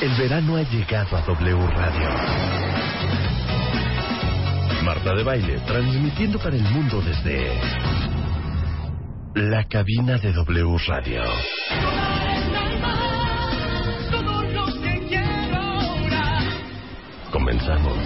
El 0.00 0.14
verano 0.18 0.56
ha 0.56 0.62
llegado 0.62 1.16
a 1.16 1.22
W 1.22 1.66
Radio. 1.68 2.10
Marta 4.84 5.14
de 5.14 5.24
Baile, 5.24 5.58
transmitiendo 5.66 6.38
para 6.38 6.54
el 6.54 6.62
mundo 6.64 7.00
desde 7.00 7.58
la 9.34 9.64
cabina 9.64 10.18
de 10.18 10.32
W 10.32 10.76
Radio. 10.86 11.22
Comenzamos. 17.32 17.96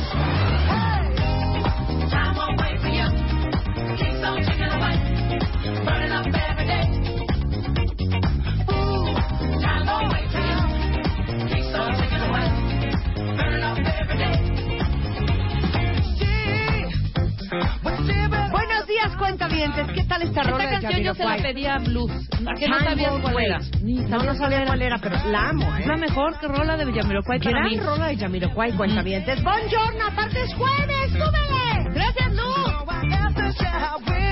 Días, 18.90 19.16
cuentavientes. 19.16 19.86
¿Qué 19.94 20.04
tal 20.04 20.22
esta 20.22 20.42
rola 20.42 20.64
Esta 20.64 20.76
de 20.76 20.82
canción 20.82 21.02
yo 21.02 21.14
se 21.14 21.22
la 21.24 21.30
Jamiroquai? 21.30 21.52
pedía 21.54 21.74
a 21.74 21.78
Blues. 21.78 22.12
¿A 22.46 22.54
qué 22.58 22.68
no 22.68 22.78
sabías 22.80 23.12
cuál 23.22 23.38
era? 23.38 23.58
Ni 23.82 23.94
No, 23.94 24.18
no 24.18 24.18
sabías 24.18 24.38
sabía 24.38 24.64
cuál 24.66 24.82
era, 24.82 24.98
pero 24.98 25.16
la 25.26 25.48
amo, 25.50 25.64
¿eh? 25.76 25.80
Es 25.80 25.86
la 25.86 25.96
mejor 25.96 26.38
que 26.40 26.48
rola 26.48 26.76
de 26.76 26.92
Yamiroquai 26.92 27.38
para 27.38 27.50
Gran 27.50 27.86
rola 27.86 28.06
de 28.08 28.16
Jamiroquai, 28.16 28.72
cuentavientes. 28.72 29.42
Buongiorno, 29.42 30.04
aparte 30.06 30.42
es 30.42 30.54
jueves, 30.54 31.12
súbele. 31.12 31.94
Gracias, 31.94 32.32
Lu. 32.34 32.42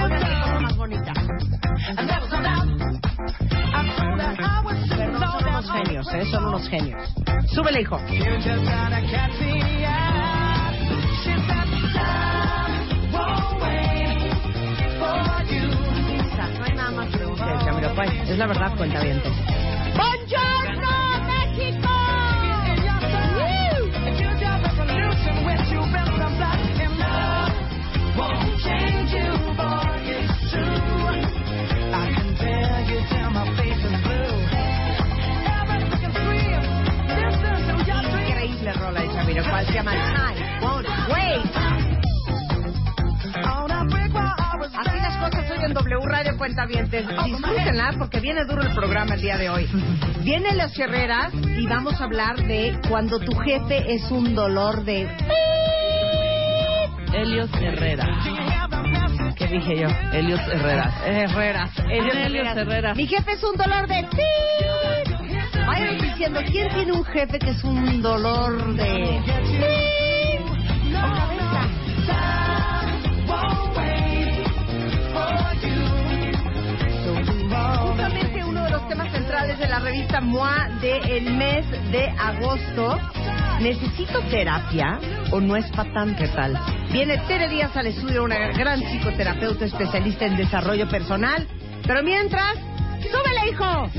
Oigan, 0.03 0.20
qué 0.20 0.41
cosa 0.42 0.61
más 0.61 0.77
bonita. 0.77 1.12
Perdón, 4.97 5.31
son 5.41 5.48
unos 5.48 5.70
genios, 5.72 6.15
¿eh? 6.15 6.25
Son 6.31 6.45
unos 6.47 6.69
genios. 6.69 7.15
Súbele, 7.53 7.81
hijo. 7.83 7.98
De 17.88 17.94
Jamiroquai. 17.94 18.31
Es 18.31 18.38
la 18.38 18.47
verdad, 18.47 18.76
cuentavientes. 18.76 19.32
¡Buongiorno, 19.97 20.88
México! 21.26 21.88
Increíble 38.28 38.72
rola 38.75 39.00
de 39.00 39.09
Jamiroquai. 39.09 39.66
Se 39.66 39.72
llama 39.72 39.93
Won't 40.62 40.87
Wait. 41.09 41.88
W 45.78 46.06
Radio 46.06 46.37
Cuentavientes. 46.37 47.06
Disfrútenla 47.06 47.94
porque 47.99 48.19
viene 48.19 48.44
duro 48.44 48.62
el 48.62 48.75
programa 48.75 49.15
el 49.15 49.21
día 49.21 49.37
de 49.37 49.49
hoy. 49.49 49.69
Viene 50.25 50.56
Los 50.56 50.77
Herreras 50.77 51.33
y 51.33 51.69
vamos 51.69 52.00
a 52.00 52.05
hablar 52.05 52.37
de 52.37 52.81
cuando 52.89 53.21
tu 53.21 53.33
jefe 53.39 53.94
es 53.94 54.11
un 54.11 54.34
dolor 54.34 54.84
de... 54.84 55.09
Helios 57.15 57.49
Herrera. 57.61 58.09
¿Qué 59.37 59.47
dije 59.47 59.78
yo? 59.78 59.89
Helios 60.12 60.41
Herrera. 60.49 60.93
Herreras. 61.06 61.71
Helios 61.89 62.16
Helios 62.16 62.56
Herreras. 62.56 62.97
Mi 62.97 63.06
jefe 63.06 63.33
es 63.34 63.45
un 63.45 63.56
dolor 63.56 63.87
de... 63.87 64.05
Vayan 65.65 65.99
diciendo, 65.99 66.41
¿quién 66.50 66.69
tiene 66.71 66.93
un 66.93 67.05
jefe 67.05 67.39
que 67.39 67.50
es 67.50 67.62
un 67.62 68.03
dolor 68.03 68.75
de... 68.75 69.21
Otra 72.09 72.47
Justamente 77.77 78.45
uno 78.45 78.65
de 78.65 78.71
los 78.71 78.89
temas 78.89 79.12
centrales 79.12 79.59
de 79.59 79.69
la 79.69 79.79
revista 79.81 80.21
MOA 80.21 80.69
del 80.81 81.34
mes 81.34 81.67
de 81.91 82.09
agosto. 82.19 82.99
¿Necesito 83.61 84.21
terapia 84.31 84.99
o 85.33 85.41
no 85.41 85.56
es 85.56 85.67
para 85.73 85.93
tanto? 85.93 86.23
¿Qué 86.23 86.28
tal? 86.28 86.59
Viene 86.93 87.19
Tere 87.27 87.49
Díaz 87.49 87.77
al 87.77 87.89
estudio, 87.89 88.25
una 88.25 88.39
gran 88.49 88.81
psicoterapeuta 88.81 89.65
especialista 89.65 90.27
en 90.27 90.37
desarrollo 90.37 90.89
personal. 90.89 91.47
Pero 91.87 92.03
mientras, 92.03 92.55
¡súbele, 93.01 93.51
hijo! 93.51 93.91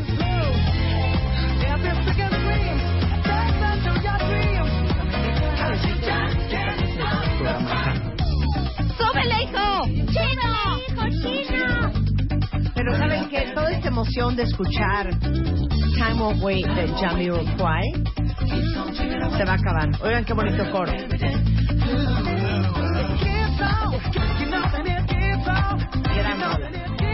¡Súbele, 8.98 9.44
hijo! 9.44 9.86
¡Chino! 10.12 10.50
¡Hijo, 10.88 11.04
chino! 11.22 11.99
Pero 12.80 12.98
¿saben 12.98 13.28
que 13.28 13.42
Toda 13.54 13.72
esta 13.72 13.90
emoción 13.90 14.38
de 14.38 14.44
escuchar 14.44 15.10
Time 15.20 16.14
Won't 16.14 16.42
Wait 16.42 16.66
de 16.66 16.88
Jamiroquai 16.88 17.92
se 19.38 19.44
va 19.44 19.52
a 19.52 19.56
acabar. 19.56 19.90
Oigan 20.02 20.24
qué 20.24 20.32
bonito 20.32 20.72
coro. 20.72 20.90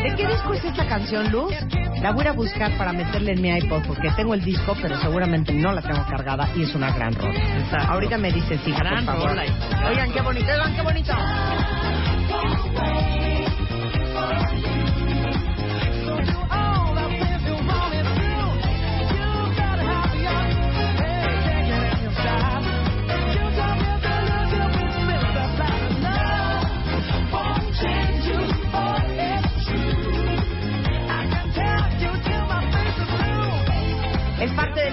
¿De 0.04 0.16
qué 0.16 0.28
disco 0.28 0.54
es 0.54 0.66
esta 0.66 0.86
canción, 0.88 1.32
Luz? 1.32 1.56
La 2.00 2.12
voy 2.12 2.28
a 2.28 2.34
buscar 2.34 2.78
para 2.78 2.94
meterle 2.94 3.32
en 3.32 3.42
mi 3.42 3.50
iPod 3.50 3.88
porque 3.88 4.12
tengo 4.12 4.36
el 4.36 4.44
disco, 4.44 4.76
pero 4.80 5.02
seguramente 5.02 5.52
no 5.52 5.72
la 5.72 5.82
tengo 5.82 6.06
cargada 6.08 6.48
y 6.56 6.62
es 6.62 6.76
una 6.76 6.92
gran 6.92 7.16
rola. 7.16 7.40
Ahorita 7.88 8.20
me 8.20 8.32
dice 8.32 8.60
sí, 8.64 8.72
Gran 8.72 9.04
por 9.04 9.16
favor. 9.16 9.40
Oigan 9.90 10.12
qué 10.12 10.22
bonito, 10.22 10.46
oigan 10.46 10.76
qué 10.76 10.82
bonito. 10.84 11.14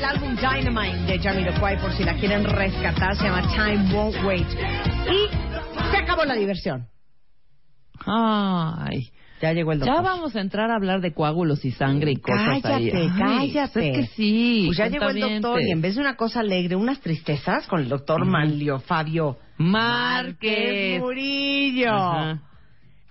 Del 0.03 0.11
álbum 0.17 0.35
Dynamite 0.35 1.13
de 1.13 1.19
Jamiroquai, 1.21 1.81
por 1.81 1.93
si 1.93 2.03
la 2.03 2.15
quieren 2.17 2.43
rescatar, 2.45 3.15
se 3.15 3.23
llama 3.23 3.43
Time 3.43 3.95
Won't 3.95 4.17
Wait. 4.25 4.49
Y 4.49 5.93
se 5.93 5.97
acabó 5.97 6.25
la 6.25 6.35
diversión. 6.35 6.89
Ay. 8.05 9.11
Ya 9.41 9.53
llegó 9.53 9.71
el 9.71 9.79
doctor. 9.79 9.95
Ya 9.95 10.03
vamos 10.03 10.35
a 10.35 10.41
entrar 10.41 10.73
a 10.73 10.75
hablar 10.75 11.03
de 11.03 11.15
coágulos 11.15 11.65
y 11.65 11.71
sangre 11.71 12.11
y 12.11 12.17
cosas 12.17 12.65
ahí. 12.65 12.91
Cállate, 12.91 13.11
Ay, 13.23 13.53
cállate. 13.53 13.91
Es 13.91 13.97
que 13.97 14.07
sí. 14.17 14.65
Pues 14.67 14.79
ya 14.79 14.89
llegó 14.89 15.09
el 15.09 15.21
doctor 15.21 15.63
y 15.63 15.71
en 15.71 15.81
vez 15.81 15.95
de 15.95 16.01
una 16.01 16.17
cosa 16.17 16.41
alegre, 16.41 16.75
unas 16.75 17.01
tristezas 17.01 17.69
con 17.69 17.79
el 17.79 17.89
doctor 17.89 18.27
Manlio 18.27 18.81
Fabio 18.81 19.39
Márquez. 19.59 21.01
Murillo. 21.01 21.95
Ajá. 21.95 22.43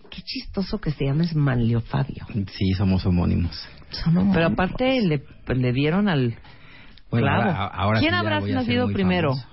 Qué 0.10 0.22
chistoso 0.24 0.78
que 0.82 0.92
se 0.92 1.06
llames 1.06 1.34
Manlio 1.34 1.80
Fabio. 1.80 2.28
Sí, 2.52 2.74
somos 2.74 3.06
homónimos. 3.06 3.66
Son 3.92 4.34
Pero 4.34 4.48
aparte 4.48 5.00
le, 5.00 5.24
le 5.56 5.72
dieron 5.72 6.10
al 6.10 6.36
Bueno, 7.12 7.28
clavo. 7.28 7.42
ahora- 7.44 7.66
ahora 7.68 8.00
¿Quién 8.00 8.12
sí 8.14 8.18
habrás 8.18 8.44
nacido 8.46 8.88
primero? 8.92 9.32
famoso. 9.34 9.48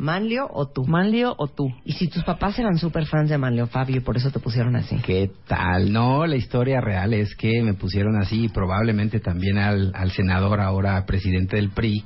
¿Manlio 0.00 0.46
o 0.52 0.68
tú? 0.68 0.86
¿Manlio 0.86 1.34
o 1.38 1.48
tú? 1.48 1.74
Y 1.84 1.92
si 1.94 2.06
tus 2.06 2.22
papás 2.22 2.56
eran 2.60 2.78
súper 2.78 3.04
fans 3.06 3.28
de 3.30 3.36
Manlio 3.36 3.66
Fabio 3.66 3.96
y 3.96 4.00
por 4.00 4.16
eso 4.16 4.30
te 4.30 4.38
pusieron 4.38 4.76
así. 4.76 4.96
¿Qué 5.04 5.28
tal? 5.48 5.92
No, 5.92 6.24
la 6.24 6.36
historia 6.36 6.80
real 6.80 7.12
es 7.14 7.34
que 7.34 7.62
me 7.64 7.74
pusieron 7.74 8.14
así 8.16 8.44
y 8.44 8.48
probablemente 8.48 9.18
también 9.18 9.58
al, 9.58 9.90
al 9.96 10.12
senador, 10.12 10.60
ahora 10.60 11.04
presidente 11.04 11.56
del 11.56 11.70
PRI, 11.70 12.04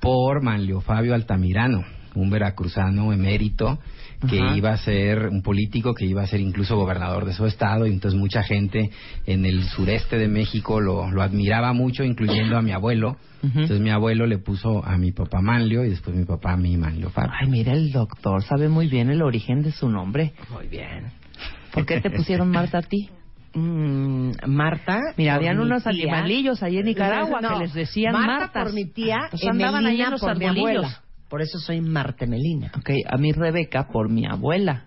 por 0.00 0.42
Manlio 0.44 0.80
Fabio 0.80 1.12
Altamirano, 1.12 1.82
un 2.14 2.30
veracruzano 2.30 3.12
emérito 3.12 3.80
que 4.28 4.40
Ajá. 4.40 4.56
iba 4.56 4.70
a 4.72 4.76
ser 4.78 5.28
un 5.28 5.42
político 5.42 5.94
que 5.94 6.04
iba 6.06 6.22
a 6.22 6.26
ser 6.26 6.40
incluso 6.40 6.76
gobernador 6.76 7.24
de 7.24 7.32
su 7.32 7.46
estado 7.46 7.86
y 7.86 7.92
entonces 7.92 8.18
mucha 8.18 8.42
gente 8.42 8.90
en 9.26 9.44
el 9.44 9.64
sureste 9.64 10.16
de 10.18 10.28
México 10.28 10.80
lo, 10.80 11.10
lo 11.10 11.22
admiraba 11.22 11.72
mucho, 11.72 12.04
incluyendo 12.04 12.56
a 12.56 12.62
mi 12.62 12.72
abuelo. 12.72 13.16
Entonces 13.42 13.80
mi 13.80 13.90
abuelo 13.90 14.26
le 14.26 14.38
puso 14.38 14.82
a 14.84 14.96
mi 14.96 15.12
papá 15.12 15.40
Manlio 15.42 15.84
y 15.84 15.90
después 15.90 16.16
mi 16.16 16.24
papá 16.24 16.52
a 16.52 16.56
mí 16.56 16.76
Manlio 16.78 17.10
Fabio. 17.10 17.32
Ay, 17.38 17.48
mira, 17.48 17.72
el 17.72 17.92
doctor 17.92 18.42
sabe 18.42 18.68
muy 18.68 18.88
bien 18.88 19.10
el 19.10 19.20
origen 19.20 19.62
de 19.62 19.70
su 19.70 19.88
nombre. 19.88 20.32
Muy 20.50 20.66
bien. 20.68 21.12
¿Por 21.72 21.84
qué 21.84 22.00
te 22.00 22.10
pusieron 22.10 22.50
Marta 22.50 22.78
a 22.78 22.82
ti? 22.82 23.08
Mm, 23.56 24.32
Marta. 24.48 24.98
Mira, 25.16 25.36
habían 25.36 25.60
unos 25.60 25.86
animalillos 25.86 26.60
ahí 26.64 26.78
en 26.78 26.86
Nicaragua 26.86 27.40
No, 27.40 27.50
que 27.50 27.58
les 27.60 27.72
decían 27.72 28.12
Marta 28.12 28.38
Martas. 28.46 28.64
por 28.64 28.72
mi 28.72 28.86
tía, 28.86 29.28
Pues 29.30 29.46
andaban 29.46 29.86
ahí 29.86 30.00
en 30.02 30.10
los 30.10 30.20
por 30.20 30.36
mi 30.36 30.46
abuela. 30.46 31.03
Por 31.34 31.42
eso 31.42 31.58
soy 31.58 31.80
Marta 31.80 32.26
Melina. 32.26 32.70
Ok, 32.78 32.90
a 33.10 33.16
mí 33.16 33.32
Rebeca 33.32 33.88
por 33.88 34.08
mi 34.08 34.24
abuela 34.24 34.84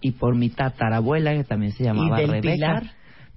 y 0.00 0.12
por 0.12 0.36
mi 0.36 0.48
tatarabuela 0.48 1.34
que 1.34 1.42
también 1.42 1.72
se 1.72 1.82
llamaba 1.82 2.16
del 2.18 2.30
Rebeca. 2.30 2.52
Pilar? 2.52 2.82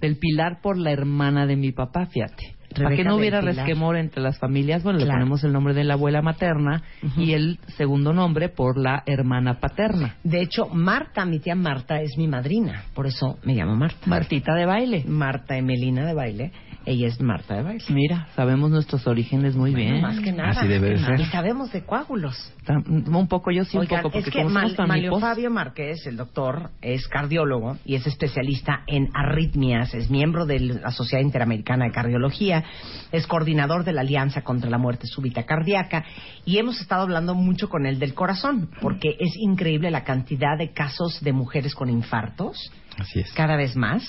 Del 0.00 0.18
Pilar 0.18 0.60
por 0.62 0.78
la 0.78 0.92
hermana 0.92 1.48
de 1.48 1.56
mi 1.56 1.72
papá, 1.72 2.06
fíjate. 2.06 2.54
Para 2.70 2.90
Rebeca 2.90 2.96
que 2.96 3.04
no 3.08 3.14
del 3.14 3.20
hubiera 3.20 3.40
Pilar. 3.40 3.56
resquemor 3.56 3.96
entre 3.96 4.22
las 4.22 4.38
familias, 4.38 4.84
bueno, 4.84 5.00
le 5.00 5.06
ponemos 5.06 5.42
el 5.42 5.52
nombre 5.52 5.74
de 5.74 5.82
la 5.82 5.94
abuela 5.94 6.22
materna 6.22 6.84
y 7.16 7.32
el 7.32 7.58
segundo 7.76 8.12
nombre 8.12 8.50
por 8.50 8.78
la 8.78 9.02
hermana 9.04 9.58
paterna. 9.58 10.18
De 10.22 10.40
hecho, 10.40 10.68
Marta, 10.68 11.24
mi 11.26 11.40
tía 11.40 11.56
Marta, 11.56 12.00
es 12.00 12.16
mi 12.16 12.28
madrina. 12.28 12.84
Por 12.94 13.08
eso 13.08 13.38
me 13.42 13.54
llamo 13.54 13.74
Marta. 13.74 14.06
Martita 14.06 14.54
de 14.54 14.64
baile. 14.64 15.04
Marta 15.08 15.56
Emelina 15.56 16.06
de 16.06 16.14
baile. 16.14 16.52
Ella 16.86 17.08
es 17.08 17.20
Marta 17.20 17.54
de 17.54 17.62
baile. 17.62 17.84
Mira, 17.88 18.28
sabemos 18.36 18.70
nuestros 18.70 19.06
orígenes 19.06 19.56
muy 19.56 19.70
Bueno, 19.72 19.90
bien. 19.92 20.02
Más 20.02 20.20
que 20.20 20.32
nada. 20.32 20.50
Así 20.50 20.66
debe 20.68 20.98
ser. 20.98 21.18
Y 21.20 21.24
sabemos 21.26 21.72
de 21.72 21.82
coágulos. 21.84 22.52
Un 22.86 23.26
poco 23.28 23.50
yo 23.50 23.64
sí, 23.64 23.78
un 23.78 23.86
poco, 23.86 24.02
porque 24.10 24.18
es 24.20 24.30
que 24.30 24.44
Mal- 24.44 24.74
amigos, 24.78 25.20
Fabio 25.20 25.50
Márquez, 25.50 26.06
el 26.06 26.16
doctor, 26.16 26.70
es 26.82 27.08
cardiólogo 27.08 27.78
y 27.84 27.94
es 27.94 28.06
especialista 28.06 28.82
en 28.86 29.08
arritmias, 29.14 29.94
es 29.94 30.10
miembro 30.10 30.46
de 30.46 30.60
la 30.60 30.90
Sociedad 30.90 31.22
Interamericana 31.22 31.86
de 31.86 31.90
Cardiología, 31.92 32.64
es 33.12 33.26
coordinador 33.26 33.84
de 33.84 33.92
la 33.92 34.02
Alianza 34.02 34.42
contra 34.42 34.68
la 34.70 34.78
Muerte 34.78 35.06
Súbita 35.06 35.44
Cardíaca 35.44 36.04
y 36.44 36.58
hemos 36.58 36.80
estado 36.80 37.02
hablando 37.02 37.34
mucho 37.34 37.68
con 37.68 37.86
él 37.86 37.98
del 37.98 38.14
corazón, 38.14 38.68
porque 38.80 39.16
es 39.18 39.34
increíble 39.36 39.90
la 39.90 40.04
cantidad 40.04 40.58
de 40.58 40.72
casos 40.72 41.20
de 41.22 41.32
mujeres 41.32 41.74
con 41.74 41.88
infartos, 41.88 42.70
Así 42.98 43.20
es. 43.20 43.32
cada 43.32 43.56
vez 43.56 43.74
más, 43.76 44.02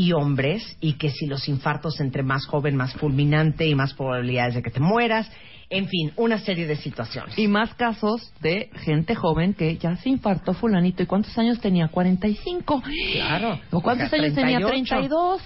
y 0.00 0.12
hombres, 0.12 0.76
y 0.80 0.92
que 0.92 1.10
si 1.10 1.26
los 1.26 1.48
infartos 1.48 1.98
entre 1.98 2.22
más 2.22 2.46
joven, 2.46 2.76
más 2.76 2.94
fulminante 2.94 3.66
y 3.66 3.74
más 3.74 3.94
probabilidades 3.94 4.54
de 4.54 4.62
que 4.62 4.70
te 4.70 4.78
mueras, 4.78 5.28
en 5.70 5.88
fin, 5.88 6.12
una 6.14 6.38
serie 6.38 6.68
de 6.68 6.76
situaciones. 6.76 7.36
Y 7.36 7.48
más 7.48 7.74
casos 7.74 8.32
de 8.40 8.70
gente 8.84 9.16
joven 9.16 9.54
que 9.54 9.76
ya 9.76 9.96
se 9.96 10.08
infartó 10.08 10.54
fulanito. 10.54 11.02
¿Y 11.02 11.06
cuántos 11.06 11.36
años 11.36 11.58
tenía? 11.58 11.88
45. 11.88 12.80
Claro. 13.12 13.58
¿O 13.72 13.80
cuántos 13.80 14.06
O 14.06 14.10
sea, 14.10 14.20
años 14.20 14.36
tenía? 14.36 14.60
38. 14.60 15.08
32. 15.08 15.42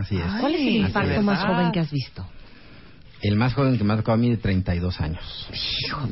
Así 0.00 0.16
es. 0.16 0.40
¿Cuál 0.40 0.54
es 0.56 0.60
el 0.60 0.76
infarto 0.76 1.22
más 1.22 1.46
joven 1.46 1.70
que 1.70 1.78
has 1.78 1.92
visto? 1.92 2.26
El 3.20 3.34
más 3.36 3.52
joven 3.54 3.76
que 3.76 3.82
me 3.84 3.94
ha 3.94 3.96
tocado 3.96 4.14
a 4.14 4.16
mí 4.18 4.30
de 4.30 4.36
32 4.36 5.00
años. 5.00 5.48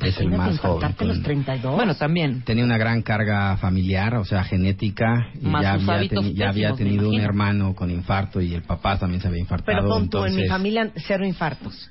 es 0.03 0.19
el 0.20 0.29
más 0.31 0.58
joven. 0.58 0.85
a 0.85 0.88
los 1.05 1.17
con- 1.17 1.23
32. 1.23 1.75
Bueno, 1.76 1.94
también. 1.94 2.43
Tenía 2.43 2.64
una 2.64 2.79
gran 2.79 3.03
carga 3.03 3.56
familiar, 3.58 4.17
o 4.17 4.25
sea, 4.25 4.43
genética. 4.43 5.31
Y 5.41 5.47
Más 5.47 5.62
ya 5.62 5.79
sus 5.79 5.88
había, 5.88 6.11
teni- 6.11 6.35
ya 6.35 6.49
había 6.49 6.73
tenido 6.75 7.08
un 7.08 7.20
hermano 7.20 7.75
con 7.75 7.91
infarto 7.91 8.41
y 8.41 8.55
el 8.55 8.62
papá 8.62 8.99
también 8.99 9.20
se 9.20 9.29
había 9.29 9.41
infartado. 9.41 9.79
pero 9.79 10.08
tú, 10.08 10.25
en 10.25 10.35
mi 10.37 10.47
familia 10.49 10.91
cero 10.97 11.25
infartos. 11.25 11.88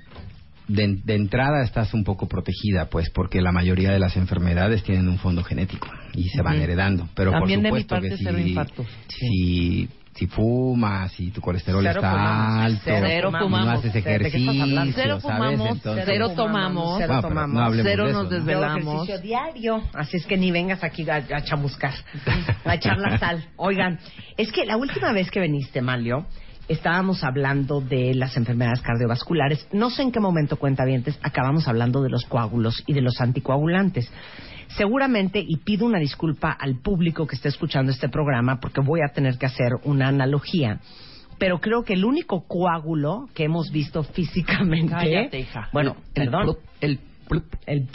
De, 0.68 1.00
de 1.04 1.14
entrada 1.16 1.64
estás 1.64 1.94
un 1.94 2.04
poco 2.04 2.28
protegida, 2.28 2.88
pues, 2.90 3.12
porque 3.12 3.40
la 3.40 3.52
mayoría 3.52 3.92
de 3.92 4.00
las 4.00 4.18
enfermedades 4.18 4.82
tienen 4.84 5.08
un 5.08 5.20
fondo 5.20 5.44
genético 5.44 5.88
y 6.14 6.28
se 6.30 6.42
van 6.42 6.56
Ujú. 6.56 6.64
heredando. 6.64 7.08
Pero 7.14 7.32
También 7.32 7.62
de 7.62 7.70
por 7.70 7.78
mi 7.78 7.84
supuesto 7.84 7.96
parte 8.08 8.10
que 8.18 8.24
cero 8.24 8.38
si, 8.42 8.50
infartos. 8.50 8.88
si, 9.08 9.90
si 10.16 10.28
fumas, 10.28 11.12
si 11.12 11.30
tu 11.32 11.42
colesterol 11.42 11.84
Cero 11.84 12.00
está 12.00 12.12
fumamos, 12.12 12.66
alto, 12.66 12.82
cero 12.86 13.32
no 13.32 13.40
fumamos. 13.40 13.74
haces 13.80 13.94
¿De 13.94 14.02
qué 14.02 14.16
estás 14.16 14.28
ejercicio? 14.28 14.94
Cero 14.96 15.20
¿sabes? 15.22 15.22
fumamos, 15.22 15.70
Entonces- 15.76 16.04
cero 16.08 16.30
tomamos, 16.36 16.98
cero 17.00 17.20
tomamos. 17.22 17.54
no 17.78 17.84
Cero 17.84 18.04
de 18.06 18.10
eso, 18.12 18.22
nos 18.24 18.30
desvelamos. 18.32 18.80
ejercicio 19.04 19.20
diario, 19.20 19.84
así 19.94 20.16
es 20.18 20.26
que 20.26 20.38
ni 20.38 20.52
vengas 20.52 20.84
aquí 20.86 21.08
a, 21.10 21.16
a 21.18 21.44
chamuscar, 21.44 21.94
a 22.66 22.76
echar 22.76 22.98
la 22.98 23.18
sal. 23.18 23.46
Oigan, 23.58 24.00
es 24.38 24.52
que 24.54 24.66
la 24.66 24.78
última 24.78 25.12
vez 25.12 25.30
que 25.30 25.42
viniste, 25.42 25.82
Malio, 25.82 26.26
estábamos 26.70 27.24
hablando 27.26 27.82
de 27.82 28.14
las 28.16 28.38
enfermedades 28.38 28.80
cardiovasculares. 28.82 29.68
No 29.74 29.90
sé 29.90 30.02
en 30.02 30.14
qué 30.14 30.22
momento, 30.22 30.56
cuentavientes, 30.56 31.20
acabamos 31.24 31.68
hablando 31.68 32.02
de 32.02 32.10
los 32.10 32.24
coágulos 32.26 32.82
y 32.88 32.94
de 32.94 33.02
los 33.02 33.20
anticoagulantes. 33.20 34.10
Seguramente, 34.70 35.44
y 35.46 35.58
pido 35.58 35.86
una 35.86 36.00
disculpa 36.00 36.52
al 36.52 36.80
público 36.80 37.26
que 37.28 37.36
esté 37.36 37.50
escuchando 37.50 37.92
este 37.92 38.10
programa, 38.10 38.60
porque 38.60 38.82
voy 38.82 39.02
a 39.02 39.14
tener 39.14 39.38
que 39.38 39.46
hacer 39.46 39.70
una 39.84 40.08
analogía. 40.10 40.80
Pero 41.38 41.60
creo 41.60 41.84
que 41.84 41.94
el 41.94 42.06
único 42.06 42.46
coágulo 42.48 43.28
que 43.34 43.44
hemos 43.44 43.72
visto 43.72 44.04
físicamente. 44.04 44.94
Cállate, 44.94 45.40
hija. 45.40 45.70
Bueno, 45.74 45.96
El 46.14 46.26
perdón. 46.30 46.58
el. 46.82 47.00
El 47.66 47.88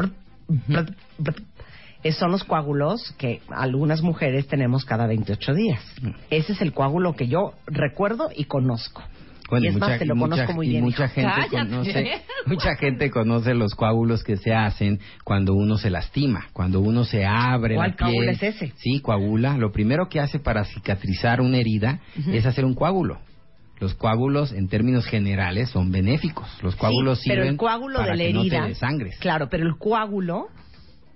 es- 2.02 2.16
son 2.16 2.30
los 2.32 2.44
coágulos 2.44 3.14
que 3.18 3.40
algunas 3.50 4.02
mujeres 4.02 4.46
tenemos 4.48 4.84
cada 4.84 5.06
28 5.06 5.54
días. 5.54 5.82
Ese 6.30 6.52
es 6.52 6.62
el 6.62 6.72
coágulo 6.72 7.14
que 7.14 7.28
yo 7.28 7.52
recuerdo 7.66 8.30
y 8.34 8.44
conozco. 8.44 9.02
Bueno, 9.50 9.64
y 9.66 9.68
es 9.68 9.74
mucha, 9.74 9.88
más, 9.88 9.98
te 9.98 10.04
lo 10.06 10.14
y 10.14 10.18
mucha- 10.18 10.30
conozco 10.36 10.52
muy 10.54 10.66
y 10.66 10.70
bien. 10.70 10.84
mucha 10.84 11.04
hijo. 11.04 11.14
gente 11.14 11.30
Cállate. 11.34 11.68
conoce, 11.70 12.22
mucha 12.46 12.76
gente 12.76 13.10
conoce 13.10 13.54
los 13.54 13.74
coágulos 13.74 14.22
que 14.24 14.36
se 14.36 14.54
hacen 14.54 15.00
cuando 15.24 15.54
uno 15.54 15.76
se 15.76 15.90
lastima, 15.90 16.46
cuando 16.52 16.80
uno 16.80 17.04
se 17.04 17.26
abre 17.26 17.74
¿Cuál 17.74 17.90
la 17.90 17.96
piel. 17.96 18.08
coágulo 18.12 18.30
es 18.30 18.42
ese? 18.42 18.72
Sí, 18.76 19.00
coagula. 19.00 19.56
Lo 19.58 19.72
primero 19.72 20.08
que 20.08 20.20
hace 20.20 20.38
para 20.38 20.64
cicatrizar 20.64 21.40
una 21.40 21.58
herida 21.58 22.00
es 22.32 22.46
hacer 22.46 22.64
un 22.64 22.74
coágulo. 22.74 23.18
Los 23.80 23.94
coágulos, 23.94 24.52
en 24.52 24.68
términos 24.68 25.06
generales, 25.06 25.70
son 25.70 25.90
benéficos. 25.90 26.46
Los 26.62 26.76
coágulos 26.76 27.20
Sí, 27.20 27.30
pero 27.30 27.42
sirven 27.42 27.52
el 27.54 27.56
coágulo 27.58 27.98
para 28.00 28.12
de 28.12 28.18
la 28.18 28.24
que 28.24 28.32
no 28.34 28.40
te 28.42 28.46
herida. 28.48 28.66
desangres. 28.66 29.18
Claro, 29.20 29.48
pero 29.50 29.66
el 29.66 29.76
coágulo 29.78 30.48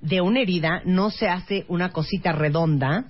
de 0.01 0.21
una 0.23 0.41
herida 0.41 0.81
no 0.87 1.11
se 1.11 1.29
hace 1.29 1.65
una 1.69 1.91
cosita 1.91 2.33
redonda, 2.33 3.05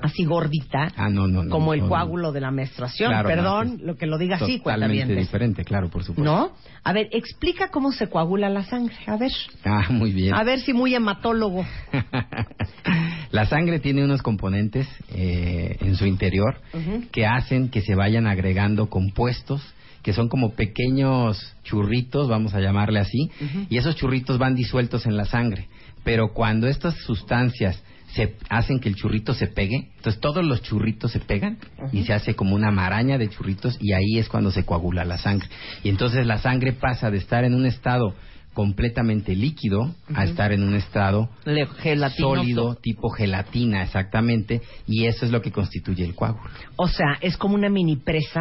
así 0.00 0.24
gordita, 0.24 0.92
Ah, 0.96 1.08
no, 1.08 1.26
no, 1.26 1.42
no. 1.44 1.50
como 1.50 1.72
el 1.74 1.80
coágulo 1.82 2.32
de 2.32 2.40
la 2.40 2.50
menstruación. 2.50 3.10
Claro, 3.10 3.28
Perdón, 3.28 3.80
lo 3.82 3.96
que 3.96 4.06
lo 4.06 4.18
diga 4.18 4.36
así, 4.36 4.58
Totalmente 4.58 4.62
cuentavientes. 4.62 5.16
diferente, 5.18 5.64
claro, 5.64 5.88
por 5.88 6.04
supuesto. 6.04 6.30
¿No? 6.30 6.52
A 6.84 6.92
ver, 6.92 7.08
explica 7.12 7.68
cómo 7.68 7.92
se 7.92 8.08
coagula 8.08 8.48
la 8.48 8.64
sangre. 8.64 8.94
A 9.06 9.16
ver. 9.16 9.32
Ah, 9.64 9.86
muy 9.90 10.12
bien. 10.12 10.34
A 10.34 10.44
ver 10.44 10.60
si 10.60 10.72
muy 10.72 10.94
hematólogo. 10.94 11.64
La 13.30 13.46
sangre 13.46 13.80
tiene 13.80 14.04
unos 14.04 14.22
componentes 14.22 14.86
eh, 15.12 15.76
en 15.80 15.96
su 15.96 16.06
interior 16.06 16.60
Ujú. 16.72 17.04
que 17.10 17.26
hacen 17.26 17.68
que 17.70 17.80
se 17.82 17.94
vayan 17.94 18.26
agregando 18.26 18.88
compuestos 18.88 19.62
que 20.02 20.12
son 20.12 20.28
como 20.28 20.52
pequeños 20.52 21.56
churritos, 21.64 22.28
vamos 22.28 22.54
a 22.54 22.60
llamarle 22.60 23.00
así, 23.00 23.28
y 23.68 23.76
esos 23.76 23.96
churritos 23.96 24.38
van 24.38 24.54
disueltos 24.54 25.04
en 25.04 25.16
la 25.16 25.24
sangre. 25.24 25.66
Pero 26.04 26.32
cuando 26.32 26.68
estas 26.68 26.94
sustancias 26.98 27.82
se 28.16 28.34
hacen 28.48 28.80
que 28.80 28.88
el 28.88 28.94
churrito 28.96 29.34
se 29.34 29.46
pegue, 29.46 29.90
entonces 29.96 30.20
todos 30.20 30.44
los 30.44 30.62
churritos 30.62 31.12
se 31.12 31.20
pegan 31.20 31.58
y 31.92 32.02
se 32.04 32.12
hace 32.14 32.34
como 32.34 32.54
una 32.56 32.70
maraña 32.70 33.18
de 33.18 33.28
churritos 33.28 33.76
y 33.80 33.92
ahí 33.92 34.18
es 34.18 34.28
cuando 34.28 34.50
se 34.50 34.64
coagula 34.64 35.04
la 35.04 35.18
sangre. 35.18 35.48
Y 35.84 35.90
entonces 35.90 36.26
la 36.26 36.38
sangre 36.38 36.72
pasa 36.72 37.10
de 37.10 37.18
estar 37.18 37.44
en 37.44 37.54
un 37.54 37.66
estado 37.66 38.14
completamente 38.54 39.36
líquido 39.36 39.94
a 40.14 40.24
estar 40.24 40.50
en 40.50 40.62
un 40.62 40.74
estado 40.74 41.28
Le- 41.44 41.68
sólido, 42.16 42.74
tipo 42.76 43.10
gelatina, 43.10 43.82
exactamente, 43.82 44.62
y 44.86 45.04
eso 45.04 45.26
es 45.26 45.30
lo 45.30 45.42
que 45.42 45.52
constituye 45.52 46.04
el 46.06 46.14
coágulo. 46.14 46.48
O 46.76 46.88
sea, 46.88 47.18
es 47.20 47.36
como 47.36 47.54
una 47.54 47.68
mini 47.68 47.96
presa 47.96 48.40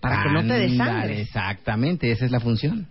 para 0.00 0.22
que 0.24 0.28
no 0.30 0.42
te 0.46 0.52
desangres. 0.58 1.26
Exactamente, 1.26 2.12
esa 2.12 2.26
es 2.26 2.30
la 2.30 2.40
función. 2.40 2.86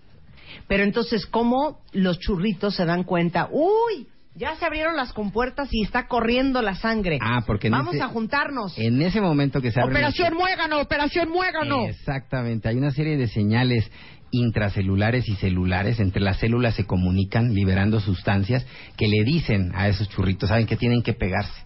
Pero 0.68 0.84
entonces, 0.84 1.28
¿cómo 1.28 1.82
los 1.94 2.18
churritos 2.18 2.76
se 2.76 2.86
dan 2.86 3.04
cuenta? 3.04 3.48
¡Uy! 3.52 4.08
Ya 4.40 4.56
se 4.56 4.66
abrieron 4.66 4.96
las 4.96 5.12
compuertas 5.12 5.68
y 5.70 5.84
está 5.84 6.08
corriendo 6.08 6.62
la 6.62 6.76
sangre. 6.76 7.20
Ah, 7.22 7.42
porque 7.46 7.70
Vamos 7.70 7.94
ese- 7.96 8.04
a 8.04 8.08
juntarnos. 8.08 8.74
En 8.78 9.02
ese 9.02 9.20
momento 9.20 9.62
que 9.62 9.70
se 9.74 9.82
abre 9.82 9.92
Operación 9.96 10.34
Muégano, 10.34 10.80
Operación 10.80 11.28
Muégano. 11.30 11.86
Exactamente, 11.88 12.70
hay 12.70 12.78
una 12.78 12.92
serie 12.92 13.18
de 13.18 13.28
señales 13.28 13.92
intracelulares 14.32 15.28
y 15.28 15.36
celulares, 15.36 16.00
entre 16.00 16.22
las 16.22 16.38
células 16.38 16.76
se 16.76 16.86
comunican 16.86 17.54
liberando 17.54 18.00
sustancias 18.00 18.66
que 18.96 19.10
le 19.10 19.26
dicen 19.26 19.72
a 19.76 19.90
esos 19.90 20.08
churritos, 20.08 20.48
saben 20.48 20.68
que 20.68 20.78
tienen 20.78 21.02
que 21.02 21.14
pegarse. 21.14 21.66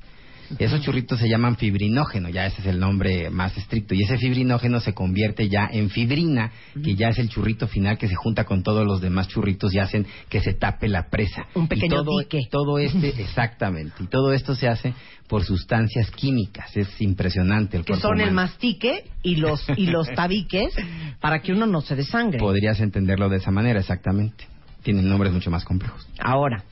Esos 0.59 0.81
churritos 0.81 1.19
se 1.19 1.27
llaman 1.27 1.57
fibrinógeno, 1.57 2.29
ya 2.29 2.45
ese 2.45 2.61
es 2.61 2.67
el 2.67 2.79
nombre 2.79 3.29
más 3.29 3.57
estricto. 3.57 3.95
Y 3.95 4.03
ese 4.03 4.17
fibrinógeno 4.17 4.79
se 4.79 4.93
convierte 4.93 5.49
ya 5.49 5.69
en 5.71 5.89
fibrina, 5.89 6.51
que 6.83 6.95
ya 6.95 7.09
es 7.09 7.19
el 7.19 7.29
churrito 7.29 7.67
final 7.67 7.97
que 7.97 8.07
se 8.07 8.15
junta 8.15 8.43
con 8.43 8.63
todos 8.63 8.85
los 8.85 9.01
demás 9.01 9.27
churritos 9.27 9.73
y 9.73 9.79
hacen 9.79 10.05
que 10.29 10.41
se 10.41 10.53
tape 10.53 10.87
la 10.87 11.09
presa. 11.09 11.45
Un 11.55 11.67
pequeño 11.67 12.01
y 12.01 12.05
todo, 12.05 12.19
dique. 12.19 12.39
Todo 12.49 12.79
este, 12.79 13.09
exactamente. 13.21 14.03
Y 14.03 14.07
todo 14.07 14.33
esto 14.33 14.55
se 14.55 14.67
hace 14.67 14.93
por 15.27 15.43
sustancias 15.43 16.11
químicas. 16.11 16.75
Es 16.75 17.01
impresionante 17.01 17.77
el 17.77 17.85
Que 17.85 17.95
son 17.95 18.21
el 18.21 18.31
mastique 18.31 19.05
y 19.21 19.37
los, 19.37 19.65
y 19.75 19.87
los 19.87 20.07
tabiques 20.15 20.73
para 21.19 21.41
que 21.41 21.53
uno 21.53 21.65
no 21.65 21.81
se 21.81 21.95
desangre. 21.95 22.39
Podrías 22.39 22.79
entenderlo 22.79 23.29
de 23.29 23.37
esa 23.37 23.51
manera, 23.51 23.79
exactamente. 23.79 24.45
Tienen 24.83 25.07
nombres 25.07 25.31
mucho 25.31 25.49
más 25.49 25.63
complejos. 25.63 26.07
Ahora, 26.19 26.63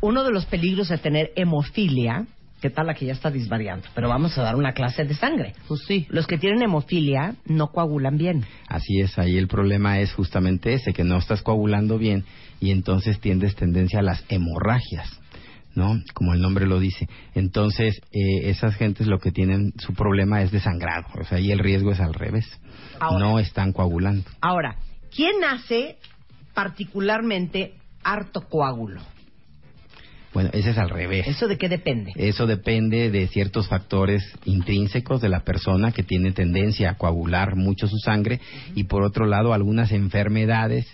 uno 0.00 0.22
de 0.24 0.32
los 0.32 0.44
peligros 0.44 0.88
de 0.88 0.98
tener 0.98 1.30
hemofilia, 1.36 2.26
¿qué 2.64 2.70
tal 2.70 2.86
la 2.86 2.94
que 2.94 3.04
ya 3.04 3.12
está 3.12 3.30
disvariando? 3.30 3.86
Pero 3.94 4.08
vamos 4.08 4.38
a 4.38 4.42
dar 4.42 4.56
una 4.56 4.72
clase 4.72 5.04
de 5.04 5.12
sangre. 5.12 5.52
Pues 5.68 5.82
sí. 5.86 6.06
Los 6.08 6.26
que 6.26 6.38
tienen 6.38 6.62
hemofilia 6.62 7.34
no 7.44 7.66
coagulan 7.66 8.16
bien. 8.16 8.46
Así 8.68 9.00
es, 9.00 9.18
ahí 9.18 9.36
el 9.36 9.48
problema 9.48 9.98
es 10.00 10.14
justamente 10.14 10.72
ese, 10.72 10.94
que 10.94 11.04
no 11.04 11.18
estás 11.18 11.42
coagulando 11.42 11.98
bien 11.98 12.24
y 12.60 12.70
entonces 12.70 13.20
tiendes 13.20 13.54
tendencia 13.54 13.98
a 13.98 14.02
las 14.02 14.24
hemorragias, 14.30 15.20
¿no? 15.74 16.00
Como 16.14 16.32
el 16.32 16.40
nombre 16.40 16.66
lo 16.66 16.80
dice. 16.80 17.06
Entonces, 17.34 18.00
eh, 18.12 18.48
esas 18.48 18.74
gentes 18.76 19.08
lo 19.08 19.18
que 19.18 19.30
tienen, 19.30 19.74
su 19.76 19.92
problema 19.92 20.40
es 20.40 20.50
desangrado, 20.50 21.04
o 21.20 21.24
sea, 21.24 21.36
ahí 21.36 21.52
el 21.52 21.58
riesgo 21.58 21.92
es 21.92 22.00
al 22.00 22.14
revés. 22.14 22.46
Ahora. 22.98 23.18
No 23.18 23.38
están 23.40 23.74
coagulando. 23.74 24.24
Ahora, 24.40 24.76
¿quién 25.14 25.44
hace 25.44 25.98
particularmente 26.54 27.74
harto 28.02 28.48
coágulo? 28.48 29.02
Bueno, 30.34 30.50
ese 30.52 30.70
es 30.70 30.78
al 30.78 30.90
revés. 30.90 31.28
¿Eso 31.28 31.46
de 31.46 31.56
qué 31.56 31.68
depende? 31.68 32.12
Eso 32.16 32.46
depende 32.46 33.10
de 33.10 33.28
ciertos 33.28 33.68
factores 33.68 34.22
intrínsecos 34.44 35.20
de 35.20 35.28
la 35.28 35.44
persona 35.44 35.92
que 35.92 36.02
tiene 36.02 36.32
tendencia 36.32 36.90
a 36.90 36.94
coagular 36.98 37.54
mucho 37.54 37.86
su 37.86 37.98
sangre 37.98 38.40
y 38.74 38.84
por 38.84 39.04
otro 39.04 39.26
lado 39.26 39.54
algunas 39.54 39.92
enfermedades 39.92 40.86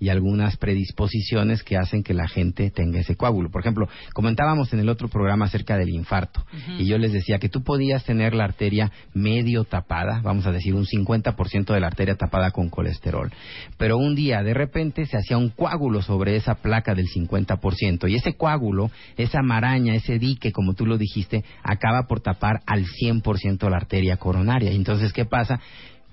y 0.00 0.08
algunas 0.08 0.56
predisposiciones 0.56 1.62
que 1.62 1.76
hacen 1.76 2.02
que 2.02 2.14
la 2.14 2.28
gente 2.28 2.70
tenga 2.70 3.00
ese 3.00 3.16
coágulo. 3.16 3.50
Por 3.50 3.60
ejemplo, 3.62 3.88
comentábamos 4.12 4.72
en 4.72 4.80
el 4.80 4.88
otro 4.88 5.08
programa 5.08 5.46
acerca 5.46 5.76
del 5.76 5.90
infarto 5.90 6.44
y 6.78 6.86
yo 6.86 6.98
les 6.98 7.12
decía 7.12 7.38
que 7.38 7.48
tú 7.48 7.62
podías 7.62 8.04
tener 8.04 8.34
la 8.34 8.44
arteria 8.44 8.92
medio 9.12 9.64
tapada, 9.64 10.20
vamos 10.22 10.46
a 10.46 10.52
decir 10.52 10.74
un 10.74 10.86
50% 10.86 11.72
de 11.72 11.80
la 11.80 11.86
arteria 11.86 12.16
tapada 12.16 12.50
con 12.50 12.70
colesterol, 12.70 13.32
pero 13.78 13.96
un 13.96 14.14
día 14.14 14.42
de 14.42 14.54
repente 14.54 15.06
se 15.06 15.16
hacía 15.16 15.38
un 15.38 15.50
coágulo 15.50 16.02
sobre 16.02 16.36
esa 16.36 16.56
placa 16.56 16.94
del 16.94 17.06
50% 17.06 18.10
y 18.10 18.16
ese 18.16 18.34
coágulo, 18.34 18.90
esa 19.16 19.42
maraña, 19.42 19.94
ese 19.94 20.18
dique, 20.18 20.52
como 20.52 20.74
tú 20.74 20.86
lo 20.86 20.98
dijiste, 20.98 21.44
acaba 21.62 22.06
por 22.06 22.20
tapar 22.20 22.60
al 22.66 22.84
100% 22.86 23.70
la 23.70 23.76
arteria 23.76 24.16
coronaria. 24.16 24.72
Y 24.72 24.76
entonces, 24.76 25.12
¿qué 25.12 25.24
pasa? 25.24 25.60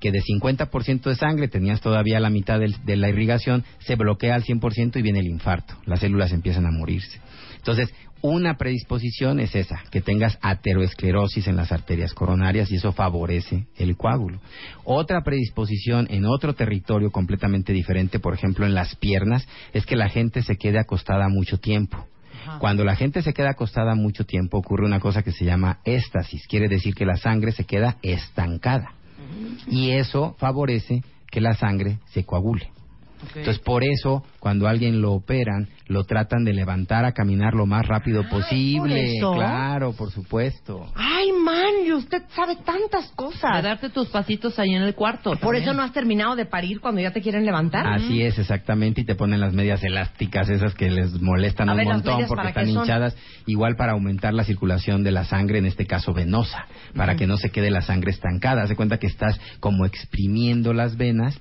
Que 0.01 0.11
de 0.11 0.21
50% 0.21 1.09
de 1.09 1.15
sangre 1.15 1.47
tenías 1.47 1.79
todavía 1.79 2.19
la 2.19 2.29
mitad 2.29 2.59
del- 2.59 2.83
de 2.83 2.97
la 2.97 3.07
irrigación, 3.07 3.63
se 3.79 3.95
bloquea 3.95 4.35
al 4.35 4.43
100% 4.43 4.99
y 4.99 5.01
viene 5.01 5.19
el 5.19 5.27
infarto. 5.27 5.75
Las 5.85 6.01
células 6.01 6.33
empiezan 6.33 6.65
a 6.65 6.71
morirse. 6.71 7.21
Entonces, 7.55 7.93
una 8.23 8.55
predisposición 8.57 9.39
es 9.39 9.55
esa, 9.55 9.81
que 9.89 10.01
tengas 10.01 10.37
ateroesclerosis 10.41 11.47
en 11.47 11.55
las 11.55 11.71
arterias 11.71 12.13
coronarias 12.13 12.71
y 12.71 12.75
eso 12.75 12.91
favorece 12.91 13.65
el 13.77 13.97
coágulo. 13.97 14.39
Otra 14.83 15.21
predisposición 15.23 16.07
en 16.09 16.25
otro 16.25 16.53
territorio 16.53 17.11
completamente 17.11 17.73
diferente, 17.73 18.19
por 18.19 18.33
ejemplo 18.33 18.65
en 18.65 18.75
las 18.75 18.95
piernas, 18.95 19.47
es 19.73 19.85
que 19.85 19.95
la 19.95 20.09
gente 20.09 20.43
se 20.43 20.55
quede 20.57 20.79
acostada 20.79 21.29
mucho 21.29 21.57
tiempo. 21.59 22.05
Cuando 22.59 22.83
la 22.83 22.95
gente 22.95 23.21
se 23.21 23.33
queda 23.33 23.51
acostada 23.51 23.93
mucho 23.95 24.25
tiempo 24.25 24.57
ocurre 24.57 24.85
una 24.85 24.99
cosa 24.99 25.21
que 25.21 25.31
se 25.31 25.45
llama 25.45 25.79
éstasis, 25.85 26.47
quiere 26.47 26.67
decir 26.67 26.95
que 26.95 27.05
la 27.05 27.17
sangre 27.17 27.51
se 27.51 27.65
queda 27.65 27.97
estancada 28.01 28.95
y 29.67 29.91
eso 29.91 30.35
favorece 30.37 31.03
que 31.29 31.41
la 31.41 31.53
sangre 31.53 31.99
se 32.07 32.25
coagule. 32.25 32.71
Entonces, 33.35 33.59
por 33.59 33.83
eso, 33.83 34.23
cuando 34.39 34.67
alguien 34.67 35.01
lo 35.01 35.13
operan, 35.13 35.69
lo 35.87 36.03
tratan 36.05 36.43
de 36.43 36.53
levantar 36.53 37.05
a 37.05 37.11
caminar 37.11 37.53
lo 37.53 37.65
más 37.65 37.85
rápido 37.85 38.27
posible. 38.27 39.17
eso? 39.17 39.33
Claro, 39.33 39.93
por 39.93 40.11
supuesto. 40.11 40.91
Y 41.85 41.91
usted 41.93 42.23
sabe 42.35 42.55
tantas 42.57 43.09
De 43.09 43.15
cosas. 43.15 43.63
darte 43.63 43.89
tus 43.89 44.07
pasitos 44.09 44.57
ahí 44.59 44.73
en 44.73 44.81
el 44.83 44.95
cuarto. 44.95 45.35
Por 45.37 45.55
eso 45.55 45.73
no 45.73 45.83
has 45.83 45.91
terminado 45.93 46.35
de 46.35 46.45
parir 46.45 46.79
cuando 46.79 47.01
ya 47.01 47.11
te 47.11 47.21
quieren 47.21 47.45
levantar. 47.45 47.85
Así 47.87 48.21
es, 48.21 48.37
exactamente, 48.39 49.01
y 49.01 49.05
te 49.05 49.15
ponen 49.15 49.39
las 49.39 49.53
medias 49.53 49.83
elásticas, 49.83 50.49
esas 50.49 50.73
que 50.73 50.89
les 50.89 51.21
molestan 51.21 51.69
A 51.69 51.73
un 51.73 51.77
ver, 51.77 51.87
¿las 51.87 51.97
montón 51.97 52.25
porque 52.27 52.47
están 52.49 52.69
hinchadas, 52.69 53.15
igual 53.45 53.75
para 53.75 53.93
aumentar 53.93 54.33
la 54.33 54.43
circulación 54.43 55.03
de 55.03 55.11
la 55.11 55.25
sangre, 55.25 55.59
en 55.59 55.65
este 55.65 55.85
caso 55.85 56.13
venosa, 56.13 56.65
para 56.95 57.15
que 57.15 57.27
no 57.27 57.37
se 57.37 57.49
quede 57.49 57.71
la 57.71 57.81
sangre 57.81 58.11
estancada. 58.11 58.63
Haz 58.63 58.69
de 58.69 58.75
cuenta 58.75 58.97
que 58.97 59.07
estás 59.07 59.39
como 59.59 59.85
exprimiendo 59.85 60.73
las 60.73 60.97
venas 60.97 61.39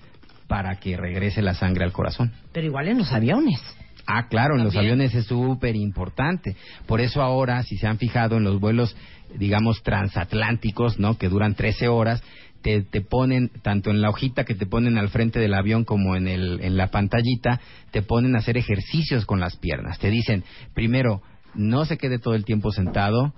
para 0.48 0.76
que 0.80 0.96
regrese 0.96 1.42
la 1.42 1.54
sangre 1.54 1.84
al 1.84 1.92
corazón. 1.92 2.32
Pero 2.52 2.66
igual 2.66 2.88
en 2.88 2.98
los 2.98 3.12
aviones. 3.12 3.60
Ah, 4.06 4.26
claro, 4.28 4.56
en 4.56 4.64
los 4.64 4.74
aviones 4.74 5.14
es 5.14 5.26
súper 5.26 5.76
importante. 5.76 6.56
Por 6.86 7.00
eso 7.00 7.22
ahora, 7.22 7.62
si 7.62 7.76
se 7.76 7.86
han 7.86 7.98
fijado 7.98 8.38
en 8.38 8.44
los 8.44 8.58
vuelos, 8.58 8.96
digamos, 9.38 9.82
transatlánticos, 9.82 10.98
¿no? 10.98 11.18
Que 11.18 11.28
duran 11.28 11.54
13 11.54 11.88
horas, 11.88 12.22
te, 12.62 12.82
te 12.82 13.00
ponen, 13.00 13.50
tanto 13.62 13.90
en 13.90 14.00
la 14.00 14.10
hojita 14.10 14.44
que 14.44 14.54
te 14.54 14.66
ponen 14.66 14.98
al 14.98 15.08
frente 15.08 15.38
del 15.38 15.54
avión 15.54 15.84
como 15.84 16.16
en, 16.16 16.28
el, 16.28 16.60
en 16.62 16.76
la 16.76 16.88
pantallita, 16.88 17.60
te 17.90 18.02
ponen 18.02 18.36
a 18.36 18.38
hacer 18.38 18.56
ejercicios 18.56 19.24
con 19.26 19.40
las 19.40 19.56
piernas. 19.56 19.98
Te 19.98 20.10
dicen, 20.10 20.44
primero, 20.74 21.22
no 21.54 21.84
se 21.84 21.98
quede 21.98 22.18
todo 22.18 22.34
el 22.34 22.44
tiempo 22.44 22.70
sentado, 22.70 23.34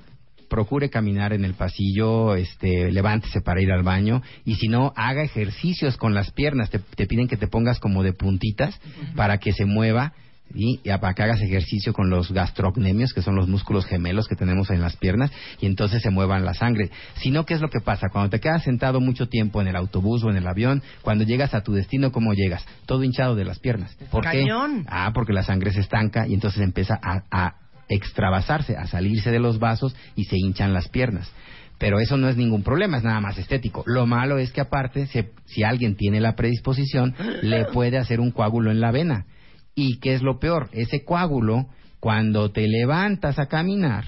procure 0.49 0.91
caminar 0.91 1.33
en 1.33 1.45
el 1.45 1.55
pasillo, 1.55 2.35
este, 2.35 2.93
levántese 2.93 3.41
para 3.41 3.63
ir 3.63 3.73
al 3.73 3.83
baño 3.83 4.23
y 4.45 4.57
si 4.57 4.69
no, 4.69 4.93
haga 4.97 5.23
ejercicios 5.23 5.97
con 5.97 6.15
las 6.15 6.31
piernas. 6.33 6.69
Te, 6.69 6.79
te 6.79 7.07
piden 7.07 7.29
que 7.29 7.39
te 7.39 7.47
pongas 7.47 7.81
como 7.81 8.03
de 8.03 8.13
puntitas 8.13 8.79
para 9.17 9.39
que 9.39 9.53
se 9.53 9.65
mueva 9.65 10.13
y, 10.55 10.81
y 10.83 10.89
para 10.99 11.15
que 11.15 11.23
hagas 11.23 11.41
ejercicio 11.41 11.93
con 11.93 12.11
los 12.11 12.33
gastrocnemios, 12.33 13.13
que 13.13 13.23
son 13.23 13.35
los 13.37 13.49
músculos 13.49 13.87
gemelos 13.87 14.27
que 14.29 14.37
tenemos 14.37 14.71
en 14.71 14.81
las 14.81 14.97
piernas, 14.97 15.31
y 15.61 15.67
entonces 15.67 16.03
se 16.03 16.11
muevan 16.11 16.45
la 16.45 16.55
sangre. 16.55 16.91
Si 17.17 17.31
no, 17.31 17.45
¿qué 17.47 17.55
es 17.55 17.61
lo 17.61 17.69
que 17.71 17.81
pasa? 17.81 18.09
Cuando 18.13 18.31
te 18.31 18.41
quedas 18.41 18.63
sentado 18.63 19.01
mucho 19.01 19.29
tiempo 19.29 19.61
en 19.61 19.69
el 19.69 19.77
autobús 19.77 20.23
o 20.25 20.31
en 20.31 20.37
el 20.37 20.47
avión, 20.47 20.83
cuando 21.03 21.25
llegas 21.25 21.55
a 21.55 21.63
tu 21.63 21.73
destino, 21.73 22.13
¿cómo 22.13 22.35
llegas? 22.35 22.65
Todo 22.87 23.05
hinchado 23.05 23.35
de 23.35 23.45
las 23.45 23.59
piernas. 23.59 23.97
¿Por 24.11 24.23
qué? 24.25 24.41
Cañón. 24.41 24.85
Ah, 24.89 25.11
porque 25.15 25.33
la 25.33 25.43
sangre 25.43 25.73
se 25.73 25.81
estanca 25.81 26.27
y 26.27 26.35
entonces 26.35 26.61
empieza 26.63 26.99
a, 27.03 27.23
a 27.31 27.55
extravasarse, 27.89 28.77
a 28.77 28.87
salirse 28.87 29.31
de 29.31 29.39
los 29.39 29.59
vasos 29.59 29.95
y 30.17 30.25
se 30.25 30.37
hinchan 30.37 30.73
las 30.73 30.89
piernas. 30.89 31.31
Pero 31.79 31.99
eso 31.99 32.17
no 32.17 32.29
es 32.29 32.37
ningún 32.37 32.63
problema, 32.63 32.99
es 32.99 33.03
nada 33.05 33.21
más 33.21 33.39
estético. 33.39 33.83
Lo 33.87 34.07
malo 34.07 34.39
es 34.39 34.53
que 34.53 34.61
aparte, 34.61 35.07
se- 35.09 35.33
si 35.47 35.65
alguien 35.65 35.97
tiene 35.97 36.21
la 36.21 36.37
predisposición, 36.37 37.15
le 37.43 37.65
puede 37.67 37.99
hacer 37.99 38.21
un 38.21 38.31
coágulo 38.31 38.71
en 38.71 38.81
la 38.81 38.93
vena. 38.93 39.27
¿Y 39.75 39.99
qué 40.01 40.15
es 40.15 40.23
lo 40.23 40.39
peor? 40.39 40.69
Ese 40.73 41.05
coágulo, 41.05 41.67
cuando 42.01 42.51
te 42.51 42.67
levantas 42.69 43.39
a 43.39 43.47
caminar, 43.47 44.05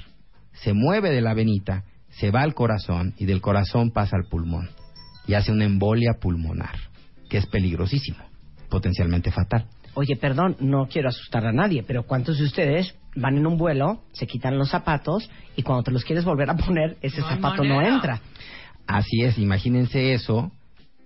se 0.52 0.72
mueve 0.72 1.10
de 1.10 1.20
la 1.20 1.34
venita, 1.34 1.84
se 2.10 2.30
va 2.30 2.42
al 2.42 2.54
corazón 2.54 3.14
y 3.18 3.24
del 3.24 3.40
corazón 3.40 3.90
pasa 3.90 4.16
al 4.16 4.28
pulmón 4.28 4.68
y 5.26 5.34
hace 5.34 5.52
una 5.52 5.64
embolia 5.64 6.14
pulmonar, 6.20 6.76
que 7.28 7.38
es 7.38 7.46
peligrosísimo, 7.46 8.18
potencialmente 8.68 9.30
fatal. 9.30 9.66
Oye, 9.94 10.16
perdón, 10.16 10.56
no 10.60 10.86
quiero 10.86 11.08
asustar 11.08 11.46
a 11.46 11.52
nadie, 11.52 11.82
pero 11.84 12.02
¿cuántos 12.04 12.38
de 12.38 12.44
ustedes 12.44 12.94
van 13.14 13.38
en 13.38 13.46
un 13.46 13.56
vuelo, 13.56 14.02
se 14.12 14.26
quitan 14.26 14.58
los 14.58 14.70
zapatos 14.70 15.30
y 15.56 15.62
cuando 15.62 15.84
te 15.84 15.92
los 15.92 16.04
quieres 16.04 16.24
volver 16.24 16.50
a 16.50 16.56
poner, 16.56 16.96
ese 17.00 17.20
No 17.20 17.28
zapato 17.28 17.62
no 17.62 17.80
entra? 17.80 18.20
Así 18.86 19.22
es, 19.22 19.38
imagínense 19.38 20.12
eso, 20.12 20.52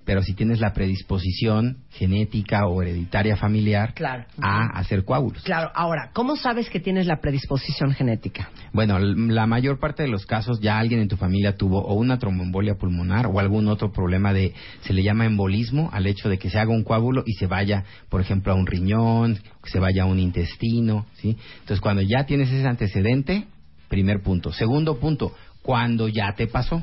pero 0.09 0.23
si 0.23 0.33
tienes 0.33 0.59
la 0.59 0.73
predisposición 0.73 1.85
genética 1.91 2.67
o 2.67 2.81
hereditaria 2.81 3.37
familiar 3.37 3.93
Claro. 3.93 4.25
a 4.41 4.79
hacer 4.79 5.05
coágulos. 5.05 5.43
Claro, 5.43 5.71
ahora, 5.75 6.13
¿cómo 6.15 6.35
sabes 6.35 6.71
que 6.71 6.81
tienes 6.81 7.07
la 7.07 7.21
predisposición 7.21 7.93
genética? 7.93 8.49
Bueno, 8.73 8.99
la 8.99 9.47
mayor 9.47 9.79
parte 9.79 10.05
de 10.05 10.09
los 10.09 10.25
casos 10.25 10.61
ya 10.63 10.79
alguien 10.79 11.01
en 11.01 11.09
tu 11.09 11.19
familia 11.19 11.57
tuvo 11.57 11.83
o 11.83 11.93
una 11.93 12.19
tromboembolia 12.19 12.77
pulmonar 12.77 13.27
o 13.27 13.39
algún 13.39 13.69
otro 13.69 13.93
problema 13.93 14.33
de, 14.33 14.55
se 14.81 14.95
le 14.95 15.03
llama 15.03 15.27
embolismo 15.27 15.91
al 15.93 16.07
hecho 16.07 16.31
de 16.31 16.39
que 16.39 16.49
se 16.49 16.59
haga 16.59 16.71
un 16.71 16.85
coágulo 16.85 17.23
y 17.27 17.35
se 17.35 17.47
vaya, 17.47 17.85
por 18.09 18.23
ejemplo, 18.23 18.55
a 18.55 18.57
un 18.57 18.67
riñón, 18.67 19.39
que 19.63 19.69
se 19.69 19.79
vaya 19.79 20.05
a 20.05 20.07
un 20.07 20.21
intestino, 20.21 21.05
¿sí? 21.17 21.37
Entonces, 21.61 21.83
cuando 21.83 22.01
ya 22.01 22.25
tienes 22.25 22.49
ese 22.51 22.67
antecedente, 22.67 23.45
primer 23.91 24.23
punto. 24.23 24.55
Segundo 24.55 24.99
punto, 24.99 25.35
cuando 25.61 26.09
ya 26.09 26.33
te 26.35 26.47
pasó. 26.47 26.83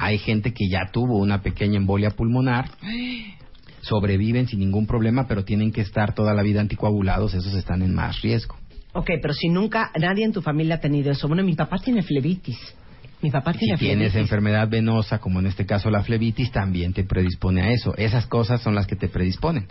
Hay 0.00 0.18
gente 0.18 0.52
que 0.52 0.68
ya 0.68 0.90
tuvo 0.92 1.18
una 1.18 1.42
pequeña 1.42 1.76
embolia 1.78 2.10
pulmonar, 2.10 2.70
sobreviven 3.80 4.46
sin 4.46 4.60
ningún 4.60 4.86
problema, 4.86 5.26
pero 5.26 5.44
tienen 5.44 5.72
que 5.72 5.80
estar 5.80 6.14
toda 6.14 6.34
la 6.34 6.42
vida 6.42 6.60
anticoagulados, 6.60 7.34
esos 7.34 7.54
están 7.54 7.82
en 7.82 7.94
más 7.94 8.20
riesgo. 8.20 8.56
Ok, 8.92 9.08
pero 9.22 9.32
si 9.32 9.48
nunca, 9.48 9.90
nadie 9.98 10.24
en 10.24 10.32
tu 10.32 10.42
familia 10.42 10.76
ha 10.76 10.80
tenido 10.80 11.12
eso. 11.12 11.28
Bueno, 11.28 11.44
mi 11.44 11.54
papá 11.54 11.78
tiene 11.78 12.02
flebitis. 12.02 12.58
Mi 13.22 13.30
papá 13.30 13.52
tiene 13.52 13.76
si 13.76 13.80
tienes 13.84 14.12
flebitis. 14.12 14.20
enfermedad 14.20 14.68
venosa, 14.68 15.18
como 15.18 15.40
en 15.40 15.46
este 15.46 15.66
caso 15.66 15.90
la 15.90 16.02
flebitis, 16.02 16.50
también 16.52 16.92
te 16.94 17.04
predispone 17.04 17.60
a 17.62 17.70
eso. 17.70 17.94
Esas 17.96 18.26
cosas 18.26 18.62
son 18.62 18.74
las 18.74 18.86
que 18.86 18.96
te 18.96 19.08
predisponen. 19.08 19.66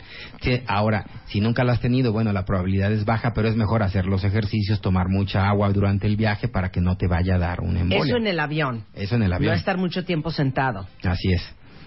Ahora, 0.68 1.06
si 1.28 1.42
nunca 1.42 1.64
lo 1.64 1.72
has 1.72 1.80
tenido, 1.82 2.12
bueno, 2.12 2.32
la 2.32 2.46
probabilidad 2.46 2.92
es 2.92 3.06
baja, 3.06 3.34
pero 3.34 3.48
es 3.48 3.56
mejor 3.56 3.82
hacer 3.82 4.06
los 4.06 4.24
ejercicios, 4.24 4.82
tomar 4.82 5.10
mucha 5.10 5.48
agua 5.50 5.70
durante 5.72 6.06
el 6.06 6.16
viaje 6.16 6.48
para 6.48 6.70
que 6.70 6.80
no 6.82 6.96
te 6.98 7.08
vaya 7.08 7.36
a 7.36 7.40
dar 7.40 7.62
un 7.62 7.76
embolia. 7.78 8.06
Eso 8.06 8.18
en 8.18 8.28
el 8.28 8.40
avión. 8.40 8.84
Eso 8.94 9.16
en 9.16 9.24
el 9.24 9.34
avión. 9.34 9.52
No 9.54 9.58
estar 9.58 9.78
mucho 9.78 10.06
tiempo 10.06 10.30
sentado. 10.32 10.88
Así 11.04 11.32
es. 11.34 11.42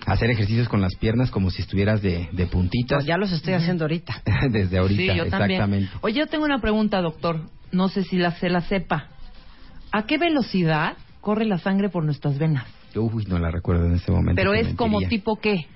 Hacer 0.05 0.31
ejercicios 0.31 0.69
con 0.69 0.81
las 0.81 0.97
piernas 0.97 1.31
como 1.31 1.51
si 1.51 1.63
estuvieras 1.63 2.03
de, 2.03 2.29
de 2.33 2.47
puntitas. 2.47 3.05
ya 3.05 3.17
los 3.17 3.31
estoy 3.31 3.55
haciendo 3.55 3.85
ahorita. 3.85 4.21
Desde 4.51 4.79
ahorita, 4.79 5.13
Sí, 5.13 5.19
yo 5.19 5.27
también. 5.29 5.51
exactamente. 5.53 5.91
Oye, 6.01 6.19
yo 6.19 6.27
tengo 6.27 6.45
una 6.45 6.61
pregunta, 6.61 7.01
doctor. 7.01 7.43
No 7.71 7.89
sé 7.89 8.03
si 8.03 8.17
la 8.19 8.33
se 8.33 8.49
la 8.51 8.63
sepa. 8.63 9.07
¿A 9.93 10.03
qué 10.07 10.19
velocidad 10.19 10.95
corre 11.23 11.47
la 11.47 11.57
sangre 11.57 11.89
por 11.89 12.05
nuestras 12.05 12.37
venas? 12.39 12.67
Uy, 12.95 13.25
no 13.27 13.39
la 13.39 13.51
recuerdo 13.51 13.87
en 13.87 13.95
este 13.95 14.13
momento. 14.13 14.35
Pero 14.37 14.53
es 14.53 14.75
como 14.75 15.01
tipo 15.01 15.37
qué? 15.37 15.67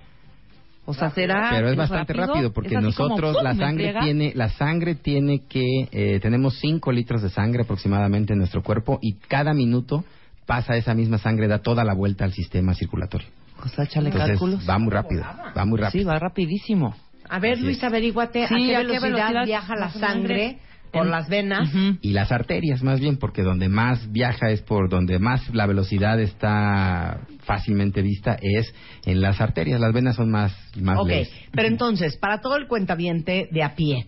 O 0.85 0.93
sea, 0.95 1.11
será 1.11 1.49
Pero 1.51 1.69
es 1.71 1.77
bastante 1.77 2.13
rápido, 2.13 2.53
porque 2.53 2.75
¿Es 2.75 2.77
así 2.77 2.95
como, 2.95 3.09
nosotros 3.09 3.43
la 3.43 3.55
sangre 3.55 3.95
tiene 4.03 4.33
la 4.35 4.51
sangre 4.51 4.95
tiene 4.95 5.41
que 5.49 5.89
eh, 5.91 6.21
tenemos 6.21 6.59
5 6.61 6.93
litros 6.93 7.23
de 7.23 7.31
sangre 7.31 7.63
aproximadamente 7.63 8.35
en 8.35 8.39
nuestro 8.39 8.63
cuerpo 8.63 8.99
y 9.01 9.15
cada 9.15 9.53
minuto 9.55 10.05
pasa 10.47 10.77
esa 10.77 10.95
misma 10.95 11.19
sangre 11.19 11.49
da 11.49 11.59
toda 11.59 11.83
la 11.85 11.95
vuelta 11.95 12.25
al 12.25 12.33
sistema 12.33 12.75
circulatorio. 12.75 13.27
O 13.65 13.69
sea, 13.69 13.85
échale 13.85 14.11
Entonces 14.11 14.31
cálculos. 14.33 14.69
va 14.69 14.79
muy 14.79 14.91
rápido, 14.93 15.25
va 15.57 15.65
muy 15.65 15.79
rápido. 15.81 16.03
Sí, 16.03 16.07
va 16.07 16.19
rapidísimo. 16.19 16.95
A 17.29 17.41
ver, 17.41 17.55
Así 17.55 17.63
Luis, 17.63 17.83
averíguate 17.83 18.47
Sí, 18.47 18.55
a 18.55 18.57
qué 18.57 18.77
¿a 18.77 18.81
qué 18.81 18.87
velocidad, 18.87 19.03
velocidad 19.09 19.45
viaja 19.45 19.75
la 19.75 19.81
la 19.87 19.91
sangre? 19.91 20.59
Por 20.99 21.07
las 21.07 21.29
venas. 21.29 21.71
Y 22.01 22.13
las 22.13 22.33
arterias 22.33 22.83
más 22.83 23.01
bien, 23.01 23.17
porque 23.19 23.43
donde 23.43 23.69
más 23.69 24.11
viaja 24.13 24.51
es 24.51 24.63
por 24.63 24.89
donde 24.89 25.19
más 25.19 25.53
la 25.55 25.67
velocidad 25.67 26.21
está 26.21 27.27
fácilmente 27.45 28.03
vista 28.03 28.37
es 28.41 28.75
en 29.05 29.21
las 29.21 29.41
arterias. 29.41 29.81
Las 29.81 29.93
venas 29.93 30.17
son 30.17 30.31
más 30.31 30.57
más 30.81 30.99
Ok, 30.99 31.09
leves. 31.09 31.31
pero 31.53 31.69
entonces, 31.69 32.17
para 32.17 32.41
todo 32.41 32.57
el 32.57 32.67
cuentaviente 32.67 33.49
de 33.51 33.63
a 33.63 33.75
pie, 33.75 34.07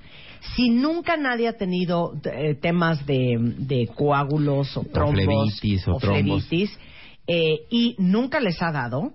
si 0.56 0.70
nunca 0.70 1.16
nadie 1.16 1.48
ha 1.48 1.56
tenido 1.56 2.12
eh, 2.24 2.54
temas 2.60 3.04
de, 3.06 3.36
de 3.58 3.88
coágulos 3.94 4.76
o 4.76 4.84
trombos 4.84 5.14
flebitis 5.14 5.88
o 5.88 5.96
trombos. 5.98 6.44
flebitis, 6.46 6.78
eh, 7.26 7.58
y 7.70 7.94
nunca 7.98 8.40
les 8.40 8.60
ha 8.62 8.70
dado, 8.72 9.12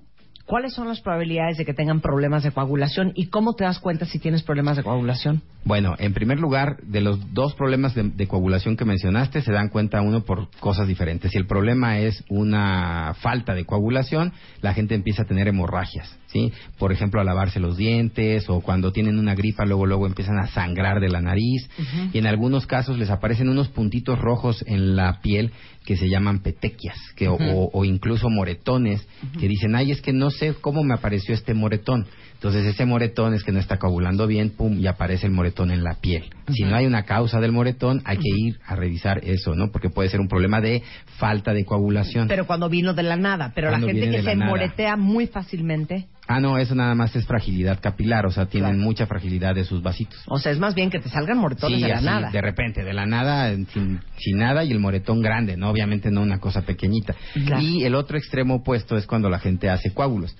¿cuáles 0.53 0.75
son 0.75 0.87
las 0.87 1.01
probabilidades 1.01 1.57
de 1.57 1.65
que 1.65 1.73
tengan 1.73 1.99
problemas 1.99 2.43
de 2.43 2.51
coagulación 2.51 3.11
y 3.15 3.25
cómo 3.29 3.55
te 3.55 3.63
das 3.63 3.79
cuenta 3.79 4.05
si 4.05 4.19
tienes 4.19 4.43
problemas 4.43 4.77
de 4.77 4.83
coagulación? 4.83 5.41
Bueno, 5.65 5.95
en 5.97 6.13
primer 6.13 6.39
lugar, 6.39 6.77
de 6.83 7.01
los 7.01 7.33
dos 7.33 7.55
problemas 7.55 7.95
de, 7.95 8.27
coagulación 8.27 8.77
que 8.77 8.85
mencionaste, 8.85 9.41
se 9.41 9.51
dan 9.51 9.69
cuenta 9.69 10.03
uno 10.03 10.21
por 10.21 10.51
cosas 10.59 10.87
diferentes. 10.87 11.31
Si 11.31 11.39
el 11.39 11.47
problema 11.47 11.97
es 11.97 12.23
una 12.29 13.15
falta 13.15 13.55
de 13.55 13.65
coagulación, 13.65 14.31
la 14.61 14.75
gente 14.75 14.93
empieza 14.93 15.23
a 15.23 15.25
tener 15.25 15.47
hemorragias, 15.47 16.15
¿sí? 16.33 16.51
Por 16.77 16.91
ejemplo, 16.91 17.21
a 17.21 17.23
lavarse 17.23 17.59
los 17.61 17.77
dientes 17.77 18.49
o 18.49 18.59
cuando 18.59 18.91
tienen 18.91 19.17
una 19.19 19.35
gripa, 19.35 19.63
luego 19.65 19.85
luego 19.85 20.07
empiezan 20.07 20.37
a 20.39 20.47
sangrar 20.47 20.99
de 20.99 21.07
la 21.09 21.21
nariz 21.21 21.69
y 22.11 22.17
en 22.17 22.25
algunos 22.27 22.65
casos 22.65 22.97
les 22.97 23.09
aparecen 23.09 23.47
unos 23.47 23.69
puntitos 23.69 24.19
rojos 24.19 24.63
en 24.67 24.95
la 24.97 25.21
piel 25.21 25.51
que 25.85 25.95
se 25.97 26.09
llaman 26.09 26.39
petequias, 26.39 26.97
que, 27.15 27.27
o- 27.27 27.35
o, 27.35 27.69
o 27.73 27.85
incluso 27.85 28.29
moretones, 28.29 29.05
que 29.39 29.47
dicen, 29.47 29.75
ay, 29.75 29.91
es 29.91 30.01
que 30.01 30.13
no 30.13 30.29
sé 30.31 30.53
cómo 30.59 30.83
me 30.83 30.93
apareció 30.93 31.33
este 31.33 31.53
moretón. 31.53 32.05
Entonces 32.43 32.65
ese 32.65 32.85
moretón 32.85 33.33
es 33.33 33.41
que 33.45 33.53
no 33.53 33.59
está 33.59 33.77
coagulando 33.77 34.27
bien, 34.27 34.49
pum, 34.49 34.77
y 34.77 34.85
aparece 34.85 35.27
el 35.27 35.31
moretón 35.31 35.71
en 35.71 35.81
la 35.81 35.93
piel. 36.01 36.25
Si 36.53 36.63
no 36.63 36.75
hay 36.75 36.85
una 36.85 37.03
causa 37.03 37.39
del 37.39 37.53
moretón, 37.53 38.01
hay 38.03 38.17
que 38.17 38.27
ir 38.37 38.59
a 38.67 38.75
revisar 38.75 39.21
eso, 39.23 39.55
¿no? 39.55 39.71
Porque 39.71 39.89
puede 39.89 40.09
ser 40.09 40.19
un 40.19 40.27
problema 40.27 40.59
de 40.59 40.83
falta 41.17 41.53
de 41.53 41.63
coagulación. 41.63 42.27
Pero 42.27 42.45
cuando 42.45 42.67
vino 42.67 42.93
de 42.93 43.03
la 43.03 43.15
nada, 43.15 43.53
pero 43.55 43.69
Cuando 43.69 43.87
la 43.87 43.93
gente 43.93 44.11
que 44.11 44.23
se 44.23 44.35
nada. 44.35 44.51
moretea 44.51 44.97
muy 44.97 45.25
fácilmente, 45.27 46.07
Ah, 46.25 46.39
no, 46.39 46.57
eso 46.57 46.73
nada 46.73 46.95
más 46.95 47.13
es 47.17 47.25
fragilidad 47.25 47.79
capilar, 47.81 48.25
o 48.25 48.31
sea, 48.31 48.45
tienen 48.45 48.71
Claro. 48.75 48.83
mucha 48.85 49.05
fragilidad 49.07 49.55
de 49.55 49.65
sus 49.65 49.81
vasitos. 49.83 50.21
o 50.27 50.37
sea, 50.37 50.51
es 50.53 50.59
más 50.59 50.73
bien 50.73 50.89
que 50.89 50.99
te 50.99 51.09
salgan 51.09 51.37
moretones 51.37 51.77
Sí, 51.79 51.83
de 51.83 51.89
la 51.89 51.95
así, 51.97 52.05
nada. 52.05 52.29
de 52.31 52.41
repente, 52.41 52.81
de 52.83 52.93
la 52.93 53.05
nada, 53.05 53.53
sin, 53.73 53.99
sin 54.17 54.37
nada 54.37 54.63
y 54.65 54.71
el 54.71 54.79
moretón 54.79 55.21
grande, 55.21 55.55
¿no? 55.57 55.69
Obviamente 55.69 56.11
no 56.11 56.21
una 56.21 56.39
cosa 56.39 56.61
pequeñita. 56.61 57.13
Claro. 57.45 57.61
Y 57.61 57.83
el 57.83 57.93
otro 57.95 58.17
extremo 58.17 58.55
opuesto 58.55 58.95
es 58.97 59.05
cuando 59.05 59.29
la 59.29 59.39
gente 59.39 59.69
hace 59.69 59.93
coágulos. 59.93 60.33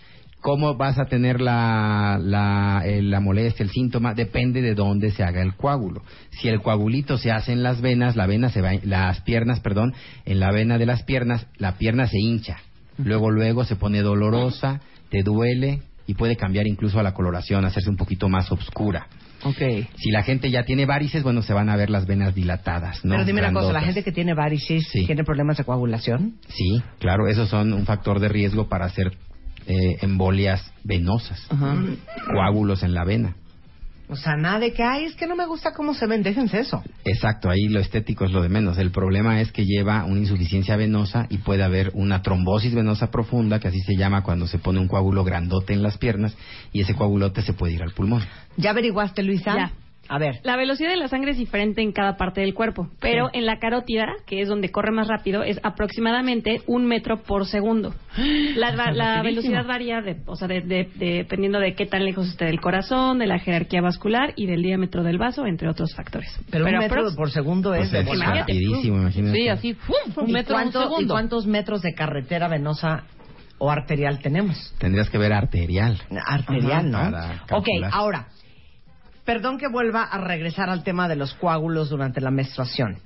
¿Cómo 0.44 0.76
vas 0.76 1.00
a 1.00 1.06
tener 1.06 1.40
la, 1.40 2.20
la, 2.22 2.82
eh, 2.86 3.02
la 3.02 3.22
molestia, 3.22 3.64
el 3.64 3.70
síntoma? 3.72 4.14
Depende 4.14 4.62
de 4.62 4.76
dónde 4.76 5.10
se 5.12 5.24
haga 5.24 5.42
el 5.42 5.56
coágulo. 5.56 6.02
Si 6.32 6.50
el 6.50 6.62
coagulito 6.62 7.18
se 7.18 7.32
hace 7.32 7.54
en 7.54 7.64
las 7.64 7.80
venas, 7.80 8.18
la 8.18 8.28
vena 8.28 8.50
se 8.50 8.62
va, 8.62 8.72
las 8.84 9.22
piernas, 9.22 9.62
perdón, 9.62 9.94
en 10.26 10.42
la 10.42 10.52
vena 10.52 10.78
de 10.78 10.86
las 10.86 11.04
piernas, 11.04 11.48
la 11.58 11.78
pierna 11.78 12.08
se 12.08 12.20
hincha. 12.20 12.58
Luego, 12.98 13.32
luego 13.32 13.64
se 13.64 13.78
pone 13.78 14.02
dolorosa, 14.02 14.82
te 15.10 15.24
duele 15.24 15.82
y 16.08 16.16
puede 16.16 16.36
cambiar 16.36 16.68
incluso 16.68 17.00
a 17.00 17.04
la 17.04 17.14
coloración, 17.14 17.64
hacerse 17.64 17.90
un 17.90 17.96
poquito 17.96 18.28
más 18.28 18.52
oscura. 18.52 19.08
Ok. 19.46 19.88
Si 19.96 20.12
la 20.12 20.24
gente 20.24 20.52
ya 20.52 20.64
tiene 20.64 20.86
varices, 20.86 21.24
bueno, 21.24 21.42
se 21.42 21.54
van 21.54 21.70
a 21.70 21.78
ver 21.78 21.90
las 21.90 22.06
venas 22.06 22.36
dilatadas, 22.36 23.04
¿no? 23.06 23.12
Pero 23.16 23.26
dime 23.26 23.40
una 23.40 23.54
cosa, 23.54 23.68
la 23.68 23.72
Grandotas. 23.72 23.86
gente 23.96 24.04
que 24.04 24.12
tiene 24.12 24.34
varices 24.34 24.88
Sí. 24.92 25.06
tiene 25.06 25.24
problemas 25.24 25.56
de 25.58 25.64
coagulación. 25.64 26.36
Sí, 26.50 26.82
claro, 27.00 27.28
esos 27.30 27.48
son 27.50 27.72
un 27.72 27.86
factor 27.86 28.20
de 28.20 28.28
riesgo 28.28 28.68
para 28.68 28.86
hacer 28.86 29.14
eh, 29.68 29.98
embolias 30.02 30.72
venosas, 30.84 31.46
Ajá. 31.50 31.76
coágulos 32.32 32.84
en 32.84 32.94
la 32.94 33.04
vena. 33.04 33.36
O 34.10 34.16
sea, 34.16 34.36
nada 34.36 34.60
de 34.60 34.74
que, 34.74 34.84
ay, 34.84 35.06
es 35.06 35.16
que 35.16 35.26
no 35.26 35.36
me 35.36 35.46
gusta 35.46 35.72
cómo 35.74 35.94
se 35.94 36.06
ven, 36.06 36.24
déjense 36.24 36.60
eso. 36.60 36.84
Exacto, 37.06 37.50
ahí 37.50 37.68
lo 37.70 37.80
estético 37.80 38.26
es 38.26 38.32
lo 38.32 38.42
de 38.44 38.50
menos. 38.50 38.78
El 38.78 38.92
problema 38.92 39.40
es 39.42 39.52
que 39.52 39.66
lleva 39.66 40.04
una 40.04 40.20
insuficiencia 40.20 40.76
venosa 40.76 41.26
y 41.30 41.38
puede 41.40 41.64
haber 41.64 41.92
una 41.96 42.22
trombosis 42.22 42.76
venosa 42.76 43.10
profunda, 43.10 43.60
que 43.60 43.70
así 43.70 43.80
se 43.80 43.96
llama 43.96 44.22
cuando 44.22 44.46
se 44.46 44.60
pone 44.60 44.80
un 44.80 44.88
coágulo 44.88 45.24
grandote 45.24 45.74
en 45.74 45.82
las 45.82 45.98
piernas 45.98 46.36
y 46.74 46.82
ese 46.82 46.96
coagulote 46.96 47.42
se 47.42 47.54
puede 47.54 47.74
ir 47.74 47.82
al 47.82 47.92
pulmón. 47.92 48.24
¿Ya 48.58 48.72
averiguaste, 48.72 49.24
Luisa? 49.24 49.56
Ya. 49.56 49.72
A 50.10 50.18
ver. 50.20 50.42
La 50.44 50.58
velocidad 50.58 50.90
de 50.90 50.98
la 50.98 51.08
sangre 51.08 51.32
es 51.32 51.38
diferente 51.38 51.82
en 51.82 51.94
cada 51.94 52.18
parte 52.18 52.42
del 52.42 52.54
cuerpo, 52.54 52.90
pero 53.00 53.30
en 53.32 53.46
la 53.46 53.58
carótida, 53.60 54.08
que 54.28 54.42
es 54.42 54.50
donde 54.50 54.70
corre 54.70 54.92
más 54.92 55.08
rápido, 55.08 55.44
es 55.44 55.60
aproximadamente 55.64 56.62
un 56.68 56.86
metro 56.86 57.24
por 57.24 57.46
segundo. 57.48 57.94
La, 58.56 58.76
va- 58.76 58.92
la 58.92 59.16
Rapidísimo. 59.18 59.24
velocidad 59.24 59.66
varía, 59.66 60.02
de, 60.02 60.18
o 60.26 60.36
sea, 60.36 60.48
de- 60.48 60.62
de- 60.62 60.90
de- 60.96 61.14
dependiendo 61.20 61.60
de 61.60 61.74
qué 61.74 61.86
tan 61.86 62.04
lejos 62.06 62.28
esté 62.28 62.46
del 62.46 62.60
corazón, 62.60 63.18
de 63.20 63.28
la 63.28 63.40
jerarquía 63.40 63.82
vascular 63.82 64.34
y 64.36 64.46
del 64.46 64.62
diámetro 64.62 65.04
del 65.04 65.18
vaso, 65.18 65.46
entre 65.46 65.70
otros 65.70 65.96
factores. 65.96 66.30
Pero, 66.52 66.66
un 66.66 66.78
metro 66.78 67.04
por 67.16 67.32
segundo 67.32 67.74
es 67.74 67.90
Pues 67.90 68.08
es 68.08 68.20
rapidísimo, 68.20 68.98
imagínate. 68.98 69.38
Sí, 69.38 69.48
así, 69.48 69.74
¡fum! 69.74 69.96
un 70.24 70.30
¿Y, 70.30 70.34
metro 70.34 70.56
un 70.56 70.62
cuánto- 70.64 70.80
¿Y 70.80 70.84
segundo. 70.84 71.14
cuántos 71.14 71.48
metros 71.48 71.82
de 71.82 71.94
carretera 71.94 72.48
venosa 72.50 73.04
o 73.58 73.72
arterial 73.72 74.20
tenemos? 74.20 74.74
Tendrías 74.80 75.10
que 75.10 75.18
ver 75.18 75.32
arterial. 75.34 76.00
Arterial, 76.26 76.94
Ajá, 76.94 77.40
¿no? 77.50 77.58
Ok, 77.58 77.68
ahora, 77.92 78.28
perdón 79.26 79.58
que 79.58 79.68
vuelva 79.68 80.04
a 80.04 80.18
regresar 80.18 80.70
al 80.70 80.84
tema 80.84 81.08
de 81.08 81.16
los 81.16 81.34
coágulos 81.36 81.90
durante 81.90 82.22
la 82.22 82.32
menstruación. 82.32 82.98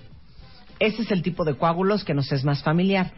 Ese 0.80 1.04
es 1.04 1.12
el 1.12 1.22
tipo 1.22 1.44
de 1.44 1.56
coágulos 1.56 2.04
que 2.04 2.14
nos 2.14 2.32
es 2.32 2.44
más 2.44 2.64
familiar. 2.64 3.12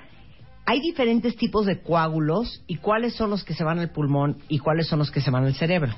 Hay 0.66 0.80
diferentes 0.82 1.36
tipos 1.36 1.66
de 1.66 1.82
coágulos 1.82 2.64
y 2.68 2.78
cuáles 2.78 3.16
son 3.16 3.32
los 3.32 3.44
que 3.44 3.54
se 3.54 3.64
van 3.64 3.80
al 3.80 3.92
pulmón 3.92 4.38
y 4.48 4.60
cuáles 4.60 4.88
son 4.88 5.00
los 5.00 5.12
que 5.12 5.22
se 5.22 5.32
van 5.32 5.46
al 5.46 5.56
cerebro. 5.56 5.94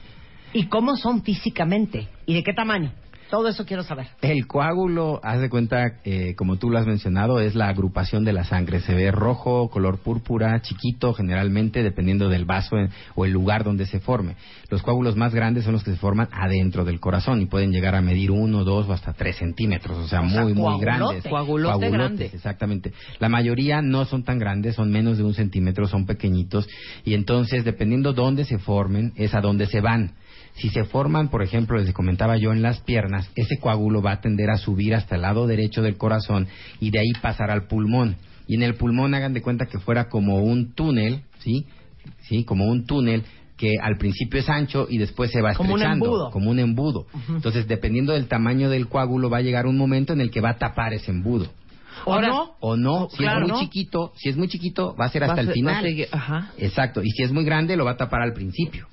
Y 0.54 0.68
cómo 0.68 0.96
son 0.96 1.24
físicamente 1.24 2.08
y 2.26 2.34
de 2.34 2.44
qué 2.44 2.54
tamaño. 2.54 2.94
Todo 3.32 3.48
eso 3.48 3.66
quiero 3.66 3.82
saber. 3.84 4.08
El 4.22 4.46
coágulo, 4.46 5.22
haz 5.24 5.40
de 5.40 5.50
cuenta, 5.50 5.94
eh, 6.04 6.36
como 6.36 6.58
tú 6.58 6.70
lo 6.70 6.78
has 6.78 6.86
mencionado, 6.86 7.40
es 7.40 7.56
la 7.56 7.70
agrupación 7.70 8.26
de 8.26 8.34
la 8.34 8.44
sangre. 8.44 8.82
Se 8.82 8.94
ve 8.94 9.10
rojo, 9.10 9.70
color 9.70 10.00
púrpura, 10.00 10.62
chiquito, 10.62 11.14
generalmente, 11.14 11.82
dependiendo 11.82 12.28
del 12.28 12.44
vaso 12.44 12.78
en- 12.78 12.90
o 13.16 13.24
el 13.26 13.32
lugar 13.32 13.64
donde 13.64 13.86
se 13.86 14.02
forme. 14.02 14.36
Los 14.70 14.84
coágulos 14.84 15.16
más 15.16 15.34
grandes 15.34 15.64
son 15.64 15.72
los 15.74 15.84
que 15.84 15.92
se 15.92 15.98
forman 15.98 16.28
adentro 16.34 16.84
del 16.84 17.00
corazón 17.00 17.42
y 17.42 17.46
pueden 17.46 17.72
llegar 17.72 17.96
a 17.96 18.02
medir 18.02 18.32
uno, 18.32 18.66
dos 18.66 18.88
o 18.90 18.94
hasta 18.94 19.14
tres 19.14 19.38
centímetros, 19.38 19.98
o 19.98 20.08
sea, 20.08 20.22
O 20.22 20.30
sea, 20.30 20.42
muy, 20.44 20.54
muy 20.54 20.80
grandes. 20.82 21.24
Coagulote 21.24 21.72
Coagulotes, 21.72 21.92
grande. 21.92 22.26
exactamente. 22.34 22.92
La 23.20 23.30
mayoría 23.30 23.82
no 23.82 24.04
son 24.04 24.24
tan 24.24 24.40
grandes, 24.40 24.76
son 24.76 24.92
menos 24.92 25.18
de 25.18 25.24
un 25.24 25.34
centímetro, 25.34 25.88
son 25.88 26.06
pequeñitos 26.06 26.68
y 27.06 27.14
entonces, 27.14 27.64
dependiendo 27.64 28.12
dónde 28.12 28.44
se 28.44 28.58
formen, 28.58 29.14
es 29.16 29.34
a 29.34 29.40
dónde 29.40 29.68
se 29.68 29.80
van. 29.80 30.16
Si 30.56 30.70
se 30.70 30.84
forman, 30.84 31.30
por 31.30 31.42
ejemplo, 31.44 31.78
les 31.78 31.94
comentaba 31.94 32.38
yo, 32.38 32.52
en 32.52 32.62
las 32.62 32.82
piernas, 32.82 33.30
ese 33.36 33.58
coágulo 33.60 34.02
va 34.02 34.14
a 34.14 34.22
tender 34.22 34.50
a 34.50 34.58
subir 34.58 34.94
hasta 34.96 35.16
el 35.16 35.22
lado 35.22 35.48
derecho 35.48 35.82
del 35.82 35.98
corazón 35.98 36.48
y 36.80 36.92
de 36.92 37.00
ahí 37.00 37.12
pasar 37.22 37.50
al 37.52 37.68
pulmón. 37.68 38.18
Y 38.48 38.56
en 38.56 38.64
el 38.64 38.76
pulmón 38.76 39.14
hagan 39.14 39.34
de 39.34 39.42
cuenta 39.42 39.66
que 39.66 39.80
fuera 39.80 40.10
como 40.10 40.40
un 40.44 40.74
túnel, 40.74 41.22
¿sí? 41.40 41.66
¿Sí? 42.28 42.44
Como 42.44 42.66
un 42.66 42.86
túnel 42.86 43.24
que 43.58 43.74
al 43.82 43.98
principio 43.98 44.40
es 44.40 44.50
ancho 44.50 44.88
y 44.90 44.98
después 44.98 45.32
se 45.32 45.42
va 45.42 45.54
Como 45.54 45.74
un 45.74 45.80
estrechando, 45.80 46.06
embudo. 46.06 46.32
como 46.32 46.50
un 46.50 46.60
embudo. 46.60 47.06
Entonces, 47.30 47.68
dependiendo 47.68 48.14
del 48.14 48.28
tamaño 48.28 48.70
del 48.70 48.88
coágulo, 48.88 49.30
va 49.30 49.38
a 49.38 49.42
llegar 49.42 49.68
un 49.68 49.78
momento 49.78 50.14
en 50.14 50.20
el 50.22 50.32
que 50.32 50.42
va 50.42 50.50
a 50.52 50.58
tapar 50.58 50.94
ese 50.94 51.12
embudo. 51.12 51.48
¿O 52.06 52.14
Ahora- 52.14 52.30
no? 52.30 52.56
O 52.60 52.76
no, 52.76 53.08
si 53.12 53.18
claro, 53.18 53.42
es 53.46 53.52
muy 53.52 53.52
¿no? 53.52 53.60
chiquito, 53.60 54.12
si 54.16 54.30
es 54.30 54.38
muy 54.38 54.48
chiquito, 54.48 54.96
va 55.00 55.06
a 55.06 55.10
ser 55.10 55.24
hasta 55.24 55.36
a 55.38 55.42
el 55.42 55.46
ser- 55.48 55.54
final. 55.54 55.86
Ajá. 56.12 56.52
Exacto, 56.58 57.04
y 57.04 57.10
si 57.12 57.22
es 57.24 57.32
muy 57.32 57.44
grande 57.46 57.76
lo 57.78 57.86
va 57.86 57.92
a 57.92 57.98
tapar 57.98 58.22
al 58.22 58.34
principio. 58.34 58.88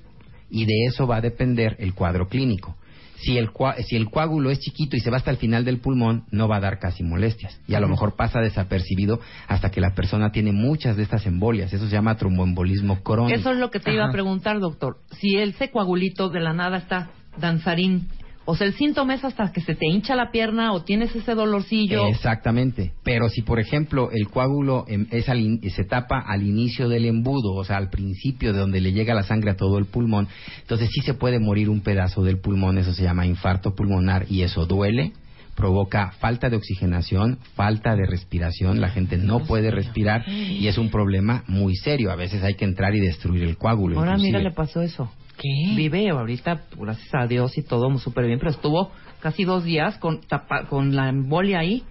Y 0.50 0.64
de 0.64 0.86
eso 0.86 1.06
va 1.06 1.16
a 1.16 1.20
depender 1.20 1.76
el 1.78 1.94
cuadro 1.94 2.28
clínico. 2.28 2.76
Si 3.20 3.36
el, 3.36 3.50
si 3.84 3.96
el 3.96 4.10
coágulo 4.10 4.50
es 4.50 4.60
chiquito 4.60 4.96
y 4.96 5.00
se 5.00 5.10
va 5.10 5.16
hasta 5.16 5.32
el 5.32 5.38
final 5.38 5.64
del 5.64 5.78
pulmón, 5.78 6.24
no 6.30 6.46
va 6.46 6.56
a 6.56 6.60
dar 6.60 6.78
casi 6.78 7.02
molestias. 7.02 7.60
Y 7.66 7.74
a 7.74 7.80
lo 7.80 7.88
mejor 7.88 8.14
pasa 8.14 8.40
desapercibido 8.40 9.20
hasta 9.48 9.70
que 9.70 9.80
la 9.80 9.94
persona 9.94 10.30
tiene 10.30 10.52
muchas 10.52 10.96
de 10.96 11.02
estas 11.02 11.26
embolias. 11.26 11.72
Eso 11.72 11.86
se 11.86 11.92
llama 11.92 12.16
tromboembolismo 12.16 13.02
crónico. 13.02 13.36
Eso 13.36 13.50
es 13.50 13.58
lo 13.58 13.70
que 13.70 13.80
te 13.80 13.92
iba 13.92 14.06
a 14.06 14.12
preguntar, 14.12 14.60
doctor. 14.60 14.98
Si 15.18 15.36
ese 15.36 15.70
coagulito 15.70 16.28
de 16.28 16.40
la 16.40 16.52
nada 16.52 16.78
está 16.78 17.10
danzarín, 17.38 18.08
o 18.50 18.56
sea, 18.56 18.66
el 18.66 18.72
síntoma 18.72 19.12
es 19.12 19.22
hasta 19.26 19.52
que 19.52 19.60
se 19.60 19.74
te 19.74 19.86
hincha 19.86 20.16
la 20.16 20.30
pierna 20.30 20.72
o 20.72 20.82
tienes 20.82 21.14
ese 21.14 21.34
dolorcillo. 21.34 22.06
Exactamente. 22.06 22.94
Pero 23.04 23.28
si, 23.28 23.42
por 23.42 23.60
ejemplo, 23.60 24.08
el 24.10 24.30
coágulo 24.30 24.86
em, 24.88 25.06
es 25.10 25.26
se 25.26 25.84
tapa 25.84 26.18
al 26.18 26.42
inicio 26.42 26.88
del 26.88 27.04
embudo, 27.04 27.52
o 27.52 27.62
sea, 27.62 27.76
al 27.76 27.90
principio 27.90 28.54
de 28.54 28.60
donde 28.60 28.80
le 28.80 28.92
llega 28.92 29.12
la 29.12 29.22
sangre 29.22 29.50
a 29.50 29.56
todo 29.56 29.76
el 29.76 29.84
pulmón, 29.84 30.28
entonces 30.62 30.88
sí 30.90 31.02
se 31.02 31.12
puede 31.12 31.38
morir 31.38 31.68
un 31.68 31.82
pedazo 31.82 32.22
del 32.22 32.40
pulmón. 32.40 32.78
Eso 32.78 32.94
se 32.94 33.02
llama 33.02 33.26
infarto 33.26 33.74
pulmonar 33.74 34.24
y 34.30 34.40
eso 34.40 34.64
duele 34.64 35.12
provoca 35.54 36.12
falta 36.12 36.48
de 36.48 36.56
oxigenación, 36.56 37.40
falta 37.54 37.96
de 37.96 38.06
respiración, 38.06 38.80
la 38.80 38.90
gente 38.90 39.18
no 39.18 39.40
puede 39.40 39.72
respirar 39.72 40.26
y 40.28 40.68
es 40.68 40.78
un 40.78 40.88
problema 40.88 41.42
muy 41.48 41.74
serio. 41.74 42.12
A 42.12 42.16
veces 42.16 42.44
hay 42.44 42.54
que 42.54 42.64
entrar 42.64 42.94
y 42.94 43.00
destruir 43.00 43.42
el 43.42 43.58
coágulo. 43.58 43.98
Ahora 43.98 44.16
mira, 44.16 44.38
le 44.38 44.52
pasó 44.52 44.80
eso. 44.80 45.10
¿Qué? 45.38 45.74
Vive 45.76 46.10
ahorita, 46.10 46.64
gracias 46.76 47.14
a 47.14 47.26
Dios 47.26 47.56
y 47.56 47.62
todo 47.62 47.96
súper 47.98 48.26
bien, 48.26 48.38
pero 48.38 48.50
estuvo 48.50 48.90
casi 49.20 49.44
dos 49.44 49.64
días 49.64 49.96
con, 49.98 50.20
con 50.68 50.94
la 50.94 51.08
embolia 51.08 51.60
ahí. 51.60 51.84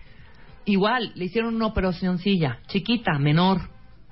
Igual, 0.65 1.13
le 1.15 1.25
hicieron 1.25 1.55
una 1.55 1.67
operacióncilla, 1.67 2.59
chiquita, 2.67 3.17
menor, 3.17 3.61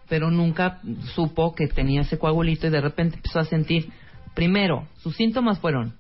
pero 0.08 0.32
nunca 0.32 0.80
supo 1.14 1.54
que 1.54 1.68
tenía 1.68 2.02
ese 2.02 2.18
coagulito 2.18 2.68
y 2.68 2.70
de 2.70 2.80
repente 2.80 3.18
empezó 3.18 3.40
a 3.40 3.46
sentir, 3.46 3.90
primero, 4.34 4.88
sus 4.98 5.16
síntomas 5.16 5.60
fueron 5.60 5.96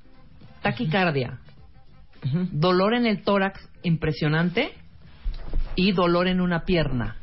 taquicardia, 0.61 1.39
dolor 2.51 2.95
en 2.95 3.05
el 3.05 3.21
tórax 3.21 3.69
impresionante 3.83 4.71
y 5.75 5.91
dolor 5.91 6.27
en 6.27 6.39
una 6.39 6.63
pierna. 6.63 7.17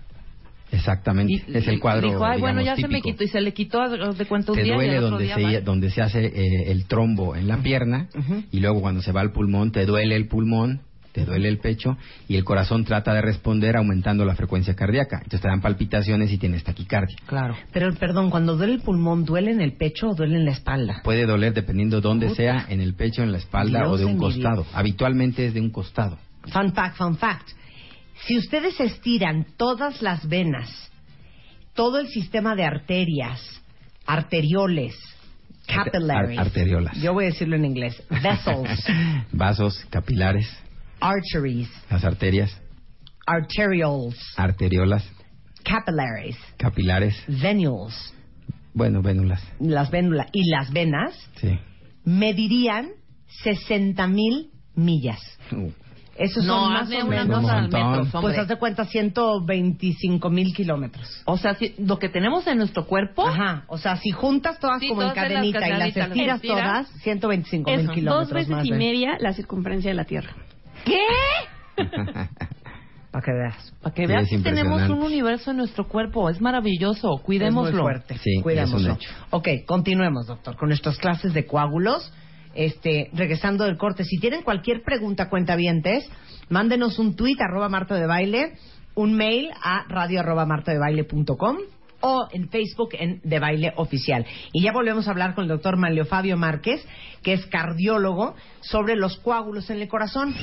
Exactamente, 0.73 1.45
es 1.47 1.69
el 1.69 1.79
cuadro. 1.79 2.09
Dijo, 2.09 2.25
ay, 2.25 2.41
bueno, 2.41 2.63
ya 2.63 2.75
se 2.77 2.89
me 2.89 3.01
quitó 3.03 3.23
y 3.23 3.29
se 3.29 3.41
le 3.41 3.53
quitó 3.53 3.79
de 3.89 4.25
cuántos 4.27 4.57
Te 4.57 4.63
días. 4.63 4.77
duele 4.77 4.97
donde, 5.01 5.33
se, 5.33 5.61
donde 5.61 5.91
se 5.91 6.03
hace 6.03 6.25
eh, 6.25 6.71
el 6.73 6.87
trombo 6.87 7.37
en 7.37 7.47
la 7.47 7.59
pierna 7.59 8.09
y 8.51 8.61
luego 8.61 8.81
cuando 8.81 9.03
se 9.03 9.13
va 9.13 9.21
al 9.21 9.33
pulmón 9.33 9.71
te 9.71 9.85
duele 9.85 10.17
el 10.17 10.29
pulmón, 10.29 10.81
te 11.13 11.27
duele 11.27 11.49
el 11.49 11.59
pecho 11.59 11.97
y 12.27 12.37
el 12.37 12.45
corazón 12.45 12.85
trata 12.85 13.13
de 13.13 13.21
responder 13.21 13.77
aumentando 13.77 14.25
la 14.25 14.35
frecuencia 14.35 14.75
cardíaca. 14.75 15.19
Entonces 15.19 15.43
te 15.43 15.49
dan 15.49 15.61
palpitaciones 15.61 16.33
y 16.33 16.39
tienes 16.39 16.65
taquicardia. 16.65 17.17
Claro. 17.27 17.55
Pero 17.73 17.93
perdón, 17.95 18.31
cuando 18.31 18.57
duele 18.57 18.75
el 18.75 18.81
pulmón, 18.81 19.25
¿duele 19.25 19.51
en 19.51 19.61
el 19.61 19.75
pecho 19.75 20.09
o 20.09 20.15
duele 20.15 20.37
en 20.37 20.47
la 20.47 20.53
espalda? 20.53 21.03
Puede 21.05 21.27
doler 21.27 21.53
dependiendo 21.53 22.01
dónde 22.01 22.35
sea, 22.35 22.67
en 22.69 22.81
el 22.81 22.95
pecho, 22.95 23.23
en 23.23 23.31
la 23.33 23.39
espalda 23.39 23.89
o 23.89 23.99
de 23.99 24.07
un 24.07 24.17
costado. 24.17 24.67
Habitualmente 24.73 25.47
es 25.47 25.55
de 25.55 25.61
un 25.61 25.71
costado. 25.71 26.19
Fun 26.51 26.73
fact, 26.73 26.97
fun 26.97 27.17
fact. 27.17 27.51
Si 28.27 28.39
ustedes 28.39 28.79
estiran 28.81 29.47
todas 29.57 30.01
las 30.03 30.29
venas, 30.29 30.91
todo 31.75 31.99
el 31.99 32.09
sistema 32.09 32.55
de 32.55 32.65
arterias, 32.65 33.41
arterioles, 34.07 34.95
capillaries. 35.67 36.39
arteriolas. 36.39 36.97
Yo 37.01 37.13
voy 37.13 37.25
a 37.25 37.27
decirlo 37.29 37.57
en 37.57 37.65
inglés. 37.65 38.03
Vessels. 38.11 38.85
Vasos, 39.33 39.85
capilares. 39.91 40.49
Arteries. 41.01 41.69
Las 41.91 42.05
arterias. 42.05 42.61
Arterioles. 43.27 44.19
Arteriolas. 44.37 45.09
Capillaries. 45.65 46.39
Capilares. 46.59 47.25
Venules. 47.27 48.15
Bueno, 48.75 49.03
vénulas. 49.03 49.43
Las 49.59 49.91
vénulas. 49.91 50.29
Y 50.33 50.49
las 50.49 50.73
venas. 50.73 51.15
Sí. 51.37 51.59
Medirían 52.05 52.91
60 53.43 54.07
mil 54.07 54.51
millas. 54.75 55.21
Eso 56.17 56.43
no, 56.43 56.65
son 56.65 56.73
más 56.73 56.93
o 56.93 57.07
menos 57.07 57.51
al 57.51 57.69
metro. 57.69 58.21
Pues 58.21 58.39
hace 58.39 58.57
cuenta 58.57 58.85
125 58.85 60.31
mil 60.31 60.55
kilómetros. 60.55 61.23
O 61.25 61.39
sea, 61.39 61.55
si, 61.55 61.75
lo 61.79 61.99
que 61.99 62.09
tenemos 62.09 62.47
en 62.47 62.59
nuestro 62.59 62.87
cuerpo. 62.87 63.27
Ajá. 63.27 63.65
O 63.69 63.79
sea, 63.79 63.97
si 63.97 64.11
juntas 64.11 64.59
todas 64.59 64.83
como 64.87 65.03
en 65.03 65.13
cadenita 65.13 65.67
y 65.69 65.73
las 65.73 65.97
estiras 65.97 66.43
todas, 66.43 66.89
125 67.03 67.71
mil 67.71 67.91
kilómetros. 67.91 68.29
Dos 68.29 68.33
veces 68.33 68.67
y 68.67 68.73
media 68.73 69.17
la 69.21 69.33
circunferencia 69.33 69.91
de 69.91 69.95
la 69.95 70.05
Tierra. 70.05 70.35
¿Qué? 70.85 70.99
Para 73.13 73.25
que 73.25 73.33
veas. 73.33 73.75
Para 73.83 73.95
que 73.95 74.07
veas 74.07 74.29
que 74.29 74.39
tenemos 74.39 74.89
un 74.89 75.03
universo 75.03 75.51
en 75.51 75.59
nuestro 75.59 75.87
cuerpo. 75.87 76.31
Es 76.31 76.41
maravilloso. 76.41 77.19
Cuidémoslo. 77.23 77.69
Es 77.69 77.75
muy 77.75 77.83
fuerte. 77.83 78.19
Sí, 78.19 78.41
Cuidémoslo. 78.43 78.99
Ok, 79.31 79.49
continuemos, 79.67 80.27
doctor, 80.27 80.57
con 80.57 80.69
nuestras 80.69 80.97
clases 80.99 81.35
de 81.35 81.47
coágulos 81.47 82.13
este, 82.55 83.11
regresando 83.13 83.65
del 83.65 83.77
corte. 83.77 84.05
Si 84.05 84.19
tienen 84.19 84.43
cualquier 84.43 84.83
pregunta, 84.83 85.29
cuentavientes, 85.29 86.09
mándenos 86.49 86.99
un 86.99 87.17
tweet 87.17 87.37
arroba 87.41 87.69
Marta 87.69 87.95
de 87.95 88.07
Baile, 88.07 88.53
un 88.95 89.15
mail 89.15 89.51
a 89.63 89.85
radio 89.89 90.21
arroba 90.21 90.47
Marta 90.47 90.73
de 90.73 90.79
Baile 90.79 91.05
punto 91.05 91.37
com, 91.37 91.57
o 92.01 92.27
en 92.33 92.49
Facebook 92.49 92.91
en 92.93 93.21
De 93.23 93.39
Baile 93.39 93.73
Oficial. 93.77 94.27
Y 94.53 94.63
ya 94.63 94.73
volvemos 94.73 95.07
a 95.07 95.13
hablar 95.13 95.35
con 95.35 95.45
el 95.45 95.49
doctor 95.49 95.77
Manlio 95.77 96.05
Fabio 96.05 96.37
Márquez, 96.37 96.85
que 97.23 97.33
es 97.33 97.47
cardiólogo, 97.47 98.35
sobre 98.61 98.97
los 98.97 99.19
coágulos 99.19 99.71
en 99.71 99.81
el 99.81 99.89
corazón. 99.89 100.35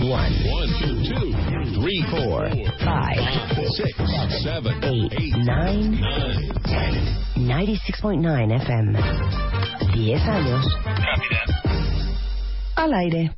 One, 0.00 0.32
one, 0.50 0.70
two, 0.80 0.96
two, 1.04 1.80
three, 1.80 2.02
four, 2.10 2.48
five, 2.82 3.18
six, 3.76 3.92
seven, 4.42 4.82
eight, 4.84 5.36
nine, 5.36 6.00
ten. 6.64 7.20
96.9 7.36 8.62
FM. 8.62 8.98
10 9.94 10.28
años. 10.28 10.66
Al 12.76 12.94
aire. 12.94 13.32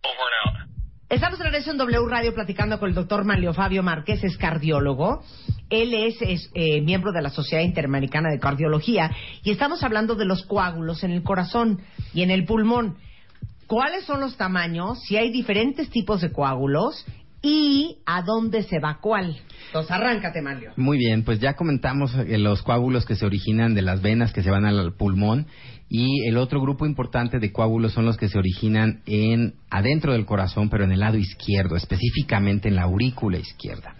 Estamos 1.08 1.38
en 1.40 1.44
regreso 1.46 1.70
en 1.70 1.78
W 1.78 2.08
Radio 2.08 2.32
platicando 2.32 2.78
con 2.78 2.88
el 2.88 2.94
doctor 2.94 3.24
Manlio 3.24 3.52
Fabio 3.52 3.82
Márquez, 3.82 4.24
es 4.24 4.38
cardiólogo. 4.38 5.22
Él 5.68 5.94
es, 5.94 6.16
eh, 6.54 6.80
miembro 6.80 7.12
de 7.12 7.22
la 7.22 7.30
Sociedad 7.30 7.62
Interamericana 7.62 8.30
de 8.30 8.38
Cardiología 8.38 9.10
y 9.42 9.50
estamos 9.50 9.82
hablando 9.82 10.14
de 10.14 10.24
los 10.24 10.44
coágulos 10.46 11.02
en 11.04 11.10
el 11.10 11.22
corazón 11.22 11.80
y 12.14 12.22
en 12.22 12.30
el 12.30 12.44
pulmón. 12.44 12.96
¿Cuáles 13.66 14.04
son 14.04 14.20
los 14.20 14.36
tamaños? 14.36 15.00
Si 15.02 15.16
hay 15.16 15.30
diferentes 15.30 15.90
tipos 15.90 16.20
de 16.20 16.32
coágulos 16.32 17.04
y 17.42 17.98
a 18.06 18.22
dónde 18.22 18.62
se 18.62 18.78
va 18.78 18.98
cuál. 19.00 19.36
Entonces, 19.66 19.90
arráncate, 19.90 20.40
Manlio. 20.40 20.72
Muy 20.76 20.96
bien, 20.96 21.24
pues 21.24 21.40
ya 21.40 21.54
comentamos 21.54 22.14
eh, 22.14 22.38
los 22.38 22.62
coágulos 22.62 23.04
que 23.04 23.16
se 23.16 23.26
originan 23.26 23.74
de 23.74 23.82
las 23.82 24.00
venas 24.00 24.32
que 24.32 24.42
se 24.42 24.50
van 24.50 24.64
al 24.64 24.94
pulmón 24.94 25.46
y 25.94 26.26
el 26.26 26.38
otro 26.38 26.58
grupo 26.58 26.86
importante 26.86 27.38
de 27.38 27.52
coágulos 27.52 27.92
son 27.92 28.06
los 28.06 28.16
que 28.16 28.30
se 28.30 28.38
originan 28.38 29.02
en 29.04 29.56
adentro 29.68 30.14
del 30.14 30.24
corazón, 30.24 30.70
pero 30.70 30.84
en 30.84 30.92
el 30.92 31.00
lado 31.00 31.18
izquierdo, 31.18 31.76
específicamente 31.76 32.68
en 32.68 32.76
la 32.76 32.84
aurícula 32.84 33.36
izquierda. 33.36 33.94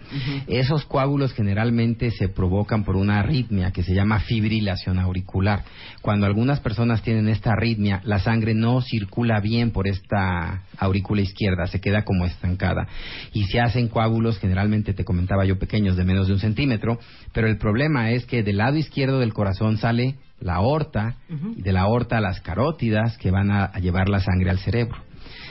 Esos 0.47 0.85
coágulos 0.85 1.33
generalmente 1.33 2.09
se 2.09 2.29
provocan 2.29 2.83
por 2.83 2.95
una 2.95 3.19
arritmia 3.19 3.69
que 3.69 3.83
se 3.83 3.93
llama 3.93 4.21
fibrilación 4.21 4.97
auricular. 4.97 5.65
Cuando 6.01 6.25
algunas 6.25 6.59
personas 6.61 7.03
tienen 7.03 7.29
esta 7.29 7.51
arritmia, 7.51 8.01
la 8.05 8.17
sangre 8.17 8.55
no 8.55 8.81
circula 8.81 9.39
bien 9.39 9.69
por 9.69 9.87
esta 9.87 10.63
aurícula 10.79 11.21
izquierda, 11.21 11.67
se 11.67 11.79
queda 11.79 12.03
como 12.03 12.25
estancada. 12.25 12.87
Y 13.33 13.43
se 13.43 13.59
hacen 13.59 13.87
coágulos, 13.87 14.39
generalmente 14.39 14.95
te 14.95 15.05
comentaba 15.05 15.45
yo, 15.45 15.59
pequeños 15.59 15.95
de 15.95 16.05
menos 16.05 16.25
de 16.25 16.33
un 16.33 16.39
centímetro, 16.39 16.97
pero 17.33 17.47
el 17.47 17.59
problema 17.59 18.09
es 18.09 18.25
que 18.25 18.41
del 18.41 18.57
lado 18.57 18.77
izquierdo 18.77 19.19
del 19.19 19.33
corazón 19.35 19.77
sale 19.77 20.15
la 20.43 20.55
aorta, 20.55 21.15
y 21.57 21.61
de 21.61 21.71
la 21.71 21.81
aorta 21.81 22.19
las 22.19 22.41
carótidas 22.41 23.17
que 23.17 23.31
van 23.31 23.49
a 23.49 23.71
llevar 23.79 24.09
la 24.09 24.19
sangre 24.19 24.49
al 24.49 24.59
cerebro. 24.59 24.97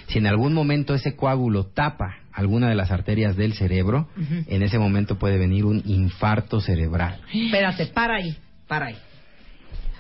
Si 0.09 0.19
en 0.19 0.27
algún 0.27 0.53
momento 0.53 0.95
ese 0.95 1.17
coágulo 1.17 1.65
tapa 1.65 2.17
alguna 2.33 2.69
de 2.69 2.75
las 2.75 2.91
arterias 2.91 3.37
del 3.37 3.55
cerebro, 3.55 4.09
en 4.47 4.63
ese 4.63 4.79
momento 4.79 5.19
puede 5.19 5.39
venir 5.39 5.65
un 5.65 5.83
infarto 5.87 6.61
cerebral. 6.61 7.21
Espérate, 7.33 7.87
para 7.87 8.17
ahí, 8.17 8.37
para 8.69 8.87
ahí. 8.87 8.97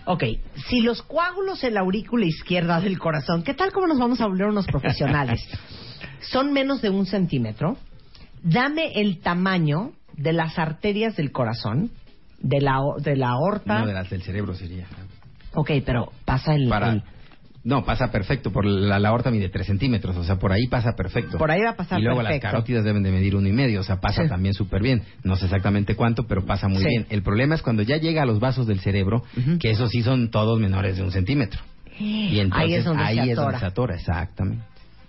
Ok, 0.05 0.25
si 0.69 0.81
los 0.81 1.03
coágulos 1.03 1.63
en 1.63 1.75
la 1.75 1.81
aurícula 1.81 2.27
izquierda 2.27 2.81
del 2.81 2.99
corazón, 2.99 3.43
¿qué 3.43 3.55
tal 3.55 3.73
como 3.73 3.87
nos 3.87 3.99
vamos 3.99 4.21
a 4.21 4.27
volver 4.27 4.49
unos 4.49 4.67
profesionales? 4.67 5.41
Son 6.21 6.53
menos 6.53 6.83
de 6.83 6.91
un 6.91 7.07
centímetro. 7.07 7.77
Dame 8.43 9.01
el 9.01 9.21
tamaño 9.21 9.93
de 10.17 10.33
las 10.33 10.59
arterias 10.59 11.17
del 11.17 11.31
corazón, 11.31 11.91
de 12.43 12.61
la, 12.61 12.81
de 12.99 13.17
la 13.17 13.31
aorta. 13.31 13.81
No, 13.81 13.87
de 13.87 13.95
las 13.95 14.11
del 14.11 14.23
cerebro 14.23 14.55
sería. 14.55 14.87
Ok, 15.55 15.71
pero 15.85 16.13
pasa 16.25 16.55
el, 16.55 16.69
Para, 16.69 17.03
no, 17.65 17.85
pasa 17.85 18.11
perfecto. 18.11 18.51
Por 18.51 18.67
la, 18.67 18.97
aorta 19.09 19.31
mide 19.31 19.49
3 19.49 19.67
centímetros, 19.67 20.17
o 20.17 20.25
sea, 20.25 20.37
por 20.37 20.53
ahí 20.53 20.67
pasa 20.67 20.95
perfecto. 20.97 21.39
Por 21.39 21.51
ahí 21.51 21.61
va 21.63 21.71
a 21.71 21.77
pasar 21.77 22.01
Y 22.01 22.03
luego 22.03 22.23
las 22.23 22.41
carótidas 22.41 22.85
deben 22.85 23.03
de 23.03 23.13
medir 23.13 23.37
uno 23.37 23.49
y 23.49 23.53
medio, 23.53 23.81
o 23.81 23.85
sea, 23.85 24.01
pasa 24.01 24.27
también 24.27 24.55
súper 24.55 24.83
bien. 24.83 25.03
No 25.23 25.37
sé 25.37 25.45
exactamente 25.45 25.95
cuánto, 25.95 26.27
pero 26.27 26.45
pasa 26.45 26.69
muy 26.69 26.85
bien. 26.85 27.07
El 27.09 27.23
problema 27.23 27.55
es 27.55 27.63
cuando 27.63 27.83
ya 27.83 27.99
llega 27.99 28.23
a 28.23 28.27
los 28.27 28.41
vasos 28.41 28.67
del 28.67 28.81
cerebro, 28.81 29.23
que 29.61 29.71
esos 29.71 29.91
sí 29.91 30.03
son 30.03 30.31
todos 30.31 30.59
menores 30.59 30.97
de 30.97 31.03
un 31.03 31.13
centímetro. 31.13 31.61
Y 31.99 32.41
entonces 32.41 32.69
ahí 32.69 32.75
es 32.75 32.85
donde, 32.85 33.05
ahí 33.05 33.17
se, 33.19 33.31
es 33.31 33.37
donde 33.37 33.59
se 33.59 33.67
atora, 33.67 33.95
exactamente. 33.95 34.65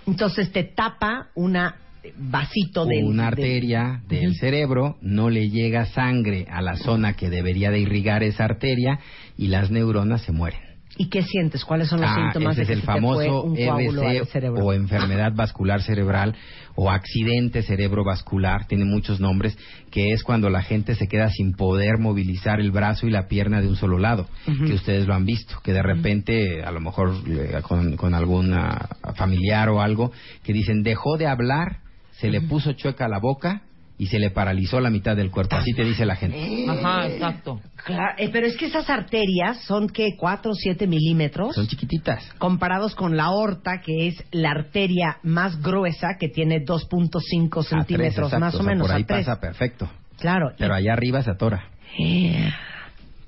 Entonces 0.06 0.52
te 0.52 0.63
tapa 0.63 1.30
una 1.34 1.76
vasito 2.18 2.86
de 2.86 3.04
una 3.04 3.28
arteria 3.28 4.02
del 4.08 4.36
cerebro, 4.36 4.98
no 5.02 5.30
le 5.30 5.50
llega 5.50 5.86
sangre 5.86 6.48
a 6.50 6.62
la 6.62 6.76
zona 6.76 7.13
que 7.13 7.30
debería 7.30 7.72
de 7.72 7.80
irrigar 7.80 8.24
esa 8.24 8.46
arteria 8.46 9.00
y 9.38 9.48
las 9.48 9.72
neuronas 9.72 10.22
se 10.22 10.32
mueren. 10.32 10.60
¿Y 10.96 11.10
qué 11.10 11.24
sientes? 11.24 11.66
¿Cuáles 11.66 11.88
son 11.88 12.02
los 12.02 12.10
Ah, 12.12 12.16
síntomas 12.16 12.56
ese 12.56 12.68
de 12.68 12.74
es 12.74 12.80
el 12.80 12.86
famoso 12.86 13.48
al 13.48 13.58
EBC 13.58 14.62
o 14.62 14.74
enfermedad 14.74 15.34
vascular 15.34 15.82
cerebral 15.82 16.36
o 16.76 16.92
accidente 16.92 17.63
cerebrovascular, 17.63 18.68
tiene 18.68 18.86
muchos 18.86 19.20
nombres, 19.20 19.58
que 19.89 20.12
es 20.12 20.24
cuando 20.24 20.50
la 20.52 20.62
gente 20.62 20.94
se 20.94 21.08
queda 21.08 21.30
sin 21.30 21.54
poder 21.54 21.98
movilizar 22.00 22.60
el 22.60 22.72
brazo 22.72 23.08
y 23.08 23.12
la 23.12 23.28
pierna 23.28 23.62
de 23.62 23.68
un 23.70 23.76
solo 23.76 23.98
lado, 23.98 24.28
que 24.46 24.74
ustedes 24.74 25.08
lo 25.08 25.16
han 25.16 25.26
visto, 25.26 25.56
que 25.63 25.74
de 25.74 25.82
repente, 25.82 26.63
a 26.63 26.72
lo 26.72 26.80
mejor 26.80 27.16
eh, 27.28 27.60
con, 27.63 27.96
con 27.96 28.13
algún 28.13 28.54
ah, 28.54 28.89
familiar 29.16 29.70
o 29.70 29.82
algo, 29.82 30.12
que 30.44 30.54
dicen, 30.54 30.84
dejó 30.84 31.18
de 31.18 31.26
hablar, 31.28 31.78
se 32.24 32.30
le 32.30 32.40
puso 32.40 32.72
chueca 32.72 33.10
la 33.10 33.20
boca 33.20 33.64
y 33.98 34.08
se 34.08 34.18
le 34.18 34.32
paralizó 34.32 34.80
la 34.80 34.90
mitad 34.90 35.14
del 35.14 35.30
cuerpo, 35.30 35.58
así 35.58 35.74
te 35.74 35.84
dice 35.84 36.06
la 36.06 36.16
gente. 36.16 36.66
Ajá, 36.70 37.06
exacto. 37.08 37.60
Claro, 37.84 38.16
eh, 38.18 38.30
pero 38.32 38.48
es 38.48 38.56
que 38.56 38.68
esas 38.68 38.90
arterias 38.90 39.62
son, 39.66 39.90
¿qué? 39.90 40.16
¿4 40.18 40.40
o 40.46 40.54
7 40.54 40.88
milímetros? 40.88 41.54
Son 41.54 41.68
chiquititas. 41.68 42.24
comparados 42.38 42.96
con 42.96 43.18
la 43.18 43.26
aorta, 43.26 43.82
que 43.82 44.08
es 44.08 44.24
la 44.32 44.52
arteria 44.52 45.18
más 45.22 45.62
gruesa, 45.62 46.16
que 46.18 46.30
tiene 46.30 46.64
2.5 46.64 46.78
A 46.78 47.60
tres, 47.60 47.68
centímetros, 47.68 48.28
exacto, 48.28 48.40
más 48.40 48.56
o, 48.56 48.58
sea, 48.60 48.66
menos. 48.66 48.88
Por 48.88 48.96
ahí 48.96 49.04
a 49.04 49.06
tres. 49.06 49.26
pasa 49.26 49.42
perfecto. 49.42 49.90
Claro. 50.18 50.54
Pero 50.58 50.74
allá 50.76 50.94
arriba 50.94 51.22
se 51.24 51.32
atora. 51.32 51.66
Eh, 52.00 52.50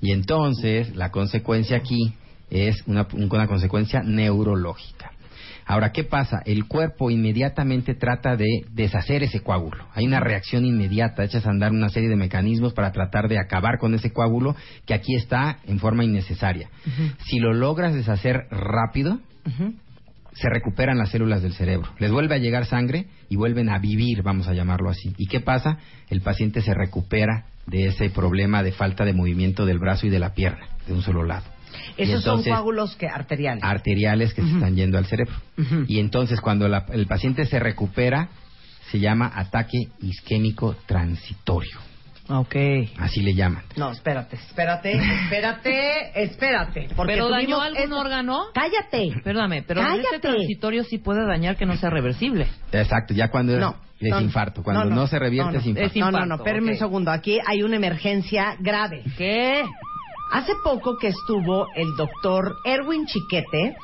Y 0.00 0.12
entonces 0.12 0.96
la 0.96 1.10
consecuencia 1.10 1.76
aquí 1.76 2.14
es 2.48 2.82
una, 2.86 3.06
una 3.12 3.46
consecuencia 3.46 4.00
neurológica. 4.02 5.10
Ahora, 5.68 5.90
¿qué 5.90 6.04
pasa? 6.04 6.42
El 6.46 6.66
cuerpo 6.66 7.10
inmediatamente 7.10 7.94
trata 7.94 8.36
de 8.36 8.64
deshacer 8.70 9.24
ese 9.24 9.40
coágulo. 9.40 9.84
Hay 9.94 10.06
una 10.06 10.20
reacción 10.20 10.64
inmediata, 10.64 11.24
echas 11.24 11.44
a 11.44 11.50
andar 11.50 11.72
una 11.72 11.88
serie 11.88 12.08
de 12.08 12.14
mecanismos 12.14 12.72
para 12.72 12.92
tratar 12.92 13.28
de 13.28 13.40
acabar 13.40 13.78
con 13.78 13.92
ese 13.92 14.12
coágulo 14.12 14.54
que 14.86 14.94
aquí 14.94 15.16
está 15.16 15.58
en 15.66 15.80
forma 15.80 16.04
innecesaria. 16.04 16.70
Si 17.26 17.40
lo 17.40 17.52
logras 17.52 17.94
deshacer 17.94 18.46
rápido, 18.50 19.18
se 20.34 20.48
recuperan 20.48 20.98
las 20.98 21.10
células 21.10 21.42
del 21.42 21.54
cerebro. 21.54 21.90
Les 21.98 22.12
vuelve 22.12 22.36
a 22.36 22.38
llegar 22.38 22.66
sangre 22.66 23.06
y 23.28 23.34
vuelven 23.34 23.68
a 23.68 23.80
vivir, 23.80 24.22
vamos 24.22 24.46
a 24.46 24.54
llamarlo 24.54 24.88
así. 24.88 25.14
¿Y 25.18 25.26
qué 25.26 25.40
pasa? 25.40 25.78
El 26.08 26.20
paciente 26.20 26.60
se 26.60 26.74
recupera 26.74 27.46
de 27.66 27.86
ese 27.86 28.08
problema 28.10 28.62
de 28.62 28.70
falta 28.70 29.04
de 29.04 29.14
movimiento 29.14 29.66
del 29.66 29.80
brazo 29.80 30.06
y 30.06 30.10
de 30.10 30.20
la 30.20 30.32
pierna, 30.34 30.68
de 30.86 30.92
un 30.92 31.02
solo 31.02 31.24
lado. 31.24 31.55
Esos 31.96 32.22
son 32.24 32.42
coágulos 32.42 32.96
que 32.96 33.06
arteriales. 33.08 33.62
arteriales 33.64 34.34
que 34.34 34.42
se 34.42 34.48
están 34.48 34.74
yendo 34.76 34.98
al 34.98 35.06
cerebro. 35.06 35.34
Y 35.88 35.98
entonces 36.00 36.40
cuando 36.40 36.68
la- 36.68 36.86
el 36.92 37.06
paciente 37.06 37.44
se 37.46 37.58
recupera, 37.58 38.28
se 38.90 39.00
llama 39.00 39.30
ataque 39.34 39.78
isquémico 40.00 40.76
transitorio. 40.86 41.78
ok. 42.28 42.56
Así 42.98 43.20
le 43.22 43.34
llaman. 43.34 43.62
No, 43.76 43.90
espérate, 43.92 44.36
espérate, 44.36 44.92
espérate, 44.96 46.12
espérate. 46.24 46.88
Porque 46.96 47.12
¿Pero 47.14 47.28
dañó 47.28 47.60
algún 47.60 47.92
órgano? 47.92 48.46
Cállate. 48.54 49.12
Perdóname, 49.22 49.62
pero 49.62 49.80
Cállate. 49.80 50.02
este 50.02 50.18
transitorio 50.20 50.82
sí 50.84 50.98
puede 50.98 51.24
dañar 51.26 51.56
que 51.56 51.66
no 51.66 51.76
sea 51.76 51.90
reversible. 51.90 52.46
Exacto, 52.72 53.14
ya 53.14 53.28
cuando 53.28 53.54
es, 53.54 53.60
No, 53.60 53.76
es 54.00 54.10
no, 54.10 54.20
infarto. 54.20 54.62
Cuando 54.62 54.84
no, 54.84 54.90
no, 54.90 54.96
no, 55.02 55.06
se 55.06 55.18
revierte 55.20 55.52
no, 55.52 55.52
no. 55.52 55.58
es 55.60 55.66
infarto. 55.66 55.86
Es 55.88 55.96
No, 55.96 56.10
no, 56.10 56.26
no, 56.26 56.34
espérame 56.36 56.68
un 56.70 56.76
segundo. 56.78 57.10
Aquí 57.12 57.38
hay 57.46 57.62
una 57.62 57.76
emergencia 57.76 58.56
grave. 58.60 59.02
¿Qué? 59.16 59.64
Hace 60.30 60.52
poco 60.62 60.96
que 60.96 61.08
estuvo 61.08 61.68
el 61.74 61.94
doctor 61.96 62.56
Erwin 62.64 63.06
Chiquete, 63.06 63.76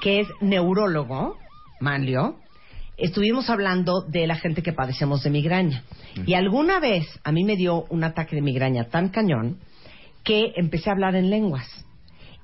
que 0.00 0.20
es 0.20 0.28
neurólogo, 0.40 1.36
Manlio, 1.80 2.36
estuvimos 2.96 3.50
hablando 3.50 4.02
de 4.02 4.26
la 4.26 4.36
gente 4.36 4.62
que 4.62 4.72
padecemos 4.72 5.22
de 5.22 5.30
migraña. 5.30 5.82
Y 6.24 6.34
alguna 6.34 6.78
vez 6.78 7.06
a 7.24 7.32
mí 7.32 7.44
me 7.44 7.56
dio 7.56 7.84
un 7.90 8.04
ataque 8.04 8.36
de 8.36 8.42
migraña 8.42 8.84
tan 8.84 9.08
cañón 9.08 9.58
que 10.24 10.52
empecé 10.56 10.90
a 10.90 10.92
hablar 10.92 11.16
en 11.16 11.30
lenguas. 11.30 11.66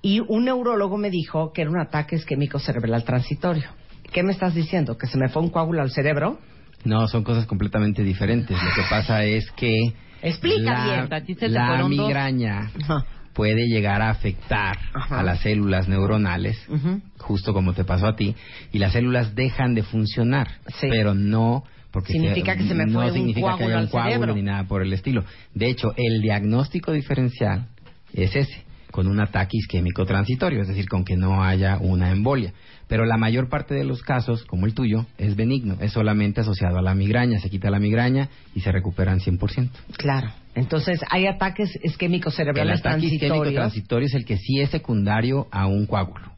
Y 0.02 0.20
un 0.20 0.44
neurólogo 0.44 0.98
me 0.98 1.10
dijo 1.10 1.52
que 1.52 1.62
era 1.62 1.70
un 1.70 1.80
ataque 1.80 2.16
isquémico 2.16 2.58
cerebral 2.58 3.04
transitorio. 3.04 3.70
¿Qué 4.12 4.22
me 4.22 4.32
estás 4.32 4.54
diciendo? 4.54 4.98
¿Que 4.98 5.06
se 5.06 5.16
me 5.16 5.28
fue 5.28 5.42
un 5.42 5.50
coágulo 5.50 5.80
al 5.80 5.90
cerebro? 5.90 6.38
No, 6.84 7.08
son 7.08 7.24
cosas 7.24 7.46
completamente 7.46 8.02
diferentes. 8.02 8.56
Lo 8.62 8.74
que 8.74 8.82
pasa 8.90 9.24
es 9.24 9.50
que 9.52 9.94
Explica 10.22 10.72
la, 10.72 11.06
bien. 11.06 11.52
La 11.52 11.88
migraña 11.88 12.70
Ajá. 12.82 13.04
Puede 13.34 13.66
llegar 13.66 14.00
a 14.00 14.10
afectar 14.10 14.78
Ajá. 14.94 15.20
a 15.20 15.22
las 15.22 15.40
células 15.40 15.88
neuronales, 15.88 16.56
justo 17.18 17.52
como 17.52 17.72
te 17.74 17.84
pasó 17.84 18.06
a 18.06 18.16
ti, 18.16 18.34
y 18.72 18.78
las 18.78 18.92
células 18.92 19.34
dejan 19.34 19.74
de 19.74 19.82
funcionar, 19.82 20.48
Sí. 20.80 20.86
pero 20.90 21.14
no 21.14 21.64
porque 21.90 22.12
Significa 22.12 22.56
que 22.56 22.66
se 22.66 22.74
me 22.74 22.86
no 22.86 22.94
fue 22.94 23.06
un 23.06 23.12
significa 23.12 23.56
que 23.56 23.64
haya 23.64 23.78
un 23.78 23.86
coágulo 23.86 24.10
cerebro. 24.14 24.34
ni 24.34 24.42
nada 24.42 24.64
por 24.64 24.82
el 24.82 24.92
estilo. 24.92 25.24
De 25.54 25.68
hecho, 25.68 25.92
el 25.96 26.22
diagnóstico 26.22 26.90
diferencial 26.90 27.68
es 28.12 28.34
ese, 28.34 28.64
con 28.90 29.06
un 29.06 29.20
ataque 29.20 29.56
isquémico 29.58 30.04
transitorio, 30.04 30.62
es 30.62 30.66
decir, 30.68 30.88
con 30.88 31.04
que 31.04 31.16
no 31.16 31.44
haya 31.44 31.78
una 31.78 32.10
embolia. 32.10 32.52
Pero 32.88 33.04
la 33.04 33.16
mayor 33.16 33.48
parte 33.48 33.74
de 33.74 33.84
los 33.84 34.02
casos, 34.02 34.44
como 34.44 34.66
el 34.66 34.74
tuyo, 34.74 35.06
es 35.18 35.36
benigno, 35.36 35.76
es 35.80 35.92
solamente 35.92 36.40
asociado 36.40 36.78
a 36.78 36.82
la 36.82 36.96
migraña, 36.96 37.38
se 37.38 37.48
quita 37.48 37.70
la 37.70 37.78
migraña 37.78 38.28
y 38.56 38.60
se 38.60 38.72
recuperan 38.72 39.20
100%. 39.20 39.70
Claro. 39.96 40.32
Entonces, 40.54 41.00
hay 41.10 41.26
ataques 41.26 41.78
isquémicos 41.82 42.32
El 42.34 42.36
cerebrales 42.46 42.80
ataque 42.80 43.06
isquémico 43.06 43.50
transitorio 43.52 44.06
es 44.06 44.14
el 44.14 44.24
que 44.24 44.36
sí 44.38 44.60
es 44.60 44.70
secundario 44.70 45.48
a 45.50 45.66
un 45.66 45.86
coágulo. 45.86 46.32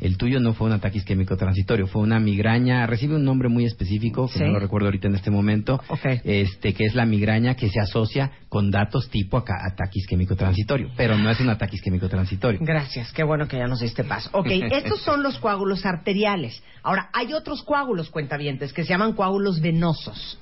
El 0.00 0.16
tuyo 0.16 0.40
no 0.40 0.54
fue 0.54 0.66
un 0.68 0.72
ataque 0.72 0.96
isquémico 0.96 1.36
transitorio, 1.36 1.86
fue 1.86 2.00
una 2.00 2.18
migraña, 2.18 2.86
recibe 2.86 3.16
un 3.16 3.24
nombre 3.24 3.50
muy 3.50 3.66
específico, 3.66 4.28
que 4.28 4.38
Sí. 4.38 4.44
no 4.44 4.52
lo 4.52 4.58
recuerdo 4.58 4.86
ahorita 4.86 5.08
en 5.08 5.14
este 5.14 5.30
momento, 5.30 5.78
Ok. 5.88 6.06
este 6.24 6.72
que 6.72 6.86
es 6.86 6.94
la 6.94 7.04
migraña 7.04 7.54
que 7.54 7.68
se 7.68 7.80
asocia 7.80 8.30
con 8.48 8.70
datos 8.70 9.10
tipo 9.10 9.36
acá, 9.36 9.56
ataque 9.70 9.98
isquémico 9.98 10.36
transitorio, 10.36 10.88
pero 10.96 11.18
no 11.18 11.28
es 11.30 11.38
un 11.40 11.50
ataque 11.50 11.76
isquémico 11.76 12.08
transitorio. 12.08 12.60
Gracias, 12.62 13.12
qué 13.12 13.24
bueno 13.24 13.46
que 13.46 13.58
ya 13.58 13.66
nos 13.66 13.80
diste 13.80 14.02
paso. 14.04 14.30
Ok, 14.32 14.46
estos 14.72 15.02
son 15.02 15.22
los 15.22 15.36
coágulos 15.38 15.84
arteriales. 15.84 16.62
Ahora, 16.82 17.10
hay 17.12 17.34
otros 17.34 17.62
coágulos, 17.62 18.08
cuentavientes, 18.08 18.72
que 18.72 18.84
se 18.84 18.88
llaman 18.88 19.12
coágulos 19.12 19.60
venosos. 19.60 20.38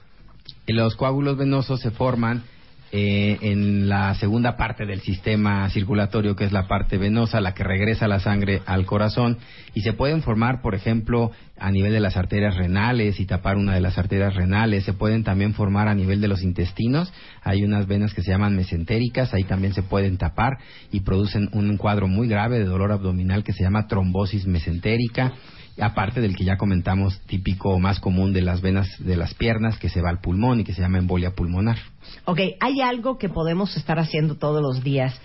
Y 0.68 0.72
Los 0.72 0.94
coágulos 0.94 1.36
venosos 1.36 1.80
se 1.80 1.90
forman 1.90 2.44
eh, 2.90 3.36
en 3.42 3.88
la 3.88 4.14
segunda 4.14 4.56
parte 4.56 4.86
del 4.86 5.00
sistema 5.00 5.68
circulatorio, 5.68 6.34
que 6.34 6.44
es 6.44 6.52
la 6.52 6.66
parte 6.66 6.96
venosa, 6.96 7.40
la 7.40 7.52
que 7.52 7.62
regresa 7.62 8.08
la 8.08 8.20
sangre 8.20 8.62
al 8.64 8.86
corazón, 8.86 9.38
y 9.74 9.82
se 9.82 9.92
pueden 9.92 10.22
formar, 10.22 10.62
por 10.62 10.74
ejemplo, 10.74 11.30
a 11.58 11.70
nivel 11.70 11.92
de 11.92 12.00
las 12.00 12.16
arterias 12.16 12.56
renales 12.56 13.20
y 13.20 13.26
tapar 13.26 13.56
una 13.56 13.74
de 13.74 13.80
las 13.80 13.98
arterias 13.98 14.34
renales. 14.34 14.84
Se 14.84 14.94
pueden 14.94 15.22
también 15.22 15.54
formar 15.54 15.88
a 15.88 15.94
nivel 15.94 16.20
de 16.20 16.28
los 16.28 16.42
intestinos. 16.42 17.12
Hay 17.42 17.62
unas 17.62 17.86
venas 17.86 18.14
que 18.14 18.22
se 18.22 18.30
llaman 18.30 18.56
mesentéricas, 18.56 19.34
ahí 19.34 19.44
también 19.44 19.74
se 19.74 19.82
pueden 19.82 20.16
tapar 20.16 20.58
y 20.90 21.00
producen 21.00 21.50
un 21.52 21.76
cuadro 21.76 22.08
muy 22.08 22.28
grave 22.28 22.58
de 22.58 22.64
dolor 22.64 22.92
abdominal 22.92 23.44
que 23.44 23.52
se 23.52 23.64
llama 23.64 23.86
trombosis 23.86 24.46
mesentérica 24.46 25.34
aparte 25.80 26.20
del 26.20 26.36
que 26.36 26.44
ya 26.44 26.56
comentamos 26.56 27.20
típico 27.26 27.70
o 27.70 27.78
más 27.78 28.00
común 28.00 28.32
de 28.32 28.42
las 28.42 28.60
venas 28.60 28.88
de 28.98 29.16
las 29.16 29.34
piernas 29.34 29.78
que 29.78 29.88
se 29.88 30.00
va 30.00 30.10
al 30.10 30.20
pulmón 30.20 30.60
y 30.60 30.64
que 30.64 30.72
se 30.72 30.80
llama 30.80 30.98
embolia 30.98 31.32
pulmonar. 31.32 31.78
Ok, 32.24 32.40
¿hay 32.60 32.80
algo 32.80 33.18
que 33.18 33.28
podemos 33.28 33.76
estar 33.76 33.98
haciendo 33.98 34.36
todos 34.36 34.62
los 34.62 34.82
días 34.82 35.20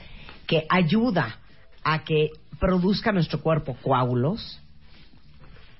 que 0.47 0.65
ayuda 0.69 1.37
a 1.83 2.03
que 2.03 2.29
produzca 2.59 3.11
nuestro 3.11 3.41
cuerpo 3.41 3.75
coágulos? 3.81 4.59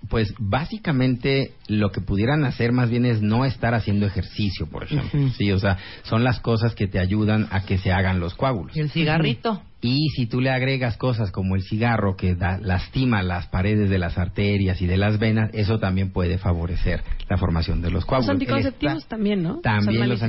Pues 0.10 0.34
básicamente 0.38 1.54
lo 1.68 1.92
que 1.92 2.02
pudieran 2.02 2.44
hacer 2.44 2.74
más 2.74 2.90
bien 2.90 3.06
es 3.06 3.22
no 3.22 3.46
estar 3.46 3.74
haciendo 3.74 4.06
ejercicio, 4.06 4.68
por 4.68 4.84
ejemplo. 4.84 5.30
Sí, 5.38 5.52
o 5.52 5.60
sea, 5.60 5.78
son 6.04 6.26
las 6.26 6.42
cosas 6.42 6.76
que 6.76 6.88
te 6.88 7.00
ayudan 7.00 7.48
a 7.52 7.66
que 7.66 7.78
se 7.78 7.92
hagan 7.94 8.20
los 8.20 8.36
coágulos. 8.36 8.76
¿Y 8.76 8.82
el 8.82 8.90
cigarrito? 8.90 9.62
Y 9.86 10.08
si 10.16 10.28
tú 10.28 10.40
le 10.40 10.50
agregas 10.50 10.96
cosas 10.96 11.30
como 11.30 11.56
el 11.56 11.64
cigarro 11.64 12.16
que 12.16 12.36
da- 12.36 12.58
lastima 12.58 13.22
las 13.22 13.48
paredes 13.48 13.90
de 13.90 13.98
las 14.00 14.18
arterias 14.18 14.82
y 14.82 14.86
de 14.86 14.96
las 14.96 15.20
venas, 15.20 15.50
eso 15.54 15.78
también 15.78 16.12
puede 16.14 16.38
favorecer 16.38 17.04
la 17.30 17.38
formación 17.38 17.82
de 17.82 17.88
los 17.90 17.94
Los 17.94 18.06
coágulos. 18.06 18.30
anticonceptivos 18.30 18.98
Esta- 19.00 19.10
también, 19.10 19.44
¿no? 19.44 19.60
También 19.60 20.08
los 20.08 20.22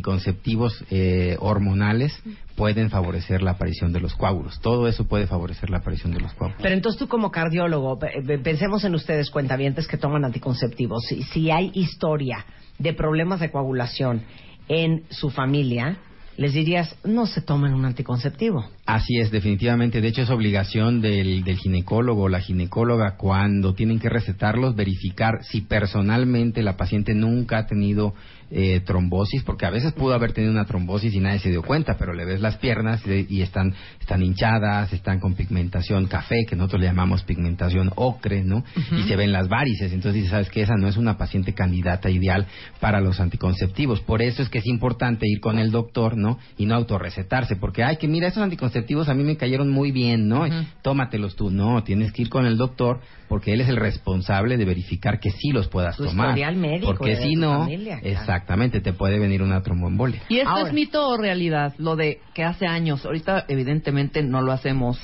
anticonceptivos 0.00 0.84
eh, 0.90 1.36
hormonales 1.40 2.12
pueden 2.56 2.90
favorecer 2.90 3.42
la 3.42 3.52
aparición 3.52 3.92
de 3.92 4.00
los 4.00 4.14
coágulos. 4.14 4.60
Todo 4.60 4.86
eso 4.86 5.06
puede 5.08 5.26
favorecer 5.26 5.70
la 5.70 5.78
aparición 5.78 6.12
de 6.12 6.20
los 6.20 6.32
coágulos. 6.34 6.60
Pero 6.62 6.74
entonces 6.74 6.98
tú 6.98 7.08
como 7.08 7.30
cardiólogo, 7.30 7.98
pe- 7.98 8.22
pe- 8.26 8.38
pensemos 8.38 8.84
en 8.84 8.94
ustedes, 8.94 9.30
cuentavientes 9.30 9.86
que 9.88 9.96
toman 9.96 10.24
anticonceptivos. 10.24 11.04
Si, 11.08 11.22
si 11.24 11.50
hay 11.50 11.70
historia 11.74 12.44
de 12.78 12.92
problemas 12.92 13.40
de 13.40 13.50
coagulación 13.50 14.22
en 14.68 15.04
su 15.10 15.30
familia, 15.30 15.96
les 16.36 16.52
dirías, 16.52 16.96
no 17.04 17.26
se 17.26 17.42
tomen 17.42 17.74
un 17.74 17.84
anticonceptivo. 17.84 18.64
Así 18.86 19.18
es, 19.18 19.30
definitivamente. 19.30 20.00
De 20.00 20.08
hecho, 20.08 20.22
es 20.22 20.30
obligación 20.30 21.00
del, 21.00 21.44
del 21.44 21.58
ginecólogo 21.58 22.22
o 22.22 22.28
la 22.28 22.40
ginecóloga 22.40 23.16
cuando 23.16 23.74
tienen 23.74 23.98
que 23.98 24.08
recetarlos 24.08 24.74
verificar 24.74 25.44
si 25.44 25.60
personalmente 25.60 26.62
la 26.62 26.76
paciente 26.76 27.14
nunca 27.14 27.58
ha 27.58 27.66
tenido 27.66 28.14
eh, 28.50 28.80
trombosis, 28.80 29.42
porque 29.44 29.66
a 29.66 29.70
veces 29.70 29.92
pudo 29.92 30.14
haber 30.14 30.32
tenido 30.32 30.52
una 30.52 30.64
trombosis 30.64 31.14
y 31.14 31.20
nadie 31.20 31.38
se 31.38 31.50
dio 31.50 31.62
cuenta, 31.62 31.96
pero 31.98 32.12
le 32.12 32.24
ves 32.24 32.40
las 32.40 32.56
piernas 32.56 33.00
y, 33.06 33.42
están, 33.42 33.74
están 34.00 34.22
hinchadas, 34.22 34.92
están 34.92 35.20
con 35.20 35.34
pigmentación 35.34 36.06
café, 36.06 36.44
que 36.48 36.56
nosotros 36.56 36.80
le 36.80 36.86
llamamos 36.88 37.22
pigmentación 37.22 37.90
ocre, 37.94 38.42
¿no? 38.42 38.64
Y 38.96 39.02
se 39.04 39.16
ven 39.16 39.32
las 39.32 39.48
varices. 39.48 39.92
Entonces 39.92 40.28
sabes 40.28 40.50
que 40.50 40.62
esa 40.62 40.74
no 40.76 40.88
es 40.88 40.96
una 40.96 41.16
paciente 41.16 41.54
candidata 41.54 42.10
ideal 42.10 42.46
para 42.80 43.00
los 43.00 43.20
anticonceptivos. 43.20 44.00
Por 44.00 44.22
eso 44.22 44.42
es 44.42 44.48
que 44.48 44.58
es 44.58 44.66
importante 44.66 45.26
ir 45.28 45.40
con 45.40 45.58
el 45.58 45.70
doctor, 45.70 46.16
¿no? 46.16 46.38
Y 46.58 46.66
no 46.66 46.74
autorrecetarse, 46.74 47.56
porque, 47.56 47.84
ay, 47.84 47.96
que 47.96 48.08
mira, 48.08 48.28
esos 48.28 48.42
anticonceptivos 48.42 49.08
a 49.08 49.14
mí 49.14 49.22
me 49.22 49.36
cayeron 49.36 49.70
muy 49.70 49.92
bien, 49.92 50.28
¿no? 50.28 50.44
Tómatelos 50.82 51.36
tú. 51.36 51.50
No, 51.50 51.82
tienes 51.84 52.12
que 52.12 52.22
ir 52.22 52.28
con 52.28 52.46
el 52.46 52.56
doctor 52.56 53.00
porque 53.30 53.52
él 53.52 53.60
es 53.60 53.68
el 53.68 53.76
responsable 53.76 54.56
de 54.56 54.64
verificar 54.64 55.20
que 55.20 55.30
sí 55.30 55.52
los 55.52 55.68
puedas 55.68 55.96
Tu 55.96 56.04
tomar. 56.04 56.34
médico 56.56 56.86
porque 56.86 57.14
si 57.14 57.36
no, 57.36 57.60
familia, 57.60 58.00
claro. 58.00 58.16
Exactamente, 58.40 58.80
te 58.80 58.94
puede 58.94 59.18
venir 59.18 59.42
una 59.42 59.62
tromboembolia. 59.62 60.22
¿Y 60.28 60.38
esto 60.38 60.50
Ahora. 60.50 60.68
es 60.68 60.72
mito 60.72 61.06
o 61.06 61.16
realidad? 61.16 61.74
Lo 61.78 61.94
de 61.94 62.20
que 62.34 62.42
hace 62.42 62.66
años, 62.66 63.04
ahorita 63.04 63.44
evidentemente 63.48 64.22
no 64.22 64.40
lo 64.40 64.52
hacemos, 64.52 64.98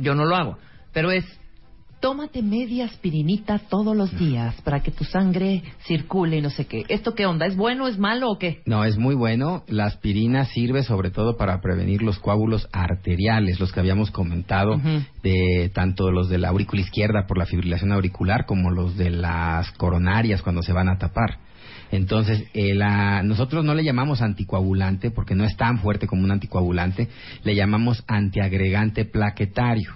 yo 0.00 0.14
no 0.14 0.24
lo 0.24 0.34
hago, 0.34 0.58
pero 0.92 1.10
es, 1.10 1.24
tómate 2.00 2.42
media 2.42 2.86
aspirinita 2.86 3.58
todos 3.58 3.94
los 3.94 4.18
días 4.18 4.60
para 4.62 4.80
que 4.82 4.90
tu 4.90 5.04
sangre 5.04 5.62
circule 5.86 6.38
y 6.38 6.40
no 6.40 6.50
sé 6.50 6.66
qué. 6.66 6.84
¿Esto 6.88 7.14
qué 7.14 7.26
onda? 7.26 7.46
¿Es 7.46 7.56
bueno, 7.56 7.86
es 7.86 7.98
malo 7.98 8.30
o 8.30 8.38
qué? 8.38 8.62
No, 8.64 8.84
es 8.84 8.96
muy 8.96 9.14
bueno. 9.14 9.62
La 9.68 9.84
aspirina 9.84 10.46
sirve 10.46 10.82
sobre 10.82 11.10
todo 11.10 11.36
para 11.36 11.60
prevenir 11.60 12.02
los 12.02 12.18
coágulos 12.18 12.68
arteriales, 12.72 13.60
los 13.60 13.70
que 13.70 13.80
habíamos 13.80 14.10
comentado, 14.10 14.80
de 15.22 15.70
tanto 15.74 16.10
los 16.10 16.28
de 16.28 16.38
la 16.38 16.48
aurícula 16.48 16.80
izquierda 16.80 17.26
por 17.28 17.38
la 17.38 17.46
fibrilación 17.46 17.92
auricular 17.92 18.46
como 18.46 18.70
los 18.70 18.96
de 18.96 19.10
las 19.10 19.70
coronarias 19.72 20.42
cuando 20.42 20.62
se 20.62 20.72
van 20.72 20.88
a 20.88 20.98
tapar. 20.98 21.38
Entonces, 21.92 22.44
eh, 22.54 22.74
la- 22.74 23.22
nosotros 23.22 23.64
no 23.64 23.74
le 23.74 23.84
llamamos 23.84 24.22
anticoagulante 24.22 25.10
porque 25.10 25.34
no 25.34 25.44
es 25.44 25.56
tan 25.56 25.78
fuerte 25.78 26.06
como 26.06 26.22
un 26.24 26.30
anticoagulante, 26.32 27.08
le 27.44 27.54
llamamos 27.54 28.02
antiagregante 28.08 29.04
plaquetario. 29.04 29.92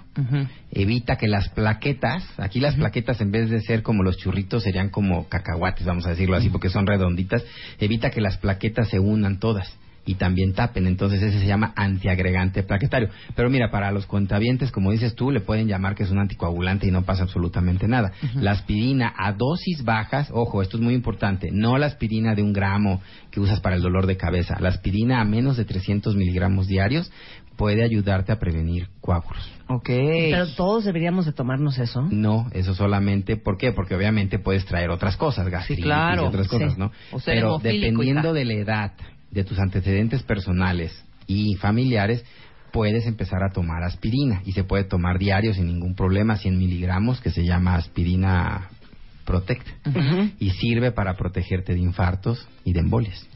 Evita 0.71 1.15
que 1.17 1.27
las 1.27 1.49
plaquetas, 1.49 2.23
aquí 2.37 2.59
las 2.59 2.75
plaquetas 2.75 3.19
en 3.21 3.31
vez 3.31 3.49
de 3.49 3.61
ser 3.61 3.81
como 3.83 4.03
los 4.03 4.17
churritos 4.17 4.63
serían 4.63 4.89
como 4.89 5.27
cacahuates, 5.27 5.85
vamos 5.85 6.05
a 6.05 6.11
decirlo 6.11 6.35
así, 6.37 6.49
porque 6.49 6.69
son 6.69 6.87
redonditas, 6.87 7.43
evita 7.79 8.09
que 8.11 8.21
las 8.21 8.37
plaquetas 8.37 8.89
se 8.89 8.99
unan 8.99 9.39
todas 9.39 9.71
y 10.07 10.15
también 10.15 10.53
tapen, 10.53 10.87
entonces 10.87 11.21
ese 11.21 11.39
se 11.39 11.45
llama 11.45 11.73
antiagregante 11.75 12.63
plaquetario. 12.63 13.09
Pero 13.35 13.49
mira, 13.49 13.69
para 13.69 13.91
los 13.91 14.07
cuentavientes, 14.07 14.71
como 14.71 14.91
dices 14.91 15.13
tú, 15.13 15.29
le 15.29 15.41
pueden 15.41 15.67
llamar 15.67 15.93
que 15.95 16.03
es 16.03 16.09
un 16.09 16.17
anticoagulante 16.17 16.87
y 16.87 16.91
no 16.91 17.03
pasa 17.03 17.23
absolutamente 17.23 17.87
nada. 17.87 18.13
La 18.35 18.51
aspirina 18.51 19.13
a 19.15 19.33
dosis 19.33 19.83
bajas, 19.83 20.29
ojo, 20.31 20.61
esto 20.61 20.77
es 20.77 20.83
muy 20.83 20.93
importante, 20.93 21.49
no 21.51 21.77
la 21.77 21.87
aspirina 21.87 22.33
de 22.33 22.41
un 22.41 22.53
gramo 22.53 23.01
que 23.29 23.41
usas 23.41 23.59
para 23.59 23.75
el 23.75 23.81
dolor 23.81 24.07
de 24.07 24.17
cabeza, 24.17 24.57
la 24.59 24.69
aspirina 24.69 25.19
a 25.19 25.25
menos 25.25 25.57
de 25.57 25.65
300 25.65 26.15
miligramos 26.15 26.67
diarios 26.67 27.11
puede 27.57 27.83
ayudarte 27.83 28.31
a 28.31 28.39
prevenir 28.39 28.87
coágulos. 29.01 29.51
Ok. 29.67 29.87
Pero 29.87 30.47
todos 30.55 30.85
deberíamos 30.85 31.25
de 31.25 31.33
tomarnos 31.33 31.77
eso. 31.79 32.07
No, 32.09 32.47
eso 32.53 32.73
solamente, 32.73 33.35
¿por 33.35 33.57
qué? 33.57 33.73
Porque 33.73 33.95
obviamente 33.95 34.39
puedes 34.39 34.65
traer 34.65 34.91
otras 34.91 35.17
cosas, 35.17 35.49
gastritis 35.49 35.83
claro, 35.83 36.23
y 36.23 36.27
otras 36.27 36.47
cosas, 36.47 36.73
sí. 36.73 36.79
¿no? 36.79 36.91
O 37.11 37.19
ser 37.19 37.35
Pero 37.35 37.57
dependiendo 37.57 38.31
de 38.31 38.45
la 38.45 38.53
edad, 38.53 38.91
de 39.31 39.43
tus 39.43 39.59
antecedentes 39.59 40.23
personales 40.23 41.03
y 41.27 41.55
familiares, 41.55 42.23
puedes 42.71 43.05
empezar 43.05 43.43
a 43.43 43.51
tomar 43.51 43.83
aspirina 43.83 44.41
y 44.45 44.51
se 44.51 44.63
puede 44.63 44.83
tomar 44.83 45.17
diario 45.17 45.53
sin 45.53 45.67
ningún 45.67 45.95
problema, 45.95 46.37
100 46.37 46.57
miligramos, 46.57 47.21
que 47.21 47.31
se 47.31 47.43
llama 47.43 47.75
aspirina 47.75 48.69
Protect 49.25 49.67
y 50.39 50.51
sirve 50.51 50.91
para 50.91 51.15
protegerte 51.15 51.73
de 51.73 51.79
infartos 51.79 52.47
y 52.63 52.73
de 52.73 52.79
embolias. 52.79 53.27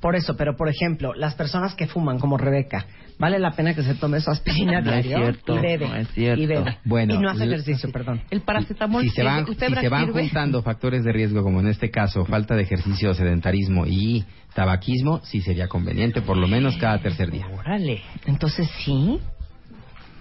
Por 0.00 0.16
eso, 0.16 0.36
pero 0.36 0.56
por 0.56 0.68
ejemplo, 0.68 1.14
las 1.14 1.34
personas 1.34 1.74
que 1.74 1.86
fuman, 1.86 2.18
como 2.18 2.36
Rebeca, 2.36 2.86
vale 3.18 3.38
la 3.38 3.50
pena 3.52 3.74
que 3.74 3.82
se 3.82 3.94
tome 3.94 4.20
su 4.20 4.30
aspirina 4.30 4.80
No 4.80 4.92
es 4.92 5.04
diario 5.04 5.18
cierto, 5.26 5.56
y 5.56 5.60
bebe. 5.60 5.88
no 5.88 5.94
es 5.96 6.08
cierto. 6.08 6.42
Y 6.42 6.46
bebe. 6.46 6.78
Bueno, 6.84 7.14
y 7.14 7.18
no 7.18 7.30
hace 7.30 7.44
ejercicio, 7.44 7.90
perdón. 7.92 8.22
El 8.30 8.42
paracetamol 8.42 9.02
si 9.02 9.10
se 9.10 9.22
van, 9.22 9.44
sirve- 9.46 9.50
¿usted 9.52 9.66
si 9.68 9.74
se 9.80 9.88
van 9.88 10.12
juntando 10.12 10.62
factores 10.62 11.04
de 11.04 11.12
riesgo, 11.12 11.42
como 11.42 11.60
en 11.60 11.68
este 11.68 11.90
caso, 11.90 12.24
falta 12.26 12.54
de 12.56 12.62
ejercicio, 12.62 13.14
sedentarismo 13.14 13.86
y 13.86 14.24
tabaquismo, 14.54 15.20
sí 15.24 15.40
sería 15.42 15.68
conveniente, 15.68 16.22
por 16.22 16.36
lo 16.36 16.46
menos 16.48 16.76
cada 16.78 16.98
tercer 16.98 17.30
día. 17.30 17.46
Órale. 17.52 18.00
Entonces 18.26 18.68
sí, 18.84 19.18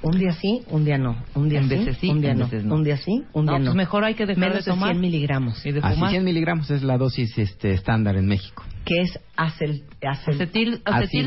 un 0.02 0.20
día 0.20 0.34
sí, 0.34 0.62
un 0.70 0.86
día 0.86 0.98
no, 0.98 1.16
un 1.34 1.50
día 1.50 1.62
sí, 1.64 2.10
un 2.10 2.22
día 2.22 2.34
no, 2.36 2.48
no. 2.64 2.76
un 2.76 2.84
día 2.84 2.98
sí, 2.98 3.24
un 3.34 3.46
No, 3.46 3.54
día 3.54 3.60
no. 3.60 3.66
pues 3.68 3.76
mejor 3.76 4.04
hay 4.04 4.14
que 4.14 4.26
dejar 4.26 4.50
Menos 4.50 4.66
de 4.66 4.72
tomar. 4.72 4.92
100 4.92 5.02
miligramos, 5.02 5.66
Y 5.66 5.72
de 5.72 5.80
Así 5.80 5.96
fumar. 5.96 6.12
100 6.12 6.24
miligramos 6.24 6.70
es 6.70 6.84
la 6.84 6.98
dosis 6.98 7.36
este, 7.38 7.72
estándar 7.72 8.16
en 8.18 8.28
México. 8.28 8.64
que 8.84 9.02
es 9.02 9.20
acel, 9.36 9.82
acel- 9.82 9.84
Acetil, 10.08 10.82
acetil. 10.86 11.26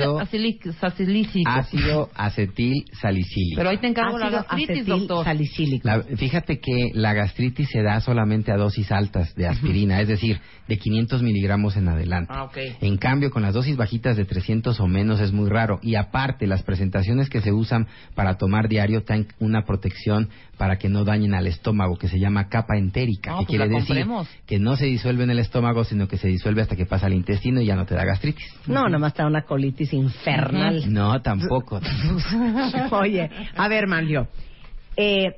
Ácido 1.48 2.10
acetil 2.14 2.84
salicílico. 3.00 3.56
Pero 3.56 3.70
ahí 3.70 3.78
te 3.78 3.86
encargo 3.88 4.18
la 4.18 4.26
ácido 4.26 4.42
gastritis, 4.42 4.70
acetil 4.70 4.86
doctor. 4.86 5.24
salicílico. 5.24 5.88
La- 5.88 6.02
fíjate 6.02 6.60
que 6.60 6.90
la 6.94 7.12
gastritis 7.14 7.68
se 7.70 7.82
da 7.82 8.00
solamente 8.00 8.52
a 8.52 8.56
dosis 8.56 8.90
altas 8.92 9.34
de 9.34 9.46
aspirina, 9.46 10.00
es 10.00 10.08
decir, 10.08 10.40
de 10.66 10.78
500 10.78 11.22
miligramos 11.22 11.76
en 11.76 11.88
adelante. 11.88 12.32
Ah. 12.34 12.48
En 12.80 12.96
cambio, 12.98 13.30
con 13.30 13.42
las 13.42 13.54
dosis 13.54 13.76
bajitas 13.76 14.16
de 14.16 14.24
300 14.24 14.78
o 14.80 14.86
menos 14.86 15.20
es 15.20 15.32
muy 15.32 15.48
raro. 15.48 15.78
Y 15.82 15.94
aparte, 15.94 16.46
las 16.46 16.62
presentaciones 16.62 17.28
que 17.30 17.40
se 17.40 17.52
usan 17.52 17.86
para 18.14 18.36
tomar 18.36 18.68
diario 18.68 19.02
tienen 19.02 19.28
una 19.38 19.64
protección 19.64 20.28
para 20.56 20.76
que 20.76 20.88
no 20.88 21.04
dañen 21.04 21.34
al 21.34 21.46
estómago, 21.46 21.96
que 21.96 22.08
se 22.08 22.18
llama 22.18 22.48
capa 22.48 22.76
entérica, 22.76 23.30
No, 23.30 23.38
que 23.40 23.46
pues 23.46 23.48
quiere 23.48 23.64
la 23.66 23.78
decir 23.78 23.96
que 24.46 24.58
no 24.58 24.76
se 24.76 24.86
disuelve 24.86 25.24
en 25.24 25.30
el 25.30 25.38
estómago, 25.38 25.84
sino 25.84 26.08
que 26.08 26.18
se 26.18 26.28
disuelve 26.28 26.62
hasta 26.62 26.74
que 26.76 26.84
pasa 26.84 27.06
al 27.06 27.14
intestino 27.14 27.60
y 27.60 27.66
ya 27.66 27.76
no 27.76 27.86
te 27.86 27.94
da 27.94 28.04
gastritis. 28.04 28.44
No, 28.68 28.84
nada 28.84 28.98
más 28.98 29.14
te 29.14 29.22
da 29.22 29.28
una 29.28 29.42
colitis 29.42 29.92
infernal. 29.92 30.92
No, 30.92 31.20
tampoco. 31.22 31.80
Oye, 32.92 33.30
a 33.56 33.68
ver, 33.68 33.86
Manlio. 33.86 34.28
Eh, 34.96 35.36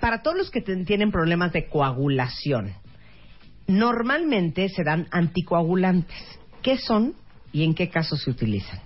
para 0.00 0.22
todos 0.22 0.36
los 0.36 0.50
que 0.50 0.60
tienen 0.60 1.10
problemas 1.10 1.52
de 1.52 1.66
coagulación, 1.68 2.72
normalmente 3.66 4.68
se 4.68 4.84
dan 4.84 5.06
anticoagulantes. 5.10 6.16
¿Qué 6.62 6.78
son 6.78 7.14
y 7.52 7.64
en 7.64 7.74
qué 7.74 7.88
casos 7.88 8.22
se 8.22 8.30
utilizan? 8.30 8.80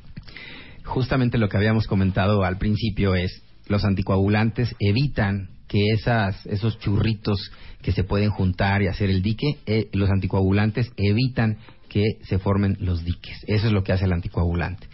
Justamente 0.85 1.38
lo 1.38 1.48
que 1.48 1.56
habíamos 1.56 1.87
comentado 1.87 2.44
al 2.44 2.59
principio 2.59 3.14
es 3.14 3.42
los 3.66 3.85
anticoagulantes 3.85 4.74
evitan 4.78 5.50
que 5.68 5.87
esas, 5.92 6.44
esos 6.46 6.78
churritos 6.80 7.52
que 7.80 7.92
se 7.92 8.02
pueden 8.02 8.30
juntar 8.30 8.83
y 8.83 8.88
hacer 8.88 9.09
el 9.09 9.22
dique, 9.22 9.59
eh, 9.66 9.88
los 9.92 10.11
anticoagulantes 10.11 10.90
evitan 10.96 11.59
que 11.90 12.18
se 12.22 12.38
formen 12.38 12.76
los 12.81 13.05
diques. 13.05 13.44
Eso 13.48 13.66
es 13.66 13.72
lo 13.72 13.83
que 13.83 13.92
hace 13.92 14.05
el 14.05 14.12
anticoagulante. 14.12 14.87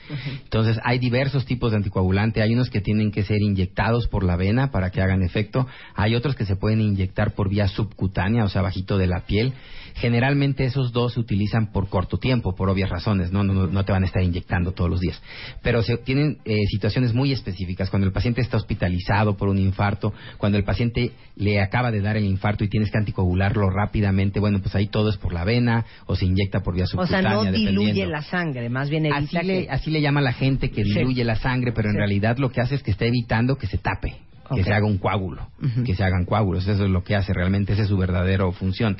Entonces, 0.42 0.80
hay 0.82 0.98
diversos 0.98 1.44
tipos 1.44 1.70
de 1.70 1.76
anticoagulante. 1.76 2.42
Hay 2.42 2.54
unos 2.54 2.70
que 2.70 2.80
tienen 2.80 3.12
que 3.12 3.22
ser 3.22 3.42
inyectados 3.42 4.08
por 4.08 4.24
la 4.24 4.36
vena 4.36 4.70
para 4.70 4.90
que 4.90 5.02
hagan 5.02 5.22
efecto. 5.22 5.66
Hay 5.94 6.14
otros 6.14 6.34
que 6.34 6.46
se 6.46 6.56
pueden 6.56 6.80
inyectar 6.80 7.34
por 7.34 7.50
vía 7.50 7.68
subcutánea, 7.68 8.44
o 8.44 8.48
sea, 8.48 8.62
bajito 8.62 8.96
de 8.96 9.06
la 9.06 9.26
piel. 9.26 9.52
Generalmente 9.96 10.64
esos 10.64 10.92
dos 10.92 11.14
se 11.14 11.20
utilizan 11.20 11.72
por 11.72 11.88
corto 11.88 12.18
tiempo, 12.18 12.54
por 12.54 12.68
obvias 12.68 12.90
razones. 12.90 13.32
No, 13.32 13.42
no, 13.42 13.54
no- 13.54 13.66
no 13.66 13.84
te 13.84 13.92
van 13.92 14.02
a 14.02 14.06
estar 14.06 14.22
inyectando 14.22 14.72
todos 14.72 14.90
los 14.90 15.00
días. 15.00 15.20
Pero 15.62 15.82
se 15.82 15.96
tienen 15.96 16.38
eh, 16.44 16.66
situaciones 16.70 17.14
muy 17.14 17.32
específicas. 17.32 17.88
Cuando 17.88 18.06
el 18.06 18.12
paciente 18.12 18.42
está 18.42 18.58
hospitalizado 18.58 19.36
por 19.38 19.48
un 19.48 19.58
infarto, 19.58 20.12
cuando 20.36 20.58
el 20.58 20.64
paciente 20.64 21.12
le 21.36 21.60
acaba 21.62 21.90
de 21.90 22.02
dar 22.02 22.16
el 22.18 22.24
infarto 22.24 22.62
y 22.62 22.68
tienes 22.68 22.90
que 22.90 22.98
anticoagularlo 22.98 23.70
rápidamente, 23.70 24.38
bueno, 24.38 24.60
pues 24.60 24.74
ahí 24.74 24.86
todo 24.88 25.08
es 25.08 25.16
por 25.16 25.32
la 25.32 25.44
vena 25.44 25.86
o 26.06 26.14
se 26.14 26.26
inyecta 26.26 26.60
por 26.60 26.74
vía 26.74 26.84
O 26.84 26.86
sea, 26.88 27.00
subcutánea. 27.06 27.32
no 27.32 27.52
diluye 27.52 28.06
la 28.06 28.20
sangre, 28.22 28.68
más 28.68 28.90
bien 28.90 29.06
evita 29.06 29.38
Así 29.38 29.46
le, 29.46 29.70
así 29.70 29.90
le 29.90 30.02
llama 30.02 30.20
la 30.20 30.32
gente 30.34 30.70
que 30.70 30.84
Sí. 30.84 30.92
diluye 30.92 31.24
la 31.24 31.36
sangre, 31.36 31.72
pero 31.72 31.88
en 31.88 31.94
Sí. 31.94 31.98
realidad 31.98 32.36
lo 32.36 32.50
que 32.50 32.60
hace 32.60 32.74
es 32.74 32.82
que 32.82 32.90
está 32.90 33.06
evitando 33.06 33.56
que 33.56 33.66
se 33.66 33.78
tape, 33.78 34.14
que 34.54 34.62
se 34.62 34.72
haga 34.74 34.84
un 34.86 34.98
coágulo, 34.98 35.48
que 35.86 35.94
se 35.94 36.04
hagan 36.04 36.26
coágulos. 36.26 36.68
Eso 36.68 36.84
es 36.84 36.90
lo 36.90 37.02
que 37.02 37.16
hace 37.16 37.32
realmente, 37.32 37.72
esa 37.72 37.82
es 37.82 37.88
su 37.88 37.96
verdadera 37.96 38.50
función. 38.52 38.96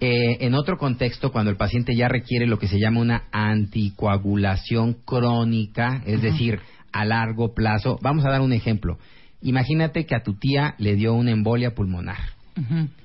Eh, 0.00 0.38
en 0.40 0.54
otro 0.54 0.78
contexto, 0.78 1.30
cuando 1.30 1.50
el 1.50 1.56
paciente 1.56 1.94
ya 1.94 2.08
requiere 2.08 2.46
lo 2.46 2.58
que 2.58 2.68
se 2.68 2.78
llama 2.78 3.00
una 3.00 3.24
anticoagulación 3.32 4.94
crónica, 5.04 6.02
es 6.06 6.22
decir, 6.22 6.60
a 6.92 7.04
largo 7.04 7.54
plazo, 7.54 7.98
vamos 8.02 8.24
a 8.24 8.30
dar 8.30 8.40
un 8.40 8.52
ejemplo. 8.52 8.98
Imagínate 9.42 10.06
que 10.06 10.14
a 10.14 10.22
tu 10.22 10.34
tía 10.34 10.74
le 10.78 10.96
dio 10.96 11.14
una 11.14 11.30
embolia 11.30 11.74
pulmonar 11.74 12.40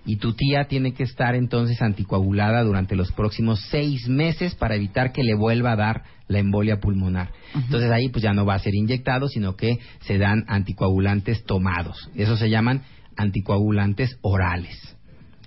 y 0.05 0.17
tu 0.17 0.33
tía 0.33 0.65
tiene 0.65 0.93
que 0.93 1.03
estar 1.03 1.35
entonces 1.35 1.81
anticoagulada 1.81 2.63
durante 2.63 2.95
los 2.95 3.11
próximos 3.11 3.61
seis 3.69 4.07
meses 4.07 4.55
para 4.55 4.75
evitar 4.75 5.11
que 5.11 5.23
le 5.23 5.35
vuelva 5.35 5.73
a 5.73 5.75
dar 5.75 6.03
la 6.27 6.39
embolia 6.39 6.79
pulmonar. 6.79 7.31
Entonces 7.53 7.91
ahí 7.91 8.09
pues 8.09 8.23
ya 8.23 8.33
no 8.33 8.45
va 8.45 8.55
a 8.55 8.59
ser 8.59 8.75
inyectado, 8.75 9.27
sino 9.27 9.55
que 9.55 9.79
se 10.01 10.17
dan 10.17 10.43
anticoagulantes 10.47 11.43
tomados. 11.45 12.09
Esos 12.15 12.39
se 12.39 12.49
llaman 12.49 12.81
anticoagulantes 13.15 14.17
orales. 14.21 14.95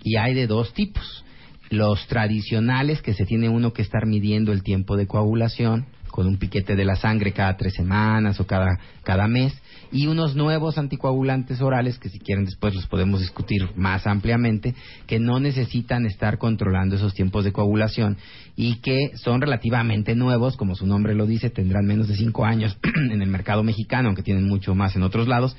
Y 0.03 0.17
hay 0.17 0.35
de 0.35 0.47
dos 0.47 0.73
tipos. 0.73 1.25
Los 1.71 2.07
tradicionales, 2.07 3.03
que 3.03 3.15
se 3.15 3.27
tiene 3.27 3.49
uno 3.49 3.73
que 3.73 3.83
estar 3.83 4.07
midiendo 4.07 4.53
el 4.53 4.63
tiempo 4.63 4.97
de 4.97 5.07
coagulación, 5.07 5.87
con 6.11 6.27
un 6.27 6.39
piquete 6.39 6.75
de 6.75 6.85
la 6.85 6.97
sangre 6.97 7.33
cada 7.33 7.57
tres 7.57 7.75
semanas 7.75 8.41
o 8.41 8.47
cada, 8.47 8.79
cada 9.05 9.29
mes, 9.29 9.55
y 9.93 10.07
unos 10.07 10.35
nuevos 10.35 10.79
anticoagulantes 10.79 11.61
orales, 11.61 11.99
que 11.99 12.09
si 12.09 12.19
quieren 12.19 12.45
después 12.45 12.75
los 12.75 12.87
podemos 12.87 13.21
discutir 13.21 13.69
más 13.77 14.07
ampliamente, 14.07 14.75
que 15.07 15.19
no 15.19 15.41
necesitan 15.41 16.07
estar 16.07 16.39
controlando 16.39 16.97
esos 16.97 17.15
tiempos 17.15 17.45
de 17.45 17.53
coagulación 17.53 18.17
y 18.57 18.77
que 18.81 19.13
son 19.17 19.41
relativamente 19.41 20.15
nuevos, 20.15 20.57
como 20.57 20.75
su 20.75 20.87
nombre 20.87 21.15
lo 21.15 21.27
dice, 21.27 21.51
tendrán 21.51 21.87
menos 21.87 22.09
de 22.09 22.17
cinco 22.17 22.45
años 22.45 22.77
en 23.11 23.23
el 23.23 23.29
mercado 23.29 23.63
mexicano, 23.63 24.09
aunque 24.09 24.23
tienen 24.23 24.49
mucho 24.49 24.75
más 24.75 24.97
en 24.97 25.03
otros 25.03 25.29
lados, 25.29 25.57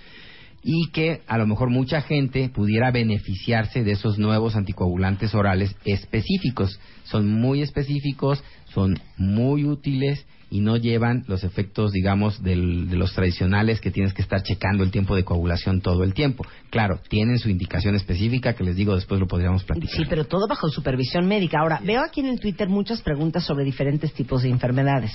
y 0.63 0.89
que 0.91 1.21
a 1.27 1.37
lo 1.37 1.47
mejor 1.47 1.69
mucha 1.69 2.01
gente 2.01 2.49
pudiera 2.49 2.91
beneficiarse 2.91 3.83
de 3.83 3.91
esos 3.91 4.17
nuevos 4.19 4.55
anticoagulantes 4.55 5.33
orales 5.33 5.75
específicos. 5.85 6.79
Son 7.05 7.27
muy 7.27 7.61
específicos, 7.61 8.43
son 8.73 8.99
muy 9.17 9.65
útiles 9.65 10.25
y 10.51 10.61
no 10.61 10.77
llevan 10.77 11.23
los 11.27 11.43
efectos, 11.43 11.91
digamos, 11.91 12.41
del- 12.41 12.89
de 12.89 12.97
los 12.97 13.13
tradicionales 13.13 13.79
que 13.79 13.91
tienes 13.91 14.13
que 14.15 14.21
estar 14.23 14.41
checando 14.41 14.83
el 14.83 14.89
tiempo 14.91 15.15
de 15.15 15.23
coagulación 15.23 15.79
todo 15.81 16.03
el 16.03 16.13
tiempo. 16.15 16.43
Claro, 16.71 16.99
tienen 17.07 17.37
su 17.37 17.49
indicación 17.49 17.95
específica 17.95 18.53
que 18.53 18.63
les 18.63 18.75
digo 18.75 18.95
después 18.95 19.19
lo 19.19 19.27
podríamos 19.27 19.63
platicar. 19.63 19.95
Sí, 19.95 20.03
pero 20.09 20.25
todo 20.25 20.47
bajo 20.47 20.67
supervisión 20.69 21.27
médica. 21.27 21.59
Ahora, 21.59 21.79
veo 21.85 22.01
aquí 22.01 22.21
en 22.21 22.27
el 22.27 22.39
Twitter 22.39 22.67
muchas 22.67 23.01
preguntas 23.01 23.43
sobre 23.45 23.63
diferentes 23.63 24.11
tipos 24.13 24.41
de 24.41 24.49
enfermedades. 24.49 25.11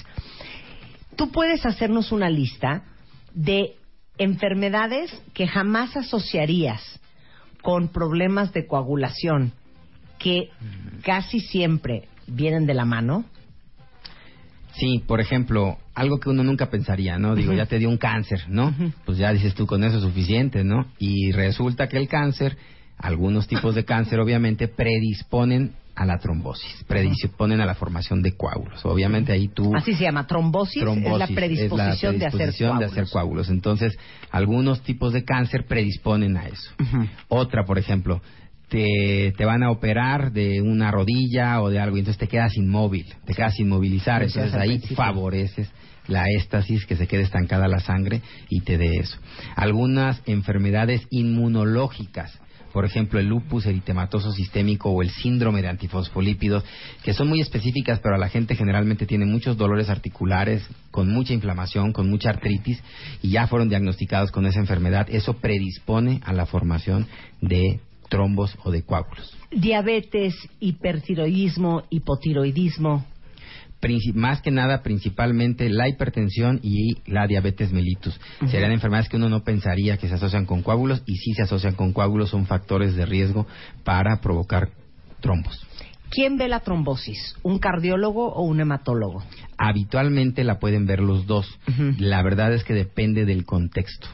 Tú 1.16 1.30
puedes 1.30 1.66
hacernos 1.66 2.12
una 2.12 2.30
lista 2.30 2.84
de 3.34 3.74
enfermedades 4.18 5.10
que 5.32 5.46
jamás 5.46 5.96
asociarías 5.96 6.82
con 7.62 7.88
problemas 7.88 8.52
de 8.52 8.66
coagulación 8.66 9.52
que 10.18 10.50
casi 11.02 11.40
siempre 11.40 12.08
vienen 12.26 12.66
de 12.66 12.74
la 12.74 12.84
mano. 12.84 13.24
Sí, 14.74 15.02
por 15.06 15.20
ejemplo, 15.20 15.78
algo 15.94 16.18
que 16.18 16.30
uno 16.30 16.42
nunca 16.42 16.68
pensaría, 16.70 17.18
¿no? 17.18 17.34
Digo, 17.34 17.52
ya 17.52 17.66
te 17.66 17.78
dio 17.78 17.88
un 17.88 17.96
cáncer, 17.96 18.44
¿no? 18.48 18.74
Pues 19.04 19.18
ya 19.18 19.32
dices 19.32 19.54
tú, 19.54 19.66
con 19.66 19.84
eso 19.84 19.98
es 19.98 20.02
suficiente, 20.02 20.64
¿no? 20.64 20.86
Y 20.98 21.32
resulta 21.32 21.88
que 21.88 21.96
el 21.96 22.08
cáncer, 22.08 22.56
algunos 22.98 23.46
tipos 23.46 23.74
de 23.74 23.84
cáncer 23.84 24.20
obviamente 24.20 24.66
predisponen 24.66 25.72
a 25.96 26.04
la 26.04 26.18
trombosis, 26.18 26.84
predisponen 26.88 27.60
a 27.60 27.66
la 27.66 27.74
formación 27.74 28.22
de 28.22 28.36
coágulos. 28.36 28.84
Obviamente 28.84 29.32
ahí 29.32 29.48
tú... 29.48 29.74
Así 29.74 29.94
se 29.94 30.04
llama 30.04 30.26
trombosis, 30.26 30.82
es 30.82 30.88
la 30.88 30.94
trombosis, 30.94 31.36
predisposición, 31.36 32.18
de 32.18 32.26
hacer 32.26 32.38
predisposición 32.38 32.78
de 32.78 32.84
hacer 32.86 33.04
coágulos. 33.10 33.48
Entonces, 33.48 33.96
algunos 34.30 34.82
tipos 34.82 35.12
de 35.12 35.24
cáncer 35.24 35.66
predisponen 35.66 36.36
a 36.36 36.46
eso. 36.46 36.70
Otra, 37.28 37.64
por 37.64 37.78
ejemplo, 37.78 38.20
te, 38.68 39.32
te 39.36 39.44
van 39.44 39.62
a 39.62 39.70
operar 39.70 40.32
de 40.32 40.60
una 40.60 40.90
rodilla 40.90 41.60
o 41.62 41.70
de 41.70 41.78
algo 41.78 41.96
y 41.96 42.00
entonces 42.00 42.18
te 42.18 42.28
quedas 42.28 42.56
inmóvil, 42.56 43.06
te 43.24 43.34
quedas 43.34 43.58
inmovilizar. 43.60 44.22
Entonces 44.22 44.54
ahí 44.54 44.78
principio. 44.78 44.96
favoreces 44.96 45.70
la 46.06 46.24
éstasis, 46.36 46.84
que 46.86 46.96
se 46.96 47.06
quede 47.06 47.22
estancada 47.22 47.68
la 47.68 47.80
sangre 47.80 48.20
y 48.48 48.60
te 48.60 48.78
dé 48.78 48.96
eso. 48.98 49.18
Algunas 49.56 50.20
enfermedades 50.26 51.06
inmunológicas, 51.10 52.38
por 52.74 52.84
ejemplo 52.84 53.20
el 53.20 53.28
lupus 53.28 53.66
eritematoso 53.66 54.32
sistémico 54.32 54.90
o 54.90 55.00
el 55.00 55.10
síndrome 55.10 55.62
de 55.62 55.68
antifosfolípidos, 55.68 56.64
que 57.04 57.14
son 57.14 57.28
muy 57.28 57.40
específicas, 57.40 58.00
pero 58.00 58.16
a 58.16 58.18
la 58.18 58.28
gente 58.28 58.56
generalmente 58.56 59.06
tiene 59.06 59.26
muchos 59.26 59.56
dolores 59.56 59.88
articulares, 59.88 60.68
con 60.90 61.08
mucha 61.08 61.32
inflamación, 61.32 61.92
con 61.92 62.10
mucha 62.10 62.30
artritis, 62.30 62.82
y 63.22 63.30
ya 63.30 63.46
fueron 63.46 63.68
diagnosticados 63.68 64.32
con 64.32 64.44
esa 64.44 64.58
enfermedad. 64.58 65.06
Eso 65.08 65.34
predispone 65.34 66.20
a 66.24 66.32
la 66.32 66.46
formación 66.46 67.06
de 67.40 67.78
trombos 68.08 68.58
o 68.64 68.72
de 68.72 68.82
coágulos. 68.82 69.32
Diabetes, 69.52 70.34
hipertiroidismo, 70.58 71.84
hipotiroidismo. 71.90 73.06
Más 74.14 74.40
que 74.42 74.50
nada 74.50 74.82
principalmente 74.82 75.68
la 75.68 75.88
hipertensión 75.88 76.60
y 76.62 76.98
la 77.06 77.26
diabetes 77.26 77.72
mellitus. 77.72 78.18
Serían 78.50 78.72
enfermedades 78.72 79.08
que 79.08 79.16
uno 79.16 79.28
no 79.28 79.42
pensaría 79.42 79.96
que 79.96 80.08
se 80.08 80.14
asocian 80.14 80.46
con 80.46 80.62
coágulos 80.62 81.02
y 81.06 81.16
sí 81.16 81.34
se 81.34 81.42
asocian 81.42 81.74
con 81.74 81.92
coágulos, 81.92 82.30
son 82.30 82.46
factores 82.46 82.94
de 82.94 83.06
riesgo 83.06 83.46
para 83.84 84.20
provocar 84.20 84.70
trombos. 85.20 85.66
¿Quién 86.10 86.36
ve 86.36 86.48
la 86.48 86.60
trombosis? 86.60 87.34
¿Un 87.42 87.58
cardiólogo 87.58 88.32
o 88.32 88.42
un 88.42 88.60
hematólogo? 88.60 89.24
Habitualmente 89.58 90.44
la 90.44 90.60
pueden 90.60 90.86
ver 90.86 91.00
los 91.00 91.26
dos. 91.26 91.58
La 91.98 92.22
verdad 92.22 92.52
es 92.52 92.62
que 92.62 92.72
depende 92.72 93.24
del 93.24 93.44
contexto. 93.44 94.06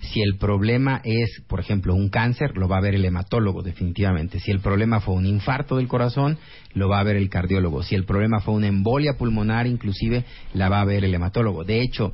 Si 0.00 0.20
el 0.22 0.36
problema 0.38 1.00
es, 1.04 1.42
por 1.48 1.60
ejemplo, 1.60 1.94
un 1.94 2.08
cáncer, 2.08 2.56
lo 2.56 2.68
va 2.68 2.78
a 2.78 2.82
ver 2.82 2.94
el 2.94 3.04
hematólogo, 3.04 3.62
definitivamente. 3.62 4.40
Si 4.40 4.50
el 4.50 4.60
problema 4.60 5.00
fue 5.00 5.14
un 5.14 5.26
infarto 5.26 5.76
del 5.76 5.88
corazón, 5.88 6.38
lo 6.74 6.88
va 6.88 7.00
a 7.00 7.04
ver 7.04 7.16
el 7.16 7.28
cardiólogo. 7.28 7.82
Si 7.82 7.94
el 7.94 8.04
problema 8.04 8.40
fue 8.40 8.54
una 8.54 8.68
embolia 8.68 9.14
pulmonar, 9.18 9.66
inclusive, 9.66 10.24
la 10.54 10.68
va 10.68 10.80
a 10.80 10.84
ver 10.84 11.04
el 11.04 11.14
hematólogo. 11.14 11.64
De 11.64 11.80
hecho, 11.80 12.12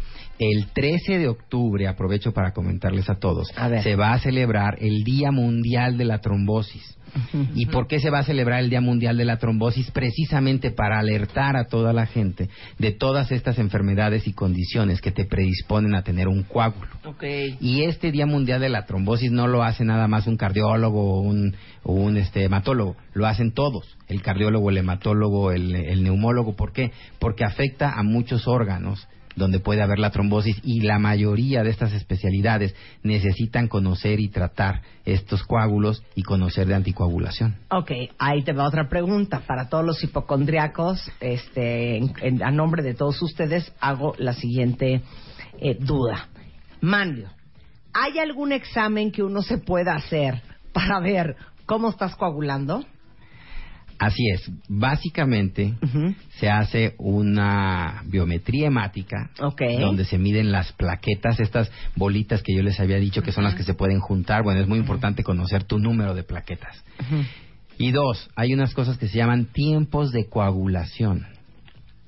el 0.51 0.67
13 0.73 1.19
de 1.19 1.29
octubre, 1.29 1.87
aprovecho 1.87 2.33
para 2.33 2.53
comentarles 2.53 3.09
a 3.09 3.15
todos, 3.15 3.49
A 3.57 3.83
se 3.83 3.97
va 3.97 4.13
a 4.13 4.19
celebrar 4.19 4.77
el 4.81 5.05
Día 5.05 5.31
Mundial 5.31 5.97
de 5.97 6.05
la 6.05 6.19
Trombosis. 6.19 6.99
¿Y 7.55 7.67
por 7.67 7.87
qué 7.87 8.01
se 8.01 8.11
va 8.11 8.21
a 8.21 8.25
celebrar 8.25 8.61
el 8.61 8.71
Día 8.71 8.81
Mundial 8.81 9.17
de 9.17 9.25
la 9.25 9.37
Trombosis? 9.37 9.91
Precisamente 9.91 10.71
para 10.71 10.99
alertar 10.99 11.57
a 11.57 11.67
toda 11.67 11.93
la 11.93 12.07
gente 12.07 12.49
de 12.79 12.93
todas 12.93 13.31
estas 13.33 13.59
enfermedades 13.59 14.27
y 14.27 14.33
condiciones 14.33 15.01
que 15.01 15.13
te 15.13 15.27
predisponen 15.27 15.95
a 15.95 16.03
tener 16.03 16.29
un 16.29 16.43
coágulo. 16.43 16.89
Y 17.61 17.83
este 17.83 18.13
Día 18.13 18.27
Mundial 18.27 18.61
de 18.61 18.71
la 18.71 18.87
Trombosis 18.87 19.31
no 19.31 19.47
lo 19.47 19.63
hace 19.63 19.85
nada 19.85 20.09
más 20.09 20.27
un 20.27 20.37
cardiólogo 20.37 21.19
o 21.19 21.21
un, 21.21 21.55
o 21.83 21.93
un 21.93 22.17
este, 22.17 22.45
hematólogo, 22.45 22.97
lo 23.13 23.27
hacen 23.27 23.53
todos, 23.53 23.97
el 24.09 24.23
cardiólogo, 24.23 24.71
el 24.71 24.79
hematólogo, 24.79 25.53
el, 25.53 25.75
el 25.75 26.03
neumólogo. 26.03 26.57
¿Por 26.57 26.73
qué? 26.73 26.93
Porque 27.19 27.45
afecta 27.45 27.93
a 27.93 28.03
muchos 28.03 28.49
órganos 28.49 29.07
donde 29.37 29.61
puede 29.61 29.83
haber 29.83 29.99
la 29.99 30.11
trombosis 30.11 30.57
y 30.63 30.81
la 30.81 30.99
mayoría 30.99 31.63
de 31.63 31.71
estas 31.71 31.93
especialidades 31.93 32.75
necesitan 33.03 33.69
conocer 33.69 34.21
y 34.21 34.29
tratar 34.29 34.83
estos 35.05 35.43
coágulos 35.45 36.03
y 36.15 36.23
conocer 36.23 36.67
de 36.67 36.75
anticoagulación. 36.75 37.57
Ok, 37.71 37.91
ahí 38.19 38.43
te 38.43 38.53
va 38.53 38.67
otra 38.67 38.89
pregunta. 38.89 39.41
Para 39.47 39.69
todos 39.69 39.85
los 39.85 40.03
hipocondriacos, 40.05 41.11
este, 41.21 41.97
en- 41.97 42.43
a 42.43 42.51
nombre 42.51 42.83
de 42.83 42.95
todos 42.95 43.21
ustedes, 43.23 43.73
hago 43.81 44.15
la 44.19 44.33
siguiente 44.33 45.03
eh, 45.61 45.77
duda. 45.79 46.29
Manlio, 46.81 47.29
¿hay 47.93 48.19
algún 48.19 48.53
examen 48.53 49.13
que 49.13 49.23
uno 49.23 49.43
se 49.43 49.59
pueda 49.59 49.95
hacer 49.95 50.43
para 50.73 51.01
ver 51.01 51.37
cómo 51.67 51.91
estás 51.91 52.17
coagulando? 52.17 52.85
Así 54.03 54.29
es, 54.31 54.51
básicamente 54.69 55.75
se 56.41 56.51
hace 56.51 56.97
una 56.99 58.03
biometría 58.05 58.67
hemática 58.67 59.31
donde 59.79 60.05
se 60.05 60.19
miden 60.19 60.51
las 60.51 60.73
plaquetas, 60.73 61.39
estas 61.39 61.71
bolitas 61.95 62.43
que 62.43 62.53
yo 62.53 62.65
les 62.65 62.81
había 62.81 62.97
dicho 62.97 63.23
que 63.23 63.31
son 63.31 63.45
las 63.45 63.55
que 63.55 63.63
se 63.63 63.75
pueden 63.75 64.01
juntar. 64.01 64.43
Bueno, 64.43 64.61
es 64.61 64.67
muy 64.67 64.81
importante 64.81 65.23
conocer 65.23 65.63
tu 65.63 65.79
número 65.79 66.17
de 66.17 66.25
plaquetas. 66.25 66.83
Y 67.79 67.93
dos, 67.93 68.29
hay 68.35 68.53
unas 68.55 68.75
cosas 68.75 68.99
que 68.99 69.07
se 69.07 69.19
llaman 69.19 69.45
tiempos 69.45 70.11
de 70.11 70.29
coagulación. 70.29 71.25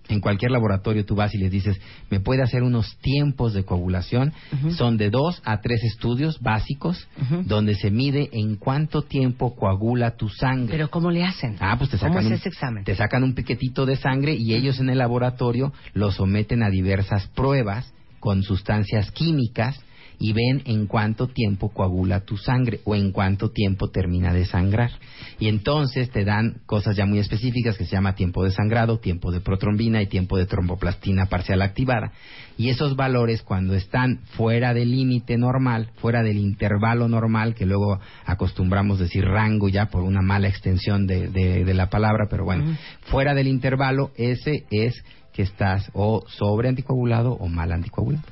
En 0.09 0.21
cualquier 0.21 0.51
laboratorio 0.51 1.05
tú 1.07 1.15
vas 1.15 1.35
y 1.35 1.39
les 1.39 1.51
dices, 1.51 1.81
¿me 2.11 2.21
puede 2.21 2.43
hacer 2.43 2.63
unos 2.63 2.97
tiempos 2.99 3.55
de 3.55 3.65
coagulación? 3.65 4.33
Son 4.77 4.97
de 4.99 5.09
dos 5.11 5.41
a 5.45 5.61
tres 5.61 5.83
estudios 5.83 6.41
básicos 6.41 7.07
donde 7.47 7.75
se 7.75 7.91
mide 7.91 8.29
en 8.33 8.57
cuánto 8.57 9.03
tiempo 9.03 9.55
coagula 9.57 10.17
tu 10.17 10.29
sangre. 10.29 10.73
Pero 10.73 10.91
¿cómo 10.91 11.11
le 11.11 11.25
hacen? 11.25 11.57
Ah, 11.61 11.77
pues 11.79 11.91
te 11.91 11.99
¿Cómo 11.99 12.11
sacan, 12.13 12.25
es 12.25 12.31
un, 12.31 12.37
ese 12.37 12.49
examen? 12.49 12.85
te 12.85 12.95
sacan 12.95 13.23
un 13.23 13.35
piquetito 13.35 13.87
de 13.87 13.97
sangre 13.97 14.35
y 14.35 14.55
ellos 14.55 14.79
en 14.79 14.91
el 14.91 14.99
laboratorio 14.99 15.73
lo 15.95 16.11
someten 16.13 16.63
a 16.63 16.71
diversas 16.71 17.27
pruebas 17.29 17.93
con 18.21 18.43
sustancias 18.43 19.11
químicas 19.11 19.79
y 20.19 20.33
ven 20.33 20.63
en 20.65 20.87
cuánto 20.87 21.29
tiempo 21.29 21.71
coagula 21.71 22.21
tu 22.21 22.37
sangre 22.37 22.81
o 22.85 22.95
en 22.95 23.13
cuánto 23.13 23.51
tiempo 23.51 23.91
termina 23.91 24.33
de 24.33 24.45
sangrar. 24.47 24.91
Y 25.39 25.49
entonces 25.49 26.11
te 26.11 26.25
dan 26.25 26.59
cosas 26.67 26.97
ya 26.97 27.07
muy 27.07 27.19
específicas 27.19 27.77
que 27.77 27.85
se 27.85 27.93
llama 27.93 28.15
tiempo 28.15 28.45
de 28.45 28.51
sangrado, 28.51 28.99
tiempo 28.99 29.33
de 29.33 29.41
protrombina 29.41 30.01
y 30.03 30.07
tiempo 30.07 30.37
de 30.39 30.47
tromboplastina 30.47 31.27
parcial 31.27 31.63
activada. 31.63 32.13
Y 32.57 32.69
esos 32.69 32.95
valores 32.97 33.43
cuando 33.43 33.75
están 33.75 34.21
fuera 34.37 34.73
del 34.75 34.91
límite 34.93 35.37
normal, 35.37 35.91
fuera 35.97 36.23
del 36.23 36.37
intervalo 36.39 37.09
normal, 37.09 37.55
que 37.55 37.67
luego 37.67 37.99
acostumbramos 38.27 38.99
decir 38.99 39.25
rango 39.25 39.69
ya 39.69 39.87
por 39.87 40.03
una 40.03 40.23
mala 40.23 40.49
extensión 40.49 41.07
de, 41.07 41.29
de- 41.29 41.65
de 41.65 41.75
la 41.75 41.91
palabra, 41.91 42.27
pero 42.31 42.45
bueno, 42.45 42.65
fuera 43.03 43.35
del 43.35 43.49
intervalo, 43.49 44.11
ese 44.17 44.65
es 44.71 44.95
que 45.33 45.43
estás 45.43 45.91
o 45.95 46.23
sobre 46.29 46.69
anticoagulado 46.69 47.33
o 47.33 47.49
mal 47.49 47.73
anticoagulado. 47.73 48.23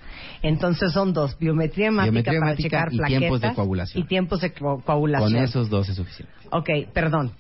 Entonces 0.43 0.93
son 0.93 1.13
dos, 1.13 1.39
biometría 1.39 1.89
hemática 1.89 2.11
Biometría 2.11 2.41
para 2.41 2.51
hemática 2.53 2.69
checar 2.69 2.93
y 2.93 2.97
plaquetas 2.97 3.19
tiempos 3.21 3.41
de 3.41 3.55
coagulación. 3.55 4.03
y 4.05 4.07
tiempos 4.07 4.41
de 4.41 4.53
co- 4.53 4.83
coagulación. 4.85 5.33
Con 5.33 5.43
esos 5.43 5.71
dos 5.71 5.89
es 5.89 5.97
suficiente. 5.97 6.33
Ok, 6.51 6.69
perdón. 6.93 7.33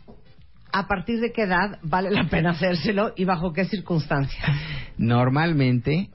¿A 0.73 0.87
partir 0.87 1.21
de 1.21 1.33
qué 1.33 1.43
edad 1.43 1.79
vale 1.83 2.11
la 2.11 2.29
pena 2.29 2.51
hacérselo 2.51 3.13
y 3.17 3.25
bajo 3.25 3.53
qué 3.53 3.65
circunstancias? 3.67 4.43
Normalmente, 4.97 6.09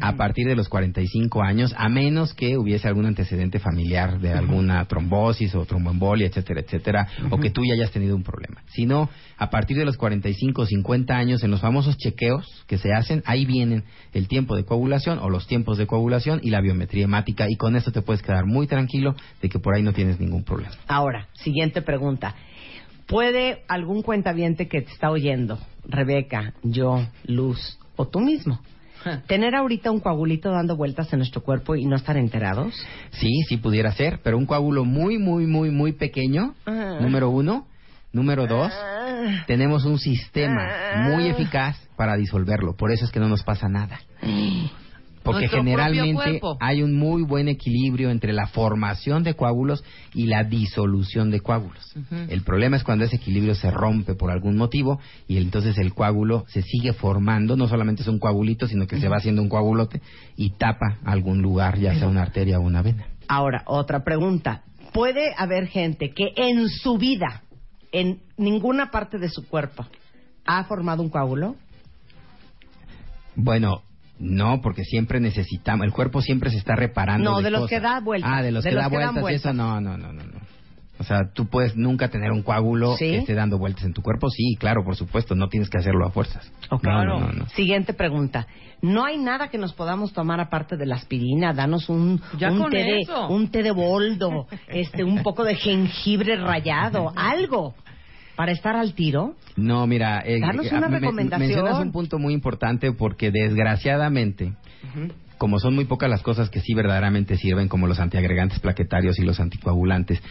a 0.00 0.16
partir 0.16 0.46
de 0.46 0.56
los 0.56 0.68
45 0.68 1.42
años, 1.42 1.74
a 1.76 1.88
menos 1.88 2.34
que 2.34 2.56
hubiese 2.56 2.88
algún 2.88 3.06
antecedente 3.06 3.58
familiar 3.58 4.20
de 4.20 4.32
alguna 4.32 4.84
trombosis 4.86 5.54
o 5.54 5.64
tromboembolia, 5.64 6.26
etcétera, 6.26 6.60
etcétera, 6.60 7.08
o 7.30 7.38
que 7.38 7.50
tú 7.50 7.62
ya 7.64 7.74
hayas 7.74 7.90
tenido 7.90 8.16
un 8.16 8.22
problema. 8.22 8.62
Si 8.68 8.86
no, 8.86 9.08
a 9.36 9.50
partir 9.50 9.76
de 9.76 9.84
los 9.84 9.96
45 9.96 10.62
o 10.62 10.66
50 10.66 11.16
años, 11.16 11.42
en 11.42 11.50
los 11.50 11.60
famosos 11.60 11.96
chequeos 11.96 12.64
que 12.66 12.78
se 12.78 12.92
hacen, 12.92 13.22
ahí 13.26 13.46
vienen 13.46 13.84
el 14.12 14.28
tiempo 14.28 14.56
de 14.56 14.64
coagulación 14.64 15.18
o 15.18 15.30
los 15.30 15.46
tiempos 15.46 15.78
de 15.78 15.86
coagulación 15.86 16.40
y 16.42 16.50
la 16.50 16.60
biometría 16.60 17.04
hemática, 17.04 17.46
y 17.48 17.56
con 17.56 17.76
eso 17.76 17.92
te 17.92 18.02
puedes 18.02 18.22
quedar 18.22 18.46
muy 18.46 18.66
tranquilo 18.66 19.14
de 19.42 19.48
que 19.48 19.58
por 19.58 19.74
ahí 19.74 19.82
no 19.82 19.92
tienes 19.92 20.20
ningún 20.20 20.44
problema. 20.44 20.74
Ahora, 20.86 21.28
siguiente 21.34 21.82
pregunta. 21.82 22.34
¿Puede 23.06 23.62
algún 23.68 24.02
cuentaviente 24.02 24.68
que 24.68 24.82
te 24.82 24.92
está 24.92 25.10
oyendo, 25.10 25.58
Rebeca, 25.86 26.52
yo, 26.62 27.06
Luz 27.24 27.78
o 27.96 28.06
tú 28.06 28.20
mismo, 28.20 28.60
¿Tener 29.26 29.54
ahorita 29.54 29.90
un 29.90 30.00
coagulito 30.00 30.50
dando 30.50 30.76
vueltas 30.76 31.12
en 31.12 31.18
nuestro 31.20 31.42
cuerpo 31.42 31.74
y 31.76 31.84
no 31.84 31.96
estar 31.96 32.16
enterados? 32.16 32.74
Sí, 33.12 33.42
sí 33.48 33.56
pudiera 33.56 33.92
ser, 33.92 34.20
pero 34.22 34.38
un 34.38 34.46
coágulo 34.46 34.84
muy, 34.84 35.18
muy, 35.18 35.46
muy, 35.46 35.70
muy 35.70 35.92
pequeño, 35.92 36.54
Ah. 36.66 36.98
número 37.00 37.30
uno. 37.30 37.66
Número 38.10 38.46
dos, 38.46 38.72
Ah. 38.72 39.44
tenemos 39.46 39.84
un 39.84 39.98
sistema 39.98 40.66
muy 41.10 41.28
eficaz 41.28 41.76
para 41.94 42.16
disolverlo. 42.16 42.74
Por 42.74 42.90
eso 42.90 43.04
es 43.04 43.10
que 43.10 43.20
no 43.20 43.28
nos 43.28 43.42
pasa 43.42 43.68
nada. 43.68 44.00
Porque 45.32 45.48
generalmente 45.48 46.40
hay 46.60 46.82
un 46.82 46.96
muy 46.96 47.22
buen 47.22 47.48
equilibrio 47.48 48.10
entre 48.10 48.32
la 48.32 48.46
formación 48.46 49.22
de 49.22 49.34
coágulos 49.34 49.84
y 50.14 50.26
la 50.26 50.44
disolución 50.44 51.30
de 51.30 51.40
coágulos. 51.40 51.94
El 52.28 52.42
problema 52.42 52.76
es 52.76 52.84
cuando 52.84 53.04
ese 53.04 53.16
equilibrio 53.16 53.54
se 53.54 53.70
rompe 53.70 54.14
por 54.14 54.30
algún 54.30 54.56
motivo 54.56 55.00
y 55.26 55.36
entonces 55.38 55.76
el 55.78 55.94
coágulo 55.94 56.44
se 56.48 56.62
sigue 56.62 56.92
formando, 56.92 57.56
no 57.56 57.68
solamente 57.68 58.02
es 58.02 58.08
un 58.08 58.18
coagulito, 58.18 58.66
sino 58.66 58.86
que 58.86 59.00
se 59.00 59.08
va 59.08 59.16
haciendo 59.16 59.42
un 59.42 59.48
coagulote 59.48 60.00
y 60.36 60.50
tapa 60.50 60.98
algún 61.04 61.42
lugar, 61.42 61.78
ya 61.78 61.94
sea 61.94 62.08
una 62.08 62.22
arteria 62.22 62.58
o 62.58 62.62
una 62.62 62.82
vena. 62.82 63.06
Ahora, 63.28 63.62
otra 63.66 64.04
pregunta. 64.04 64.62
¿Puede 64.92 65.34
haber 65.36 65.66
gente 65.66 66.14
que 66.14 66.32
en 66.36 66.68
su 66.70 66.96
vida, 66.96 67.42
en 67.92 68.20
ninguna 68.38 68.90
parte 68.90 69.18
de 69.18 69.28
su 69.28 69.46
cuerpo, 69.46 69.86
ha 70.46 70.64
formado 70.64 71.02
un 71.02 71.10
coágulo? 71.10 71.56
Bueno, 73.36 73.82
no, 74.18 74.60
porque 74.60 74.84
siempre 74.84 75.20
necesitamos, 75.20 75.86
el 75.86 75.92
cuerpo 75.92 76.20
siempre 76.22 76.50
se 76.50 76.58
está 76.58 76.74
reparando. 76.74 77.30
No, 77.30 77.40
de 77.42 77.50
los 77.50 77.62
cosas. 77.62 77.70
que 77.70 77.80
da 77.80 78.00
vueltas, 78.00 78.30
Ah, 78.32 78.42
de 78.42 78.52
los 78.52 78.64
de 78.64 78.70
que 78.70 78.76
los 78.76 78.84
da 78.84 78.90
que 78.90 78.96
dan 78.96 79.14
vueltas, 79.14 79.22
vueltas. 79.22 79.44
eso 79.44 79.52
no, 79.52 79.80
no, 79.80 79.96
no, 79.96 80.12
no, 80.12 80.22
no. 80.22 80.38
O 81.00 81.04
sea, 81.04 81.30
tú 81.32 81.46
puedes 81.46 81.76
nunca 81.76 82.08
tener 82.08 82.32
un 82.32 82.42
coágulo 82.42 82.96
¿Sí? 82.96 83.04
que 83.04 83.18
esté 83.18 83.34
dando 83.34 83.56
vueltas 83.56 83.84
en 83.84 83.92
tu 83.92 84.02
cuerpo. 84.02 84.28
Sí, 84.30 84.56
claro, 84.58 84.82
por 84.84 84.96
supuesto, 84.96 85.36
no 85.36 85.48
tienes 85.48 85.70
que 85.70 85.78
hacerlo 85.78 86.04
a 86.04 86.10
fuerzas. 86.10 86.50
Ok. 86.70 86.82
No, 86.82 87.04
no, 87.04 87.20
no, 87.20 87.32
no. 87.32 87.48
Siguiente 87.50 87.94
pregunta. 87.94 88.48
¿No 88.82 89.04
hay 89.04 89.16
nada 89.16 89.46
que 89.48 89.58
nos 89.58 89.72
podamos 89.74 90.12
tomar 90.12 90.40
aparte 90.40 90.76
de 90.76 90.86
la 90.86 90.96
aspirina? 90.96 91.52
Danos 91.52 91.88
un, 91.88 92.20
un 92.32 92.70
té 92.70 92.78
de 92.82 93.06
un 93.28 93.48
té 93.50 93.62
de 93.62 93.70
boldo, 93.70 94.48
este, 94.66 95.04
un 95.04 95.22
poco 95.22 95.44
de 95.44 95.54
jengibre 95.54 96.34
rallado, 96.36 97.12
algo 97.16 97.74
para 98.38 98.52
estar 98.52 98.76
al 98.76 98.94
tiro. 98.94 99.34
No, 99.56 99.84
mira, 99.88 100.20
eh, 100.20 100.36
eh, 100.36 100.38
una 100.76 100.88
me- 100.88 101.00
recomendación. 101.00 101.40
mencionas 101.40 101.80
un 101.82 101.90
punto 101.90 102.20
muy 102.20 102.32
importante 102.32 102.92
porque 102.92 103.32
desgraciadamente, 103.32 104.52
como 105.38 105.58
son 105.58 105.74
muy 105.74 105.86
pocas 105.86 106.08
las 106.08 106.22
cosas 106.22 106.48
que 106.48 106.60
sí 106.60 106.72
verdaderamente 106.72 107.36
sirven, 107.36 107.66
como 107.66 107.88
los 107.88 107.98
antiagregantes 107.98 108.60
plaquetarios 108.60 109.18
y 109.18 109.22
los 109.24 109.40
anticoagulantes, 109.40 110.22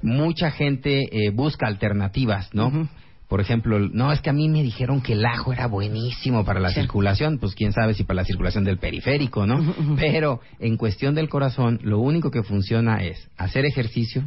mucha 0.00 0.52
gente 0.52 1.08
eh, 1.10 1.30
busca 1.30 1.66
alternativas, 1.66 2.54
¿no? 2.54 2.88
Por 3.28 3.40
ejemplo, 3.40 3.80
no, 3.80 4.12
es 4.12 4.20
que 4.20 4.30
a 4.30 4.32
mí 4.32 4.48
me 4.48 4.62
dijeron 4.62 5.00
que 5.00 5.14
el 5.14 5.26
ajo 5.26 5.52
era 5.52 5.66
buenísimo 5.66 6.44
para 6.44 6.60
la 6.60 6.70
circulación, 6.70 7.38
pues 7.38 7.56
quién 7.56 7.72
sabe 7.72 7.94
si 7.94 8.04
para 8.04 8.18
la 8.18 8.24
circulación 8.24 8.62
del 8.62 8.78
periférico, 8.78 9.44
¿no? 9.44 9.74
Pero 9.96 10.40
en 10.60 10.76
cuestión 10.76 11.16
del 11.16 11.28
corazón, 11.28 11.80
lo 11.82 11.98
único 11.98 12.30
que 12.30 12.44
funciona 12.44 13.02
es 13.02 13.28
hacer 13.36 13.64
ejercicio, 13.66 14.22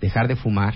dejar 0.00 0.28
de 0.28 0.36
fumar, 0.36 0.74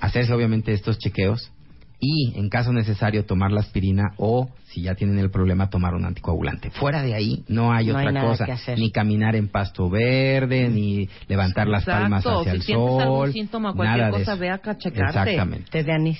hacerse 0.00 0.32
obviamente 0.32 0.72
estos 0.72 0.98
chequeos 0.98 1.52
y 1.98 2.38
en 2.38 2.50
caso 2.50 2.72
necesario 2.74 3.24
tomar 3.24 3.50
la 3.52 3.60
aspirina 3.60 4.12
o 4.18 4.50
si 4.66 4.82
ya 4.82 4.94
tienen 4.94 5.18
el 5.18 5.30
problema 5.30 5.70
tomar 5.70 5.94
un 5.94 6.04
anticoagulante. 6.04 6.70
Fuera 6.70 7.02
de 7.02 7.14
ahí 7.14 7.44
no 7.48 7.72
hay 7.72 7.86
No 7.86 7.96
hay 7.96 8.06
otra 8.08 8.12
nada 8.12 8.28
cosa, 8.28 8.44
que 8.44 8.52
hacer. 8.52 8.78
ni 8.78 8.90
caminar 8.90 9.34
en 9.34 9.48
pasto 9.48 9.88
verde, 9.88 10.68
ni 10.68 11.08
levantar 11.28 11.66
las 11.68 11.82
Exacto, 11.84 12.00
palmas 12.02 12.26
hacia 12.26 12.52
si 12.52 12.56
el 12.58 12.62
sol. 12.76 13.00
algún 13.02 13.32
síntoma, 13.32 13.72
cualquier 13.72 13.98
nada 13.98 14.10
de 14.12 14.18
cosa, 14.18 14.32
eso. 14.32 14.40
ve 14.40 14.50
acá 14.50 14.72
a 14.72 14.78
checarte. 14.78 15.18
Exactamente. 15.20 15.70
Té 15.70 15.82
de 15.84 15.92
anís. 15.92 16.18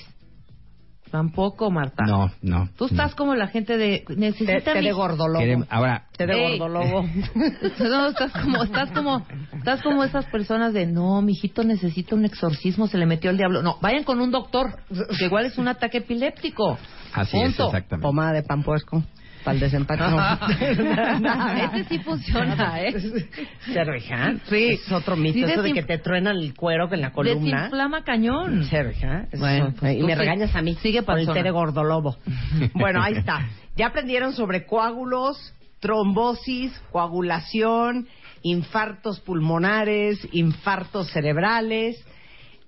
Tampoco, 1.11 1.71
Marta. 1.71 2.03
No, 2.05 2.31
no. 2.41 2.69
Tú 2.77 2.85
estás 2.85 3.15
como 3.15 3.35
la 3.35 3.47
gente 3.47 3.77
de... 3.77 4.03
Necesita 4.15 4.59
té 4.61 4.73
de 4.73 4.81
mi- 4.81 4.91
gordolobo. 4.91 5.65
Ahora, 5.69 6.03
Té 6.17 6.27
de 6.27 6.33
Ey. 6.33 6.57
gordolobo. 6.59 7.05
No, 7.79 8.07
estás 8.09 8.31
como, 8.33 8.63
estás 8.63 8.91
como, 8.91 9.25
estás 9.53 9.81
como 9.81 10.03
esas 10.03 10.25
personas 10.25 10.73
de, 10.73 10.85
no, 10.85 11.21
mijito 11.21 11.63
necesita 11.63 12.15
un 12.15 12.25
exorcismo, 12.25 12.87
se 12.87 12.97
le 12.97 13.05
metió 13.05 13.29
el 13.29 13.37
diablo. 13.37 13.61
No, 13.61 13.77
vayan 13.81 14.03
con 14.03 14.19
un 14.19 14.31
doctor, 14.31 14.79
que 15.17 15.25
igual 15.25 15.45
es 15.45 15.57
un 15.57 15.67
ataque 15.67 15.99
epiléptico. 15.99 16.77
así 17.13 17.37
es, 17.37 17.43
Punto. 17.43 17.67
exactamente. 17.67 18.03
Pomada 18.03 18.33
de 18.33 18.43
pan 18.43 18.63
puerco 18.63 19.03
para 19.47 19.53
el 19.55 19.59
desempacho. 19.61 20.03
Ese 21.73 21.83
sí 21.89 21.99
funciona, 21.99 22.81
¿eh? 22.81 22.93
Cervija. 23.73 24.35
Sí. 24.49 24.69
Es 24.73 24.91
otro 24.91 25.15
mito, 25.15 25.33
Sí, 25.33 25.43
eso 25.43 25.61
de 25.61 25.73
que 25.73 25.83
te 25.83 25.97
truenan 25.99 26.35
el 26.37 26.53
cuero 26.53 26.91
en 26.91 27.01
la 27.01 27.11
columna. 27.11 27.55
Desinflama 27.63 28.03
cañón. 28.03 28.63
Cervija. 28.65 29.27
Eso- 29.31 29.39
Bueno, 29.39 29.73
pues 29.79 29.95
y 29.97 30.03
me 30.03 30.13
sí- 30.13 30.19
regañas 30.19 30.53
a 30.55 30.61
mí 30.61 30.75
sigue, 30.75 31.01
por 31.03 31.17
el 31.17 31.27
té 31.31 31.43
de 31.43 31.51
gordolobo. 31.51 32.17
bueno, 32.73 33.01
ahí 33.01 33.13
está. 33.13 33.47
Ya 33.77 33.87
aprendieron 33.87 34.33
sobre 34.33 34.65
coágulos, 34.65 35.53
trombosis, 35.79 36.77
coagulación, 36.91 38.07
infartos 38.41 39.19
pulmonares, 39.21 40.27
infartos 40.33 41.09
cerebrales. 41.11 42.03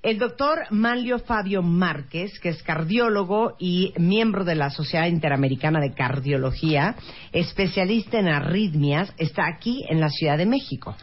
El 0.02 0.18
doctor 0.18 0.60
Manlio 0.70 1.20
Fabio 1.20 1.62
Márquez, 1.62 2.39
que 2.39 2.47
es 2.50 2.64
cardiólogo 2.64 3.58
y 3.60 3.91
miembro 3.97 4.45
de 4.45 4.56
la 4.56 4.70
Sociedad 4.70 5.08
Interamericana 5.08 5.82
de 5.82 5.91
Cardiología, 5.91 6.95
especialista 7.34 8.18
en 8.18 8.30
arritmias, 8.30 9.14
está 9.18 9.45
aquí 9.47 9.84
en 9.89 10.00
la 10.00 10.08
Ciudad 10.10 10.38
de 10.38 10.45
México. 10.45 10.95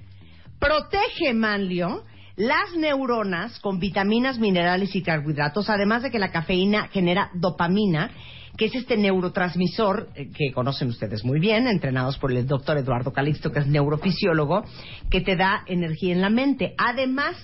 protege, 0.59 1.35
Manlio, 1.35 2.05
las 2.37 2.75
neuronas 2.77 3.61
con 3.61 3.79
vitaminas, 3.79 4.39
minerales 4.39 4.95
y 4.97 5.03
carbohidratos, 5.03 5.71
además 5.71 6.03
de 6.03 6.11
que 6.11 6.19
la 6.19 6.33
cafeína 6.33 6.89
genera 6.89 7.31
dopamina, 7.35 8.11
que 8.57 8.67
es 8.67 8.75
este 8.75 8.97
neurotransmisor 8.97 10.09
eh, 10.15 10.31
que 10.31 10.53
conocen 10.53 10.89
ustedes 10.89 11.25
muy 11.25 11.41
bien, 11.41 11.67
entrenados 11.67 12.19
por 12.19 12.33
el 12.33 12.47
doctor 12.47 12.79
Eduardo 12.79 13.13
Calixto, 13.13 13.53
que 13.53 13.61
es 13.61 13.67
neurofisiólogo, 13.67 14.65
que 15.11 15.21
te 15.21 15.37
da 15.37 15.63
energía 15.67 16.13
en 16.13 16.21
la 16.21 16.31
mente. 16.31 16.75
Además, 16.79 17.37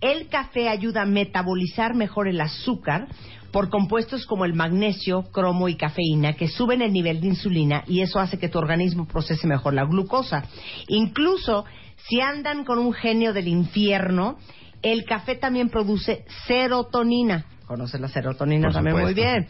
el 0.00 0.28
café 0.28 0.68
ayuda 0.68 1.02
a 1.02 1.06
metabolizar 1.06 1.94
mejor 1.94 2.28
el 2.28 2.40
azúcar 2.40 3.08
por 3.52 3.70
compuestos 3.70 4.26
como 4.26 4.44
el 4.44 4.54
magnesio, 4.54 5.22
cromo 5.32 5.68
y 5.68 5.76
cafeína 5.76 6.34
que 6.34 6.48
suben 6.48 6.82
el 6.82 6.92
nivel 6.92 7.20
de 7.20 7.28
insulina 7.28 7.82
y 7.86 8.02
eso 8.02 8.20
hace 8.20 8.38
que 8.38 8.48
tu 8.48 8.58
organismo 8.58 9.06
procese 9.06 9.46
mejor 9.46 9.74
la 9.74 9.84
glucosa. 9.84 10.44
Incluso 10.88 11.64
si 12.08 12.20
andan 12.20 12.64
con 12.64 12.78
un 12.78 12.92
genio 12.92 13.32
del 13.32 13.48
infierno, 13.48 14.38
el 14.82 15.04
café 15.04 15.36
también 15.36 15.68
produce 15.68 16.24
serotonina. 16.46 17.44
¿Conoces 17.66 18.00
la 18.00 18.08
serotonina 18.08 18.68
Por 18.68 18.74
también 18.74 18.96
muy 18.98 19.14
bien? 19.14 19.46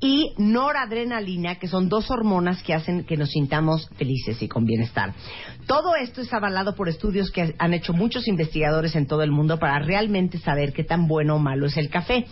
y 0.00 0.32
noradrenalina, 0.38 1.56
que 1.56 1.68
son 1.68 1.90
dos 1.90 2.10
hormonas 2.10 2.62
que 2.62 2.72
hacen 2.72 3.04
que 3.04 3.18
nos 3.18 3.30
sintamos 3.30 3.88
felices 3.96 4.40
y 4.40 4.48
con 4.48 4.64
bienestar. 4.64 5.12
Todo 5.66 5.94
esto 5.94 6.22
es 6.22 6.32
avalado 6.32 6.74
por 6.74 6.88
estudios 6.88 7.30
que 7.30 7.54
han 7.58 7.74
hecho 7.74 7.92
muchos 7.92 8.26
investigadores 8.26 8.96
en 8.96 9.06
todo 9.06 9.22
el 9.22 9.30
mundo 9.30 9.58
para 9.58 9.78
realmente 9.78 10.38
saber 10.38 10.72
qué 10.72 10.84
tan 10.84 11.06
bueno 11.06 11.36
o 11.36 11.38
malo 11.38 11.66
es 11.66 11.76
el 11.76 11.90
café. 11.90 12.24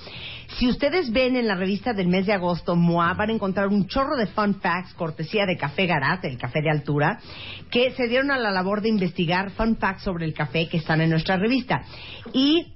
Si 0.56 0.66
ustedes 0.66 1.12
ven 1.12 1.36
en 1.36 1.46
la 1.46 1.54
revista 1.54 1.92
del 1.92 2.08
mes 2.08 2.26
de 2.26 2.32
agosto, 2.32 2.74
MOA, 2.74 3.12
van 3.14 3.30
a 3.30 3.34
encontrar 3.34 3.68
un 3.68 3.86
chorro 3.86 4.16
de 4.16 4.26
fun 4.26 4.60
facts, 4.60 4.94
cortesía 4.94 5.44
de 5.46 5.56
Café 5.56 5.86
Garat, 5.86 6.24
el 6.24 6.38
café 6.38 6.62
de 6.62 6.70
altura, 6.70 7.20
que 7.70 7.92
se 7.92 8.08
dieron 8.08 8.30
a 8.30 8.38
la 8.38 8.50
labor 8.50 8.80
de 8.80 8.88
investigar 8.88 9.50
fun 9.50 9.76
facts 9.76 10.02
sobre 10.02 10.24
el 10.24 10.32
café 10.32 10.68
que 10.68 10.78
están 10.78 11.00
en 11.00 11.10
nuestra 11.10 11.36
revista. 11.36 11.82
Y 12.32 12.72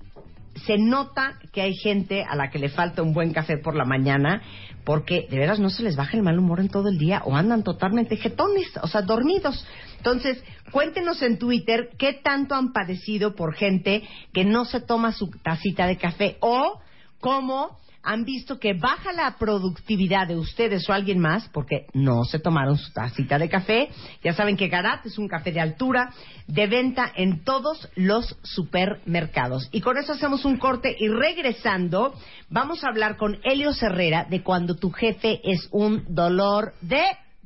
se 0.66 0.76
nota 0.76 1.38
que 1.50 1.62
hay 1.62 1.74
gente 1.74 2.24
a 2.24 2.36
la 2.36 2.50
que 2.50 2.58
le 2.58 2.68
falta 2.68 3.02
un 3.02 3.14
buen 3.14 3.32
café 3.32 3.56
por 3.56 3.74
la 3.74 3.86
mañana 3.86 4.42
porque 4.84 5.26
de 5.30 5.38
veras 5.38 5.58
no 5.58 5.70
se 5.70 5.82
les 5.82 5.96
baja 5.96 6.16
el 6.16 6.22
mal 6.22 6.38
humor 6.38 6.60
en 6.60 6.68
todo 6.68 6.88
el 6.88 6.98
día 6.98 7.22
o 7.24 7.34
andan 7.36 7.62
totalmente 7.62 8.16
jetones, 8.16 8.66
o 8.82 8.86
sea, 8.86 9.02
dormidos. 9.02 9.64
Entonces, 9.96 10.42
cuéntenos 10.72 11.22
en 11.22 11.38
Twitter 11.38 11.90
qué 11.98 12.12
tanto 12.12 12.54
han 12.54 12.72
padecido 12.72 13.34
por 13.34 13.54
gente 13.54 14.02
que 14.32 14.44
no 14.44 14.64
se 14.64 14.80
toma 14.80 15.12
su 15.12 15.30
tacita 15.42 15.86
de 15.86 15.96
café 15.96 16.36
o 16.40 16.80
cómo 17.22 17.78
han 18.02 18.24
visto 18.24 18.58
que 18.58 18.74
baja 18.74 19.12
la 19.12 19.36
productividad 19.38 20.26
de 20.26 20.36
ustedes 20.36 20.88
o 20.88 20.92
alguien 20.92 21.20
más 21.20 21.48
porque 21.50 21.86
no 21.94 22.24
se 22.24 22.40
tomaron 22.40 22.76
su 22.76 22.92
tacita 22.92 23.38
de 23.38 23.48
café. 23.48 23.90
Ya 24.24 24.34
saben 24.34 24.56
que 24.56 24.66
Garat 24.66 25.06
es 25.06 25.18
un 25.18 25.28
café 25.28 25.52
de 25.52 25.60
altura 25.60 26.12
de 26.48 26.66
venta 26.66 27.10
en 27.14 27.44
todos 27.44 27.88
los 27.94 28.36
supermercados. 28.42 29.68
Y 29.70 29.80
con 29.80 29.96
eso 29.98 30.14
hacemos 30.14 30.44
un 30.44 30.58
corte 30.58 30.96
y 30.98 31.08
regresando 31.08 32.12
vamos 32.50 32.82
a 32.82 32.88
hablar 32.88 33.16
con 33.16 33.38
Helio 33.44 33.70
Herrera 33.80 34.26
de 34.28 34.42
cuando 34.42 34.74
tu 34.74 34.90
jefe 34.90 35.40
es 35.44 35.68
un 35.70 36.04
dolor 36.08 36.74
de 36.80 37.04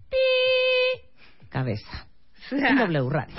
pi 0.08 1.46
cabeza. 1.50 2.06
En 2.50 2.76
W 2.78 3.10
Radio. 3.10 3.34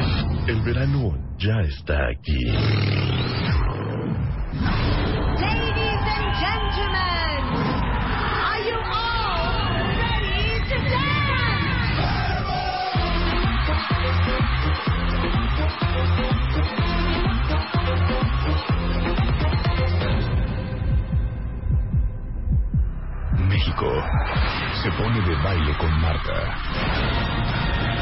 El 0.47 0.61
verano 0.61 1.17
ya 1.39 1.59
está 1.61 1.97
aquí. 2.09 3.46
México 23.77 24.03
se 24.81 24.91
pone 24.91 25.21
de 25.21 25.35
baile 25.43 25.77
con 25.77 26.01
Marta. 26.01 26.33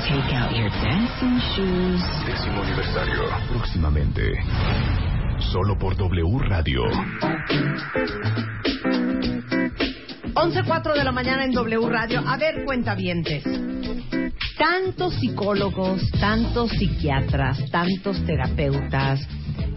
Take 0.07 0.33
out 0.35 0.51
your 0.51 0.69
dancing 0.69 1.37
shoes. 1.53 2.01
Décimo 2.25 2.61
aniversario. 2.63 3.23
Próximamente. 3.49 4.33
Solo 5.51 5.77
por 5.77 5.97
W 5.97 6.39
Radio. 6.47 6.81
11.04 10.33 10.93
de 10.93 11.03
la 11.03 11.11
mañana 11.11 11.43
en 11.43 11.51
W 11.51 11.89
Radio. 11.89 12.23
A 12.25 12.37
ver, 12.37 12.63
cuentavientes. 12.63 13.43
Tantos 14.57 15.15
psicólogos, 15.15 16.01
tantos 16.21 16.71
psiquiatras, 16.71 17.69
tantos 17.69 18.25
terapeutas, 18.25 19.27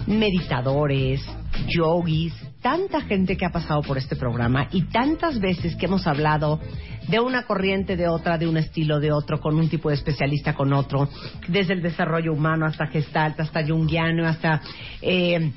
meditadores, 0.07 1.21
yogis, 1.67 2.35
tanta 2.61 3.01
gente 3.03 3.37
que 3.37 3.45
ha 3.47 3.51
pasado 3.51 3.83
por 3.83 3.99
este 3.99 4.17
programa 4.17 4.69
y 4.73 4.83
tantas 4.83 5.39
veces 5.41 5.77
que 5.77 5.87
hemos 5.87 6.07
hablado 6.07 6.61
de 7.09 7.21
una 7.21 7.45
corriente, 7.45 7.97
de 7.97 8.09
otra, 8.09 8.37
de 8.39 8.47
un 8.49 8.57
estilo, 8.57 9.01
de 9.01 9.13
otro, 9.13 9.41
con 9.41 9.57
un 9.57 9.69
tipo 9.69 9.89
de 9.89 9.95
especialista, 9.95 10.55
con 10.55 10.73
otro, 10.73 11.09
desde 11.49 11.75
el 11.75 11.83
desarrollo 11.83 12.33
humano 12.33 12.67
hasta 12.67 12.87
gestalt, 12.89 13.39
hasta 13.41 13.67
junguiano, 13.67 14.27
hasta... 14.27 14.61
Eh, 15.03 15.53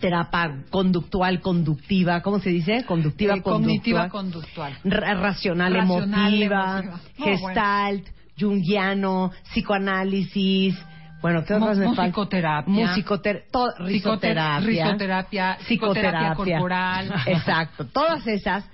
terapia 0.00 0.64
conductual, 0.68 1.40
conductiva, 1.40 2.20
¿cómo 2.20 2.38
se 2.38 2.50
dice? 2.50 2.84
Conductiva, 2.84 3.36
Eh, 3.36 3.42
cognitiva 3.42 4.08
conductual. 4.10 4.74
conductual. 4.82 5.00
Ra- 5.00 5.14
racional, 5.14 5.72
Racional, 5.72 6.34
emotiva, 6.34 7.00
gestalt, 7.16 8.06
junguiano, 8.38 9.30
psicoanálisis, 9.50 10.76
bueno, 11.24 11.42
¿qué 11.42 11.54
otras 11.54 11.78
me 11.78 11.86
faltan? 11.86 12.04
musicoterapia. 12.04 12.86
Musicoter 12.86 13.44
to- 13.50 13.74
risoterapia, 13.78 14.60
risoterapia, 14.60 15.56
psicoterapia 15.66 16.34
corporal. 16.34 17.14
Exacto, 17.26 17.86
todas 17.86 18.26
esas. 18.26 18.68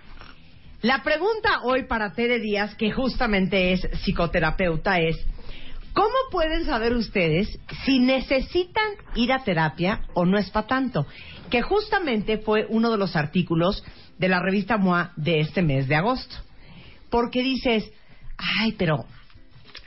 La 0.83 1.05
pregunta 1.05 1.61
hoy 1.63 1.85
para 1.85 2.13
Tere 2.13 2.41
Díaz, 2.41 2.75
que 2.75 2.91
justamente 2.91 3.73
es 3.73 3.89
psicoterapeuta, 4.03 4.99
es 4.99 5.25
¿cómo 5.93 6.17
pueden 6.33 6.67
saber 6.67 6.95
ustedes 6.95 7.57
si 7.85 8.01
necesitan 8.01 8.95
ir 9.15 9.33
a 9.33 9.45
terapia 9.45 10.01
o 10.15 10.25
no 10.25 10.37
es 10.37 10.51
para 10.51 10.67
tanto? 10.67 11.07
Que 11.51 11.63
justamente 11.63 12.39
fue 12.39 12.67
uno 12.69 12.91
de 12.91 12.99
los 12.99 13.15
artículos 13.15 13.85
de 14.19 14.29
la 14.29 14.41
revista 14.41 14.77
MOA 14.77 15.13
de 15.15 15.39
este 15.39 15.63
mes 15.63 15.87
de 15.87 15.95
agosto. 15.95 16.35
Porque 17.11 17.45
dices, 17.45 17.93
ay, 18.37 18.73
pero 18.73 19.05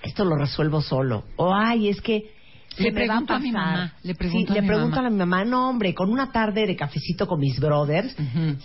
esto 0.02 0.24
lo 0.24 0.38
resuelvo 0.38 0.82
solo. 0.82 1.26
O 1.36 1.54
ay, 1.54 1.90
es 1.90 2.00
que 2.00 2.32
Le 2.78 2.90
a 2.90 2.94
pregunto 2.94 3.34
a 3.34 3.40
mi 3.40 3.52
mamá, 3.52 3.94
le 4.04 4.16
pregunto 4.16 4.48
Sí, 4.48 4.52
a 4.52 4.56
le 4.56 4.62
mi 4.62 4.68
pregunto 4.68 4.96
mamá. 4.96 5.08
a 5.08 5.12
mi 5.12 5.18
mamá, 5.18 5.46
no 5.46 5.70
hombre, 5.70 5.94
con 5.94 6.10
una 6.12 6.32
tarde 6.32 6.66
de 6.66 6.76
cafecito 6.76 7.28
con 7.28 7.40
mis 7.40 7.60
brothers, 7.60 8.16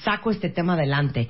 saco 0.03 0.31
este 0.31 0.49
tema 0.51 0.75
adelante. 0.75 1.29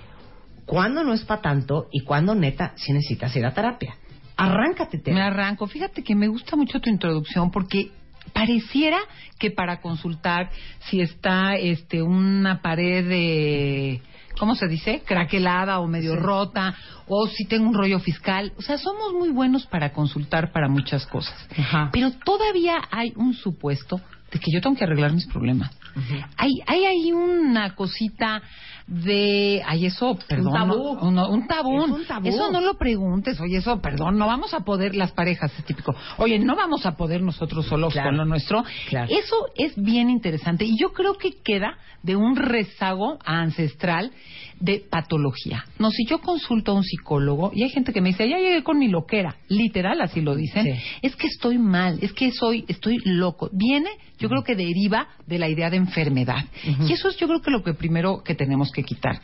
¿Cuándo 0.64 1.02
no 1.02 1.14
es 1.14 1.24
para 1.24 1.40
tanto 1.40 1.88
y 1.90 2.00
cuándo 2.00 2.34
neta 2.34 2.72
si 2.76 2.92
necesitas 2.92 3.34
ir 3.36 3.46
a 3.46 3.52
terapia? 3.54 3.96
Arráncate, 4.36 4.98
Tere. 4.98 5.14
Me 5.16 5.22
arranco. 5.22 5.66
Fíjate 5.66 6.04
que 6.04 6.14
me 6.14 6.28
gusta 6.28 6.54
mucho 6.56 6.78
tu 6.80 6.90
introducción 6.90 7.50
porque 7.50 7.90
pareciera 8.32 8.98
que 9.38 9.50
para 9.50 9.80
consultar 9.80 10.50
si 10.90 11.00
está 11.00 11.56
este 11.56 12.02
una 12.02 12.60
pared 12.60 13.08
de 13.08 14.02
¿cómo 14.38 14.54
se 14.54 14.68
dice? 14.68 15.02
craquelada 15.04 15.80
o 15.80 15.86
medio 15.86 16.16
rota 16.16 16.74
o 17.06 17.26
si 17.26 17.46
tengo 17.46 17.68
un 17.68 17.74
rollo 17.74 17.98
fiscal, 18.00 18.52
o 18.56 18.62
sea, 18.62 18.78
somos 18.78 19.12
muy 19.12 19.30
buenos 19.30 19.66
para 19.66 19.92
consultar 19.92 20.52
para 20.52 20.68
muchas 20.68 21.06
cosas. 21.06 21.34
Ajá. 21.56 21.90
Pero 21.92 22.12
todavía 22.12 22.76
hay 22.90 23.12
un 23.16 23.34
supuesto 23.34 24.00
de 24.30 24.38
que 24.38 24.50
yo 24.52 24.60
tengo 24.60 24.76
que 24.76 24.84
arreglar 24.84 25.12
mis 25.12 25.26
problemas. 25.26 25.70
Hay 26.36 26.52
hay 26.66 26.84
ahí 26.84 27.12
una 27.12 27.74
cosita 27.74 28.42
de 28.86 29.62
ay 29.66 29.86
eso, 29.86 30.18
perdón, 30.28 30.52
tabú. 30.54 30.94
no- 31.02 31.10
no, 31.10 31.28
un 31.28 31.46
tabú. 31.46 31.84
Es 31.84 31.90
un 31.90 32.06
tabú. 32.06 32.26
Eso 32.28 32.50
no 32.50 32.60
lo 32.60 32.74
preguntes, 32.78 33.38
oye, 33.40 33.58
eso, 33.58 33.80
perdón, 33.82 34.16
no 34.18 34.26
vamos 34.26 34.54
a 34.54 34.60
poder, 34.60 34.94
las 34.94 35.12
parejas, 35.12 35.52
es 35.58 35.64
típico, 35.64 35.94
oye, 36.16 36.38
no 36.38 36.56
vamos 36.56 36.86
a 36.86 36.96
poder 36.96 37.20
nosotros 37.22 37.66
solos 37.66 37.92
Claro. 37.92 38.08
con 38.10 38.16
lo 38.16 38.24
nuestro. 38.24 38.64
Claro. 38.88 39.08
Eso 39.10 39.36
es 39.56 39.74
bien 39.76 40.08
interesante 40.08 40.64
y 40.64 40.78
yo 40.78 40.92
creo 40.92 41.14
que 41.18 41.32
queda 41.42 41.76
de 42.02 42.16
un 42.16 42.36
rezago 42.36 43.18
ancestral 43.24 44.10
de 44.60 44.80
patología. 44.90 45.64
No, 45.78 45.90
si 45.90 46.04
yo 46.06 46.18
consulto 46.20 46.72
a 46.72 46.74
un 46.74 46.82
psicólogo 46.84 47.52
y 47.54 47.62
hay 47.62 47.70
gente 47.70 47.92
que 47.92 48.00
me 48.00 48.08
dice, 48.10 48.28
ya 48.28 48.38
llegué 48.38 48.62
con 48.62 48.78
mi 48.78 48.88
loquera, 48.88 49.36
literal, 49.48 50.00
así 50.00 50.20
lo 50.20 50.34
dicen, 50.34 50.64
Sí. 50.64 50.80
es 51.02 51.16
que 51.16 51.26
estoy 51.28 51.58
mal, 51.58 51.98
es 52.02 52.12
que 52.12 52.30
soy, 52.32 52.64
estoy 52.68 52.98
loco. 53.04 53.50
Viene, 53.52 53.90
yo 54.18 54.28
creo 54.28 54.42
que 54.42 54.56
deriva 54.56 55.08
de 55.26 55.38
la 55.38 55.48
idea 55.48 55.70
de 55.70 55.76
enfermedad. 55.76 56.44
Y 56.86 56.92
eso 56.92 57.08
es 57.08 57.16
yo 57.16 57.26
creo 57.28 57.40
que 57.40 57.50
lo 57.50 57.62
que 57.62 57.74
primero 57.74 58.22
que 58.24 58.34
tenemos 58.34 58.70
que 58.72 58.82
quitar. 58.82 59.20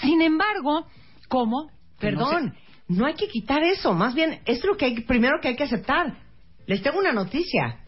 Sin 0.00 0.22
embargo, 0.22 0.86
¿cómo? 1.28 1.70
Perdón, 1.98 2.54
no 2.88 3.06
hay 3.06 3.14
que 3.14 3.28
quitar 3.28 3.62
eso. 3.62 3.92
Más 3.92 4.14
bien, 4.14 4.40
es 4.46 4.64
lo 4.64 4.76
que 4.76 4.86
hay, 4.86 5.00
primero 5.02 5.38
que 5.42 5.48
hay 5.48 5.56
que 5.56 5.64
aceptar. 5.64 6.16
Les 6.66 6.82
tengo 6.82 6.98
una 6.98 7.12
noticia. 7.12 7.80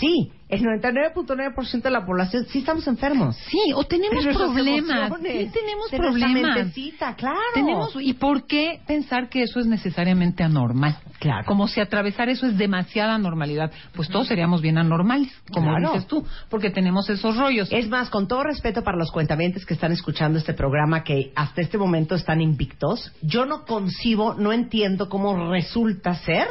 Sí, 0.00 0.32
el 0.48 0.62
99.9% 0.62 1.82
de 1.82 1.90
la 1.90 2.04
población 2.04 2.44
sí 2.48 2.58
estamos 2.58 2.86
enfermos. 2.88 3.36
Sí, 3.48 3.72
o 3.74 3.84
tenemos 3.84 4.24
problemas. 4.26 5.12
Sí, 5.22 5.50
tenemos 5.52 5.90
nuestra 5.90 5.98
problemas. 5.98 6.72
claro. 7.16 7.38
Tenemos, 7.54 7.96
¿Y 8.00 8.14
por 8.14 8.46
qué 8.46 8.80
pensar 8.86 9.28
que 9.28 9.42
eso 9.42 9.60
es 9.60 9.66
necesariamente 9.66 10.42
anormal? 10.42 10.98
Claro. 11.20 11.44
Como 11.46 11.68
si 11.68 11.80
atravesar 11.80 12.28
eso 12.28 12.46
es 12.46 12.58
demasiada 12.58 13.16
normalidad. 13.18 13.70
Pues 13.94 14.08
todos 14.08 14.26
seríamos 14.26 14.60
bien 14.60 14.76
anormales, 14.76 15.32
como 15.52 15.70
Claro. 15.70 15.92
dices 15.92 16.06
tú, 16.08 16.26
porque 16.50 16.70
tenemos 16.70 17.08
esos 17.08 17.36
rollos. 17.36 17.68
Es 17.70 17.88
más, 17.88 18.10
con 18.10 18.26
todo 18.28 18.42
respeto 18.42 18.82
para 18.82 18.98
los 18.98 19.10
cuentavientes 19.12 19.64
que 19.64 19.74
están 19.74 19.92
escuchando 19.92 20.38
este 20.38 20.52
programa, 20.52 21.04
que 21.04 21.32
hasta 21.36 21.62
este 21.62 21.78
momento 21.78 22.14
están 22.14 22.40
invictos, 22.40 23.12
yo 23.22 23.46
no 23.46 23.64
concibo, 23.64 24.34
no 24.34 24.52
entiendo 24.52 25.08
cómo 25.08 25.50
resulta 25.50 26.14
ser 26.16 26.46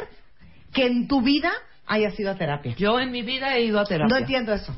que 0.72 0.86
en 0.86 1.06
tu 1.06 1.22
vida 1.22 1.52
hayas 1.86 2.18
ido 2.18 2.30
a 2.30 2.34
terapia. 2.36 2.74
Yo 2.76 3.00
en 3.00 3.10
mi 3.10 3.22
vida 3.22 3.56
he 3.56 3.64
ido 3.64 3.80
a 3.80 3.84
terapia. 3.84 4.14
No 4.14 4.20
entiendo 4.20 4.52
eso. 4.52 4.74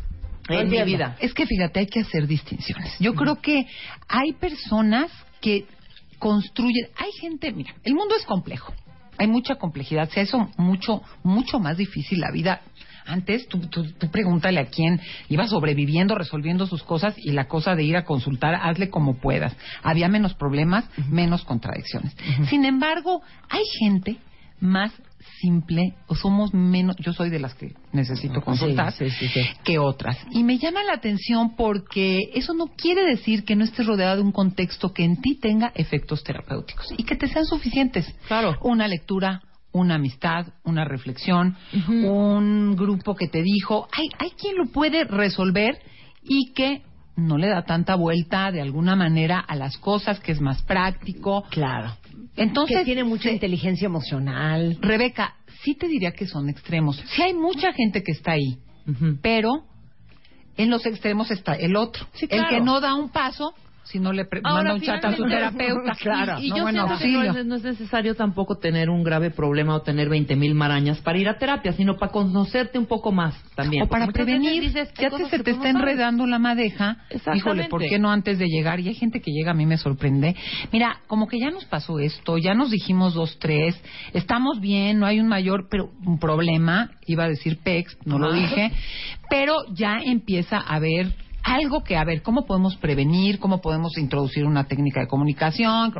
No 0.49 0.61
en 0.61 0.71
mi 0.71 0.83
vida. 0.83 1.17
Es 1.21 1.35
que 1.35 1.47
fíjate, 1.47 1.81
hay 1.81 1.87
que 1.87 2.01
hacer 2.01 2.27
distinciones. 2.27 2.97
Yo 2.99 3.15
creo 3.15 3.41
que 3.41 3.67
hay 4.09 4.33
personas 4.33 5.11
que 5.41 5.67
construyen, 6.19 6.89
hay 6.97 7.13
gente, 7.21 7.53
mira, 7.53 7.75
el 7.85 7.95
mundo 7.95 8.15
es 8.17 8.25
complejo. 8.25 8.73
Hay 9.19 9.27
mucha 9.27 9.57
complejidad, 9.57 10.09
se 10.11 10.23
hizo 10.23 10.49
mucho 10.57 11.03
mucho 11.23 11.59
más 11.59 11.77
difícil 11.77 12.21
la 12.21 12.31
vida. 12.31 12.61
Antes, 13.05 13.49
tú, 13.49 13.59
tú, 13.69 13.91
tú 13.93 14.11
pregúntale 14.11 14.61
a 14.61 14.67
quién 14.67 15.01
iba 15.29 15.49
sobreviviendo, 15.49 16.15
resolviendo 16.15 16.67
sus 16.67 16.83
cosas 16.83 17.15
y 17.17 17.33
la 17.33 17.49
cosa 17.49 17.75
de 17.75 17.83
ir 17.83 17.97
a 17.97 18.05
consultar, 18.05 18.55
hazle 18.55 18.91
como 18.91 19.17
puedas. 19.17 19.57
Había 19.83 20.09
menos 20.09 20.35
problemas, 20.35 20.85
menos 21.09 21.43
contradicciones. 21.45 22.15
Sin 22.51 22.67
embargo, 22.67 23.23
hay 23.49 23.65
gente 23.81 24.19
más 24.61 24.93
simple 25.41 25.95
o 26.07 26.15
somos 26.15 26.53
menos, 26.55 26.97
yo 26.99 27.13
soy 27.13 27.31
de 27.31 27.39
las 27.39 27.55
que 27.55 27.75
necesito 27.93 28.41
consultar 28.41 28.93
Sí, 28.93 29.11
sí, 29.11 29.29
sí, 29.29 29.29
sí. 29.29 29.49
que 29.65 29.79
otras. 29.79 30.17
Y 30.31 30.45
me 30.45 30.59
llama 30.59 30.83
la 30.85 30.95
atención 30.95 31.57
porque 31.57 32.31
eso 32.35 32.55
no 32.55 32.67
quiere 32.77 33.05
decir 33.05 33.45
que 33.45 33.57
no 33.57 33.65
estés 33.65 33.87
rodeado 33.87 34.17
de 34.17 34.23
un 34.23 34.33
contexto 34.33 34.93
que 34.93 35.05
en 35.05 35.21
ti 35.21 35.39
tenga 35.41 35.73
efectos 35.75 36.23
terapéuticos 36.25 36.93
y 36.97 37.05
que 37.05 37.17
te 37.17 37.29
sean 37.29 37.45
suficientes. 37.45 38.07
Claro. 38.27 38.57
Una 38.63 38.89
lectura, 38.89 39.43
una 39.73 39.97
amistad, 39.97 40.47
una 40.65 40.85
reflexión, 40.85 41.57
un 41.89 42.75
grupo 42.77 43.15
que 43.15 43.29
te 43.29 43.43
dijo, 43.43 43.89
hay, 43.93 44.09
hay 44.19 44.31
quien 44.31 44.57
lo 44.57 44.67
puede 44.67 45.05
resolver 45.05 45.79
y 46.23 46.53
que 46.53 46.83
no 47.17 47.37
le 47.37 47.49
da 47.49 47.63
tanta 47.65 47.97
vuelta 47.97 48.53
de 48.53 48.61
alguna 48.61 48.95
manera 48.95 49.41
a 49.41 49.57
las 49.57 49.77
cosas, 49.79 50.21
que 50.21 50.33
es 50.33 50.41
más 50.41 50.63
práctico. 50.63 51.43
Claro. 51.51 51.97
Entonces, 52.43 52.79
que 52.79 52.85
tiene 52.85 53.05
mucha 53.05 53.25
se- 53.25 53.33
inteligencia 53.33 53.87
emocional. 53.87 54.79
Rebeca, 54.81 55.35
sí 55.63 55.75
te 55.75 55.89
diría 55.89 56.13
que 56.13 56.27
son 56.27 56.49
extremos. 56.49 57.03
Sí 57.15 57.23
hay 57.23 57.35
mucha 57.35 57.73
gente 57.73 58.03
que 58.03 58.13
está 58.13 58.33
ahí, 58.33 58.59
Ujú. 58.87 59.19
pero 59.23 59.65
en 60.57 60.71
los 60.71 60.85
extremos 60.87 61.31
está 61.31 61.55
el 61.55 61.77
otro. 61.77 62.07
Sí, 62.15 62.27
El 62.31 62.41
claro. 62.41 62.49
que 62.49 62.61
no 62.61 62.81
da 62.81 62.95
un 62.95 63.11
paso 63.11 63.55
si 63.91 63.99
no 63.99 64.13
le 64.13 64.25
pre- 64.27 64.41
Ahora, 64.45 64.71
manda 64.71 64.75
un 64.75 64.81
chat 64.83 65.05
a 65.05 65.17
su 65.17 65.25
terapeuta. 65.25 65.93
Claro. 65.99 66.39
Y, 66.41 66.47
y 66.47 66.51
no, 66.51 66.57
yo 66.59 66.63
bueno, 66.63 66.99
siento 66.99 67.21
que 67.23 67.29
no 67.33 67.39
es, 67.41 67.47
no 67.47 67.55
es 67.57 67.65
necesario 67.65 68.15
tampoco 68.15 68.59
tener 68.59 68.89
un 68.91 69.03
grave 69.03 69.31
problema 69.31 69.75
o 69.75 69.83
tener 69.83 70.09
20 70.09 70.37
mil 70.37 70.55
marañas 70.55 71.01
para 71.01 71.19
ir 71.19 71.29
a 71.29 71.39
terapia, 71.39 71.73
sino 71.73 71.97
para 71.97 72.13
conocerte 72.13 72.79
un 72.79 72.87
poco 72.87 73.11
más 73.13 73.35
también. 73.55 73.83
O 73.83 73.89
para 73.89 74.07
Muchas 74.07 74.15
prevenir, 74.25 74.63
dices, 74.63 74.93
ya 74.99 75.11
te, 75.11 75.25
se 75.29 75.39
te 75.41 75.51
está 75.53 75.71
enredando 75.71 76.27
la 76.27 76.39
madeja. 76.39 76.99
Exactamente. 77.11 77.39
Híjole, 77.39 77.69
¿por 77.69 77.81
qué 77.83 77.99
no 77.99 78.11
antes 78.11 78.39
de 78.39 78.47
llegar? 78.47 78.81
Y 78.81 78.89
hay 78.89 78.95
gente 78.95 79.21
que 79.21 79.33
llega, 79.33 79.51
a 79.53 79.55
mí 79.55 79.67
me 79.67 79.79
sorprende. 79.79 80.37
Mira, 80.73 81.01
como 81.07 81.27
que 81.27 81.39
ya 81.39 81.51
nos 81.51 81.65
pasó 81.65 81.99
esto, 81.99 82.39
ya 82.39 82.55
nos 82.55 82.71
dijimos 82.71 83.15
dos, 83.15 83.39
tres, 83.39 83.81
estamos 84.13 84.61
bien, 84.61 84.99
no 84.99 85.07
hay 85.07 85.21
un 85.21 85.29
mayor 85.29 85.69
pero 85.71 85.91
un 86.05 86.19
problema, 86.19 86.91
iba 87.07 87.25
a 87.25 87.29
decir 87.29 87.59
PEX, 87.63 87.97
no 88.05 88.19
lo 88.19 88.33
dije, 88.33 88.71
pero 89.31 89.57
ya 89.73 89.99
empieza 90.05 90.59
a 90.59 90.77
haber 90.77 91.13
algo 91.55 91.83
que, 91.83 91.97
a 91.97 92.05
ver, 92.05 92.23
¿cómo 92.23 92.47
podemos 92.47 92.77
prevenir? 92.77 93.39
¿Cómo 93.39 93.61
podemos 93.61 93.97
introducir 93.99 94.45
una 94.45 94.65
técnica 94.65 95.01
de 95.01 95.09
comunicación? 95.09 95.93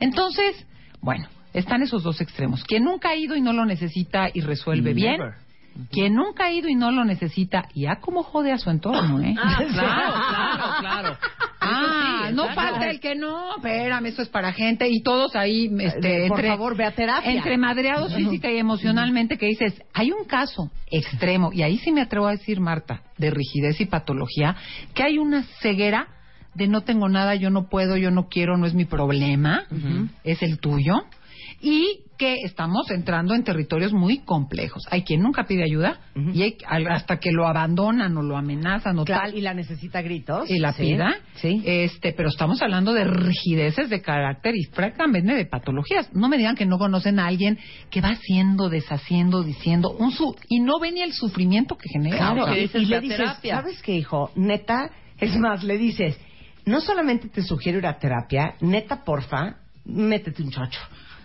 Entonces, 0.00 0.66
bueno, 1.00 1.28
están 1.52 1.82
esos 1.82 2.02
dos 2.02 2.20
extremos. 2.20 2.64
Quien 2.64 2.84
nunca 2.84 3.10
ha 3.10 3.16
ido 3.16 3.36
y 3.36 3.40
no 3.40 3.52
lo 3.52 3.64
necesita 3.64 4.28
y 4.32 4.40
resuelve 4.40 4.92
bien. 4.92 5.20
Quien 5.90 6.14
nunca 6.14 6.46
ha 6.46 6.52
ido 6.52 6.68
y 6.68 6.74
no 6.74 6.90
lo 6.90 7.04
necesita, 7.04 7.68
y 7.74 7.86
a 7.86 7.96
cómo 8.00 8.22
jode 8.22 8.50
a 8.50 8.56
su 8.56 8.70
entorno, 8.70 9.20
¿eh? 9.20 9.34
Ah, 9.38 9.58
claro, 9.58 10.14
claro, 10.30 10.74
claro. 10.80 11.18
Ah, 11.68 12.24
sí, 12.28 12.34
no 12.34 12.48
falta 12.54 12.90
el 12.90 13.00
que 13.00 13.14
no, 13.14 13.56
espérame, 13.56 14.06
eso 14.06 14.22
es 14.22 14.28
para 14.28 14.52
gente 14.52 14.88
y 14.88 15.02
todos 15.02 15.34
ahí, 15.36 15.70
este, 15.80 16.24
Eh, 16.24 16.28
Por 16.28 16.38
entre, 16.38 16.48
favor, 16.48 16.76
ve 16.76 16.84
a 16.84 16.92
terapia. 16.92 17.30
entre 17.32 17.56
madreados 17.58 18.14
física 18.14 18.50
y 18.50 18.58
emocionalmente 18.58 19.36
que 19.38 19.46
dices, 19.46 19.74
hay 19.92 20.12
un 20.12 20.24
caso 20.24 20.70
extremo, 20.90 21.52
y 21.52 21.62
ahí 21.62 21.78
sí 21.78 21.92
me 21.92 22.00
atrevo 22.02 22.26
a 22.26 22.32
decir, 22.32 22.60
Marta, 22.60 23.02
de 23.18 23.30
rigidez 23.30 23.80
y 23.80 23.86
patología, 23.86 24.56
que 24.94 25.02
hay 25.02 25.18
una 25.18 25.42
ceguera 25.60 26.08
de 26.54 26.68
no 26.68 26.82
tengo 26.82 27.08
nada, 27.08 27.34
yo 27.34 27.50
no 27.50 27.68
puedo, 27.68 27.96
yo 27.98 28.10
no 28.10 28.28
quiero, 28.28 28.56
no 28.56 28.64
es 28.66 28.72
mi 28.74 28.86
problema, 28.86 29.64
es 30.24 30.42
el 30.42 30.58
tuyo, 30.58 30.94
y 31.68 32.04
que 32.16 32.36
estamos 32.44 32.88
entrando 32.92 33.34
en 33.34 33.42
territorios 33.42 33.92
muy 33.92 34.18
complejos. 34.18 34.84
Hay 34.88 35.02
quien 35.02 35.20
nunca 35.20 35.44
pide 35.48 35.64
ayuda 35.64 35.98
y 36.14 36.42
hay, 36.42 36.56
hasta 36.88 37.18
que 37.18 37.32
lo 37.32 37.46
abandonan 37.46 38.16
o 38.16 38.22
lo 38.22 38.36
amenazan 38.36 38.96
o 39.00 39.04
Claro, 39.04 39.22
tal 39.24 39.34
y 39.34 39.40
la 39.40 39.52
necesita 39.52 40.00
gritos. 40.00 40.48
y 40.48 40.60
la 40.60 40.72
Sí, 40.72 40.82
pida. 40.82 41.16
Sí. 41.34 41.60
Este, 41.66 42.12
pero 42.12 42.28
estamos 42.28 42.62
hablando 42.62 42.94
de 42.94 43.04
rigideces 43.04 43.90
de 43.90 44.00
carácter 44.00 44.54
y 44.54 44.62
francamente 44.72 45.34
de 45.34 45.44
patologías. 45.44 46.08
No 46.14 46.28
me 46.28 46.38
digan 46.38 46.54
que 46.54 46.66
no 46.66 46.78
conocen 46.78 47.18
a 47.18 47.26
alguien 47.26 47.58
que 47.90 48.00
va 48.00 48.10
haciendo, 48.10 48.68
deshaciendo, 48.68 49.42
diciendo 49.42 49.90
un 49.98 50.12
su 50.12 50.36
y 50.48 50.60
no 50.60 50.78
ve 50.80 50.92
ni 50.92 51.00
el 51.02 51.12
sufrimiento 51.12 51.76
que 51.76 51.88
genera. 51.88 52.16
Claro, 52.16 52.46
que 52.46 52.60
y, 52.78 52.86
le 52.86 53.00
dices, 53.00 53.18
terapia. 53.18 53.56
¿sabes 53.56 53.82
qué, 53.82 53.96
hijo? 53.96 54.30
Neta, 54.36 54.90
es 55.18 55.36
más, 55.36 55.64
le 55.64 55.76
dices, 55.78 56.16
no 56.64 56.80
solamente 56.80 57.28
te 57.28 57.42
sugiero 57.42 57.78
ir 57.78 57.86
a 57.86 57.98
terapia, 57.98 58.54
neta, 58.60 59.02
porfa, 59.04 59.56
métete 59.84 60.42
un 60.44 60.50
chocho. 60.50 60.80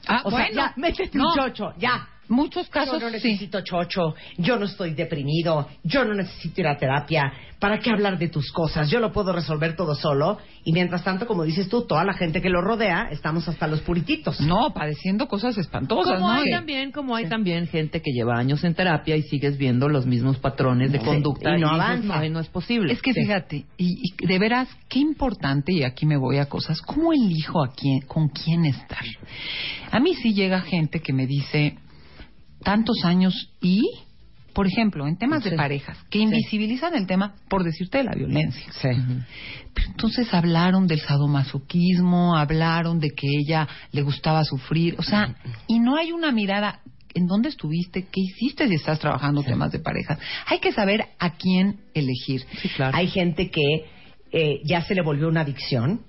Ah, 0.08 0.22
o 0.26 0.30
sea, 0.30 0.40
bueno, 0.40 0.56
ya, 0.56 0.74
métete 0.78 1.18
no. 1.18 1.30
un 1.30 1.36
chocho, 1.36 1.74
ya. 1.78 2.08
Muchos 2.32 2.70
casos 2.70 3.00
yo 3.02 3.10
no 3.10 3.18
sí. 3.20 3.28
necesito 3.28 3.62
chocho, 3.62 4.16
yo 4.38 4.58
no 4.58 4.66
estoy 4.66 4.94
deprimido, 4.94 5.68
yo 5.84 6.06
no 6.06 6.14
necesito 6.14 6.62
ir 6.62 6.68
a 6.68 6.78
terapia. 6.78 7.32
¿Para 7.60 7.78
qué 7.80 7.92
hablar 7.92 8.18
de 8.18 8.28
tus 8.30 8.52
cosas? 8.52 8.90
Yo 8.90 9.00
lo 9.00 9.12
puedo 9.12 9.32
resolver 9.34 9.76
todo 9.76 9.94
solo. 9.94 10.40
Y 10.64 10.72
mientras 10.74 11.04
tanto, 11.04 11.28
como 11.28 11.44
dices 11.44 11.70
tú, 11.70 11.86
toda 11.86 12.04
la 12.04 12.14
gente 12.14 12.42
que 12.42 12.50
lo 12.50 12.60
rodea, 12.62 13.10
estamos 13.12 13.48
hasta 13.48 13.68
los 13.68 13.82
purititos. 13.82 14.42
No, 14.42 14.74
padeciendo 14.74 15.28
cosas 15.28 15.56
espantosas, 15.60 16.16
Como 16.16 16.28
¿no? 16.28 16.40
hay 16.40 16.48
Y- 16.48 16.52
también, 16.52 16.92
como 16.92 17.16
hay 17.16 17.28
también 17.30 17.68
gente 17.68 18.02
que 18.02 18.12
lleva 18.14 18.36
años 18.40 18.64
en 18.64 18.74
terapia 18.74 19.16
y 19.16 19.22
sigues 19.24 19.58
viendo 19.60 19.90
los 19.90 20.08
mismos 20.08 20.38
patrones 20.38 20.92
de 20.92 21.00
Sí, 21.00 21.06
conducta 21.06 21.50
y 21.56 21.62
no 21.62 21.68
dices, 21.68 21.82
avanza. 21.84 22.20
"Ay, 22.20 22.30
no 22.32 22.40
es 22.40 22.48
posible. 22.48 22.94
Es 22.94 23.02
que 23.02 23.14
fíjate, 23.14 23.66
y, 23.78 24.14
y 24.22 24.26
de 24.26 24.40
veras, 24.40 24.68
qué 24.90 24.98
importante, 25.00 25.72
y 25.72 25.84
aquí 25.84 26.06
me 26.08 26.18
voy 26.18 26.38
a 26.38 26.46
cosas, 26.48 26.82
¿cómo 26.82 27.14
elijo 27.14 27.64
a 27.64 27.72
quién, 27.74 28.02
con 28.08 28.30
quién 28.30 28.66
estar? 28.66 29.04
A 29.92 30.00
mí 30.00 30.16
sí 30.16 30.34
llega 30.34 30.62
gente 30.62 31.00
que 31.02 31.14
me 31.14 31.28
dice, 31.28 31.76
tantos 32.64 33.04
años 33.04 33.50
y, 33.62 33.82
por 34.54 34.68
ejemplo, 34.68 35.08
en 35.08 35.18
temas 35.18 35.44
de 35.44 35.52
parejas, 35.52 35.98
que 36.10 36.20
invisibilizan 36.20 36.96
el 36.96 37.08
tema, 37.08 37.36
por 37.50 37.64
decirte, 37.64 38.00
de 38.00 38.04
la 38.06 38.14
violencia. 38.14 38.72
Sí. 38.74 38.90
Pero 39.74 39.88
entonces 39.88 40.34
hablaron 40.34 40.88
del 40.88 41.00
sadomasoquismo, 41.00 42.36
hablaron 42.36 43.00
de 43.00 43.12
que 43.12 43.28
ella 43.28 43.68
le 43.92 44.02
gustaba 44.02 44.44
sufrir, 44.44 44.96
o 44.98 45.04
sea, 45.04 45.36
y 45.68 45.80
no 45.80 45.96
hay 45.96 46.12
una 46.12 46.32
mirada 46.32 46.82
en 47.14 47.28
dónde 47.28 47.50
estuviste, 47.50 48.04
qué 48.04 48.22
hiciste 48.22 48.68
si 48.68 48.76
estás 48.76 49.00
trabajando 49.00 49.44
temas 49.44 49.72
de 49.72 49.80
parejas. 49.80 50.18
Hay 50.46 50.60
que 50.60 50.72
saber 50.72 51.06
a 51.20 51.32
quién 51.32 51.82
elegir. 51.94 52.46
Sí, 52.62 52.70
claro. 52.70 52.96
Hay 52.96 53.08
gente 53.08 53.50
que 53.50 53.86
eh, 54.32 54.62
ya 54.64 54.82
se 54.82 54.96
le 54.96 55.02
volvió 55.02 55.28
una 55.28 55.42
adicción, 55.42 56.02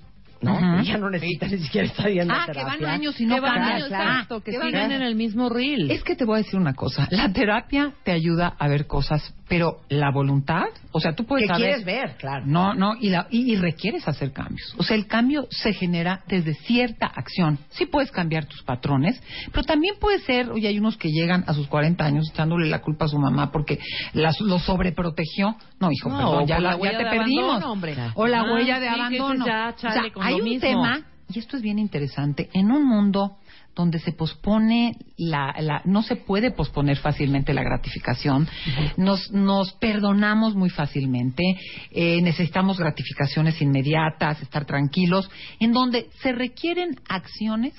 ¿no? 0.42 0.56
Ajá. 0.56 0.82
Ya 0.82 0.98
no 0.98 1.08
necesita 1.10 1.46
ni 1.46 1.58
siquiera 1.58 1.86
estar 1.86 2.10
yendo 2.10 2.34
Ah, 2.34 2.42
a 2.42 2.46
que 2.46 2.52
terapia. 2.52 2.86
van 2.86 2.94
años 2.94 3.20
y 3.20 3.26
no 3.26 3.34
que 3.36 3.40
van 3.40 3.62
años, 3.62 3.88
exacto, 3.90 4.40
que 4.42 4.52
Que 4.52 4.60
siguen 4.60 4.92
en 4.92 5.02
el 5.02 5.14
mismo 5.14 5.48
reel. 5.48 5.90
Es 5.90 6.02
que 6.04 6.16
te 6.16 6.24
voy 6.24 6.36
a 6.40 6.42
decir 6.42 6.58
una 6.58 6.74
cosa, 6.74 7.06
la 7.10 7.32
terapia 7.32 7.92
te 8.04 8.12
ayuda 8.12 8.54
a 8.58 8.68
ver 8.68 8.86
cosas, 8.86 9.34
pero 9.52 9.80
la 9.90 10.10
voluntad, 10.10 10.64
o 10.92 10.98
sea, 10.98 11.14
tú 11.14 11.26
puedes 11.26 11.42
que 11.42 11.48
saber 11.48 11.66
quieres 11.66 11.84
ver, 11.84 12.16
claro. 12.16 12.46
No, 12.46 12.72
no, 12.72 12.94
y, 12.98 13.10
la- 13.10 13.26
y, 13.30 13.52
y 13.52 13.56
requieres 13.56 14.08
hacer 14.08 14.32
cambios. 14.32 14.74
O 14.78 14.82
sea, 14.82 14.96
el 14.96 15.06
cambio 15.06 15.46
se 15.50 15.74
genera 15.74 16.22
desde 16.26 16.54
cierta 16.54 17.04
acción. 17.06 17.58
Sí 17.68 17.84
puedes 17.84 18.10
cambiar 18.10 18.46
tus 18.46 18.62
patrones, 18.62 19.22
pero 19.52 19.62
también 19.64 19.96
puede 20.00 20.20
ser, 20.20 20.48
oye, 20.50 20.68
hay 20.68 20.78
unos 20.78 20.96
que 20.96 21.10
llegan 21.10 21.44
a 21.46 21.52
sus 21.52 21.66
40 21.68 22.02
años 22.02 22.30
echándole 22.32 22.66
la 22.70 22.80
culpa 22.80 23.04
a 23.04 23.08
su 23.08 23.18
mamá 23.18 23.52
porque 23.52 23.78
las, 24.14 24.40
lo 24.40 24.58
sobreprotegió. 24.58 25.54
No, 25.78 25.90
hijo, 25.92 26.08
No, 26.08 26.16
perdón, 26.16 26.46
ya, 26.46 26.58
la 26.58 26.70
ya 26.70 26.76
huella 26.78 26.98
te 26.98 27.04
de 27.04 27.10
perdimos. 27.10 27.62
abandono. 27.62 28.12
O 28.14 28.26
la 28.26 28.40
Ah, 28.40 28.52
huella 28.54 28.80
de 28.80 28.88
sí, 28.88 28.94
abandono. 28.94 29.46
ya, 29.46 29.74
chale, 29.76 30.12
o 30.14 30.18
sea, 30.18 30.26
hay 30.28 30.34
un 30.36 30.44
mismo. 30.44 30.60
tema, 30.66 31.02
y 31.30 31.38
esto 31.38 31.58
es 31.58 31.62
bien 31.62 31.78
interesante, 31.78 32.48
en 32.54 32.70
un 32.70 32.86
mundo 32.88 33.36
donde 33.74 33.98
se 34.00 34.12
pospone 34.12 34.96
la, 35.16 35.54
la- 35.60 35.82
no 35.84 36.02
se 36.02 36.16
puede 36.16 36.50
posponer 36.50 36.98
fácilmente 36.98 37.54
la 37.54 37.62
gratificación. 37.62 38.48
Nos 38.96 39.30
nos 39.32 39.72
perdonamos 39.74 40.54
muy 40.54 40.70
fácilmente 40.70 41.42
eh, 41.90 42.20
necesitamos 42.22 42.78
gratificaciones 42.78 43.60
inmediatas 43.62 44.42
estar 44.42 44.64
tranquilos 44.64 45.30
en 45.60 45.72
donde 45.72 46.08
se 46.22 46.32
requieren 46.32 46.96
acciones 47.08 47.74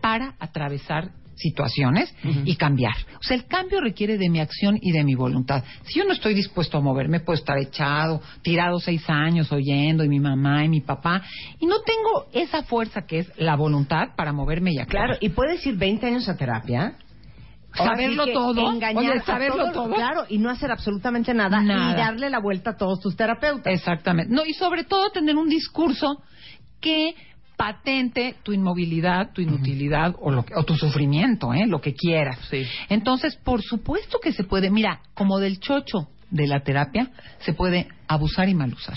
para 0.00 0.34
atravesar 0.38 1.10
situaciones 1.36 2.12
y 2.44 2.56
cambiar. 2.56 2.94
O 3.20 3.22
sea, 3.22 3.36
el 3.36 3.46
cambio 3.46 3.80
requiere 3.80 4.18
de 4.18 4.28
mi 4.28 4.40
acción 4.40 4.78
y 4.80 4.92
de 4.92 5.04
mi 5.04 5.14
voluntad. 5.14 5.62
Si 5.84 5.98
yo 5.98 6.04
no 6.04 6.12
estoy 6.12 6.34
dispuesto 6.34 6.78
a 6.78 6.80
moverme, 6.80 7.20
puedo 7.20 7.38
estar 7.38 7.58
echado, 7.58 8.20
tirado 8.42 8.80
seis 8.80 9.08
años 9.08 9.52
oyendo, 9.52 10.02
y 10.04 10.08
mi 10.08 10.20
mamá 10.20 10.64
y 10.64 10.68
mi 10.68 10.80
papá, 10.80 11.22
y 11.60 11.66
no 11.66 11.76
tengo 11.80 12.26
esa 12.32 12.62
fuerza 12.64 13.06
que 13.06 13.20
es 13.20 13.32
la 13.36 13.56
voluntad 13.56 14.16
para 14.16 14.32
moverme 14.32 14.72
y 14.72 14.78
actuar. 14.78 15.06
Claro, 15.06 15.18
y 15.20 15.28
puedes 15.30 15.64
ir 15.66 15.76
20 15.76 16.06
años 16.06 16.28
a 16.28 16.36
terapia. 16.36 16.96
Saberlo 17.74 18.24
sí 18.24 18.32
todo. 18.32 18.72
Engañar 18.72 19.12
Oye, 19.12 19.20
saberlo 19.20 19.70
todo. 19.72 19.94
Claro, 19.94 20.24
y 20.28 20.38
no 20.38 20.48
hacer 20.48 20.70
absolutamente 20.70 21.34
nada, 21.34 21.60
Nada. 21.60 21.92
y 21.92 21.96
darle 21.96 22.30
la 22.30 22.38
vuelta 22.38 22.70
a 22.70 22.76
todos 22.76 23.00
tus 23.00 23.16
terapeutas. 23.16 23.72
Exactamente. 23.72 24.34
No, 24.34 24.46
y 24.46 24.54
sobre 24.54 24.84
todo 24.84 25.10
tener 25.10 25.36
un 25.36 25.48
discurso 25.48 26.22
que 26.80 27.14
patente 27.56 28.34
tu 28.42 28.52
inmovilidad, 28.52 29.32
tu 29.32 29.40
inutilidad 29.40 30.14
o, 30.20 30.30
lo 30.30 30.44
que- 30.44 30.54
o 30.54 30.64
tu 30.64 30.74
sufrimiento, 30.76 31.54
¿eh? 31.54 31.66
lo 31.66 31.80
que 31.80 31.94
quieras. 31.94 32.38
Sí. 32.50 32.62
Entonces, 32.88 33.36
por 33.36 33.62
supuesto 33.62 34.18
que 34.22 34.32
se 34.32 34.44
puede, 34.44 34.70
mira, 34.70 35.00
como 35.14 35.38
del 35.38 35.58
chocho 35.58 36.08
de 36.30 36.46
la 36.46 36.60
terapia, 36.60 37.10
se 37.38 37.52
puede 37.54 37.86
abusar 38.08 38.48
y 38.48 38.54
mal 38.54 38.72
usar. 38.74 38.96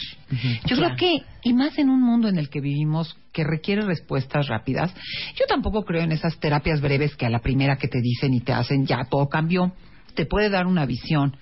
Yo 0.65 0.75
creo 0.75 0.95
que, 0.97 1.21
y 1.43 1.53
más 1.53 1.77
en 1.77 1.89
un 1.89 2.01
mundo 2.01 2.27
en 2.27 2.37
el 2.37 2.49
que 2.49 2.59
vivimos 2.59 3.15
que 3.31 3.43
requiere 3.43 3.83
respuestas 3.83 4.47
rápidas, 4.47 4.93
yo 5.35 5.45
tampoco 5.47 5.83
creo 5.85 6.01
en 6.01 6.11
esas 6.11 6.37
terapias 6.39 6.81
breves 6.81 7.15
que 7.15 7.25
a 7.27 7.29
la 7.29 7.39
primera 7.39 7.77
que 7.77 7.87
te 7.87 8.01
dicen 8.01 8.33
y 8.33 8.41
te 8.41 8.51
hacen 8.51 8.85
ya 8.85 9.05
todo 9.09 9.29
cambió. 9.29 9.71
Te 10.15 10.25
puede 10.25 10.49
dar 10.49 10.65
una 10.65 10.85
visión. 10.87 11.37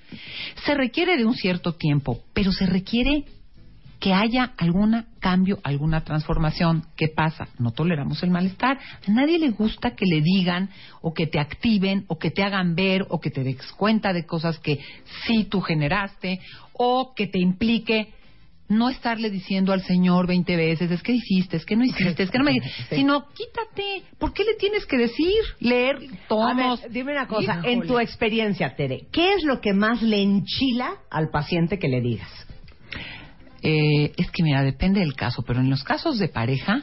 Se 0.66 0.76
requiere 0.76 1.18
de 1.18 1.26
un 1.26 1.34
cierto 1.34 1.74
tiempo, 1.74 2.20
pero 2.34 2.52
se 2.52 2.66
requiere 2.68 3.24
que 4.00 4.14
haya 4.14 4.54
algún 4.58 5.06
cambio, 5.20 5.60
alguna 5.64 6.04
transformación. 6.04 6.84
¿Qué 6.96 7.08
pasa? 7.08 7.48
No 7.60 7.72
toleramos 7.72 8.22
el 8.24 8.30
malestar. 8.30 8.78
A 9.08 9.12
nadie 9.12 9.40
le 9.40 9.50
gusta 9.50 9.96
que 9.96 10.06
le 10.06 10.22
digan 10.22 10.70
o 11.02 11.14
que 11.14 11.28
te 11.28 11.40
activen 11.40 12.06
o 12.08 12.18
que 12.18 12.32
te 12.32 12.44
hagan 12.44 12.76
ver 12.76 13.06
o 13.10 13.20
que 13.20 13.32
te 13.32 13.44
des 13.44 13.58
cuenta 13.74 14.14
de 14.14 14.26
cosas 14.26 14.60
que 14.60 14.80
sí 15.26 15.46
tú 15.46 15.62
generaste 15.62 16.40
o 16.74 17.14
que 17.16 17.28
te 17.28 17.40
implique 17.40 18.14
no 18.70 18.90
estarle 18.90 19.30
diciendo 19.30 19.72
al 19.72 19.82
Señor 19.82 20.28
20 20.28 20.56
veces, 20.56 20.92
es 20.92 21.02
que 21.02 21.14
hiciste, 21.14 21.58
es 21.58 21.66
que 21.66 21.76
no 21.76 21.86
hiciste, 21.86 22.24
es 22.24 22.30
que 22.30 22.38
no 22.38 22.44
me... 22.44 22.52
Sino, 22.90 23.26
quítate. 23.30 24.04
¿Por 24.18 24.34
qué 24.34 24.44
le 24.44 24.56
tienes 24.56 24.86
que 24.86 24.98
decir? 24.98 25.34
Leer 25.60 25.96
A 25.96 26.28
tomos. 26.28 26.82
ver, 26.82 26.92
dime 26.92 27.14
una 27.14 27.28
cosa, 27.28 27.54
Híjole. 27.60 27.72
en 27.72 27.88
tu 27.88 27.98
experiencia, 28.00 28.76
Tere, 28.76 29.08
¿qué 29.12 29.36
es 29.36 29.44
lo 29.44 29.62
que 29.62 29.74
más 29.74 30.02
le 30.02 30.22
enchila 30.22 30.96
al 31.10 31.30
paciente 31.30 31.80
que 31.80 31.88
le 31.88 32.02
digas? 32.02 32.30
Eh, 33.62 34.14
es 34.18 34.32
que 34.32 34.44
mira, 34.44 34.64
depende 34.64 35.00
del 35.00 35.16
caso, 35.16 35.44
pero 35.44 35.60
en 35.60 35.70
los 35.70 35.84
casos 35.84 36.20
de 36.20 36.28
pareja, 36.28 36.80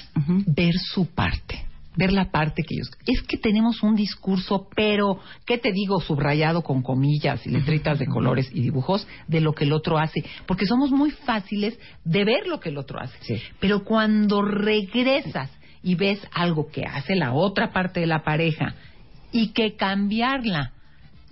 ver 0.46 0.74
su 0.74 1.06
parte 1.06 1.64
ver 1.96 2.12
la 2.12 2.30
parte 2.30 2.62
que 2.62 2.74
ellos... 2.74 2.90
Es 3.06 3.22
que 3.22 3.36
tenemos 3.36 3.82
un 3.82 3.94
discurso, 3.94 4.68
pero, 4.74 5.20
¿qué 5.46 5.58
te 5.58 5.72
digo? 5.72 6.00
Subrayado 6.00 6.62
con 6.62 6.82
comillas 6.82 7.46
y 7.46 7.50
letritas 7.50 7.98
de 7.98 8.06
colores 8.06 8.50
y 8.52 8.62
dibujos 8.62 9.06
de 9.28 9.40
lo 9.40 9.52
que 9.52 9.64
el 9.64 9.72
otro 9.72 9.98
hace, 9.98 10.24
porque 10.46 10.66
somos 10.66 10.90
muy 10.90 11.10
fáciles 11.10 11.78
de 12.04 12.24
ver 12.24 12.46
lo 12.46 12.60
que 12.60 12.70
el 12.70 12.78
otro 12.78 13.00
hace. 13.00 13.16
Sí. 13.20 13.40
Pero 13.60 13.84
cuando 13.84 14.42
regresas 14.42 15.50
y 15.82 15.94
ves 15.94 16.20
algo 16.32 16.68
que 16.70 16.84
hace 16.84 17.14
la 17.14 17.32
otra 17.32 17.72
parte 17.72 18.00
de 18.00 18.06
la 18.06 18.24
pareja 18.24 18.74
y 19.32 19.48
que 19.48 19.76
cambiarla 19.76 20.72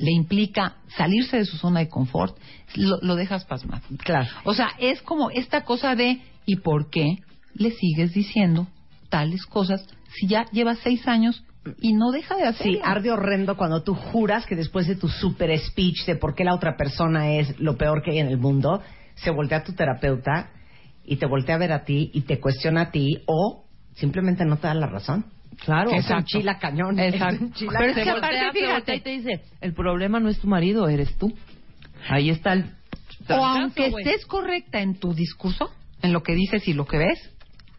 le 0.03 0.11
implica 0.11 0.75
salirse 0.97 1.37
de 1.37 1.45
su 1.45 1.57
zona 1.57 1.81
de 1.81 1.89
confort, 1.89 2.37
lo, 2.75 2.99
lo 3.03 3.15
dejas 3.15 3.45
pasmado. 3.45 3.83
Claro. 3.99 4.29
O 4.45 4.53
sea, 4.53 4.71
es 4.79 5.01
como 5.03 5.31
esta 5.31 5.65
cosa 5.65 5.95
de 5.95 6.21
¿y 6.45 6.57
por 6.57 6.91
qué 6.91 7.19
le 7.55 7.71
sigues 7.71 8.13
diciendo 8.13 8.67
tales 9.09 9.47
cosas 9.47 9.87
si 10.13 10.27
ya 10.27 10.47
llevas 10.51 10.79
seis 10.83 11.07
años 11.07 11.45
y 11.81 11.93
no 11.93 12.11
deja 12.11 12.35
de 12.37 12.43
hacerlo? 12.43 12.73
Sí, 12.73 12.81
arde 12.83 13.13
horrendo 13.13 13.57
cuando 13.57 13.85
tú 13.85 13.95
juras 13.95 14.45
que 14.45 14.57
después 14.57 14.89
de 14.89 14.97
tu 14.97 15.07
super 15.09 15.57
speech 15.57 16.05
de 16.05 16.17
por 16.17 16.35
qué 16.35 16.43
la 16.43 16.55
otra 16.55 16.77
persona 16.77 17.35
es 17.35 17.59
lo 17.61 17.77
peor 17.77 18.03
que 18.03 18.11
hay 18.11 18.19
en 18.19 18.27
el 18.27 18.39
mundo, 18.39 18.83
se 19.15 19.31
voltea 19.31 19.59
a 19.59 19.65
tu 19.65 19.73
terapeuta 19.73 20.51
y 21.05 21.17
te 21.17 21.27
voltea 21.27 21.55
a 21.55 21.59
ver 21.59 21.73
a 21.73 21.85
ti 21.85 22.11
y 22.13 22.23
te 22.23 22.41
cuestiona 22.41 22.83
a 22.83 22.91
ti 22.91 23.23
o 23.27 23.67
simplemente 23.95 24.45
no 24.45 24.57
te 24.57 24.67
da 24.67 24.75
la 24.75 24.89
razón. 24.89 25.27
Claro. 25.65 25.91
Que 25.91 25.99
es 25.99 26.11
un 26.11 26.25
chila 26.25 26.59
cañón. 26.59 26.99
Exacto. 26.99 27.35
Es 27.37 27.41
un 27.41 27.53
chila 27.53 27.79
Pero 27.79 27.91
es 27.93 28.05
que 28.05 28.11
aparte, 28.11 28.53
fíjate, 28.53 28.97
y 28.97 29.01
te 29.01 29.11
dice, 29.11 29.43
el 29.61 29.75
problema 29.75 30.21
no 30.21 30.29
es 30.29 30.39
tu 30.39 30.49
marido, 30.49 30.89
eres 30.89 31.17
tú. 31.19 31.33
Ahí 32.09 32.31
está 32.31 32.55
el... 32.55 32.65
o 33.29 33.35
aunque 33.45 33.87
estés 33.87 34.27
correcta 34.27 34.81
en 34.81 34.99
tu 34.99 35.15
discurso, 35.15 35.71
en 36.03 36.13
lo 36.13 36.23
que 36.23 36.35
dices 36.35 36.67
y 36.67 36.73
lo 36.73 36.87
que 36.87 36.99
ves, 36.99 37.31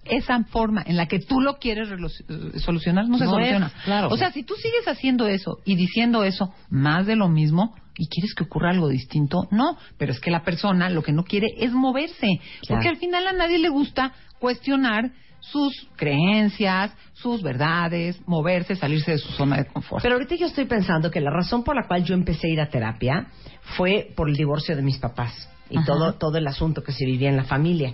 esa 0.05 0.43
forma 0.45 0.83
en 0.85 0.97
la 0.97 1.07
que 1.07 1.19
tú 1.19 1.39
lo 1.39 1.57
quieres 1.59 1.89
eh, 1.89 2.59
solucionar 2.59 3.07
no 3.07 3.17
se 3.17 3.25
No 3.25 3.31
es, 3.31 3.35
soluciona. 3.35 3.71
claro. 3.85 4.09
O 4.09 4.17
sea, 4.17 4.31
si 4.31 4.43
tú 4.43 4.53
sigues 4.55 4.87
haciendo 4.87 5.27
eso 5.27 5.59
y 5.65 5.75
diciendo 5.75 6.23
eso 6.23 6.53
más 6.69 7.05
de 7.05 7.15
lo 7.15 7.29
mismo 7.29 7.73
y 7.97 8.07
quieres 8.07 8.33
que 8.33 8.43
ocurra 8.43 8.71
algo 8.71 8.89
distinto, 8.89 9.47
no. 9.51 9.77
Pero 9.97 10.11
es 10.11 10.19
que 10.19 10.31
la 10.31 10.43
persona 10.43 10.89
lo 10.89 11.03
que 11.03 11.11
no 11.11 11.23
quiere 11.23 11.47
es 11.57 11.71
moverse. 11.71 12.27
Porque 12.67 12.89
al 12.89 12.97
final 12.97 13.27
a 13.27 13.33
nadie 13.33 13.59
le 13.59 13.69
gusta 13.69 14.13
cuestionar 14.39 15.11
sus 15.51 15.87
creencias, 15.95 16.91
sus 17.13 17.41
verdades, 17.41 18.19
moverse, 18.25 18.75
salirse 18.75 19.11
de 19.11 19.17
su 19.17 19.31
zona 19.33 19.57
de 19.57 19.65
confort. 19.65 20.01
Pero 20.01 20.15
ahorita 20.15 20.35
yo 20.35 20.47
estoy 20.47 20.65
pensando 20.65 21.11
que 21.11 21.19
la 21.19 21.31
razón 21.31 21.63
por 21.63 21.75
la 21.75 21.85
cual 21.87 22.03
yo 22.03 22.13
empecé 22.13 22.47
a 22.47 22.51
ir 22.51 22.61
a 22.61 22.69
terapia 22.69 23.27
fue 23.77 24.11
por 24.15 24.29
el 24.29 24.35
divorcio 24.35 24.75
de 24.75 24.81
mis 24.81 24.97
papás 24.97 25.49
y 25.69 25.77
Ajá. 25.77 25.85
todo, 25.85 26.13
todo 26.13 26.37
el 26.37 26.47
asunto 26.47 26.83
que 26.83 26.93
se 26.93 27.05
vivía 27.05 27.29
en 27.29 27.37
la 27.37 27.43
familia. 27.43 27.93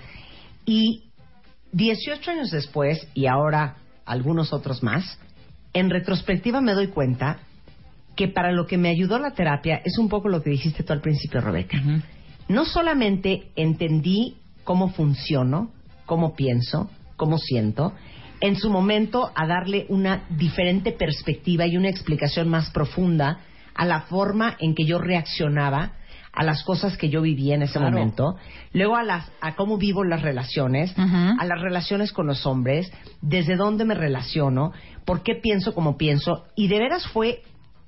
Y 0.65 1.09
18 1.71 2.31
años 2.31 2.51
después, 2.51 3.07
y 3.13 3.25
ahora 3.25 3.77
algunos 4.05 4.53
otros 4.53 4.83
más, 4.83 5.19
en 5.73 5.89
retrospectiva 5.89 6.61
me 6.61 6.73
doy 6.73 6.87
cuenta 6.87 7.39
que 8.15 8.27
para 8.27 8.51
lo 8.51 8.67
que 8.67 8.77
me 8.77 8.89
ayudó 8.89 9.17
la 9.17 9.31
terapia 9.31 9.81
es 9.83 9.97
un 9.97 10.09
poco 10.09 10.29
lo 10.29 10.43
que 10.43 10.49
dijiste 10.49 10.83
tú 10.83 10.93
al 10.93 11.01
principio, 11.01 11.41
Rebeca. 11.41 11.81
No 12.47 12.65
solamente 12.65 13.51
entendí 13.55 14.35
cómo 14.63 14.89
funciono, 14.89 15.71
cómo 16.05 16.35
pienso, 16.35 16.89
cómo 17.19 17.37
siento, 17.37 17.93
en 18.41 18.55
su 18.55 18.69
momento 18.71 19.31
a 19.35 19.45
darle 19.45 19.85
una 19.89 20.23
diferente 20.29 20.93
perspectiva 20.93 21.67
y 21.67 21.77
una 21.77 21.89
explicación 21.89 22.49
más 22.49 22.71
profunda 22.71 23.39
a 23.75 23.85
la 23.85 24.01
forma 24.01 24.55
en 24.59 24.73
que 24.73 24.85
yo 24.85 24.97
reaccionaba 24.97 25.91
a 26.31 26.43
las 26.43 26.63
cosas 26.63 26.95
que 26.97 27.09
yo 27.09 27.21
vivía 27.21 27.55
en 27.55 27.63
ese 27.63 27.79
Claro. 27.79 27.91
momento, 27.91 28.35
luego 28.71 28.95
a 28.95 29.03
las 29.03 29.29
a 29.41 29.55
cómo 29.55 29.77
vivo 29.77 30.03
las 30.03 30.21
relaciones, 30.21 30.93
a 30.97 31.43
las 31.45 31.59
relaciones 31.61 32.13
con 32.13 32.27
los 32.27 32.45
hombres, 32.45 32.89
desde 33.21 33.55
dónde 33.55 33.83
me 33.83 33.95
relaciono, 33.95 34.71
por 35.05 35.21
qué 35.23 35.35
pienso 35.35 35.73
como 35.73 35.97
pienso 35.97 36.45
y 36.55 36.67
de 36.67 36.79
veras 36.79 37.05
fue 37.07 37.41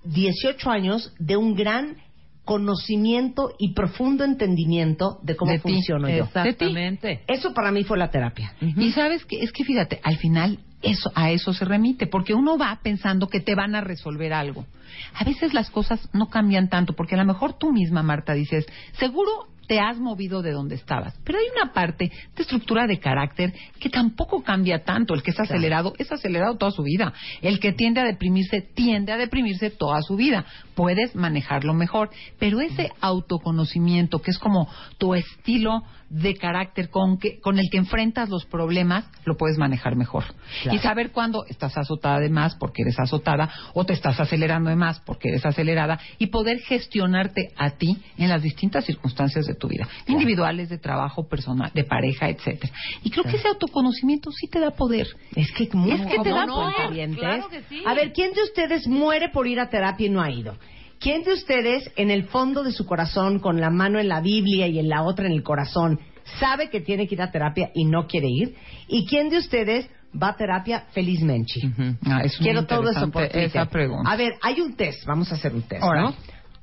18 0.03 0.69
años 0.69 1.13
de 1.19 1.37
un 1.37 1.55
gran 1.55 1.97
conocimiento 2.45 3.53
y 3.59 3.73
profundo 3.73 4.23
entendimiento 4.23 5.19
de 5.23 5.35
cómo 5.35 5.51
De 5.51 5.59
ti. 5.59 5.73
funciono 5.73 6.09
yo. 6.09 6.25
Exactamente. 6.25 7.21
Eso 7.27 7.53
para 7.53 7.71
mí 7.71 7.83
fue 7.83 7.97
la 7.97 8.09
terapia. 8.09 8.53
Y 8.61 8.91
sabes 8.91 9.25
que 9.25 9.41
es 9.41 9.51
que 9.51 9.63
fíjate, 9.63 9.99
al 10.03 10.17
final 10.17 10.59
eso 10.81 11.11
a 11.13 11.29
eso 11.31 11.53
se 11.53 11.63
remite, 11.65 12.07
porque 12.07 12.33
uno 12.33 12.57
va 12.57 12.79
pensando 12.81 13.27
que 13.27 13.39
te 13.39 13.53
van 13.55 13.75
a 13.75 13.81
resolver 13.81 14.33
algo. 14.33 14.65
A 15.13 15.23
veces 15.23 15.53
las 15.53 15.69
cosas 15.69 16.09
no 16.13 16.27
cambian 16.29 16.69
tanto, 16.69 16.93
porque 16.93 17.15
a 17.15 17.19
lo 17.19 17.25
mejor 17.25 17.53
tú 17.57 17.71
misma, 17.71 18.01
Marta, 18.01 18.33
dices, 18.33 18.65
seguro 18.93 19.29
te 19.67 19.79
has 19.79 19.99
movido 19.99 20.41
de 20.41 20.51
donde 20.51 20.75
estabas, 20.75 21.17
pero 21.23 21.37
hay 21.37 21.45
una 21.55 21.71
parte 21.71 22.11
de 22.35 22.41
estructura 22.41 22.87
de 22.87 22.99
carácter 22.99 23.53
que 23.79 23.89
tampoco 23.89 24.43
cambia 24.43 24.83
tanto. 24.83 25.13
El 25.13 25.23
que 25.23 25.29
es 25.31 25.37
Claro. 25.37 25.49
acelerado 25.53 25.93
es 25.97 26.11
acelerado 26.11 26.57
toda 26.57 26.71
su 26.71 26.83
vida. 26.83 27.13
El 27.41 27.59
que 27.61 27.71
tiende 27.71 28.01
a 28.01 28.03
deprimirse 28.03 28.59
tiende 28.61 29.13
a 29.13 29.17
deprimirse 29.17 29.69
toda 29.69 30.01
su 30.01 30.17
vida. 30.17 30.45
Puedes 30.81 31.15
manejarlo 31.15 31.75
mejor, 31.75 32.09
pero 32.39 32.59
ese 32.59 32.91
autoconocimiento 33.01 34.19
que 34.19 34.31
es 34.31 34.39
como 34.39 34.67
tu 34.97 35.13
estilo 35.13 35.83
de 36.09 36.35
carácter 36.35 36.89
con 36.89 37.19
que 37.19 37.39
con 37.39 37.59
el 37.59 37.69
que 37.71 37.77
enfrentas 37.77 38.29
los 38.29 38.45
problemas 38.45 39.05
lo 39.23 39.37
puedes 39.37 39.59
manejar 39.59 39.95
mejor. 39.95 40.23
Claro. 40.63 40.75
y 40.75 40.79
saber 40.79 41.11
cuándo 41.11 41.45
estás 41.47 41.77
azotada 41.77 42.19
de 42.19 42.29
más 42.29 42.55
porque 42.55 42.81
eres 42.81 42.99
azotada 42.99 43.49
o 43.73 43.85
te 43.85 43.93
estás 43.93 44.19
acelerando 44.19 44.71
de 44.71 44.75
más 44.75 44.99
porque 45.01 45.29
eres 45.29 45.45
acelerada 45.45 45.99
y 46.17 46.27
poder 46.27 46.59
gestionarte 46.59 47.51
a 47.55 47.69
ti 47.71 47.97
en 48.17 48.29
las 48.29 48.41
distintas 48.41 48.83
circunstancias 48.83 49.45
de 49.45 49.53
tu 49.53 49.67
vida 49.67 49.87
individuales 50.07 50.67
de 50.69 50.79
trabajo 50.79 51.27
personal 51.29 51.71
de 51.75 51.83
pareja 51.83 52.27
etcétera. 52.27 52.73
Y 53.03 53.11
creo 53.11 53.23
que 53.23 53.37
ese 53.37 53.47
autoconocimiento 53.47 54.31
sí 54.31 54.47
te 54.47 54.59
da 54.59 54.71
poder. 54.71 55.07
Es 55.35 55.51
que, 55.51 55.65
Es 55.65 55.69
que 55.69 55.69
te 55.77 56.17
¿cómo 56.17 56.35
da 56.35 56.45
no, 56.47 56.55
poder, 56.55 57.09
claro 57.11 57.49
que 57.49 57.61
sí. 57.69 57.83
A 57.85 57.93
ver, 57.93 58.11
¿quién 58.13 58.33
de 58.33 58.41
ustedes 58.41 58.87
muere 58.87 59.29
por 59.29 59.47
ir 59.47 59.59
a 59.59 59.69
terapia 59.69 60.07
y 60.07 60.09
no 60.09 60.21
ha 60.21 60.31
ido? 60.31 60.57
¿Quién 61.01 61.23
de 61.23 61.33
ustedes, 61.33 61.91
en 61.95 62.11
el 62.11 62.25
fondo 62.25 62.63
de 62.63 62.71
su 62.71 62.85
corazón, 62.85 63.39
con 63.39 63.59
la 63.59 63.71
mano 63.71 63.99
en 63.99 64.07
la 64.07 64.21
Biblia 64.21 64.67
y 64.67 64.77
en 64.77 64.87
la 64.87 65.01
otra 65.01 65.25
en 65.25 65.31
el 65.31 65.41
corazón, 65.41 65.99
sabe 66.39 66.69
que 66.69 66.79
tiene 66.79 67.07
que 67.07 67.15
ir 67.15 67.21
a 67.23 67.31
terapia 67.31 67.71
y 67.73 67.85
no 67.85 68.05
quiere 68.05 68.27
ir? 68.29 68.55
¿Y 68.87 69.07
quién 69.07 69.29
de 69.29 69.39
ustedes 69.39 69.89
va 70.21 70.29
a 70.29 70.35
terapia 70.35 70.85
felizmente? 70.91 71.53
Ah, 72.05 72.21
Quiero 72.39 72.67
todo 72.67 72.87
eso 72.91 73.09
por 73.09 73.23
esa 73.23 73.65
pregunta 73.65 74.11
A 74.11 74.15
ver, 74.15 74.33
hay 74.43 74.61
un 74.61 74.75
test, 74.75 75.03
vamos 75.05 75.31
a 75.31 75.35
hacer 75.35 75.55
un 75.55 75.63
test, 75.63 75.81
Ahora. 75.81 76.01
¿no? 76.01 76.15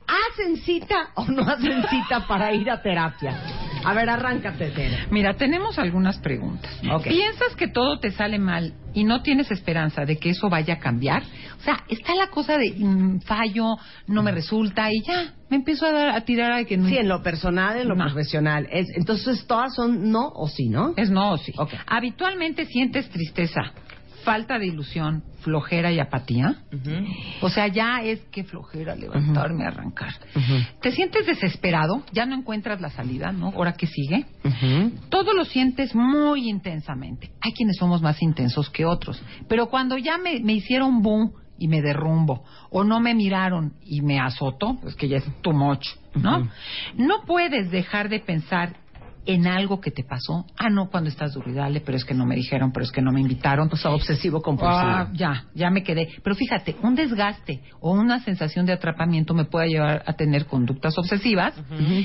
¿Hacen 0.09 0.57
cita 0.59 1.11
o 1.15 1.27
no 1.27 1.43
hacen 1.43 1.83
cita 1.89 2.27
para 2.27 2.53
ir 2.55 2.71
a 2.71 2.81
terapia? 2.81 3.37
A 3.85 3.95
ver, 3.95 4.09
arráncate, 4.09 4.71
Tere. 4.71 5.07
Mira, 5.11 5.35
tenemos 5.35 5.79
algunas 5.79 6.19
preguntas. 6.19 6.71
¿Piensas 7.05 7.55
que 7.57 7.69
todo 7.69 8.01
te 8.01 8.11
sale 8.11 8.39
mal 8.39 8.73
y 8.95 9.05
no 9.05 9.23
tienes 9.23 9.51
esperanza 9.51 10.05
de 10.05 10.17
que 10.19 10.31
eso 10.31 10.49
vaya 10.49 10.75
a 10.75 10.79
cambiar? 10.79 11.23
O 11.59 11.63
sea, 11.63 11.85
está 11.89 12.15
la 12.15 12.29
cosa 12.29 12.57
de 12.59 12.75
mm, 12.77 13.21
fallo, 13.21 13.77
no 14.07 14.23
me 14.23 14.33
resulta 14.33 14.91
y 14.91 15.03
ya, 15.07 15.35
me 15.49 15.57
empiezo 15.59 15.87
a, 15.87 15.93
dar, 15.93 16.09
a 16.11 16.21
tirar 16.23 16.53
a 16.53 16.65
que 16.65 16.77
no. 16.77 16.89
Sí, 16.89 16.97
en 16.97 17.09
lo 17.09 17.23
personal, 17.23 17.79
en 17.79 17.89
lo 17.89 17.95
No. 17.95 18.05
profesional. 18.07 18.67
Es, 18.71 18.87
entonces, 18.97 19.47
todas 19.47 19.75
son 19.75 20.11
no 20.11 20.29
o 20.35 20.49
sí, 20.49 20.69
¿no? 20.69 20.95
Es 20.97 21.11
no 21.11 21.33
o 21.33 21.39
sí. 21.39 21.53
Ok. 21.57 21.71
Habitualmente 21.87 22.67
sientes 22.67 23.09
tristeza, 23.11 23.61
falta 24.29 24.59
de 24.59 24.67
ilusión, 24.67 25.25
flojera 25.41 25.91
y 25.91 26.01
apatía. 26.01 26.57
O 27.41 27.49
sea, 27.49 27.67
ya 27.69 28.03
es 28.03 28.21
que 28.31 28.45
flojera 28.45 28.95
levantarme, 28.95 29.65
arrancar. 29.65 30.13
Te 30.83 30.93
sientes 30.93 31.27
desesperado, 31.27 32.05
ya 32.13 32.27
no 32.27 32.35
encuentras 32.35 32.79
la 32.83 32.91
salida, 32.91 33.33
¿no? 33.33 33.47
Ahora 33.49 33.73
que 33.73 33.87
sigue. 33.87 34.27
Todo 35.09 35.33
lo 35.33 35.47
sientes 35.47 35.95
muy 35.95 36.51
intensamente. 36.51 37.31
Hay 37.41 37.53
quienes 37.53 37.79
somos 37.79 38.03
más 38.03 38.21
intensos 38.21 38.69
que 38.69 38.85
otros. 38.85 39.19
Pero 39.49 39.71
cuando 39.71 39.97
ya 39.97 40.19
me, 40.19 40.41
me 40.41 40.53
hicieron 40.53 41.01
boom 41.01 41.33
y 41.59 41.67
me 41.67 41.81
derrumbo, 41.81 42.45
o 42.71 42.85
no 42.85 43.01
me 43.01 43.15
miraron 43.15 43.73
y 43.83 44.03
me 44.03 44.21
azoto, 44.21 44.77
es 44.87 44.95
que 44.95 45.09
ya 45.09 45.17
es 45.17 45.25
too 45.41 45.55
much, 45.55 45.87
¿no? 46.15 46.51
No 46.97 47.23
puedes 47.27 47.71
dejar 47.71 48.11
de 48.11 48.21
pensar 48.21 48.77
en 49.29 49.47
algo 49.47 49.79
que 49.79 49.91
te 49.91 50.05
pasó. 50.05 50.47
Ah, 50.57 50.71
no, 50.71 50.89
cuando 50.89 51.11
estás 51.11 51.35
duro 51.35 51.51
y 51.51 51.55
dale, 51.55 51.81
pero 51.81 51.99
es 51.99 52.05
que 52.05 52.15
no 52.15 52.25
me 52.25 52.35
dijeron, 52.35 52.73
pero 52.73 52.85
es 52.85 52.91
que 52.91 53.03
no 53.03 53.13
me 53.13 53.21
invitaron. 53.21 53.69
O 53.71 53.77
sea, 53.77 53.91
obsesivo 53.91 54.41
compulsivo. 54.41 54.81
Ah, 54.81 55.11
ya, 55.13 55.45
ya 55.55 55.69
me 55.69 55.83
quedé. 55.83 56.09
Pero 56.23 56.35
fíjate, 56.35 56.77
un 56.83 56.95
desgaste 56.95 57.61
o 57.81 57.93
una 57.93 58.21
sensación 58.21 58.65
de 58.65 58.73
atrapamiento 58.73 59.35
me 59.35 59.45
puede 59.45 59.69
llevar 59.69 60.03
a 60.07 60.15
tener 60.15 60.47
conductas 60.47 60.97
obsesivas 60.97 61.53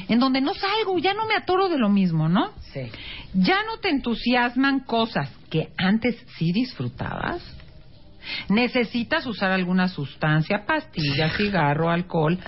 en 0.10 0.20
donde 0.20 0.42
no 0.42 0.54
salgo, 0.54 1.00
ya 1.00 1.14
no 1.14 1.26
me 1.26 1.36
atoro 1.36 1.70
de 1.70 1.78
lo 1.78 1.90
mismo, 1.90 2.28
¿no? 2.28 2.52
Sí. 2.74 2.82
Ya 3.34 3.64
no 3.64 3.78
te 3.80 3.90
entusiasman 3.90 4.82
cosas 4.82 5.32
que 5.50 5.70
antes 5.78 6.18
sí 6.38 6.52
disfrutabas. 6.52 7.42
Necesitas 8.50 9.26
usar 9.26 9.52
alguna 9.52 9.88
sustancia, 9.88 10.66
pastilla, 10.66 11.30
cigarro, 11.38 11.90
alcohol, 11.90 12.40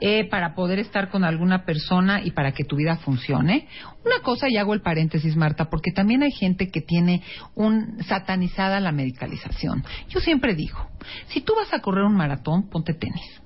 eh, 0.00 0.28
para 0.28 0.54
poder 0.54 0.78
estar 0.78 1.08
con 1.10 1.24
alguna 1.24 1.64
persona 1.64 2.22
y 2.22 2.32
para 2.32 2.52
que 2.52 2.64
tu 2.64 2.76
vida 2.76 2.96
funcione. 2.96 3.68
Una 4.04 4.20
cosa, 4.22 4.48
y 4.48 4.56
hago 4.56 4.74
el 4.74 4.82
paréntesis, 4.82 5.36
Marta, 5.36 5.70
porque 5.70 5.92
también 5.92 6.22
hay 6.22 6.32
gente 6.32 6.70
que 6.70 6.80
tiene 6.80 7.22
un 7.54 8.02
satanizada 8.04 8.80
la 8.80 8.92
medicalización. 8.92 9.84
Yo 10.08 10.20
siempre 10.20 10.54
digo, 10.54 10.88
si 11.28 11.40
tú 11.40 11.54
vas 11.56 11.72
a 11.72 11.80
correr 11.80 12.04
un 12.04 12.16
maratón, 12.16 12.68
ponte 12.68 12.94
tenis. 12.94 13.42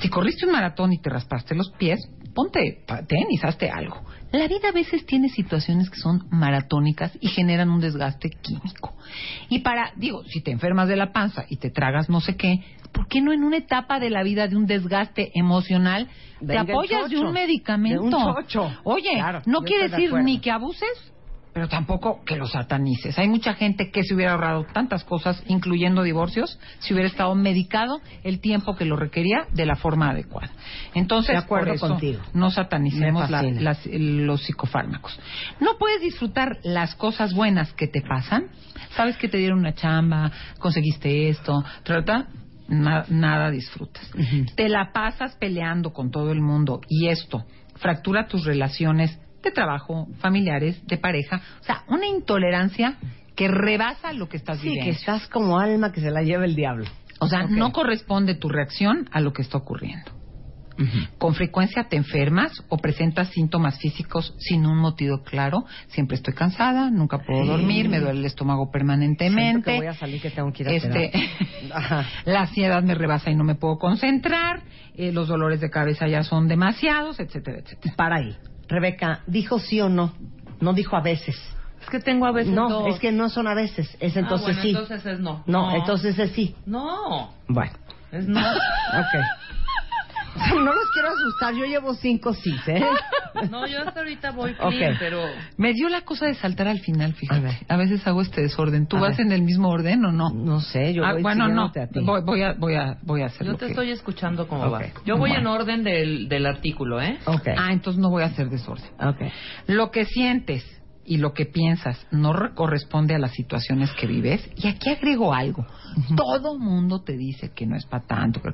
Si 0.00 0.08
corriste 0.08 0.46
un 0.46 0.52
maratón 0.52 0.92
y 0.92 0.98
te 0.98 1.10
raspaste 1.10 1.54
los 1.54 1.70
pies, 1.72 2.00
ponte 2.34 2.84
tenis, 3.06 3.44
hazte 3.44 3.70
algo. 3.70 4.02
La 4.32 4.46
vida 4.46 4.68
a 4.68 4.72
veces 4.72 5.06
tiene 5.06 5.28
situaciones 5.30 5.88
que 5.88 5.96
son 5.96 6.26
maratónicas 6.30 7.16
y 7.20 7.28
generan 7.28 7.70
un 7.70 7.80
desgaste 7.80 8.28
químico. 8.28 8.94
Y 9.48 9.60
para, 9.60 9.92
digo, 9.96 10.22
si 10.24 10.42
te 10.42 10.50
enfermas 10.50 10.88
de 10.88 10.96
la 10.96 11.12
panza 11.12 11.46
y 11.48 11.56
te 11.56 11.70
tragas 11.70 12.10
no 12.10 12.20
sé 12.20 12.36
qué, 12.36 12.62
¿por 12.92 13.08
qué 13.08 13.22
no 13.22 13.32
en 13.32 13.42
una 13.42 13.56
etapa 13.56 13.98
de 13.98 14.10
la 14.10 14.22
vida 14.22 14.46
de 14.46 14.56
un 14.56 14.66
desgaste 14.66 15.30
emocional 15.34 16.08
Venga 16.40 16.66
te 16.66 16.72
apoyas 16.72 17.08
de 17.08 17.18
un 17.18 17.32
medicamento? 17.32 18.02
de 18.02 18.58
un. 18.58 18.72
Oye, 18.84 19.14
Claro, 19.14 19.40
no 19.46 19.60
quiere 19.62 19.88
de 19.88 19.96
decir 19.96 20.12
ni 20.22 20.40
que 20.40 20.50
abuses, 20.50 21.12
pero 21.58 21.68
tampoco 21.68 22.22
que 22.24 22.36
lo 22.36 22.46
satanices. 22.46 23.18
Hay 23.18 23.26
mucha 23.26 23.52
gente 23.54 23.90
que 23.90 24.04
se 24.04 24.14
hubiera 24.14 24.30
ahorrado 24.34 24.64
tantas 24.72 25.02
cosas, 25.02 25.42
incluyendo 25.48 26.04
divorcios, 26.04 26.56
si 26.78 26.94
hubiera 26.94 27.08
estado 27.08 27.34
medicado 27.34 28.00
el 28.22 28.38
tiempo 28.38 28.76
que 28.76 28.84
lo 28.84 28.94
requería 28.94 29.48
de 29.54 29.66
la 29.66 29.74
forma 29.74 30.10
adecuada. 30.10 30.52
Entonces, 30.94 31.32
De 31.32 31.38
acuerdo 31.38 31.66
por 31.66 31.74
eso, 31.74 31.88
contigo. 31.88 32.20
no 32.32 32.52
satanicemos 32.52 33.28
la- 33.28 33.42
las- 33.42 33.84
los 33.86 34.40
psicofármacos. 34.44 35.18
No 35.58 35.78
puedes 35.80 36.00
disfrutar 36.00 36.58
las 36.62 36.94
cosas 36.94 37.34
buenas 37.34 37.72
que 37.72 37.88
te 37.88 38.02
pasan. 38.02 38.44
Sabes 38.94 39.16
que 39.16 39.26
te 39.28 39.38
dieron 39.38 39.58
una 39.58 39.74
chamba, 39.74 40.30
conseguiste 40.60 41.28
esto, 41.28 41.64
trata 41.82 42.28
na- 42.68 43.04
nada 43.08 43.50
disfrutas. 43.50 44.08
Te 44.54 44.68
la 44.68 44.92
pasas 44.92 45.34
peleando 45.40 45.92
con 45.92 46.12
todo 46.12 46.30
el 46.30 46.40
mundo 46.40 46.82
y 46.88 47.08
esto 47.08 47.44
fractura 47.80 48.28
tus 48.28 48.44
relaciones 48.44 49.18
de 49.42 49.50
trabajo, 49.50 50.08
familiares, 50.20 50.84
de 50.86 50.96
pareja. 50.98 51.40
O 51.60 51.64
sea, 51.64 51.84
una 51.88 52.06
intolerancia 52.06 52.96
que 53.36 53.48
rebasa 53.48 54.12
lo 54.12 54.28
que 54.28 54.36
estás 54.36 54.58
Sí, 54.58 54.68
viviendo. 54.68 54.90
que 54.90 54.96
estás 54.98 55.28
como 55.28 55.58
alma 55.58 55.92
que 55.92 56.00
se 56.00 56.10
la 56.10 56.22
lleva 56.22 56.44
el 56.44 56.54
diablo. 56.56 56.86
O 57.20 57.28
sea, 57.28 57.44
no 57.44 57.72
corresponde 57.72 58.34
tu 58.34 58.48
reacción 58.48 59.08
a 59.12 59.20
lo 59.20 59.32
que 59.32 59.42
está 59.42 59.58
ocurriendo. 59.58 60.12
Con 61.18 61.34
frecuencia 61.34 61.88
te 61.88 61.96
enfermas 61.96 62.52
o 62.68 62.76
presentas 62.76 63.30
síntomas 63.30 63.80
físicos 63.80 64.32
sin 64.38 64.64
un 64.64 64.78
motivo 64.78 65.24
claro. 65.24 65.64
Siempre 65.88 66.14
estoy 66.16 66.34
cansada, 66.34 66.88
nunca 66.88 67.18
puedo 67.18 67.44
dormir, 67.46 67.88
me 67.88 67.98
duele 67.98 68.20
el 68.20 68.24
estómago 68.24 68.70
permanentemente. 68.70 69.72
que 69.72 69.76
voy 69.78 69.86
a 69.88 69.94
salir 69.94 70.22
que 70.22 70.30
tengo 70.30 70.52
que 70.52 70.62
ir 70.62 70.68
a 70.68 70.72
Este, 70.72 71.10
la 72.26 72.40
ansiedad 72.42 72.80
me 72.84 72.94
rebasa 72.94 73.28
y 73.28 73.34
no 73.34 73.42
me 73.42 73.56
puedo 73.56 73.76
concentrar, 73.78 74.62
eh, 74.94 75.10
los 75.10 75.26
dolores 75.26 75.60
de 75.60 75.68
cabeza 75.68 76.06
ya 76.06 76.22
son 76.22 76.46
demasiados, 76.46 77.18
etcétera, 77.18 77.58
etcétera. 77.58 77.94
Para 77.96 78.16
ahí. 78.18 78.36
Rebeca, 78.68 79.20
¿dijo 79.26 79.58
sí 79.58 79.80
o 79.80 79.88
no? 79.88 80.12
No 80.60 80.72
dijo 80.72 80.96
a 80.96 81.00
veces. 81.00 81.36
Es 81.82 81.88
que 81.90 82.00
tengo 82.00 82.26
a 82.26 82.32
veces 82.32 82.52
No, 82.52 82.68
dos. 82.68 82.88
es 82.94 83.00
que 83.00 83.12
no 83.12 83.28
son 83.28 83.46
a 83.46 83.54
veces. 83.54 83.96
Es 84.00 84.16
Ah, 84.16 84.20
entonces 84.20 84.46
bueno, 84.48 84.62
sí. 84.62 84.68
entonces 84.70 85.06
es 85.06 85.20
no. 85.20 85.42
No, 85.46 85.70
entonces 85.74 86.18
es 86.18 86.32
sí. 86.32 86.54
No, 86.66 87.32
Bueno, 87.48 87.72
es 88.12 88.26
no. 88.26 88.40
ok. 88.40 89.14
No 90.54 90.72
los 90.72 90.90
quiero 90.92 91.08
asustar, 91.08 91.52
yo 91.54 91.64
llevo 91.64 91.94
cinco 91.94 92.32
sí, 92.34 92.54
¿eh? 92.66 92.84
No, 93.50 93.66
yo 93.66 93.80
hasta 93.86 94.00
ahorita 94.00 94.30
voy 94.32 94.54
clean, 94.54 94.96
pero... 94.98 95.22
Me 95.56 95.72
dio 95.72 95.88
la 95.88 96.02
cosa 96.02 96.26
de 96.26 96.34
saltar 96.34 96.68
al 96.68 96.80
final, 96.80 97.14
fíjate. 97.14 97.40
A 97.40 97.42
ver. 97.42 97.54
A, 97.68 97.76
veces 97.76 98.06
hago 98.06 98.20
este 98.22 98.42
desorden. 98.42 98.86
¿Tú 98.86 98.96
A 98.96 99.00
vas 99.00 99.16
ver. 99.16 99.26
en 99.26 99.32
el 99.32 99.42
mismo 99.42 99.68
orden 99.68 100.04
o 100.04 100.12
no? 100.12 100.30
No 100.30 100.60
sé, 100.60 100.92
yo 100.94 101.04
Ah, 101.04 101.12
voy 101.14 101.22
bueno, 101.22 101.48
no. 101.48 101.64
a 101.66 101.72
ti. 101.72 102.00
Voy, 102.00 102.20
voy 102.22 102.42
a, 102.42 102.52
voy 102.54 102.74
a, 102.74 102.98
voy 103.02 103.22
a 103.22 103.26
hacer 103.26 103.46
Yo 103.46 103.54
te 103.54 103.66
que- 103.66 103.72
estoy 103.72 103.90
escuchando 103.90 104.46
cómo 104.48 104.64
Ok. 104.66 104.72
va. 104.72 104.82
Yo 105.04 105.16
voy 105.16 105.30
Bueno. 105.30 105.38
en 105.38 105.46
orden 105.46 105.84
del, 105.84 106.28
del 106.28 106.46
artículo, 106.46 107.00
¿eh? 107.00 107.18
Ok, 107.26 107.48
Ah, 107.56 107.72
entonces 107.72 108.00
no 108.00 108.10
voy 108.10 108.22
a 108.22 108.26
hacer 108.26 108.48
desorden. 108.50 108.84
ok. 109.00 109.20
Lo 109.66 109.90
que 109.90 110.04
sientes 110.04 110.64
y 111.08 111.16
lo 111.16 111.32
que 111.32 111.46
piensas 111.46 112.06
no 112.10 112.32
re- 112.34 112.54
corresponde 112.54 113.14
a 113.14 113.18
las 113.18 113.32
situaciones 113.32 113.90
que 113.94 114.06
vives. 114.06 114.46
Y 114.56 114.68
aquí 114.68 114.90
agrego 114.90 115.32
algo. 115.32 115.66
Todo 116.14 116.58
mundo 116.58 117.00
te 117.02 117.16
dice 117.16 117.50
que 117.54 117.66
no 117.66 117.76
es 117.76 117.86
para 117.86 118.06
tanto, 118.06 118.42
que, 118.42 118.50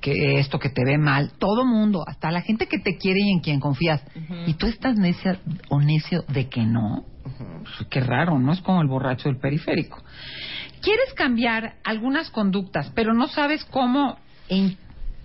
que 0.00 0.38
esto, 0.38 0.58
que 0.58 0.70
te 0.70 0.84
ve 0.84 0.96
mal. 0.98 1.32
Todo 1.38 1.64
mundo, 1.66 2.04
hasta 2.06 2.30
la 2.30 2.42
gente 2.42 2.66
que 2.68 2.78
te 2.78 2.96
quiere 2.96 3.20
y 3.20 3.32
en 3.32 3.40
quien 3.40 3.58
confías. 3.60 4.02
Y 4.46 4.54
tú 4.54 4.66
estás 4.66 4.96
necia 4.96 5.40
o 5.68 5.80
necio 5.80 6.24
de 6.28 6.48
que 6.48 6.64
no. 6.64 7.04
Qué 7.90 8.00
raro, 8.00 8.38
¿no? 8.38 8.52
Es 8.52 8.60
como 8.60 8.80
el 8.80 8.88
borracho 8.88 9.28
del 9.28 9.38
periférico. 9.38 10.02
Quieres 10.80 11.12
cambiar 11.14 11.74
algunas 11.84 12.30
conductas, 12.30 12.90
pero 12.94 13.12
no 13.14 13.26
sabes 13.26 13.64
cómo 13.64 14.16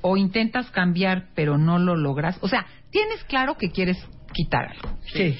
o 0.01 0.17
intentas 0.17 0.69
cambiar, 0.71 1.27
pero 1.35 1.57
no 1.57 1.77
lo 1.79 1.95
logras. 1.95 2.37
O 2.41 2.47
sea, 2.47 2.65
tienes 2.89 3.23
claro 3.25 3.55
que 3.57 3.71
quieres 3.71 3.97
quitar 4.33 4.65
algo. 4.71 4.97
Sí. 5.13 5.37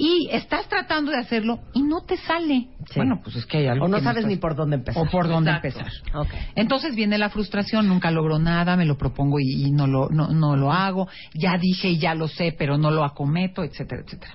Y 0.00 0.28
estás 0.30 0.68
tratando 0.68 1.10
de 1.10 1.18
hacerlo 1.18 1.58
y 1.74 1.82
no 1.82 2.02
te 2.04 2.16
sale. 2.18 2.68
Sí. 2.86 2.92
Bueno, 2.96 3.20
pues 3.24 3.34
es 3.34 3.46
que 3.46 3.58
hay 3.58 3.66
algo 3.66 3.86
O 3.86 3.88
no 3.88 3.96
que 3.96 4.02
sabes 4.04 4.18
estás- 4.18 4.30
ni 4.30 4.36
por 4.36 4.54
dónde 4.54 4.76
empezar. 4.76 5.02
o 5.02 5.10
por 5.10 5.26
dónde 5.26 5.50
Exacto. 5.50 5.80
empezar. 5.80 6.16
Ok. 6.20 6.28
Entonces 6.54 6.94
viene 6.94 7.18
la 7.18 7.30
frustración, 7.30 7.88
nunca 7.88 8.10
logro 8.12 8.38
nada, 8.38 8.76
me 8.76 8.84
lo 8.84 8.96
propongo 8.96 9.40
y, 9.40 9.66
y 9.66 9.70
no, 9.72 9.86
lo, 9.88 10.08
no, 10.10 10.28
no 10.28 10.56
lo 10.56 10.72
hago, 10.72 11.08
ya 11.34 11.58
dije 11.58 11.88
y 11.88 11.98
ya 11.98 12.14
lo 12.14 12.28
sé, 12.28 12.54
pero 12.56 12.78
no 12.78 12.90
lo 12.92 13.02
acometo, 13.02 13.64
etcétera, 13.64 14.02
etcétera. 14.06 14.34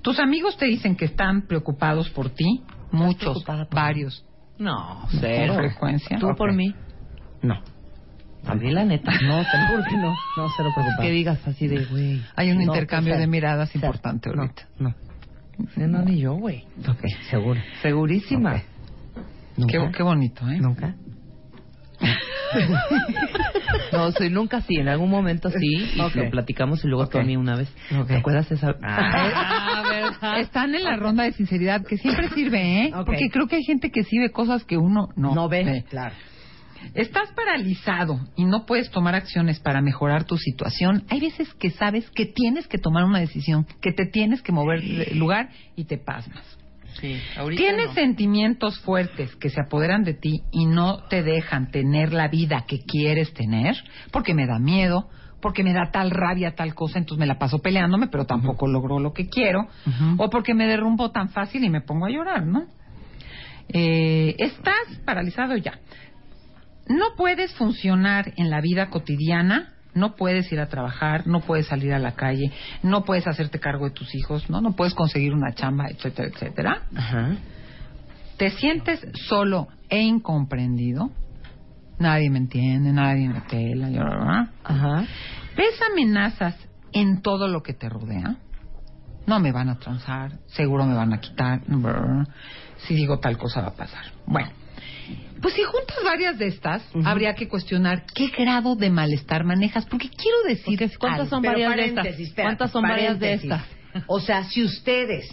Tus 0.00 0.18
amigos 0.18 0.56
te 0.56 0.66
dicen 0.66 0.96
que 0.96 1.04
están 1.06 1.46
preocupados 1.46 2.08
por 2.10 2.30
ti, 2.30 2.62
muchos, 2.90 3.42
por 3.44 3.68
varios, 3.70 4.24
No, 4.58 5.06
cero. 5.20 5.54
frecuencia. 5.56 6.18
¿Tú 6.18 6.28
por 6.36 6.52
mí? 6.54 6.74
No. 7.42 7.60
A 8.46 8.54
mí 8.54 8.70
la 8.72 8.84
neta. 8.84 9.12
No, 9.22 9.44
juro 9.44 9.84
que 9.88 9.96
no. 9.96 10.08
No, 10.36 10.48
cero 10.56 10.70
preocupado. 10.74 11.02
Que 11.02 11.10
digas 11.10 11.46
así 11.46 11.68
de, 11.68 11.84
güey. 11.86 12.20
Hay 12.36 12.50
un 12.50 12.56
No, 12.58 12.62
intercambio 12.64 13.12
pues, 13.12 13.18
de 13.20 13.24
cero. 13.24 13.30
miradas 13.30 13.70
Cero. 13.72 13.86
importante 13.86 14.30
No, 14.30 14.42
ahorita. 14.42 14.62
No. 14.78 14.94
No, 15.76 15.86
no, 15.86 16.02
ni 16.04 16.18
yo, 16.20 16.34
güey. 16.34 16.64
Ok, 16.88 17.04
seguro. 17.30 17.60
Segurísima. 17.82 18.54
Ok. 18.56 18.62
¿Nunca? 19.58 19.72
Qué, 19.72 19.90
qué 19.96 20.02
bonito, 20.02 20.48
¿eh? 20.50 20.58
¿Nunca? 20.60 20.94
No, 23.92 24.10
soy 24.12 24.30
nunca 24.30 24.60
sí. 24.62 24.76
En 24.76 24.88
algún 24.88 25.10
momento 25.10 25.50
sí. 25.50 25.90
Y 25.96 26.00
Ok. 26.00 26.14
lo 26.16 26.30
platicamos 26.30 26.82
y 26.84 26.88
luego 26.88 27.08
tú 27.08 27.18
a 27.18 27.22
mí 27.22 27.36
una 27.36 27.56
vez. 27.56 27.72
Ok. 27.98 28.06
¿Te 28.08 28.16
acuerdas 28.16 28.50
esa? 28.50 28.74
Ah. 28.82 30.38
Están 30.38 30.74
en 30.74 30.84
la 30.84 30.96
ronda 30.96 31.24
de 31.24 31.32
sinceridad, 31.32 31.84
que 31.86 31.96
siempre 31.98 32.28
sirve, 32.30 32.86
¿eh? 32.86 32.92
Porque 33.04 33.28
creo 33.30 33.46
que 33.46 33.56
hay 33.56 33.62
gente 33.64 33.90
que 33.90 34.02
sí 34.04 34.18
ve 34.18 34.30
cosas 34.30 34.64
que 34.64 34.76
uno 34.78 35.08
no, 35.16 35.34
No 35.34 35.48
ve. 35.48 35.84
Claro. 35.90 36.14
Estás 36.94 37.30
paralizado 37.32 38.20
y 38.36 38.44
no 38.44 38.66
puedes 38.66 38.90
tomar 38.90 39.14
acciones 39.14 39.60
para 39.60 39.80
mejorar 39.80 40.24
tu 40.24 40.36
situación. 40.36 41.04
Hay 41.08 41.20
veces 41.20 41.52
que 41.54 41.70
sabes 41.70 42.10
que 42.10 42.26
tienes 42.26 42.66
que 42.68 42.78
tomar 42.78 43.04
una 43.04 43.20
decisión, 43.20 43.66
que 43.80 43.92
te 43.92 44.06
tienes 44.06 44.42
que 44.42 44.52
mover 44.52 44.82
de 44.82 45.14
lugar 45.14 45.50
y 45.76 45.84
te 45.84 45.98
pasmas. 45.98 46.44
Sí, 47.00 47.18
Tienes 47.56 47.86
no. 47.86 47.94
sentimientos 47.94 48.78
fuertes 48.80 49.34
que 49.36 49.48
se 49.48 49.60
apoderan 49.60 50.04
de 50.04 50.12
ti 50.12 50.42
y 50.52 50.66
no 50.66 51.04
te 51.08 51.22
dejan 51.22 51.70
tener 51.70 52.12
la 52.12 52.28
vida 52.28 52.64
que 52.68 52.80
quieres 52.80 53.32
tener, 53.32 53.74
porque 54.10 54.34
me 54.34 54.46
da 54.46 54.58
miedo, 54.58 55.08
porque 55.40 55.64
me 55.64 55.72
da 55.72 55.90
tal 55.90 56.10
rabia, 56.10 56.54
tal 56.54 56.74
cosa, 56.74 56.98
entonces 56.98 57.18
me 57.18 57.26
la 57.26 57.38
paso 57.38 57.60
peleándome, 57.60 58.08
pero 58.08 58.26
tampoco 58.26 58.66
logro 58.66 58.98
lo 59.00 59.12
que 59.14 59.28
quiero, 59.28 59.68
o 60.18 60.28
porque 60.28 60.52
me 60.54 60.66
derrumbo 60.66 61.10
tan 61.10 61.30
fácil 61.30 61.64
y 61.64 61.70
me 61.70 61.80
pongo 61.80 62.06
a 62.06 62.10
llorar, 62.10 62.46
¿no? 62.46 62.66
Eh, 63.68 64.36
estás 64.38 65.00
paralizado 65.04 65.56
ya. 65.56 65.72
No 66.88 67.14
puedes 67.16 67.54
funcionar 67.54 68.32
en 68.36 68.50
la 68.50 68.60
vida 68.60 68.90
cotidiana, 68.90 69.72
no 69.94 70.16
puedes 70.16 70.50
ir 70.52 70.60
a 70.60 70.68
trabajar, 70.68 71.26
no 71.26 71.40
puedes 71.40 71.66
salir 71.66 71.92
a 71.92 71.98
la 71.98 72.12
calle, 72.12 72.50
no 72.82 73.04
puedes 73.04 73.26
hacerte 73.26 73.60
cargo 73.60 73.84
de 73.84 73.94
tus 73.94 74.14
hijos, 74.14 74.48
no, 74.48 74.60
no 74.60 74.72
puedes 74.72 74.94
conseguir 74.94 75.32
una 75.34 75.52
chamba, 75.54 75.88
etcétera, 75.88 76.28
etcétera. 76.28 76.82
Ajá. 76.94 77.36
Te 78.36 78.50
sientes 78.50 79.06
solo 79.28 79.68
e 79.88 80.00
incomprendido. 80.00 81.10
Nadie 81.98 82.30
me 82.30 82.38
entiende, 82.38 82.92
nadie 82.92 83.28
me 83.28 83.42
pela. 83.42 83.90
yo, 83.90 84.02
¿verdad? 84.02 84.48
Ajá. 84.64 85.04
¿Ves 85.56 85.78
amenazas 85.92 86.56
en 86.92 87.20
todo 87.20 87.46
lo 87.46 87.62
que 87.62 87.74
te 87.74 87.88
rodea? 87.88 88.36
No 89.26 89.38
me 89.38 89.52
van 89.52 89.68
a 89.68 89.78
transar, 89.78 90.32
seguro 90.46 90.84
me 90.84 90.94
van 90.94 91.12
a 91.12 91.20
quitar. 91.20 91.60
Si 92.78 92.94
digo 92.94 93.20
tal 93.20 93.38
cosa 93.38 93.60
va 93.60 93.68
a 93.68 93.76
pasar. 93.76 94.04
Bueno, 94.26 94.50
pues 95.42 95.54
si 95.54 95.62
juntas 95.64 95.96
varias 96.04 96.38
de 96.38 96.46
estas, 96.46 96.82
habría 97.04 97.34
que 97.34 97.48
cuestionar 97.48 98.04
qué 98.14 98.28
grado 98.28 98.76
de 98.76 98.88
malestar 98.90 99.44
manejas. 99.44 99.84
Porque 99.86 100.08
quiero 100.08 100.38
decir 100.46 100.78
Porque 100.78 100.96
¿cuántas 100.96 101.20
algo. 101.20 101.30
son 101.30 101.42
Pero 101.42 101.68
varias 101.68 101.76
de 101.76 101.84
estas? 101.86 102.06
espérate, 102.06 102.42
¿Cuántas 102.42 102.70
son 102.70 102.82
varias 102.82 103.18
de 103.18 103.32
estas? 103.34 103.62
O 104.06 104.20
sea, 104.20 104.44
si 104.44 104.62
ustedes 104.62 105.28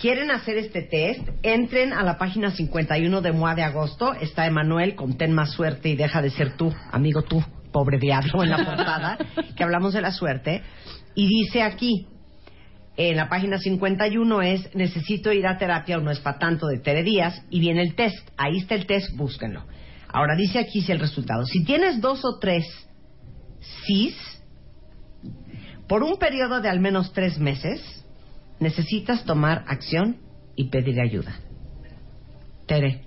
quieren 0.00 0.30
hacer 0.30 0.58
este 0.58 0.82
test, 0.82 1.28
entren 1.42 1.92
a 1.92 2.02
la 2.02 2.18
página 2.18 2.50
51 2.50 3.20
de 3.20 3.32
MOA 3.32 3.54
de 3.54 3.62
agosto. 3.62 4.14
Está 4.14 4.46
Emanuel 4.46 4.94
con 4.94 5.16
Ten 5.16 5.32
Más 5.32 5.52
Suerte 5.52 5.88
y 5.88 5.96
Deja 5.96 6.22
de 6.22 6.30
Ser 6.30 6.56
Tú, 6.56 6.72
amigo 6.92 7.22
tú, 7.22 7.42
pobre 7.72 7.98
diablo, 7.98 8.44
en 8.44 8.50
la 8.50 8.64
portada, 8.64 9.18
que 9.56 9.64
hablamos 9.64 9.94
de 9.94 10.02
la 10.02 10.12
suerte. 10.12 10.62
Y 11.14 11.26
dice 11.26 11.62
aquí, 11.62 12.06
en 12.98 13.16
la 13.16 13.28
página 13.28 13.58
51 13.58 14.42
es 14.42 14.74
necesito 14.74 15.32
ir 15.32 15.46
a 15.46 15.56
terapia 15.56 15.98
o 15.98 16.00
no 16.00 16.10
es 16.10 16.18
para 16.18 16.40
tanto 16.40 16.66
de 16.66 16.78
Tere 16.78 17.04
Díaz 17.04 17.40
y 17.48 17.60
viene 17.60 17.82
el 17.82 17.94
test. 17.94 18.28
Ahí 18.36 18.58
está 18.58 18.74
el 18.74 18.86
test, 18.86 19.14
búsquenlo. 19.14 19.64
Ahora 20.08 20.34
dice 20.34 20.58
aquí 20.58 20.82
si 20.82 20.90
el 20.90 20.98
resultado. 20.98 21.46
Si 21.46 21.64
tienes 21.64 22.00
dos 22.00 22.24
o 22.24 22.40
tres 22.40 22.64
cis, 23.86 24.16
por 25.86 26.02
un 26.02 26.18
periodo 26.18 26.60
de 26.60 26.68
al 26.68 26.80
menos 26.80 27.12
tres 27.12 27.38
meses, 27.38 27.80
necesitas 28.58 29.24
tomar 29.24 29.64
acción 29.68 30.16
y 30.56 30.64
pedir 30.64 31.00
ayuda. 31.00 31.38
Tere, 32.66 33.02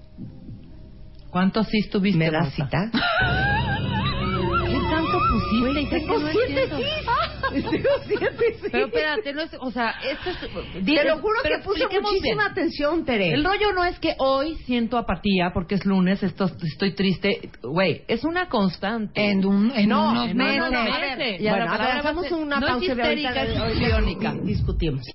¿Cuántos 1.29 1.67
sí 1.67 1.89
tuviste? 1.89 2.17
¿me 2.17 2.31
das 2.31 2.53
cita? 2.53 2.91
¿Qué 2.91 4.79
tanto 4.89 5.19
pusiste? 5.31 5.89
que 5.89 5.99
Tengo 5.99 6.19
no 6.19 7.30
Pero 8.71 8.85
espérate, 8.87 9.33
no 9.33 9.41
es, 9.41 9.51
o 9.59 9.71
sea, 9.71 9.95
esto 10.03 10.29
es... 10.29 10.85
Te 10.85 11.03
lo 11.05 11.17
juro 11.19 11.35
que 11.43 11.57
puse 11.63 11.85
muchísima 12.01 12.43
bien. 12.43 12.51
atención, 12.51 13.05
Tere. 13.05 13.33
El 13.33 13.43
rollo 13.43 13.71
no 13.73 13.83
es 13.85 13.99
que 13.99 14.15
hoy 14.19 14.55
siento 14.65 14.97
apatía 14.97 15.51
porque 15.53 15.75
es 15.75 15.85
lunes, 15.85 16.23
esto, 16.23 16.45
estoy 16.63 16.93
triste. 16.95 17.49
Güey, 17.63 18.03
es 18.07 18.23
una 18.23 18.47
constante. 18.49 19.21
En, 19.31 19.45
un, 19.45 19.71
en 19.75 19.89
No, 19.89 20.11
unos 20.11 20.27
no, 20.29 20.33
meses. 20.35 20.57
no, 20.57 20.69
no, 20.71 20.79
a 20.93 20.99
ver, 20.99 21.41
Y 21.41 21.43
bueno, 21.43 21.57
la 21.65 21.71
a 21.73 21.77
ver, 21.77 21.77
palabra 21.77 21.99
hacemos 21.99 22.23
va 22.23 22.27
a 22.27 22.29
ser- 22.29 22.39
una 22.39 22.59
no 22.59 22.65
es 22.67 22.71
pausa 22.71 22.85
de 22.95 23.01
histérica, 23.01 23.43
es 23.43 23.57
ahorita 23.57 23.73
histriónica. 23.79 24.33
di- 24.33 24.39
discutimos. 24.41 25.05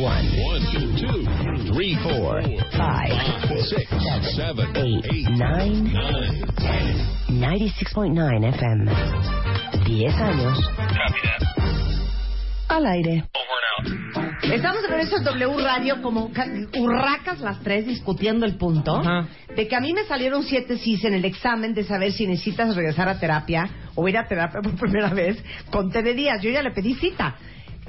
One, 0.00 0.28
two, 0.96 1.72
three, 1.72 1.96
four, 2.02 2.40
Five, 2.76 3.12
six, 3.68 3.88
seven, 4.36 4.76
eight, 4.76 5.28
nine, 5.30 5.92
nine, 5.92 7.06
96.9 7.28 8.44
FM. 8.54 8.90
10 9.86 10.14
años. 10.20 10.58
Al 12.68 12.86
aire. 12.86 13.24
Estamos 14.52 14.82
de 14.82 14.88
regreso 14.88 15.16
en 15.16 15.24
W 15.24 15.62
Radio 15.64 16.00
como 16.02 16.32
ca- 16.32 16.46
urracas 16.78 17.40
las 17.40 17.60
tres 17.62 17.86
discutiendo 17.86 18.46
el 18.46 18.56
punto 18.56 18.96
Ajá. 18.96 19.26
de 19.54 19.66
que 19.68 19.74
a 19.76 19.80
mí 19.80 19.92
me 19.92 20.04
salieron 20.04 20.42
siete 20.44 20.78
sís 20.78 21.04
en 21.04 21.14
el 21.14 21.24
examen 21.24 21.74
de 21.74 21.84
saber 21.84 22.12
si 22.12 22.26
necesitas 22.26 22.74
regresar 22.76 23.08
a 23.08 23.18
terapia 23.18 23.68
o 23.94 24.06
ir 24.08 24.16
a 24.18 24.26
terapia 24.28 24.60
por 24.62 24.76
primera 24.76 25.10
vez 25.10 25.42
con 25.70 25.90
Tere 25.90 26.14
Díaz. 26.14 26.40
Yo 26.42 26.50
ya 26.50 26.62
le 26.62 26.70
pedí 26.72 26.94
cita. 26.94 27.36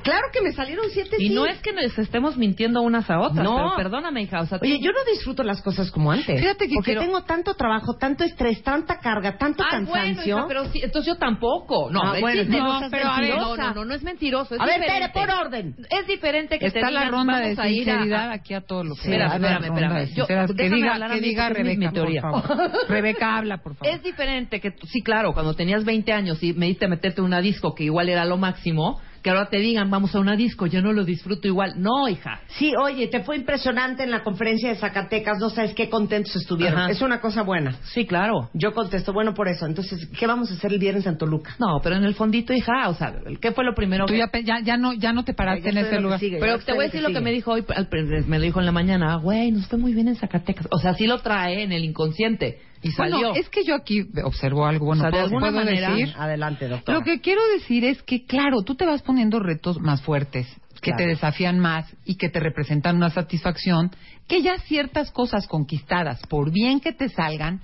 Claro 0.04 0.28
que 0.34 0.42
me 0.42 0.52
salieron 0.52 0.86
siete 0.92 1.16
Y 1.20 1.28
sís. 1.28 1.36
no 1.36 1.46
es 1.46 1.60
que 1.62 1.74
nos 1.74 1.98
estemos 1.98 2.38
mintiendo 2.38 2.82
unas 2.82 3.10
a 3.10 3.20
otras, 3.20 3.44
No. 3.44 3.56
pero 3.56 3.76
perdóname, 3.76 4.22
hija. 4.24 4.42
O 4.42 4.46
sea, 4.46 4.60
Oye, 4.62 4.80
yo 4.80 4.92
no 4.92 5.00
disfruto 5.12 5.44
las 5.44 5.62
cosas 5.62 5.92
como 5.92 6.12
antes. 6.12 6.40
Fíjate 6.40 6.68
que 6.68 6.76
porque 6.76 6.92
quiero- 6.92 7.02
tengo 7.02 7.24
tanto 7.24 7.54
trabajo, 7.56 7.96
tanto 8.00 8.24
estrés, 8.24 8.62
tanta 8.64 9.00
carga, 9.00 9.38
tanto 9.38 9.64
Ah, 9.64 9.80
bueno, 9.82 9.86
cansancio. 9.94 10.38
hija, 10.38 10.46
pero 10.48 10.66
sí, 10.66 10.80
entonces 10.84 11.14
yo 11.14 11.18
tampoco. 11.18 11.90
No, 11.92 12.02
Ah, 12.04 12.16
bueno, 12.20 12.44
sí, 12.44 12.50
no 12.50 12.80
no, 12.82 12.90
pero 12.90 13.08
a 13.10 13.20
ver, 13.22 13.38
no, 13.38 13.56
no, 13.56 13.74
no, 13.74 13.86
no 13.86 13.94
es 13.94 14.04
mentiroso. 14.04 14.56
Es 14.56 14.62
a 14.62 14.66
ver, 14.66 14.76
Tere, 14.76 14.86
diferente. 15.08 15.20
por 15.20 15.30
orden. 15.48 15.76
Es 15.90 16.08
diferente 16.08 16.60
que 16.60 16.72
te 16.72 16.80
Está 16.80 16.92
la 16.92 17.00
digan, 17.02 17.12
ronda 17.14 17.38
de 17.40 17.56
vamos 17.56 17.60
a 17.60 17.68
sinceridad 17.68 18.32
aquí 18.32 18.54
a 18.54 18.62
todo 18.62 18.84
lo 18.84 18.96
que 18.96 19.02
Sí, 19.02 19.12
Espérame, 19.12 19.34
espérame, 19.36 19.66
espérame. 19.66 20.06
Yo- 20.16 20.26
sinceridad. 20.26 20.48
que 20.56 20.70
diga, 20.70 21.08
que 21.10 21.20
diga 21.22 21.50
Rebeca, 21.50 21.92
teoría. 21.92 22.22
por 22.22 22.42
favor. 22.44 22.72
Rebeca, 22.90 23.38
habla, 23.38 23.58
por 23.58 23.76
favor. 23.76 23.94
Es 23.94 24.04
diferente 24.04 24.60
que, 24.60 24.72
tú- 24.72 24.88
sí, 24.88 25.02
claro, 25.02 25.34
cuando 25.34 25.54
tenías 25.54 25.84
20 25.86 26.12
años 26.14 26.42
y 26.44 26.54
me 26.54 26.68
diste 26.68 26.86
a 26.86 26.88
meterte 26.90 27.22
en 27.22 27.26
una 27.26 27.42
disco 27.42 27.74
que 27.76 27.84
igual 27.84 28.10
era 28.10 28.26
lo 28.26 28.38
máximo, 28.38 29.00
que 29.22 29.30
ahora 29.30 29.48
te 29.50 29.58
digan, 29.60 29.90
vamos 29.90 30.16
a 30.16 30.20
una 30.20 30.36
disco, 30.36 30.66
yo 30.68 30.82
no 30.82 30.94
lo 30.94 31.04
disfruto 31.06 31.48
igual. 31.48 31.74
No, 31.78 32.08
hija. 32.08 32.40
Sí, 32.48 32.74
oye, 32.82 33.08
te 33.08 33.22
fue 33.22 33.36
impresionante 33.38 34.04
en 34.04 34.12
la 34.12 34.24
conferencia 34.24 34.70
de 34.70 34.76
Zacatecas, 34.76 35.40
no 35.40 35.50
sabes 35.50 35.74
qué 35.74 35.90
contentos 35.90 36.36
estuvieron. 36.36 36.80
Ajá. 36.80 36.92
Es 36.92 37.02
una 37.02 37.20
cosa 37.22 37.42
buena. 37.44 37.74
Sí, 37.94 38.06
claro. 38.06 38.50
Yo 38.54 38.74
contesto, 38.74 39.14
bueno, 39.14 39.34
por 39.34 39.48
eso. 39.48 39.66
Entonces, 39.66 40.08
¿qué 40.18 40.28
vamos 40.28 40.52
a 40.52 40.54
hacer 40.56 40.72
el 40.74 40.80
viernes 40.80 41.06
en 41.06 41.18
Toluca? 41.18 41.56
No, 41.60 41.80
pero 41.84 41.96
en 41.96 42.04
el 42.04 42.16
fondito, 42.16 42.54
hija, 42.54 42.90
o 42.90 42.94
sea, 42.94 43.14
¿qué 43.42 43.52
fue 43.52 43.64
lo 43.64 43.74
primero 43.76 44.06
Tú 44.06 44.14
que... 44.14 44.20
ya, 44.20 44.30
ya, 44.44 44.60
ya, 44.64 44.78
no, 44.78 44.94
ya 44.94 45.14
no 45.14 45.24
te 45.24 45.34
paraste 45.34 45.70
en 45.70 45.78
ese 45.78 46.00
lugar. 46.00 46.20
sigue. 46.20 46.38
Pero 46.40 46.60
te 46.60 46.72
voy 46.74 46.82
a 46.82 46.88
decir 46.88 47.02
lo 47.02 47.10
que 47.10 47.20
me 47.22 47.32
dijo 47.32 47.52
hoy, 47.52 47.64
al- 47.76 47.88
me 48.28 48.38
lo 48.40 48.44
dijo 48.46 48.60
en 48.60 48.66
la 48.66 48.72
mañana, 48.72 49.16
güey, 49.18 49.52
nos 49.52 49.68
fue 49.68 49.78
muy 49.80 49.94
bien 49.94 50.08
en 50.08 50.16
Zacatecas. 50.16 50.68
O 50.72 50.78
sea, 50.80 50.94
sí 50.94 51.08
lo 51.08 51.20
trae 51.20 51.64
en 51.64 51.72
el 51.72 51.84
inconsciente 51.84 52.60
y 52.82 52.96
Bueno, 52.96 53.16
salió. 53.20 53.36
es 53.36 53.50
que 53.50 53.64
yo 53.64 53.76
aquí 53.76 54.08
observo 54.24 54.66
algo. 54.66 54.86
Bueno, 54.88 55.02
O 55.02 55.10
sea, 55.10 55.22
de 55.22 55.30
¿puedo- 55.30 55.46
alguna 55.46 55.52
manera- 55.66 55.92
decir? 55.92 56.14
Adelante, 56.18 56.68
doctor. 56.68 56.96
Lo 56.96 57.02
que 57.04 57.20
quiero 57.22 57.42
decir 57.58 57.84
es 57.86 58.02
que, 58.04 58.26
claro, 58.26 58.62
tú 58.64 58.76
te 58.76 58.86
vas 58.86 59.02
poniendo 59.02 59.40
retos 59.40 59.80
más 59.80 60.02
fuertes, 60.02 60.48
que 60.76 60.92
Claro. 60.92 60.98
te 60.98 61.08
desafían 61.08 61.60
más 61.60 61.94
y 62.06 62.16
que 62.16 62.30
te 62.30 62.40
representan 62.40 62.96
una 62.96 63.10
satisfacción, 63.10 63.92
que 64.28 64.42
ya 64.42 64.58
ciertas 64.60 65.12
cosas 65.12 65.46
conquistadas, 65.48 66.22
por 66.28 66.52
bien 66.52 66.80
que 66.80 66.94
te 66.94 67.10
salgan, 67.10 67.60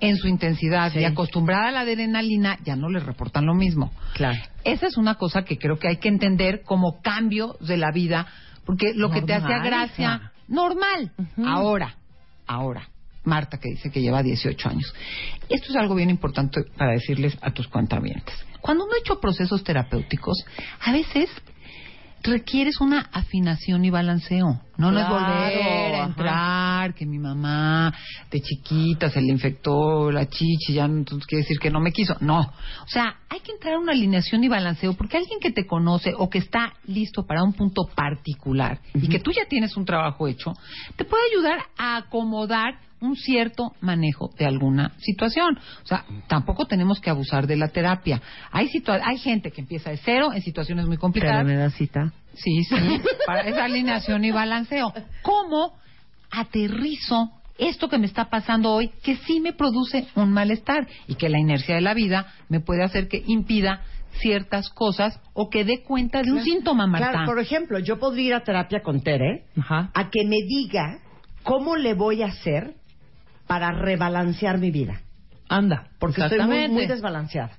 en 0.00 0.16
su 0.16 0.28
intensidad 0.28 0.92
Sí. 0.92 1.00
y 1.00 1.04
acostumbrada 1.04 1.68
a 1.68 1.72
la 1.72 1.80
adrenalina, 1.80 2.56
ya 2.64 2.76
no 2.76 2.88
les 2.88 3.02
reportan 3.04 3.44
lo 3.46 3.54
mismo. 3.54 3.92
Claro. 4.14 4.38
Esa 4.62 4.86
es 4.86 4.96
una 4.96 5.16
cosa 5.16 5.42
que 5.42 5.58
creo 5.58 5.78
que 5.80 5.88
hay 5.88 5.96
que 5.96 6.08
entender 6.08 6.62
como 6.62 7.00
cambio 7.02 7.56
de 7.60 7.76
la 7.78 7.90
vida, 7.92 8.28
porque 8.64 8.92
lo 8.94 9.10
que 9.10 9.22
te 9.22 9.34
hacía 9.34 9.58
gracia, 9.58 10.30
normal. 10.46 11.10
Ahora, 11.44 11.96
ahora, 12.46 12.88
Marta 13.28 13.58
que 13.58 13.68
dice 13.70 13.90
que 13.90 14.00
lleva 14.00 14.22
18 14.22 14.68
años. 14.68 14.92
Esto 15.48 15.68
es 15.70 15.76
algo 15.76 15.94
bien 15.94 16.10
importante 16.10 16.62
para 16.76 16.92
decirles 16.92 17.36
a 17.40 17.52
tus 17.52 17.68
cuentavientes. 17.68 18.34
Cuando 18.60 18.84
uno 18.84 18.94
ha 18.94 18.98
hecho 18.98 19.20
procesos 19.20 19.62
terapéuticos, 19.62 20.36
a 20.80 20.92
veces 20.92 21.30
requieres 22.22 22.80
una 22.80 23.08
afinación 23.12 23.84
y 23.84 23.90
balanceo. 23.90 24.60
No, 24.76 24.90
no 24.92 24.98
es 25.00 25.06
Claro, 25.06 25.14
volver 25.14 25.94
a 25.94 25.98
ajá. 25.98 26.06
entrar, 26.08 26.94
que 26.94 27.06
mi 27.06 27.18
mamá 27.18 27.94
de 28.30 28.40
chiquita 28.40 29.08
se 29.10 29.20
le 29.20 29.32
infectó 29.32 30.10
la 30.10 30.28
chichi, 30.28 30.72
ya 30.74 30.88
no 30.88 31.04
quiere 31.04 31.42
decir 31.42 31.58
que 31.60 31.70
no 31.70 31.80
me 31.80 31.92
quiso. 31.92 32.16
No. 32.20 32.40
O 32.40 32.88
sea, 32.88 33.18
hay 33.28 33.40
que 33.40 33.52
entrar 33.52 33.74
a 33.74 33.78
una 33.78 33.92
alineación 33.92 34.42
y 34.44 34.48
balanceo 34.48 34.94
porque 34.94 35.16
alguien 35.16 35.38
que 35.40 35.52
te 35.52 35.66
conoce 35.66 36.12
o 36.16 36.28
que 36.28 36.38
está 36.38 36.74
listo 36.86 37.24
para 37.24 37.42
un 37.44 37.52
punto 37.52 37.82
particular 37.94 38.80
y 38.94 39.08
que 39.08 39.20
tú 39.20 39.30
ya 39.30 39.46
tienes 39.48 39.76
un 39.76 39.84
trabajo 39.84 40.26
hecho, 40.26 40.52
te 40.96 41.04
puede 41.04 41.22
ayudar 41.32 41.60
a 41.76 41.96
acomodar 41.98 42.80
un 43.00 43.16
cierto 43.16 43.72
manejo 43.80 44.30
de 44.38 44.46
alguna 44.46 44.92
situación. 44.98 45.58
O 45.84 45.86
sea, 45.86 46.04
tampoco 46.26 46.66
tenemos 46.66 47.00
que 47.00 47.10
abusar 47.10 47.46
de 47.46 47.56
la 47.56 47.68
terapia. 47.68 48.20
Hay, 48.50 48.68
situa- 48.68 49.00
hay 49.04 49.18
gente 49.18 49.50
que 49.50 49.60
empieza 49.60 49.90
de 49.90 49.98
cero 49.98 50.32
en 50.32 50.42
situaciones 50.42 50.86
muy 50.86 50.96
complicadas. 50.96 51.46
da 51.46 51.70
cita. 51.70 52.12
Sí, 52.34 52.62
sí, 52.64 52.76
para 53.26 53.42
esa 53.42 53.64
alineación 53.64 54.24
y 54.24 54.30
balanceo. 54.30 54.92
¿Cómo 55.22 55.74
aterrizo 56.30 57.30
esto 57.58 57.88
que 57.88 57.98
me 57.98 58.06
está 58.06 58.30
pasando 58.30 58.70
hoy, 58.72 58.90
que 59.02 59.16
sí 59.16 59.40
me 59.40 59.52
produce 59.52 60.06
un 60.14 60.32
malestar 60.32 60.86
y 61.08 61.16
que 61.16 61.28
la 61.28 61.38
inercia 61.40 61.74
de 61.74 61.80
la 61.80 61.94
vida 61.94 62.26
me 62.48 62.60
puede 62.60 62.84
hacer 62.84 63.08
que 63.08 63.22
impida 63.26 63.82
ciertas 64.20 64.70
cosas 64.70 65.20
o 65.34 65.50
que 65.50 65.64
dé 65.64 65.82
cuenta 65.82 66.22
de 66.22 66.32
un 66.32 66.42
síntoma, 66.42 66.86
Marta? 66.86 67.10
Claro, 67.10 67.26
por 67.26 67.40
ejemplo, 67.40 67.78
yo 67.80 67.98
podría 67.98 68.26
ir 68.26 68.34
a 68.34 68.44
terapia 68.44 68.80
con 68.82 69.00
Tere 69.02 69.44
Ajá. 69.56 69.90
a 69.94 70.10
que 70.10 70.24
me 70.24 70.36
diga 70.46 70.98
cómo 71.42 71.76
le 71.76 71.94
voy 71.94 72.22
a 72.22 72.26
hacer 72.26 72.74
para 73.48 73.72
rebalancear 73.72 74.58
mi 74.58 74.70
vida. 74.70 75.00
Anda, 75.48 75.88
Porque 75.98 76.20
estoy 76.20 76.68
muy, 76.68 76.86
desbalanceada. 76.86 77.52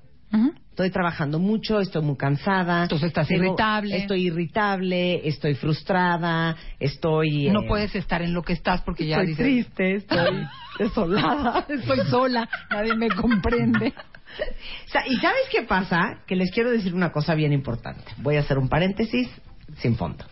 Estoy 0.70 0.92
trabajando 0.92 1.40
mucho, 1.40 1.82
estoy 1.82 2.04
muy 2.04 2.16
cansada. 2.16 2.84
Entonces 2.84 3.08
estás 3.08 3.30
irritable. 3.32 3.98
Estoy 3.98 4.28
irritable, 4.28 5.28
estoy 5.28 5.56
frustrada, 5.56 6.56
estoy... 6.80 7.50
No 7.50 7.64
eh, 7.64 7.68
puedes 7.68 7.96
estar 7.96 8.22
en 8.22 8.34
lo 8.34 8.44
que 8.44 8.54
estás 8.54 8.82
porque 8.82 9.08
ya 9.08 9.18
Estoy 9.18 9.28
dices... 9.28 9.46
triste, 9.74 9.96
estoy 9.96 10.48
desolada. 10.80 11.66
Estoy 11.68 12.00
sola, 12.10 12.48
nadie 12.70 12.96
me 12.96 13.10
comprende. 13.10 13.94
O 14.86 14.90
sea, 14.90 15.06
¿Y 15.08 15.18
sabes 15.18 15.42
qué 15.52 15.64
pasa? 15.64 16.20
Que 16.28 16.36
les 16.36 16.52
quiero 16.52 16.70
decir 16.70 16.94
una 16.94 17.12
cosa 17.12 17.34
bien 17.34 17.52
importante. 17.52 18.06
Voy 18.18 18.38
a 18.38 18.42
hacer 18.42 18.58
un 18.58 18.70
paréntesis 18.70 19.28
sin 19.80 19.98
fondo. 19.98 20.24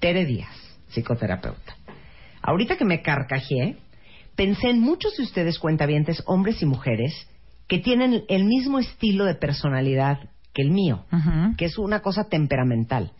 Tere 0.00 0.26
Díaz, 0.26 0.54
psicoterapeuta. 0.88 1.76
Ahorita 2.42 2.76
que 2.76 2.84
me 2.84 3.00
carcajeé, 3.00 3.78
pensé 4.36 4.70
en 4.70 4.80
muchos 4.80 5.16
de 5.16 5.22
ustedes 5.22 5.58
cuentavientes, 5.58 6.22
hombres 6.26 6.62
y 6.62 6.66
mujeres, 6.66 7.28
que 7.68 7.78
tienen 7.78 8.24
el 8.28 8.44
mismo 8.44 8.78
estilo 8.78 9.24
de 9.24 9.34
personalidad 9.34 10.30
que 10.52 10.62
el 10.62 10.70
mío, 10.70 11.04
que 11.56 11.64
es 11.64 11.78
una 11.78 12.00
cosa 12.00 12.28
temperamental. 12.28 13.12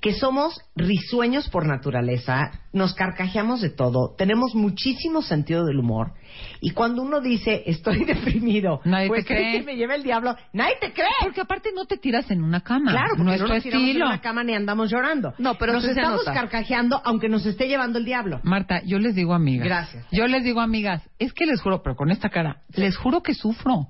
Que 0.00 0.12
somos 0.12 0.60
risueños 0.76 1.48
por 1.48 1.66
naturaleza, 1.66 2.52
nos 2.72 2.94
carcajeamos 2.94 3.60
de 3.60 3.70
todo, 3.70 4.14
tenemos 4.16 4.54
muchísimo 4.54 5.22
sentido 5.22 5.64
del 5.64 5.80
humor. 5.80 6.12
Y 6.60 6.70
cuando 6.70 7.02
uno 7.02 7.20
dice, 7.20 7.64
estoy 7.66 8.04
deprimido, 8.04 8.80
Nadie 8.84 9.08
pues 9.08 9.24
te 9.24 9.34
cree. 9.34 9.58
que 9.58 9.64
me 9.64 9.76
lleva 9.76 9.96
el 9.96 10.04
diablo, 10.04 10.36
nadie 10.52 10.76
te 10.80 10.92
cree. 10.92 11.08
Porque 11.22 11.40
aparte 11.40 11.70
no 11.74 11.86
te 11.86 11.96
tiras 11.96 12.30
en 12.30 12.44
una 12.44 12.60
cama. 12.60 12.92
Claro, 12.92 13.08
porque 13.16 13.22
no 13.24 13.30
no, 13.30 13.32
es 13.34 13.40
nos 13.40 13.62
tiramos 13.62 13.82
en 13.82 13.88
estilo. 13.88 14.06
una 14.06 14.20
cama 14.20 14.44
ni 14.44 14.54
andamos 14.54 14.88
llorando. 14.90 15.34
No, 15.38 15.56
pero 15.56 15.72
nos 15.72 15.84
estamos 15.84 16.18
nota. 16.20 16.32
carcajeando 16.32 17.00
aunque 17.04 17.28
nos 17.28 17.44
esté 17.44 17.66
llevando 17.66 17.98
el 17.98 18.04
diablo. 18.04 18.38
Marta, 18.44 18.80
yo 18.84 19.00
les 19.00 19.16
digo 19.16 19.34
amigas. 19.34 19.66
Gracias. 19.66 20.06
Yo 20.12 20.28
les 20.28 20.44
digo 20.44 20.60
amigas, 20.60 21.02
es 21.18 21.32
que 21.32 21.44
les 21.44 21.60
juro, 21.60 21.82
pero 21.82 21.96
con 21.96 22.10
esta 22.12 22.28
cara, 22.28 22.62
les 22.74 22.96
juro 22.96 23.20
que 23.22 23.34
sufro. 23.34 23.88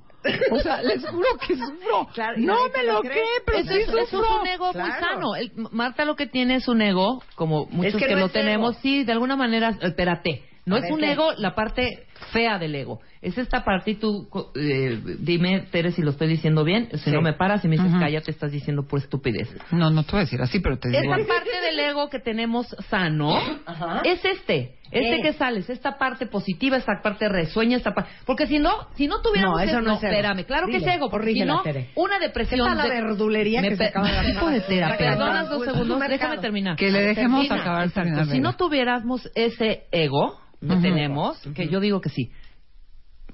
O 0.50 0.58
sea, 0.58 0.82
les 0.82 1.06
juro 1.06 1.26
que 1.46 1.56
sufro. 1.56 2.08
Claro, 2.12 2.36
no 2.38 2.68
me 2.76 2.82
lo 2.84 3.00
cree. 3.00 3.22
pero 3.46 3.58
Eso 3.58 3.72
sí 3.72 3.78
es, 3.80 3.88
eso 3.88 3.98
es 3.98 4.08
sufro. 4.10 4.40
un 4.40 4.46
ego 4.46 4.72
Claro. 4.72 4.88
muy 4.90 4.98
sano. 5.00 5.36
El- 5.36 5.52
Marta 5.72 6.04
lo 6.04 6.16
que 6.16 6.26
tiene 6.26 6.56
es 6.56 6.66
un 6.68 6.82
ego, 6.82 7.22
como 7.36 7.66
muchos 7.66 7.94
que 8.00 8.06
que, 8.08 8.14
no 8.14 8.20
lo 8.22 8.28
tenemos, 8.30 8.72
ego. 8.72 8.80
sí, 8.82 9.04
de 9.04 9.12
alguna 9.12 9.36
manera, 9.36 9.76
espérate, 9.80 10.42
no 10.66 10.74
A 10.76 10.78
es 10.78 10.82
ver, 10.84 10.92
un 10.92 11.00
¿qué? 11.00 11.12
ego 11.12 11.32
la 11.38 11.54
parte 11.54 12.07
fea 12.32 12.58
del 12.58 12.74
ego. 12.74 13.00
Es 13.22 13.36
esta 13.38 13.64
parte 13.64 13.92
y 13.92 13.94
tú, 13.96 14.28
co- 14.28 14.52
eh, 14.54 15.00
dime, 15.20 15.62
Tere, 15.72 15.90
si 15.92 16.02
lo 16.02 16.10
estoy 16.10 16.28
diciendo 16.28 16.62
bien, 16.64 16.88
si 16.92 16.98
Sí. 16.98 17.10
no 17.10 17.20
me 17.20 17.32
paras 17.32 17.64
y 17.64 17.68
me 17.68 17.76
dices, 17.76 17.90
Ujú. 17.90 18.00
cállate, 18.00 18.30
estás 18.30 18.52
diciendo 18.52 18.86
por 18.86 19.00
estupidez. 19.00 19.48
No, 19.72 19.90
no 19.90 20.04
te 20.04 20.12
voy 20.12 20.18
a 20.20 20.24
decir 20.24 20.40
así, 20.40 20.60
pero 20.60 20.78
te 20.78 20.88
digo. 20.88 21.14
Esta 21.14 21.26
parte 21.34 21.50
del 21.66 21.80
ego 21.80 22.08
que 22.10 22.20
tenemos 22.20 22.66
sano 22.90 23.36
Ajá. 23.66 24.02
es 24.04 24.24
este. 24.24 24.74
Este 24.90 25.16
Eh. 25.16 25.22
que 25.22 25.32
sales, 25.34 25.68
esta 25.68 25.98
parte 25.98 26.26
positiva, 26.26 26.76
esta 26.78 27.02
parte 27.02 27.28
resueña, 27.28 27.76
esta 27.76 27.92
parte... 27.92 28.10
Porque 28.24 28.46
si 28.46 28.58
no, 28.58 28.70
si 28.94 29.06
no 29.06 29.20
tuviéramos... 29.20 29.58
No, 29.60 29.62
eso 29.62 29.80
no 29.82 29.94
es 29.96 30.02
ego. 30.02 30.12
espérame, 30.12 30.44
claro 30.46 30.66
que 30.68 30.76
es 30.78 30.86
ego, 30.86 31.10
porque 31.10 31.32
si 31.34 31.40
no, 31.44 31.60
Tere. 31.62 31.90
una 31.94 32.18
depresión... 32.18 32.60
¿Qué 32.60 32.66
tal 32.76 32.88
la 32.88 32.94
verdulería 32.94 33.60
me 33.60 33.68
que 33.68 33.76
se 33.76 33.84
acaba 33.84 34.08
de 34.08 34.96
perdonas 34.96 35.48
dos 35.50 35.64
segundos, 35.64 36.00
déjame 36.08 36.38
terminar. 36.38 36.76
Que 36.76 36.90
le 36.90 37.00
dejemos 37.02 37.42
Termina. 37.42 37.62
acabar, 37.62 37.86
Exacto. 37.88 38.08
terminar, 38.10 38.34
Si 38.34 38.40
no 38.40 38.56
tuviéramos 38.56 39.30
ese 39.34 39.84
ego 39.92 40.40
que 40.60 40.74
tenemos, 40.76 41.38
que 41.54 41.68
yo 41.68 41.78
digo 41.80 42.00
que 42.00 42.07
sí, 42.08 42.30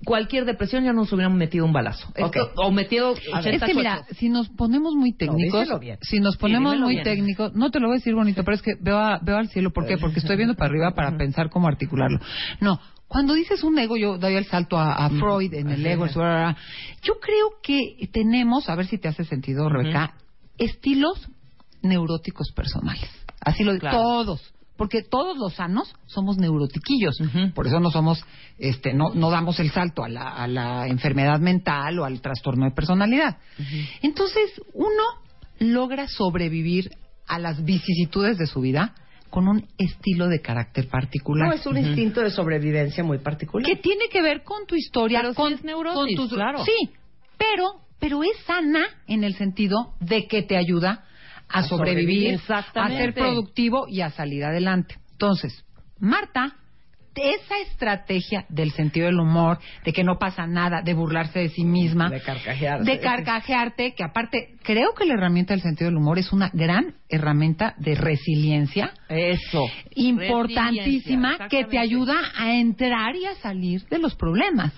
cualquier 0.04 0.44
depresión 0.44 0.84
ya 0.84 0.92
nos 0.92 1.12
hubiéramos 1.12 1.38
metido 1.38 1.64
un 1.64 1.72
balazo. 1.72 2.12
O 2.56 2.70
metido 2.70 3.12
80 3.12 3.50
Es 3.50 3.62
que 3.62 3.74
mira, 3.74 4.04
si 4.18 4.28
nos 4.28 4.48
ponemos 4.50 4.94
muy 4.94 5.12
técnicos, 5.12 5.68
si 6.02 6.20
nos 6.20 6.36
ponemos 6.36 6.78
muy 6.78 7.02
técnicos, 7.02 7.54
no 7.54 7.70
te 7.70 7.80
lo 7.80 7.86
voy 7.88 7.96
a 7.96 7.98
decir 7.98 8.14
bonito, 8.14 8.44
pero 8.44 8.54
es 8.56 8.62
que 8.62 8.72
veo, 8.80 8.98
a- 8.98 9.18
veo 9.22 9.36
al 9.38 9.48
cielo, 9.48 9.70
¿por 9.72 9.86
qué? 9.86 9.96
Porque 9.98 10.18
estoy 10.18 10.36
viendo 10.36 10.54
para 10.54 10.70
arriba 10.70 10.90
para 10.94 11.16
pensar 11.16 11.48
cómo 11.50 11.68
articularlo. 11.68 12.18
No, 12.60 12.80
cuando 13.08 13.34
dices 13.34 13.62
un 13.62 13.78
ego, 13.78 13.96
yo 13.96 14.18
doy 14.18 14.34
el 14.34 14.46
salto 14.46 14.76
a, 14.76 14.92
a 14.94 15.10
Freud 15.10 15.54
en 15.54 15.70
el 15.70 15.86
ego, 15.86 16.06
yo 16.06 17.14
creo 17.20 17.52
que 17.62 18.08
tenemos, 18.12 18.68
a 18.68 18.74
ver 18.74 18.86
si 18.86 18.98
te 18.98 19.08
hace 19.08 19.24
sentido, 19.24 19.68
Rebeca, 19.68 20.14
estilos 20.58 21.28
neuróticos 21.82 22.50
personales. 22.54 23.08
Así 23.40 23.62
lo 23.62 23.72
digo, 23.72 23.80
Claro. 23.82 23.98
todos. 23.98 24.53
Porque 24.76 25.02
todos 25.02 25.36
los 25.38 25.54
sanos 25.54 25.94
somos 26.06 26.36
neurotiquillos. 26.36 27.16
Por 27.54 27.66
eso 27.68 27.78
no 27.78 27.90
somos, 27.90 28.24
este, 28.58 28.92
no, 28.92 29.10
no 29.14 29.30
damos 29.30 29.60
el 29.60 29.70
salto 29.70 30.02
a 30.02 30.08
la, 30.08 30.28
a 30.30 30.48
la 30.48 30.88
enfermedad 30.88 31.38
mental 31.38 31.98
o 32.00 32.04
al 32.04 32.20
trastorno 32.20 32.64
de 32.64 32.72
personalidad. 32.72 33.36
Entonces, 34.02 34.50
uno 34.72 35.02
logra 35.60 36.08
sobrevivir 36.08 36.90
a 37.28 37.38
las 37.38 37.64
vicisitudes 37.64 38.36
de 38.36 38.46
su 38.46 38.60
vida 38.60 38.94
con 39.30 39.48
un 39.48 39.66
estilo 39.78 40.28
de 40.28 40.40
carácter 40.40 40.88
particular. 40.88 41.48
No, 41.48 41.54
es 41.54 41.66
un 41.66 41.76
instinto 41.78 42.20
de 42.20 42.30
sobrevivencia 42.30 43.02
muy 43.02 43.18
particular. 43.18 43.66
que 43.66 43.76
tiene 43.76 44.08
que 44.08 44.22
ver 44.22 44.42
con 44.44 44.66
tu 44.66 44.74
historia, 44.76 45.20
Pero 45.22 45.34
con, 45.34 45.52
es 45.52 45.64
neurosis, 45.64 46.16
con 46.16 46.28
tus- 46.28 46.34
claro. 46.36 46.64
Sí, 46.64 46.90
pero, 47.38 47.80
pero 47.98 48.22
es 48.22 48.36
sana 48.46 48.84
en 49.06 49.24
el 49.24 49.34
sentido 49.34 49.94
de 50.00 50.26
que 50.26 50.42
te 50.42 50.56
ayuda 50.56 51.04
a, 51.54 51.60
A 51.60 51.62
sobrevivir, 51.62 52.40
a 52.48 52.88
ser 52.88 53.14
productivo 53.14 53.86
y 53.88 54.00
a 54.00 54.10
salir 54.10 54.44
adelante. 54.44 54.96
Entonces, 55.12 55.64
Marta, 55.98 56.56
esa 57.16 57.58
estrategia 57.60 58.44
del 58.48 58.72
sentido 58.72 59.06
del 59.06 59.20
humor, 59.20 59.58
de 59.84 59.92
que 59.92 60.02
no 60.02 60.18
pasa 60.18 60.48
nada, 60.48 60.82
de 60.82 60.94
burlarse 60.94 61.38
de 61.38 61.48
sí 61.50 61.64
misma, 61.64 62.10
De 62.10 62.20
carcajearse. 62.20 62.90
de 62.90 62.98
carcajearte, 62.98 63.94
que 63.94 64.02
aparte 64.02 64.56
creo 64.64 64.94
que 64.94 65.04
la 65.04 65.14
herramienta 65.14 65.54
del 65.54 65.62
sentido 65.62 65.90
del 65.90 65.98
humor 65.98 66.18
es 66.18 66.32
una 66.32 66.50
gran 66.52 66.94
herramienta 67.08 67.74
de 67.78 67.94
resiliencia 67.94 68.92
Eso. 69.08 69.64
importantísima 69.94 71.30
Resiliencia, 71.38 71.48
que 71.48 71.64
te 71.64 71.78
ayuda 71.78 72.14
a 72.36 72.54
entrar 72.54 73.14
y 73.16 73.26
a 73.26 73.34
salir 73.36 73.84
de 73.88 73.98
los 73.98 74.14
problemas 74.16 74.72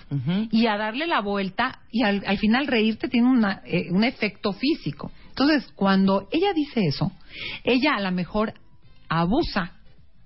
y 0.50 0.66
a 0.66 0.76
darle 0.76 1.06
la 1.06 1.20
vuelta 1.20 1.80
y 1.90 2.02
al, 2.02 2.22
al 2.26 2.38
final 2.38 2.66
reírte 2.66 3.08
tiene 3.08 3.28
una, 3.28 3.62
eh, 3.64 3.86
un 3.90 4.04
efecto 4.04 4.52
físico. 4.52 5.10
Entonces, 5.38 5.70
cuando 5.74 6.28
ella 6.32 6.54
dice 6.54 6.86
eso, 6.86 7.12
ella 7.62 7.94
a 7.96 8.00
lo 8.00 8.10
mejor 8.10 8.54
abusa 9.06 9.72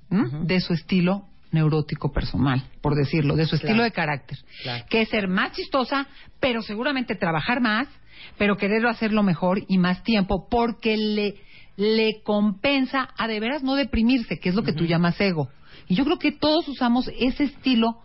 de 0.09 0.61
su 0.61 0.73
estilo 0.73 1.25
neurótico 1.51 2.13
personal, 2.13 2.63
por 2.81 2.95
decirlo, 2.95 3.35
de 3.35 3.47
su 3.47 3.57
estilo 3.57 3.75
Claro. 3.75 3.85
de 3.85 3.91
carácter, 3.91 4.39
Claro. 4.63 4.85
que 4.89 5.01
es 5.03 5.09
ser 5.09 5.27
más 5.27 5.51
chistosa, 5.51 6.07
pero 6.39 6.63
seguramente 6.63 7.17
trabajar 7.17 7.61
más, 7.61 7.89
pero 8.39 8.57
querer 8.57 8.87
hacerlo 8.87 9.25
mejor 9.25 9.61
y 9.67 9.79
más 9.79 10.05
tiempo, 10.05 10.47
porque 10.49 10.97
le, 10.97 11.35
le 11.77 12.23
compensa 12.23 13.09
a 13.19 13.27
de 13.27 13.41
veras 13.41 13.65
no 13.65 13.75
deprimirse, 13.75 14.39
que 14.39 14.49
es 14.51 14.55
lo 14.55 14.63
que 14.63 14.73
tú 14.73 14.85
llamas 14.85 15.21
ego. 15.21 15.49
Y 15.89 15.97
yo 15.97 16.05
creo 16.05 16.21
que 16.21 16.31
todos 16.31 16.69
usamos 16.69 17.11
ese 17.19 17.43
estilo. 17.45 17.97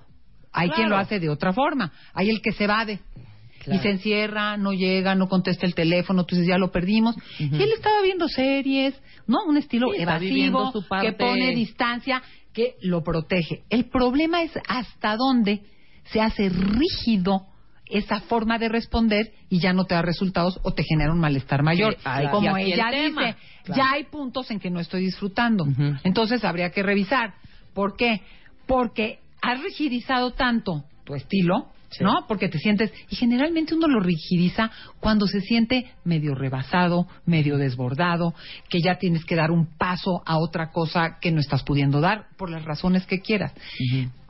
Hay 0.52 0.70
quien 0.72 0.90
lo 0.90 0.98
hace 0.98 1.20
de 1.20 1.30
otra 1.30 1.54
forma. 1.54 1.92
Hay 2.16 2.30
el 2.32 2.42
que 2.42 2.52
se 2.54 2.64
evade. 2.64 3.00
Claro. 3.66 3.80
Y 3.80 3.84
se 3.84 3.90
encierra, 3.90 4.58
no 4.58 4.74
llega, 4.74 5.16
no 5.16 5.28
contesta 5.28 5.66
el 5.66 5.74
teléfono, 5.74 6.24
dices, 6.30 6.48
ya 6.48 6.60
lo 6.60 6.72
perdimos. 6.72 7.16
Y 7.40 7.56
él 7.56 7.72
estaba 7.74 8.02
viendo 8.04 8.28
series, 8.28 8.94
¿no? 9.26 9.40
Un 9.48 9.58
estilo 9.58 9.88
Sí, 9.92 10.02
evasivo, 10.04 10.72
que 11.02 11.14
pone 11.14 11.56
distancia, 11.56 12.22
que 12.54 12.76
lo 12.82 13.04
protege. 13.04 13.64
El 13.72 13.86
problema 13.86 14.44
es 14.44 14.52
hasta 14.68 15.18
dónde 15.18 15.62
se 16.12 16.22
hace 16.22 16.50
rígido 16.50 17.48
esa 17.88 18.22
forma 18.22 18.60
de 18.60 18.70
responder 18.70 19.34
y 19.50 19.60
ya 19.60 19.74
no 19.74 19.86
te 19.86 19.96
da 19.96 20.02
resultados 20.04 20.60
o 20.64 20.72
te 20.72 20.84
genera 20.84 21.12
un 21.12 21.20
malestar 21.20 21.64
mayor. 21.64 21.98
Sí, 21.98 22.28
Como 22.32 22.58
el 22.58 22.74
ella 22.74 22.92
dice, 22.92 23.36
ya 23.76 23.92
hay 23.94 24.04
puntos 24.06 24.50
en 24.52 24.60
que 24.60 24.70
no 24.70 24.80
estoy 24.80 25.02
disfrutando. 25.02 25.66
Entonces 26.04 26.44
habría 26.44 26.70
que 26.70 26.84
revisar. 26.84 27.34
¿Por 27.74 27.96
qué? 27.98 28.22
Porque 28.68 29.20
has 29.42 29.62
rigidizado 29.62 30.32
tanto 30.32 30.84
tu 31.04 31.14
estilo, 31.16 31.68
Sí. 31.98 32.04
¿no? 32.04 32.26
Porque 32.28 32.50
te 32.50 32.60
sientes, 32.60 32.92
y 33.10 33.16
generalmente 33.16 33.76
uno 33.76 33.88
lo 33.88 34.00
rigidiza 34.00 34.72
cuando 35.00 35.28
se 35.28 35.42
siente 35.42 35.92
medio 36.04 36.36
rebasado, 36.36 37.08
medio 37.26 37.58
desbordado, 37.58 38.34
que 38.70 38.82
ya 38.82 38.98
tienes 38.98 39.26
que 39.26 39.36
dar 39.36 39.52
un 39.52 39.78
paso 39.78 40.22
a 40.26 40.38
otra 40.38 40.72
cosa 40.72 41.18
que 41.20 41.32
no 41.32 41.40
estás 41.40 41.64
pudiendo 41.64 42.02
dar 42.02 42.28
por 42.38 42.50
las 42.50 42.66
razones 42.66 43.06
que 43.06 43.20
quieras. 43.22 43.54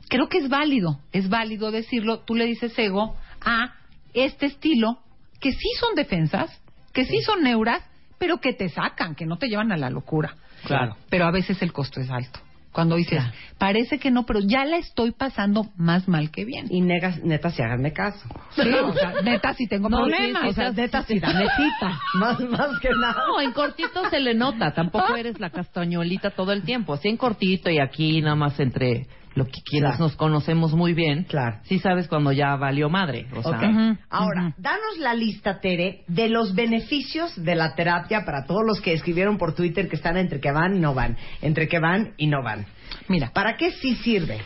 Creo 0.08 0.28
que 0.28 0.38
es 0.38 0.48
válido, 0.48 1.00
es 1.12 1.28
válido 1.28 1.70
decirlo. 1.70 2.20
Tú 2.20 2.34
le 2.34 2.46
dices 2.46 2.78
ego 2.78 3.16
a 3.40 3.74
este 4.14 4.46
estilo 4.46 4.98
que 5.40 5.52
sí 5.52 5.68
son 5.80 5.94
defensas, 5.94 6.60
que 6.92 7.04
sí 7.04 7.20
son 7.22 7.42
neuras, 7.42 7.82
pero 8.18 8.40
que 8.40 8.52
te 8.52 8.68
sacan, 8.68 9.14
que 9.14 9.26
no 9.26 9.36
te 9.36 9.48
llevan 9.48 9.72
a 9.72 9.76
la 9.76 9.90
locura. 9.90 10.36
Claro. 10.64 10.96
Pero 11.10 11.26
a 11.26 11.30
veces 11.30 11.60
el 11.62 11.72
costo 11.72 12.00
es 12.00 12.10
alto. 12.10 12.40
Cuando 12.76 12.96
dices, 12.96 13.22
parece 13.56 13.98
que 13.98 14.10
no, 14.10 14.26
pero 14.26 14.40
ya 14.40 14.66
la 14.66 14.76
estoy 14.76 15.12
pasando 15.12 15.64
más 15.78 16.08
mal 16.08 16.30
que 16.30 16.44
bien. 16.44 16.66
Y 16.68 16.82
negas, 16.82 17.24
neta, 17.24 17.48
si 17.48 17.62
háganme 17.62 17.94
caso. 17.94 18.20
Sí, 18.50 18.68
o 18.68 18.92
sea, 18.92 19.14
neta, 19.22 19.54
si 19.54 19.66
tengo 19.66 19.88
No, 19.88 20.00
problemas. 20.00 20.42
sí, 20.42 20.48
o 20.50 20.52
sea, 20.52 20.70
sí, 20.74 20.80
neta, 20.82 21.02
si 21.04 21.14
sí. 21.14 21.20
dame 21.20 21.46
cita. 21.56 21.98
más, 22.20 22.38
más 22.40 22.78
que 22.82 22.90
nada. 22.90 23.14
No, 23.28 23.40
en 23.40 23.52
cortito 23.52 24.10
se 24.10 24.20
le 24.20 24.34
nota. 24.34 24.74
Tampoco 24.74 25.16
eres 25.16 25.40
la 25.40 25.48
castañuelita 25.48 26.32
todo 26.32 26.52
el 26.52 26.64
tiempo. 26.64 26.92
Así 26.92 27.08
en 27.08 27.16
cortito 27.16 27.70
y 27.70 27.78
aquí 27.78 28.20
nada 28.20 28.36
más 28.36 28.60
entre 28.60 29.06
lo 29.36 29.44
que 29.46 29.60
quieras 29.64 29.92
Claro. 29.96 30.04
nos 30.04 30.16
conocemos 30.16 30.72
muy 30.74 30.94
bien. 30.94 31.24
Claro. 31.24 31.58
Sí 31.64 31.78
sabes 31.78 32.08
cuando 32.08 32.32
ya 32.32 32.56
valió 32.56 32.88
madre. 32.88 33.26
O 33.36 33.42
sea, 33.42 33.96
Ahora, 34.10 34.54
danos 34.56 34.98
la 34.98 35.14
lista, 35.14 35.60
Tere, 35.60 36.02
de 36.08 36.28
los 36.28 36.54
beneficios 36.54 37.32
de 37.36 37.54
la 37.54 37.74
terapia 37.74 38.24
para 38.24 38.46
todos 38.46 38.62
los 38.66 38.80
que 38.80 38.94
escribieron 38.94 39.36
por 39.38 39.54
Twitter 39.54 39.88
que 39.88 39.96
están 39.96 40.16
entre 40.16 40.40
que 40.40 40.50
van 40.50 40.74
y 40.76 40.80
no 40.80 40.94
van, 40.94 41.16
entre 41.42 41.68
que 41.68 41.78
van 41.78 42.14
y 42.16 42.26
no 42.26 42.42
van. 42.42 42.66
Mira, 43.08 43.30
¿Para 43.32 43.56
qué 43.56 43.70
sí 43.72 43.94
sirve? 43.96 44.40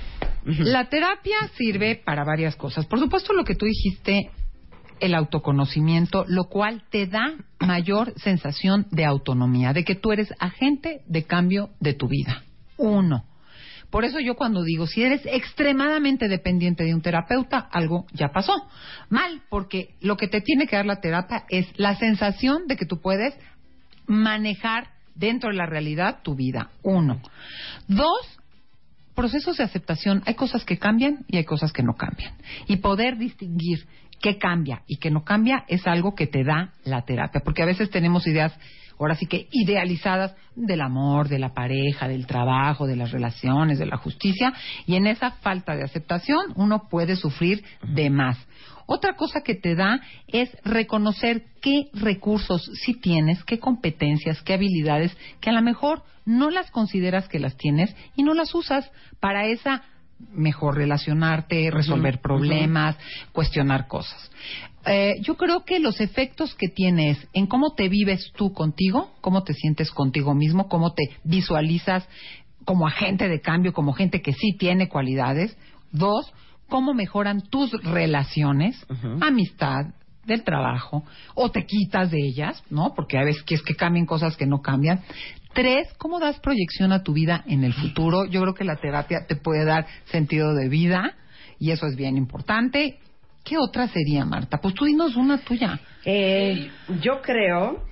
La 0.44 0.88
terapia 0.88 1.36
sirve 1.56 1.96
para 2.04 2.24
varias 2.24 2.56
cosas. 2.56 2.84
Por 2.86 2.98
supuesto, 2.98 3.32
lo 3.32 3.44
que 3.44 3.54
tú 3.54 3.66
dijiste, 3.66 4.30
el 4.98 5.14
autoconocimiento, 5.14 6.24
lo 6.26 6.44
cual 6.44 6.82
te 6.90 7.06
da 7.06 7.34
mayor 7.60 8.12
sensación 8.16 8.86
de 8.90 9.04
autonomía, 9.04 9.72
de 9.72 9.84
que 9.84 9.94
tú 9.94 10.12
eres 10.12 10.32
agente 10.38 11.02
de 11.06 11.24
cambio 11.24 11.70
de 11.80 11.94
tu 11.94 12.08
vida. 12.08 12.42
Uno. 12.76 13.24
Por 13.90 14.04
eso 14.04 14.20
yo 14.20 14.36
cuando 14.36 14.62
digo, 14.62 14.86
si 14.86 15.02
eres 15.02 15.22
extremadamente 15.24 16.28
dependiente 16.28 16.84
de 16.84 16.94
un 16.94 17.02
terapeuta, 17.02 17.68
algo 17.72 18.06
ya 18.12 18.28
pasó. 18.28 18.68
Mal, 19.08 19.42
porque 19.48 19.94
lo 20.00 20.16
que 20.16 20.28
te 20.28 20.40
tiene 20.40 20.66
que 20.66 20.76
dar 20.76 20.86
la 20.86 21.00
terapia 21.00 21.44
es 21.48 21.66
la 21.76 21.96
sensación 21.96 22.66
de 22.66 22.76
que 22.76 22.86
tú 22.86 23.00
puedes 23.00 23.34
manejar 24.06 24.88
dentro 25.14 25.50
de 25.50 25.56
la 25.56 25.66
realidad 25.66 26.20
tu 26.22 26.34
vida. 26.34 26.70
Uno. 26.82 27.20
Dos, 27.88 28.40
procesos 29.14 29.58
de 29.58 29.64
aceptación, 29.64 30.22
hay 30.24 30.34
cosas 30.34 30.64
que 30.64 30.78
cambian 30.78 31.24
y 31.28 31.36
hay 31.36 31.44
cosas 31.44 31.72
que 31.72 31.82
no 31.82 31.94
cambian. 31.94 32.32
Y 32.66 32.76
poder 32.76 33.18
distinguir 33.18 33.86
qué 34.20 34.38
cambia 34.38 34.82
y 34.86 34.96
qué 34.96 35.10
no 35.10 35.24
cambia 35.24 35.64
es 35.68 35.86
algo 35.86 36.14
que 36.14 36.26
te 36.26 36.44
da 36.44 36.72
la 36.84 37.02
terapia, 37.02 37.40
porque 37.44 37.62
a 37.62 37.66
veces 37.66 37.90
tenemos 37.90 38.26
ideas, 38.26 38.52
ahora 39.00 39.14
sí 39.14 39.26
que 39.26 39.48
idealizadas 39.50 40.34
del 40.54 40.80
amor, 40.80 41.28
de 41.28 41.38
la 41.38 41.54
pareja, 41.54 42.06
del 42.06 42.26
trabajo, 42.26 42.86
de 42.86 42.96
las 42.96 43.10
relaciones, 43.10 43.78
de 43.78 43.86
la 43.86 43.96
justicia, 43.96 44.52
y 44.86 44.96
en 44.96 45.06
esa 45.06 45.32
falta 45.32 45.74
de 45.74 45.84
aceptación 45.84 46.52
uno 46.56 46.88
puede 46.88 47.16
sufrir 47.16 47.64
de 47.82 48.10
más. 48.10 48.38
Otra 48.86 49.14
cosa 49.14 49.42
que 49.42 49.54
te 49.54 49.76
da 49.76 50.00
es 50.26 50.50
reconocer 50.64 51.44
qué 51.62 51.90
recursos 51.92 52.70
sí 52.84 52.94
tienes, 52.94 53.44
qué 53.44 53.60
competencias, 53.60 54.42
qué 54.42 54.54
habilidades, 54.54 55.16
que 55.40 55.50
a 55.50 55.52
lo 55.52 55.62
mejor 55.62 56.02
no 56.24 56.50
las 56.50 56.70
consideras 56.70 57.28
que 57.28 57.38
las 57.38 57.56
tienes 57.56 57.94
y 58.16 58.24
no 58.24 58.34
las 58.34 58.54
usas 58.54 58.90
para 59.20 59.46
esa 59.46 59.84
mejor 60.32 60.76
relacionarte, 60.76 61.70
resolver 61.70 62.20
problemas, 62.20 62.96
cuestionar 63.32 63.86
cosas. 63.86 64.30
Eh, 64.86 65.16
yo 65.20 65.36
creo 65.36 65.64
que 65.64 65.78
los 65.78 66.00
efectos 66.00 66.54
que 66.54 66.68
tienes 66.68 67.18
en 67.32 67.46
cómo 67.46 67.74
te 67.74 67.88
vives 67.88 68.32
tú 68.34 68.52
contigo, 68.52 69.10
cómo 69.20 69.42
te 69.42 69.52
sientes 69.52 69.90
contigo 69.90 70.34
mismo, 70.34 70.68
cómo 70.68 70.94
te 70.94 71.10
visualizas 71.22 72.08
como 72.64 72.86
agente 72.86 73.28
de 73.28 73.40
cambio, 73.40 73.72
como 73.72 73.92
gente 73.92 74.22
que 74.22 74.32
sí 74.32 74.56
tiene 74.58 74.88
cualidades. 74.88 75.56
Dos, 75.92 76.32
cómo 76.68 76.94
mejoran 76.94 77.42
tus 77.42 77.72
relaciones, 77.82 78.86
amistad, 79.20 79.86
del 80.24 80.44
trabajo, 80.44 81.02
o 81.34 81.50
te 81.50 81.66
quitas 81.66 82.10
de 82.10 82.18
ellas, 82.20 82.62
¿no? 82.70 82.94
Porque 82.94 83.18
a 83.18 83.24
veces 83.24 83.42
quieres 83.42 83.64
que 83.64 83.74
cambien 83.74 84.06
cosas 84.06 84.36
que 84.36 84.46
no 84.46 84.60
cambian. 84.60 85.00
Tres, 85.52 85.88
¿cómo 85.98 86.20
das 86.20 86.38
proyección 86.38 86.92
a 86.92 87.02
tu 87.02 87.12
vida 87.12 87.42
en 87.46 87.64
el 87.64 87.72
futuro? 87.72 88.26
Yo 88.26 88.40
creo 88.42 88.54
que 88.54 88.64
la 88.64 88.76
terapia 88.76 89.26
te 89.26 89.34
puede 89.34 89.64
dar 89.64 89.86
sentido 90.04 90.54
de 90.54 90.68
vida 90.68 91.14
y 91.58 91.72
eso 91.72 91.86
es 91.86 91.96
bien 91.96 92.16
importante. 92.16 92.98
¿Qué 93.44 93.56
otra 93.58 93.88
sería, 93.88 94.24
Marta? 94.24 94.58
Pues 94.58 94.74
tú 94.74 94.84
dinos 94.84 95.16
una 95.16 95.38
tuya. 95.38 95.80
Eh, 96.04 96.70
yo 97.00 97.20
creo. 97.22 97.82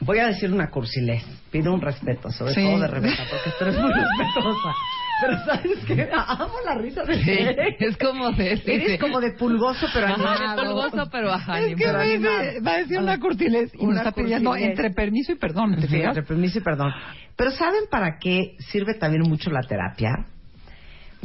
Voy 0.00 0.18
a 0.18 0.26
decir 0.28 0.52
una 0.52 0.68
cursilez. 0.70 1.24
Pido 1.50 1.72
un 1.72 1.80
respeto, 1.80 2.30
sobre 2.30 2.52
Sí. 2.54 2.62
todo 2.62 2.80
de 2.80 2.86
Rebeca, 2.88 3.22
porque 3.30 3.50
tú 3.58 3.64
eres 3.64 3.78
muy 3.78 3.92
respetuosa. 4.18 4.74
Pero 5.18 5.44
sabes 5.46 5.78
que 5.86 6.10
amo 6.14 6.54
la 6.66 6.74
risa 6.74 7.02
de 7.04 7.14
Sí, 7.24 7.38
es 7.78 7.96
como 7.96 8.30
de... 8.32 8.52
Eres 8.66 8.92
sí. 8.92 8.98
como 8.98 9.18
de 9.20 9.32
pulgoso 9.32 9.86
pero 9.94 10.08
Ajá, 10.08 10.14
animado. 10.14 10.60
de 10.60 10.66
pulgoso, 10.66 11.08
pero 11.10 11.32
ajá, 11.32 11.60
Es 11.60 11.68
que 11.68 11.76
pero 11.76 11.92
va 11.94 11.98
a 12.00 12.02
decir- 12.04 12.28
animado. 12.28 12.64
va 12.66 12.72
a 12.72 12.76
decir 12.76 12.98
una 12.98 13.18
cortilez 13.18 13.72
y 13.74 13.86
nos 13.86 13.96
está 13.96 14.12
pidiendo 14.12 14.54
entre 14.54 14.90
permiso 14.90 15.32
y 15.32 15.36
perdón, 15.36 15.76
¿te 15.76 15.82
Sí, 15.82 15.86
fijas? 15.88 16.08
entre 16.08 16.22
permiso 16.24 16.58
y 16.58 16.62
perdón. 16.62 16.92
Pero 17.34 17.50
¿saben 17.52 17.84
para 17.90 18.18
qué 18.20 18.56
sirve 18.58 18.92
también 18.94 19.22
mucho 19.22 19.50
la 19.50 19.60
terapia? 19.66 20.26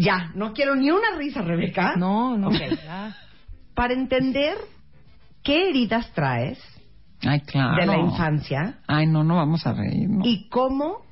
Ya, 0.01 0.31
no 0.35 0.53
quiero 0.53 0.75
ni 0.75 0.89
una 0.89 1.15
risa, 1.17 1.41
Rebeca. 1.41 1.95
No, 1.95 2.37
no. 2.37 2.47
Ok. 2.49 2.55
ya. 2.83 3.15
Para 3.75 3.93
entender 3.93 4.55
qué 5.43 5.69
heridas 5.69 6.11
traes 6.13 6.59
Ay, 7.21 7.41
claro. 7.41 7.75
de 7.79 7.85
la 7.85 7.97
infancia 7.99 8.79
Ay, 8.87 9.07
no, 9.07 9.23
no 9.23 9.35
vamos 9.35 9.65
a 9.65 9.73
reír. 9.73 10.09
no. 10.09 10.25
y 10.25 10.47
cómo 10.49 11.03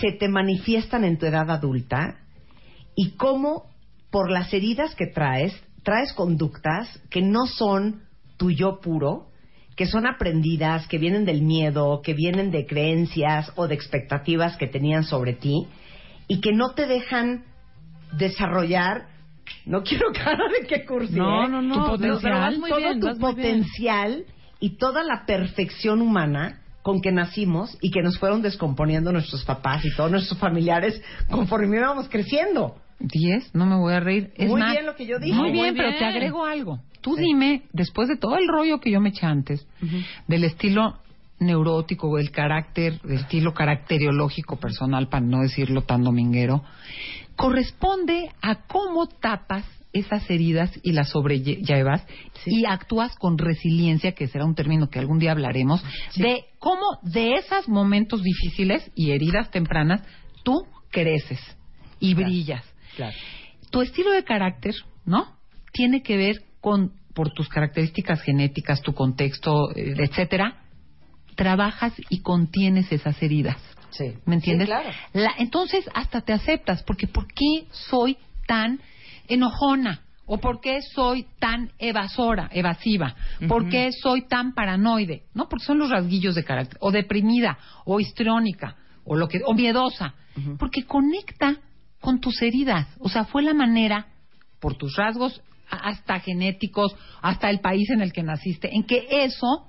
se 0.00 0.12
te 0.12 0.28
manifiestan 0.28 1.04
en 1.04 1.18
tu 1.18 1.26
edad 1.26 1.50
adulta 1.50 2.16
y 2.94 3.12
cómo 3.16 3.64
por 4.10 4.30
las 4.30 4.52
heridas 4.52 4.94
que 4.94 5.06
traes, 5.06 5.54
traes 5.82 6.12
conductas 6.12 7.00
que 7.10 7.22
no 7.22 7.46
son 7.46 8.02
tu 8.36 8.50
yo 8.50 8.80
puro, 8.80 9.28
que 9.76 9.86
son 9.86 10.06
aprendidas, 10.06 10.86
que 10.88 10.98
vienen 10.98 11.24
del 11.24 11.42
miedo, 11.42 12.02
que 12.02 12.12
vienen 12.14 12.50
de 12.50 12.66
creencias 12.66 13.50
o 13.56 13.68
de 13.68 13.74
expectativas 13.74 14.56
que 14.58 14.66
tenían 14.66 15.04
sobre 15.04 15.32
ti 15.34 15.66
y 16.28 16.40
que 16.40 16.52
no 16.52 16.74
te 16.74 16.86
dejan 16.86 17.44
desarrollar, 18.12 19.06
no 19.66 19.82
quiero 19.82 20.12
cara 20.12 20.44
de 20.60 20.66
que 20.66 20.84
cursi, 20.84 21.14
No, 21.14 21.44
¿eh? 21.44 21.48
no, 21.48 21.62
no. 21.62 21.84
Tu 21.84 21.90
potencial, 21.92 22.60
todo 22.68 22.78
bien, 22.78 23.00
tu 23.00 23.06
vas 23.06 23.18
muy 23.18 23.34
bien. 23.34 23.46
potencial 23.52 24.24
y 24.60 24.70
toda 24.76 25.02
la 25.02 25.24
perfección 25.26 26.00
humana 26.02 26.60
con 26.82 27.00
que 27.00 27.12
nacimos 27.12 27.76
y 27.80 27.90
que 27.90 28.02
nos 28.02 28.18
fueron 28.18 28.42
descomponiendo 28.42 29.12
nuestros 29.12 29.44
papás 29.44 29.84
y 29.84 29.94
todos 29.94 30.10
nuestros 30.10 30.38
familiares 30.38 31.00
conforme 31.30 31.76
íbamos 31.76 32.08
creciendo. 32.08 32.76
Diez, 32.98 33.52
no 33.54 33.66
me 33.66 33.76
voy 33.76 33.94
a 33.94 34.00
reír. 34.00 34.32
Es 34.36 34.48
Muy 34.48 34.60
más, 34.60 34.72
bien 34.72 34.86
lo 34.86 34.94
que 34.96 35.06
yo 35.06 35.18
dije. 35.18 35.32
Muy 35.34 35.50
Muy 35.50 35.60
bien, 35.60 35.74
pero 35.76 35.96
te 35.98 36.04
agrego 36.04 36.44
algo. 36.44 36.80
Tú 37.00 37.16
Sí. 37.16 37.22
dime, 37.22 37.62
después 37.72 38.08
de 38.08 38.16
todo 38.16 38.36
el 38.36 38.46
rollo 38.48 38.78
que 38.80 38.90
yo 38.92 39.00
me 39.00 39.08
eché 39.08 39.26
antes, 39.26 39.66
del 40.28 40.44
estilo 40.44 40.98
neurótico 41.40 42.08
o 42.08 42.18
el 42.18 42.30
carácter, 42.30 43.00
el 43.04 43.14
estilo 43.14 43.52
caracteriológico 43.54 44.56
personal, 44.60 45.08
para 45.08 45.24
no 45.26 45.40
decirlo 45.40 45.82
tan 45.82 46.04
dominguero, 46.04 46.62
corresponde 47.42 48.30
a 48.40 48.66
cómo 48.66 49.08
tapas 49.08 49.64
esas 49.92 50.30
heridas 50.30 50.70
y 50.84 50.92
las 50.92 51.08
sobrellevas 51.10 52.06
y 52.46 52.64
actúas 52.66 53.16
con 53.16 53.36
resiliencia, 53.36 54.12
que 54.12 54.28
será 54.28 54.44
un 54.44 54.54
término 54.54 54.88
que 54.88 55.00
algún 55.00 55.18
día 55.18 55.32
hablaremos, 55.32 55.82
de 56.16 56.44
cómo 56.60 56.98
de 57.02 57.34
esos 57.34 57.68
momentos 57.68 58.22
difíciles 58.22 58.88
y 58.94 59.10
heridas 59.10 59.50
tempranas 59.50 60.02
tú 60.44 60.62
creces 60.90 61.40
y 61.98 62.14
Claro. 62.14 62.28
brillas 62.30 62.64
Claro. 62.96 63.16
tu 63.70 63.82
estilo 63.82 64.12
de 64.12 64.22
carácter, 64.22 64.74
¿no? 65.04 65.36
Tiene 65.72 66.02
que 66.02 66.16
ver 66.16 66.36
con, 66.60 66.92
por 67.12 67.32
tus 67.32 67.48
características 67.48 68.22
genéticas, 68.22 68.82
tu 68.82 68.94
contexto, 68.94 69.74
eh, 69.74 69.94
etcétera, 69.98 70.62
trabajas 71.34 71.92
y 72.08 72.20
contienes 72.20 72.92
esas 72.92 73.20
heridas. 73.20 73.56
Sí. 73.92 74.14
¿Me 74.26 74.34
entiendes? 74.34 74.66
Sí, 74.68 74.72
claro. 74.72 74.90
La- 75.12 75.34
entonces 75.38 75.88
hasta 75.94 76.20
te 76.22 76.32
aceptas, 76.32 76.82
porque 76.82 77.06
¿por 77.06 77.26
qué 77.28 77.66
soy 77.70 78.16
tan 78.46 78.80
enojona? 79.28 80.00
¿O 80.24 80.38
por 80.38 80.60
qué 80.60 80.80
soy 80.80 81.26
tan 81.38 81.72
evasora, 81.78 82.48
evasiva? 82.52 83.14
¿Por 83.48 83.68
qué 83.68 83.90
soy 83.92 84.22
tan 84.28 84.54
paranoide? 84.54 85.24
¿No? 85.34 85.48
Porque 85.48 85.64
son 85.64 85.78
los 85.78 85.90
rasguillos 85.90 86.34
de 86.34 86.44
carácter. 86.44 86.78
O 86.80 86.90
deprimida, 86.90 87.58
o 87.84 87.98
histriónica, 88.00 88.76
o, 89.04 89.16
lo 89.16 89.28
que, 89.28 89.40
o 89.44 89.52
miedosa. 89.52 90.14
Porque 90.58 90.84
conecta 90.86 91.56
con 92.00 92.20
tus 92.20 92.40
heridas. 92.40 92.86
O 93.00 93.08
sea, 93.08 93.24
fue 93.24 93.42
la 93.42 93.52
manera, 93.52 94.06
por 94.60 94.76
tus 94.76 94.96
rasgos 94.96 95.42
hasta 95.68 96.20
genéticos, 96.20 96.94
hasta 97.20 97.50
el 97.50 97.60
país 97.60 97.90
en 97.90 98.00
el 98.00 98.12
que 98.12 98.22
naciste, 98.22 98.70
en 98.72 98.84
que 98.84 99.06
eso 99.10 99.66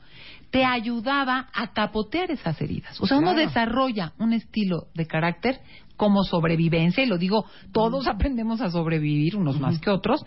te 0.54 0.64
ayudaba 0.64 1.50
a 1.52 1.74
capotear 1.74 2.30
esas 2.30 2.62
heridas. 2.62 3.02
O 3.02 3.08
sea, 3.08 3.18
uno 3.18 3.34
desarrolla 3.34 4.14
un 4.20 4.34
estilo 4.34 4.86
de 4.94 5.08
carácter 5.08 5.60
como 5.98 6.24
sobrevivencia, 6.24 7.04
y 7.04 7.08
lo 7.08 7.18
digo, 7.18 7.46
todos 7.72 8.06
aprendemos 8.06 8.62
a 8.62 8.70
sobrevivir, 8.70 9.36
unos 9.36 9.60
más 9.60 9.80
que 9.80 9.90
otros, 9.90 10.24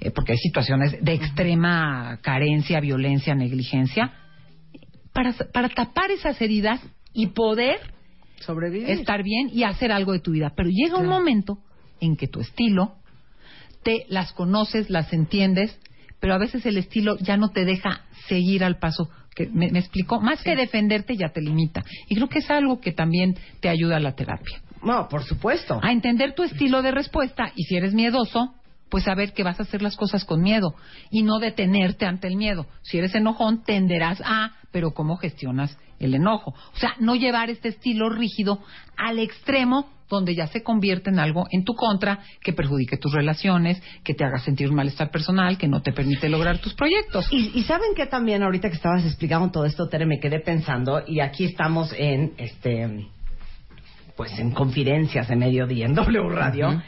eh, 0.00 0.10
porque 0.10 0.32
hay 0.32 0.38
situaciones 0.38 1.02
de 1.02 1.14
extrema 1.14 2.18
carencia, 2.20 2.78
violencia, 2.80 3.34
negligencia, 3.34 4.12
para, 5.14 5.32
para 5.32 5.70
tapar 5.70 6.10
esas 6.10 6.38
heridas 6.42 6.82
y 7.14 7.28
poder 7.28 7.78
Sobrevivir. 8.40 8.90
estar 8.90 9.22
bien 9.22 9.48
y 9.50 9.62
hacer 9.62 9.92
algo 9.92 10.12
de 10.12 10.20
tu 10.20 10.32
vida. 10.32 10.52
Pero 10.54 10.68
llega 10.68 10.98
un 10.98 11.06
momento 11.06 11.56
en 12.00 12.16
que 12.16 12.28
tu 12.28 12.40
estilo, 12.40 12.96
te 13.82 14.04
las 14.10 14.34
conoces, 14.34 14.90
las 14.90 15.10
entiendes, 15.14 15.80
pero 16.20 16.34
a 16.34 16.38
veces 16.38 16.66
el 16.66 16.76
estilo 16.76 17.16
ya 17.18 17.38
no 17.38 17.48
te 17.48 17.64
deja 17.64 18.02
seguir 18.28 18.64
al 18.64 18.78
paso. 18.78 19.08
Que, 19.34 19.46
¿me, 19.46 19.70
me 19.70 19.80
explicó? 19.80 20.20
Más 20.20 20.42
que 20.42 20.54
defenderte 20.54 21.16
ya 21.16 21.30
te 21.30 21.40
limita. 21.40 21.82
Y 22.08 22.14
creo 22.14 22.28
que 22.28 22.38
es 22.38 22.50
algo 22.50 22.80
que 22.80 22.92
también 22.92 23.36
te 23.60 23.68
ayuda 23.68 23.96
a 23.96 24.00
la 24.00 24.14
terapia. 24.14 24.60
No, 24.82 25.08
por 25.08 25.24
supuesto. 25.24 25.80
A 25.82 25.92
entender 25.92 26.34
tu 26.34 26.42
estilo 26.42 26.82
de 26.82 26.92
respuesta 26.92 27.52
y 27.56 27.64
si 27.64 27.76
eres 27.76 27.94
miedoso, 27.94 28.54
pues 28.90 29.04
saber 29.04 29.32
que 29.32 29.42
vas 29.42 29.58
a 29.58 29.64
hacer 29.64 29.82
las 29.82 29.96
cosas 29.96 30.24
con 30.24 30.42
miedo 30.42 30.74
y 31.10 31.22
no 31.22 31.38
detenerte 31.38 32.06
ante 32.06 32.28
el 32.28 32.36
miedo. 32.36 32.66
Si 32.82 32.98
eres 32.98 33.14
enojón, 33.14 33.64
tenderás 33.64 34.22
a, 34.24 34.52
pero 34.70 34.92
¿cómo 34.92 35.16
gestionas 35.16 35.76
el 35.98 36.14
enojo? 36.14 36.50
O 36.50 36.76
sea, 36.76 36.94
no 37.00 37.16
llevar 37.16 37.50
este 37.50 37.70
estilo 37.70 38.10
rígido 38.10 38.60
al 38.96 39.18
extremo 39.18 39.88
donde 40.14 40.34
ya 40.34 40.46
se 40.46 40.62
convierte 40.62 41.10
en 41.10 41.18
algo 41.18 41.46
en 41.50 41.64
tu 41.64 41.74
contra 41.74 42.20
que 42.42 42.52
perjudique 42.52 42.96
tus 42.96 43.12
relaciones, 43.12 43.82
que 44.02 44.14
te 44.14 44.24
haga 44.24 44.38
sentir 44.38 44.68
un 44.68 44.76
malestar 44.76 45.10
personal, 45.10 45.58
que 45.58 45.68
no 45.68 45.82
te 45.82 45.92
permite 45.92 46.28
lograr 46.28 46.58
tus 46.58 46.74
proyectos. 46.74 47.26
Y, 47.30 47.52
y 47.54 47.62
saben 47.64 47.94
que 47.94 48.06
también 48.06 48.42
ahorita 48.42 48.68
que 48.68 48.76
estabas 48.76 49.04
explicando 49.04 49.50
todo 49.50 49.64
esto, 49.64 49.88
Tere, 49.88 50.06
me 50.06 50.20
quedé 50.20 50.40
pensando, 50.40 51.02
y 51.06 51.20
aquí 51.20 51.44
estamos 51.44 51.94
en 51.96 52.32
este 52.38 53.08
pues 54.16 54.38
en 54.38 54.52
confidencias 54.52 55.28
de 55.28 55.36
mediodía 55.36 55.86
en 55.86 55.94
W 55.94 56.28
Radio, 56.30 56.80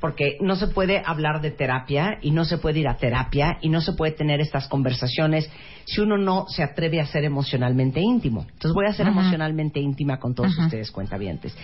porque 0.00 0.38
no 0.40 0.56
se 0.56 0.68
puede 0.68 1.02
hablar 1.04 1.40
de 1.40 1.50
terapia 1.50 2.18
y 2.22 2.30
no 2.30 2.44
se 2.44 2.58
puede 2.58 2.80
ir 2.80 2.88
a 2.88 2.96
terapia 2.96 3.58
y 3.60 3.68
no 3.68 3.80
se 3.80 3.92
puede 3.92 4.12
tener 4.12 4.40
estas 4.40 4.68
conversaciones 4.68 5.50
si 5.84 6.00
uno 6.00 6.16
no 6.16 6.46
se 6.48 6.62
atreve 6.62 7.00
a 7.00 7.06
ser 7.06 7.24
emocionalmente 7.24 8.00
íntimo. 8.00 8.42
Entonces 8.42 8.72
voy 8.72 8.86
a 8.86 8.92
ser 8.92 9.08
emocionalmente 9.08 9.80
íntima 9.80 10.18
con 10.18 10.34
todos 10.34 10.56
ustedes 10.56 10.90
cuentavientes. 10.90 11.56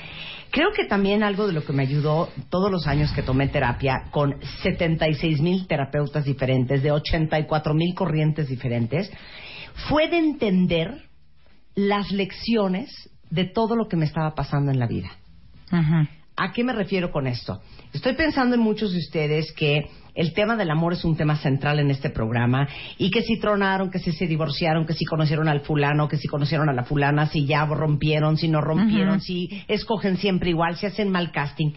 Creo 0.51 0.73
que 0.73 0.85
también 0.85 1.23
algo 1.23 1.47
de 1.47 1.53
lo 1.53 1.65
que 1.65 1.73
me 1.73 1.83
ayudó 1.83 2.29
todos 2.51 2.71
los 2.71 2.87
años 2.87 3.13
que 3.13 3.23
tomé 3.23 3.49
terapia 3.49 4.05
con 4.11 4.37
76 4.63 5.41
mil 5.41 5.67
terapeutas 5.67 6.25
diferentes, 6.25 6.83
de 6.83 6.93
84 6.93 7.75
mil 7.75 7.95
corrientes 7.95 8.49
diferentes, 8.49 9.11
fue 9.89 10.09
de 10.09 10.19
entender 10.19 11.07
las 11.75 12.11
lecciones 12.11 12.91
de 13.31 13.45
todo 13.45 13.77
lo 13.77 13.89
que 13.89 13.97
me 13.97 14.07
estaba 14.07 14.35
pasando 14.35 14.71
en 14.71 14.79
la 14.79 14.87
vida. 14.87 15.11
¿A 16.37 16.53
qué 16.53 16.65
me 16.65 16.73
refiero 16.73 17.11
con 17.11 17.27
esto? 17.27 17.61
Estoy 17.97 18.12
pensando 18.12 18.55
en 18.55 18.60
muchos 18.60 18.93
de 18.93 18.98
ustedes 18.98 19.52
que 19.52 19.86
el 20.14 20.35
tema 20.35 20.55
del 20.55 20.70
amor 20.70 20.93
es 20.93 21.02
un 21.02 21.16
tema 21.16 21.36
central 21.36 21.78
en 21.78 21.90
este 21.90 22.10
programa 22.10 22.68
y 22.98 23.10
que 23.10 23.23
si 23.23 23.40
tronaron, 23.40 23.90
que 23.90 24.01
si 24.01 24.12
se 24.12 24.27
divorciaron, 24.27 24.85
que 24.85 24.93
si 24.93 25.06
conocieron 25.06 25.48
al 25.48 25.62
fulano, 25.62 26.06
que 26.06 26.18
si 26.18 26.28
conocieron 26.28 26.68
a 26.68 26.74
la 26.74 26.85
fulana, 26.85 27.27
si 27.28 27.47
ya 27.47 27.64
rompieron, 27.64 28.36
si 28.36 28.48
no 28.48 28.60
rompieron, 28.60 29.23
si 29.23 29.62
escogen 29.66 30.18
siempre 30.18 30.51
igual, 30.51 30.77
si 30.77 30.85
hacen 30.85 31.10
mal 31.10 31.32
casting. 31.32 31.73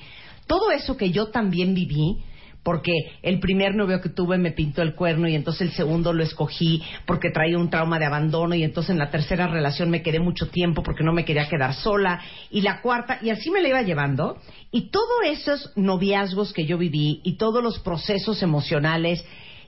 Todo 0.46 0.72
eso 0.72 0.98
que 0.98 1.12
yo 1.12 1.28
también 1.28 1.74
viví, 1.74 2.18
porque 2.64 2.92
el 3.22 3.40
primer 3.40 3.76
novio 3.76 4.02
que 4.02 4.10
tuve 4.10 4.38
me 4.38 4.52
pintó 4.52 4.82
el 4.82 4.96
cuerno 4.96 5.28
y 5.28 5.36
entonces 5.36 5.62
el 5.62 5.72
segundo 5.72 6.14
lo 6.14 6.24
escogí 6.24 6.84
porque 7.06 7.32
traía 7.32 7.58
un 7.58 7.70
trauma 7.70 8.00
de 8.00 8.06
abandono 8.06 8.56
y 8.56 8.64
entonces 8.64 8.92
en 8.92 9.00
la 9.00 9.10
tercera 9.10 9.48
relación 9.48 9.90
me 9.90 10.02
quedé 10.02 10.20
mucho 10.20 10.50
tiempo 10.50 10.84
porque 10.84 11.04
no 11.04 11.14
me 11.14 11.26
quería 11.26 11.48
quedar 11.48 11.74
sola. 11.74 12.22
Y 12.52 12.62
la 12.62 12.82
cuarta 12.82 13.20
y 13.22 13.30
así 13.30 13.50
me 13.50 13.62
la 13.62 13.70
iba 13.70 13.82
llevando. 13.82 14.38
Y 14.72 14.90
todos 14.90 15.08
esos 15.26 15.72
noviazgos 15.76 16.54
que 16.54 16.66
yo 16.66 16.78
viví 16.78 17.22
y 17.24 17.38
todos 17.38 17.64
los 17.64 17.80
procesos 17.80 18.44
emocionales 18.44 19.24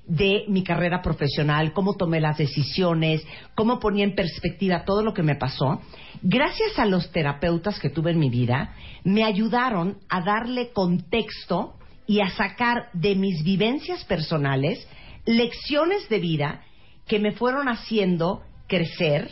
de 0.06 0.46
mi 0.48 0.64
carrera 0.64 1.02
profesional, 1.02 1.74
cómo 1.74 1.96
tomé 1.96 2.20
las 2.20 2.38
decisiones, 2.38 3.26
cómo 3.56 3.80
ponía 3.80 4.04
en 4.04 4.16
perspectiva 4.16 4.84
todo 4.84 5.04
lo 5.04 5.14
que 5.14 5.24
me 5.24 5.36
pasó, 5.36 5.80
gracias 6.22 6.78
a 6.80 6.86
los 6.86 7.12
terapeutas 7.12 7.80
que 7.80 7.90
tuve 7.90 8.12
en 8.12 8.20
mi 8.20 8.30
vida, 8.30 8.74
me 9.04 9.24
ayudaron 9.24 9.98
a 10.10 10.22
darle 10.22 10.72
contexto 10.74 11.76
y 12.12 12.20
a 12.20 12.30
sacar 12.32 12.90
de 12.92 13.16
mis 13.16 13.42
vivencias 13.42 14.04
personales 14.04 14.86
lecciones 15.26 16.10
de 16.10 16.20
vida 16.20 16.62
que 17.08 17.20
me 17.20 17.32
fueron 17.32 17.70
haciendo 17.70 18.44
crecer, 18.68 19.32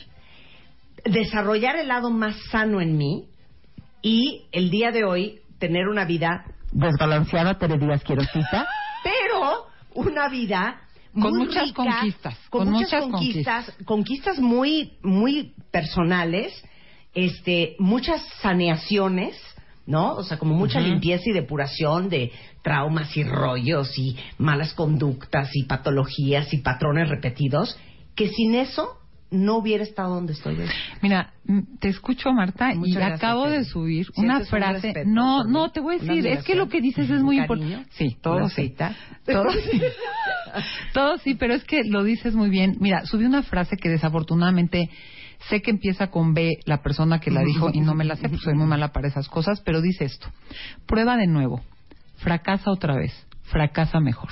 desarrollar 1.04 1.76
el 1.76 1.90
lado 1.90 2.10
más 2.10 2.38
sano 2.50 2.80
en 2.80 2.96
mí 2.96 3.26
y 4.02 4.44
el 4.54 4.70
día 4.70 4.92
de 4.92 5.04
hoy 5.04 5.42
tener 5.60 5.90
una 5.90 6.06
vida 6.06 6.46
desbalanceada, 6.72 7.58
Tere 7.58 7.78
Díaz 7.78 8.02
Quirosita, 8.02 8.66
pero 9.04 9.66
una 9.96 10.30
vida 10.30 10.80
Con 11.12 11.32
muy 11.32 11.48
muchas 11.48 11.64
rica, 11.64 11.84
conquistas, 11.84 12.38
con, 12.50 12.64
con 12.64 12.74
muchas, 12.76 12.94
muchas 12.94 13.12
conquistas, 13.12 13.78
conquistas 13.84 14.40
muy 14.40 14.94
muy 15.04 15.54
personales, 15.70 16.54
este, 17.14 17.76
muchas 17.78 18.26
saneaciones, 18.42 19.38
¿no? 19.90 20.14
O 20.14 20.24
sea, 20.24 20.38
como 20.38 20.54
mucha 20.54 20.80
limpieza 20.80 21.24
y 21.30 21.34
depuración 21.34 22.10
de 22.10 22.32
traumas 22.64 23.18
y 23.18 23.24
rollos 23.24 23.98
y 23.98 24.16
malas 24.38 24.74
conductas 24.74 25.50
y 25.56 25.64
patologías 25.64 26.54
y 26.54 26.58
patrones 26.58 27.10
repetidos, 27.10 27.78
que 28.16 28.30
sin 28.30 28.54
eso 28.56 28.96
no 29.32 29.58
hubiera 29.58 29.84
estado 29.84 30.16
donde 30.16 30.34
estoy 30.34 30.56
hoy. 30.60 30.68
Mira, 31.02 31.34
te 31.80 31.90
escucho, 31.90 32.32
Marta, 32.32 32.74
Muchas 32.74 32.88
y 32.88 32.96
gracias, 32.96 33.20
acabo 33.20 33.50
de 33.50 33.64
subir 33.64 34.06
¿Sientes 34.06 34.18
una 34.24 34.40
un 34.40 34.46
frase. 34.46 34.88
respeto 34.88 35.10
No, 35.10 35.44
no, 35.44 35.72
te 35.72 35.80
voy 35.80 35.96
a 35.96 35.98
¿Una 36.00 36.14
decir, 36.14 36.28
es 36.28 36.44
que 36.44 36.56
lo 36.56 36.68
que 36.70 36.82
dices 36.82 37.10
es 37.10 37.22
muy 37.22 37.38
¿Un 37.38 37.42
importante. 37.44 37.86
Sí, 37.92 38.18
todo 38.22 38.38
¿Una 38.38 38.50
sí. 38.50 38.76
Todo 39.26 39.52
sí. 39.52 39.82
todo 40.94 41.18
sí, 41.20 41.36
pero 41.36 41.54
es 41.54 41.64
que 41.64 41.84
lo 41.84 42.04
dices 42.04 42.34
muy 42.34 42.50
bien. 42.50 42.78
Mira, 42.80 43.06
subí 43.06 43.26
una 43.26 43.44
frase 43.44 43.78
que 43.78 43.90
desafortunadamente 43.90 44.90
sé 45.48 45.62
que 45.62 45.72
empieza 45.72 46.08
con 46.12 46.34
B, 46.34 46.60
la 46.66 46.82
persona 46.82 47.20
que 47.20 47.32
la 47.32 47.42
dijo, 47.42 47.70
y 47.74 47.80
no 47.80 47.96
me 47.96 48.06
la 48.06 48.16
sé, 48.16 48.28
pues 48.30 48.42
soy 48.42 48.56
muy 48.56 48.68
mala 48.68 48.92
para 48.92 49.08
esas 49.08 49.30
cosas, 49.30 49.62
pero 49.62 49.82
dice 49.82 50.06
esto. 50.06 50.28
Prueba 50.86 51.16
de 51.18 51.28
nuevo. 51.28 51.62
Fracasa 52.18 52.72
otra 52.72 52.96
vez. 52.96 53.14
Fracasa 53.44 54.00
mejor. 54.00 54.30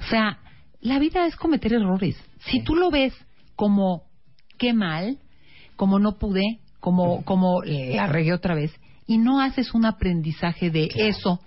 O 0.00 0.04
sea, 0.10 0.38
la 0.80 0.98
vida 0.98 1.26
es 1.26 1.36
cometer 1.36 1.72
errores. 1.72 2.16
Si 2.40 2.62
tú 2.62 2.74
lo 2.74 2.90
ves 2.90 3.14
como 3.56 4.02
qué 4.58 4.74
mal, 4.74 5.18
como 5.76 5.98
no 5.98 6.18
pude, 6.18 6.60
como, 6.80 7.24
como 7.24 7.62
la 7.64 8.06
regué 8.06 8.32
otra 8.32 8.54
vez, 8.54 8.72
y 9.06 9.18
no 9.18 9.40
haces 9.40 9.74
un 9.74 9.86
aprendizaje 9.86 10.70
de 10.70 10.90
eso, 10.94 11.40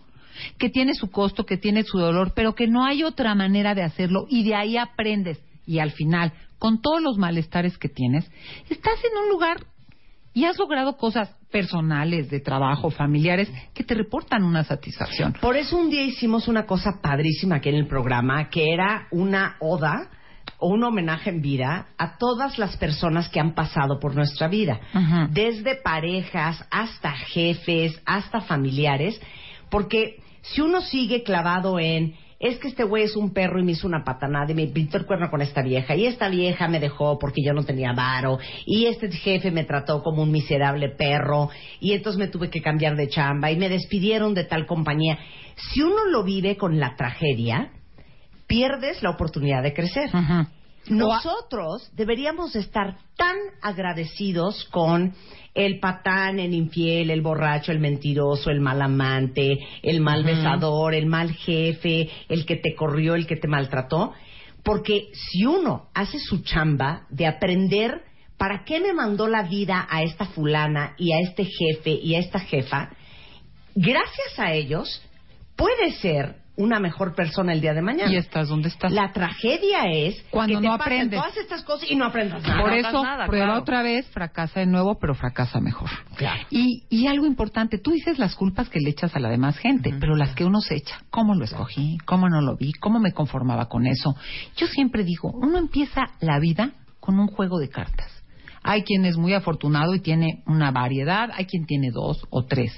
que 0.57 0.69
tiene 0.69 0.95
su 0.95 1.11
costo, 1.11 1.45
que 1.45 1.57
tiene 1.57 1.83
su 1.83 1.99
dolor, 1.99 2.33
pero 2.35 2.55
que 2.55 2.67
no 2.67 2.83
hay 2.83 3.03
otra 3.03 3.35
manera 3.35 3.75
de 3.75 3.83
hacerlo, 3.83 4.25
y 4.29 4.43
de 4.43 4.55
ahí 4.55 4.77
aprendes. 4.77 5.39
Y 5.65 5.79
al 5.79 5.91
final, 5.91 6.33
con 6.61 6.79
todos 6.79 7.01
los 7.01 7.17
malestares 7.17 7.75
que 7.79 7.89
tienes, 7.89 8.29
estás 8.69 8.99
en 9.03 9.17
un 9.17 9.29
lugar 9.29 9.65
y 10.31 10.45
has 10.45 10.59
logrado 10.59 10.95
cosas 10.95 11.35
personales, 11.51 12.29
de 12.29 12.39
trabajo, 12.39 12.91
familiares, 12.91 13.51
que 13.73 13.83
te 13.83 13.95
reportan 13.95 14.43
una 14.43 14.63
satisfacción. 14.63 15.33
Por 15.41 15.57
eso 15.57 15.75
un 15.75 15.89
día 15.89 16.03
hicimos 16.03 16.47
una 16.47 16.67
cosa 16.67 16.99
padrísima 17.01 17.55
aquí 17.55 17.69
en 17.69 17.75
el 17.75 17.87
programa, 17.87 18.47
que 18.49 18.71
era 18.71 19.07
una 19.09 19.55
oda 19.59 20.11
o 20.59 20.67
un 20.67 20.83
homenaje 20.83 21.31
en 21.31 21.41
vida 21.41 21.87
a 21.97 22.17
todas 22.19 22.59
las 22.59 22.77
personas 22.77 23.27
que 23.29 23.39
han 23.39 23.55
pasado 23.55 23.99
por 23.99 24.13
nuestra 24.13 24.47
vida, 24.47 24.79
desde 25.31 25.77
parejas 25.77 26.63
hasta 26.69 27.11
jefes, 27.11 27.99
hasta 28.05 28.41
familiares, 28.41 29.19
porque 29.71 30.17
si 30.43 30.61
uno 30.61 30.81
sigue 30.81 31.23
clavado 31.23 31.79
en 31.79 32.13
es 32.41 32.57
que 32.57 32.69
este 32.69 32.83
güey 32.83 33.03
es 33.03 33.15
un 33.15 33.33
perro 33.33 33.59
y 33.59 33.63
me 33.63 33.73
hizo 33.73 33.87
una 33.87 34.03
patanada 34.03 34.51
y 34.51 34.55
me 34.55 34.65
pintó 34.67 34.97
el 34.97 35.05
cuerno 35.05 35.29
con 35.29 35.43
esta 35.43 35.61
vieja 35.61 35.95
y 35.95 36.07
esta 36.07 36.27
vieja 36.27 36.67
me 36.67 36.79
dejó 36.79 37.19
porque 37.19 37.43
yo 37.45 37.53
no 37.53 37.63
tenía 37.63 37.93
varo 37.93 38.39
y 38.65 38.87
este 38.87 39.11
jefe 39.11 39.51
me 39.51 39.63
trató 39.63 40.01
como 40.01 40.23
un 40.23 40.31
miserable 40.31 40.89
perro 40.89 41.49
y 41.79 41.93
entonces 41.93 42.17
me 42.17 42.27
tuve 42.27 42.49
que 42.49 42.61
cambiar 42.61 42.95
de 42.95 43.09
chamba 43.09 43.51
y 43.51 43.57
me 43.57 43.69
despidieron 43.69 44.33
de 44.33 44.45
tal 44.45 44.65
compañía. 44.65 45.19
Si 45.55 45.83
uno 45.83 46.05
lo 46.09 46.23
vive 46.23 46.57
con 46.57 46.79
la 46.79 46.95
tragedia, 46.95 47.69
pierdes 48.47 49.03
la 49.03 49.11
oportunidad 49.11 49.61
de 49.61 49.73
crecer. 49.73 50.09
Nosotros 50.87 51.89
deberíamos 51.93 52.55
estar 52.55 52.97
tan 53.15 53.35
agradecidos 53.61 54.65
con 54.71 55.13
el 55.53 55.79
patán, 55.79 56.39
el 56.39 56.53
infiel, 56.53 57.11
el 57.11 57.21
borracho, 57.21 57.71
el 57.71 57.79
mentiroso, 57.79 58.49
el 58.49 58.61
mal 58.61 58.81
amante, 58.81 59.59
el 59.83 60.01
mal 60.01 60.23
besador, 60.23 60.95
el 60.95 61.05
mal 61.05 61.31
jefe, 61.33 62.09
el 62.29 62.45
que 62.45 62.55
te 62.55 62.73
corrió, 62.75 63.15
el 63.15 63.27
que 63.27 63.35
te 63.35 63.47
maltrató, 63.47 64.13
porque 64.63 65.09
si 65.13 65.45
uno 65.45 65.89
hace 65.93 66.19
su 66.19 66.43
chamba 66.43 67.05
de 67.09 67.27
aprender 67.27 68.03
para 68.37 68.63
qué 68.63 68.79
me 68.79 68.93
mandó 68.93 69.27
la 69.27 69.43
vida 69.43 69.87
a 69.89 70.01
esta 70.03 70.25
fulana 70.25 70.95
y 70.97 71.11
a 71.11 71.19
este 71.19 71.45
jefe 71.45 71.91
y 71.91 72.15
a 72.15 72.19
esta 72.19 72.39
jefa, 72.39 72.89
gracias 73.75 74.39
a 74.39 74.53
ellos 74.53 75.01
puede 75.55 75.91
ser 75.91 76.40
una 76.55 76.79
mejor 76.79 77.15
persona 77.15 77.53
el 77.53 77.61
día 77.61 77.73
de 77.73 77.81
mañana. 77.81 78.11
Y 78.11 78.17
estás 78.17 78.49
donde 78.49 78.69
estás. 78.69 78.91
La 78.91 79.11
tragedia 79.13 79.85
es 79.91 80.21
Cuando 80.29 80.55
que 80.55 80.61
te 80.61 80.67
no 80.67 80.73
aprendes. 80.73 81.19
todas 81.19 81.37
estas 81.37 81.63
cosas 81.63 81.89
y 81.89 81.95
no 81.95 82.05
aprendas 82.05 82.43
nada. 82.43 82.61
Por 82.61 82.69
no 82.71 82.75
eso, 82.75 83.03
nada, 83.03 83.25
prueba 83.27 83.45
claro. 83.45 83.61
otra 83.61 83.81
vez, 83.83 84.07
fracasa 84.09 84.59
de 84.59 84.65
nuevo, 84.65 84.97
pero 84.99 85.15
fracasa 85.15 85.59
mejor. 85.59 85.89
Claro. 86.17 86.41
Y, 86.49 86.83
y 86.89 87.07
algo 87.07 87.25
importante, 87.25 87.77
tú 87.77 87.91
dices 87.91 88.19
las 88.19 88.35
culpas 88.35 88.69
que 88.69 88.79
le 88.79 88.89
echas 88.89 89.15
a 89.15 89.19
la 89.19 89.29
demás 89.29 89.57
gente, 89.57 89.93
pero 89.99 90.15
las 90.15 90.35
que 90.35 90.45
uno 90.45 90.61
se 90.61 90.75
echa, 90.75 90.99
¿cómo 91.09 91.35
lo 91.35 91.45
escogí? 91.45 91.97
¿Cómo 92.05 92.29
no 92.29 92.41
lo 92.41 92.55
vi? 92.57 92.73
¿Cómo 92.73 92.99
me 92.99 93.13
conformaba 93.13 93.67
con 93.67 93.87
eso? 93.87 94.15
Yo 94.57 94.67
siempre 94.67 95.03
digo, 95.03 95.31
uno 95.33 95.57
empieza 95.57 96.01
la 96.19 96.39
vida 96.39 96.71
con 96.99 97.19
un 97.19 97.27
juego 97.27 97.59
de 97.59 97.69
cartas. 97.69 98.11
Hay 98.63 98.83
quien 98.83 99.05
es 99.05 99.17
muy 99.17 99.33
afortunado 99.33 99.95
y 99.95 100.01
tiene 100.01 100.43
una 100.45 100.69
variedad, 100.71 101.29
hay 101.33 101.45
quien 101.45 101.65
tiene 101.65 101.89
dos 101.91 102.27
o 102.29 102.45
tres. 102.45 102.71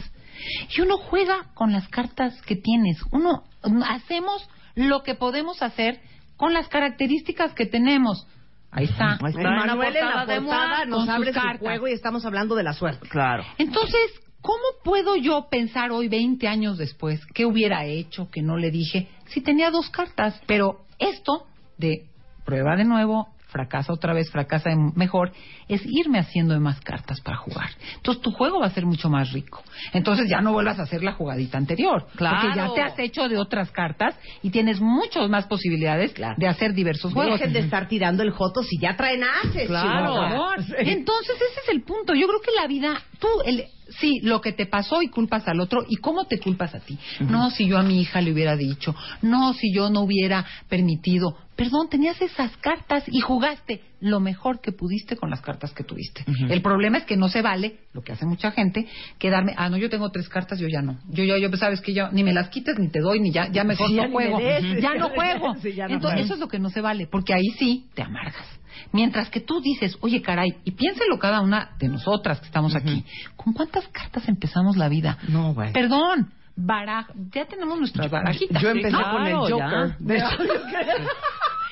Y 0.75 0.81
uno 0.81 0.97
juega 0.97 1.47
con 1.53 1.71
las 1.73 1.87
cartas 1.89 2.41
que 2.43 2.55
tienes. 2.55 3.01
Uno 3.11 3.43
hacemos 3.85 4.47
lo 4.75 5.03
que 5.03 5.15
podemos 5.15 5.61
hacer 5.61 6.01
con 6.37 6.53
las 6.53 6.67
características 6.67 7.53
que 7.53 7.65
tenemos. 7.65 8.27
Ahí 8.71 8.85
está. 8.85 9.19
Ahí 9.21 9.29
está 9.29 9.41
en 9.41 9.43
la 9.43 9.65
Manuel 9.65 9.95
en 9.95 10.05
la 10.05 10.25
portada 10.25 10.79
de 10.79 10.87
nos 10.87 11.07
abre 11.07 11.33
su 11.33 11.59
juego 11.59 11.87
y 11.87 11.91
estamos 11.91 12.25
hablando 12.25 12.55
de 12.55 12.63
la 12.63 12.73
suerte. 12.73 13.07
Claro. 13.07 13.43
Entonces, 13.57 14.19
¿cómo 14.41 14.63
puedo 14.83 15.15
yo 15.15 15.47
pensar 15.49 15.91
hoy, 15.91 16.07
20 16.07 16.47
años 16.47 16.77
después, 16.77 17.23
qué 17.33 17.45
hubiera 17.45 17.85
hecho, 17.85 18.29
que 18.31 18.41
no 18.41 18.57
le 18.57 18.71
dije, 18.71 19.09
si 19.27 19.41
tenía 19.41 19.69
dos 19.69 19.89
cartas? 19.89 20.41
Pero 20.47 20.85
esto 20.97 21.45
de 21.77 22.07
prueba 22.45 22.75
de 22.75 22.85
nuevo, 22.85 23.32
fracasa 23.53 23.93
otra 23.93 24.13
vez, 24.13 24.29
fracasa 24.31 24.71
mejor, 24.95 25.31
es 25.69 25.81
irme 25.85 26.19
haciendo 26.19 26.53
de 26.53 26.59
más 26.59 26.81
cartas 26.81 27.21
para 27.21 27.37
jugar. 27.37 27.69
Entonces 27.95 28.21
tu 28.21 28.31
juego 28.31 28.59
va 28.59 28.65
a 28.65 28.71
ser 28.71 28.85
mucho 28.85 29.09
más 29.09 29.31
rico. 29.31 29.63
Entonces 29.93 30.27
ya 30.29 30.41
no 30.41 30.51
vuelvas 30.51 30.79
a 30.79 30.83
hacer 30.83 31.03
la 31.03 31.13
jugadita 31.13 31.57
anterior. 31.57 32.07
Claro. 32.15 32.37
Porque 32.41 32.57
ya 32.57 32.73
te 32.73 32.81
has 32.81 32.99
hecho 32.99 33.29
de 33.29 33.37
otras 33.37 33.71
cartas 33.71 34.15
y 34.41 34.49
tienes 34.49 34.81
muchas 34.81 35.29
más 35.29 35.45
posibilidades 35.47 36.11
Claro. 36.13 36.35
de 36.37 36.47
hacer 36.47 36.73
diversos 36.73 37.13
juegos. 37.13 37.39
Dejen 37.39 37.53
de 37.53 37.59
estar 37.59 37.87
tirando 37.87 38.23
el 38.23 38.31
joto 38.31 38.63
si 38.63 38.77
ya 38.79 38.97
traen 38.97 39.23
haces. 39.23 39.67
Claro. 39.67 40.07
Chihuahua. 40.07 40.29
Por 40.29 40.63
favor. 40.63 40.79
Entonces, 40.79 41.35
ese 41.35 41.59
es 41.63 41.69
el 41.69 41.83
punto. 41.83 42.13
Yo 42.15 42.27
creo 42.27 42.41
que 42.41 42.51
la 42.59 42.67
vida, 42.67 43.01
tú, 43.19 43.27
el, 43.45 43.65
sí, 43.99 44.19
lo 44.21 44.41
que 44.41 44.51
te 44.53 44.65
pasó 44.65 45.01
y 45.01 45.07
culpas 45.09 45.47
al 45.47 45.59
otro, 45.59 45.85
¿y 45.87 45.97
cómo 45.97 46.25
te 46.25 46.39
culpas 46.39 46.73
a 46.75 46.79
ti? 46.79 46.97
No, 47.19 47.49
si 47.49 47.67
yo 47.67 47.77
a 47.77 47.83
mi 47.83 48.01
hija 48.01 48.21
le 48.21 48.31
hubiera 48.31 48.55
dicho, 48.55 48.95
no, 49.21 49.53
si 49.53 49.73
yo 49.73 49.89
no 49.89 50.01
hubiera 50.01 50.45
permitido. 50.69 51.37
Perdón, 51.55 51.87
tenías 51.87 52.19
esas 52.19 52.55
cartas 52.57 53.03
y 53.07 53.19
jugaste 53.19 53.81
lo 53.99 54.19
mejor 54.19 54.59
que 54.59 54.71
pudiste 54.71 55.15
con 55.15 55.29
las 55.29 55.41
cartas 55.41 55.71
que 55.71 55.83
tuviste. 55.83 56.25
El 56.49 56.61
problema 56.63 56.97
es 56.97 57.03
que 57.05 57.15
no 57.15 57.29
se 57.29 57.43
vale, 57.43 57.77
lo 57.93 58.01
que 58.01 58.11
hace 58.11 58.25
mucha 58.25 58.51
gente, 58.51 58.87
quedarme, 59.19 59.53
ah, 59.55 59.69
no, 59.69 59.77
yo 59.77 59.89
tengo 59.89 60.09
tres 60.09 60.27
cartas, 60.29 60.59
yo 60.59 60.67
ya 60.67 60.81
no. 60.81 60.99
Yo, 61.09 61.23
yo, 61.23 61.37
yo, 61.37 61.55
sabes 61.55 61.79
que 61.81 61.93
yo 61.93 62.11
ni 62.11 62.23
me 62.23 62.33
las 62.33 62.49
quites 62.49 62.79
ni 62.79 62.89
te 62.89 62.99
doy, 62.99 63.19
ni 63.19 63.31
ya, 63.31 63.51
ya 63.51 63.63
mejor 63.63 63.87
Sí, 63.87 63.93
no 63.93 64.03
me 64.03 64.09
juego. 64.09 64.39
des. 64.39 64.81
Ya 64.81 64.95
no 64.95 65.09
juego. 65.09 65.55
Ya 65.75 65.87
no 65.87 65.93
Entonces, 65.95 66.21
juego. 66.21 66.25
eso 66.25 66.33
es 66.33 66.39
lo 66.39 66.47
que 66.47 66.59
no 66.59 66.69
se 66.69 66.81
vale, 66.81 67.07
porque 67.07 67.33
ahí 67.33 67.49
sí 67.57 67.85
te 67.93 68.01
amargas. 68.01 68.47
Mientras 68.91 69.29
que 69.29 69.39
tú 69.41 69.61
dices, 69.61 69.97
oye, 70.01 70.21
caray, 70.21 70.55
y 70.63 70.71
piénselo 70.71 71.19
cada 71.19 71.41
una 71.41 71.71
de 71.79 71.87
nosotras 71.87 72.39
que 72.39 72.45
estamos 72.47 72.75
aquí, 72.75 73.03
¿con 73.35 73.53
cuántas 73.53 73.87
cartas 73.89 74.27
empezamos 74.27 74.77
la 74.77 74.89
vida? 74.89 75.17
No, 75.27 75.53
güey. 75.53 75.71
Perdón, 75.73 76.31
baraj 76.55 77.07
ya 77.31 77.45
tenemos 77.45 77.79
nuestras 77.79 78.09
barajitas. 78.11 78.61
Yo 78.61 78.69
empecé 78.69 78.95
con 78.95 79.25
el 79.27 79.35
Joker. 79.35 79.95
ya. 79.99 80.29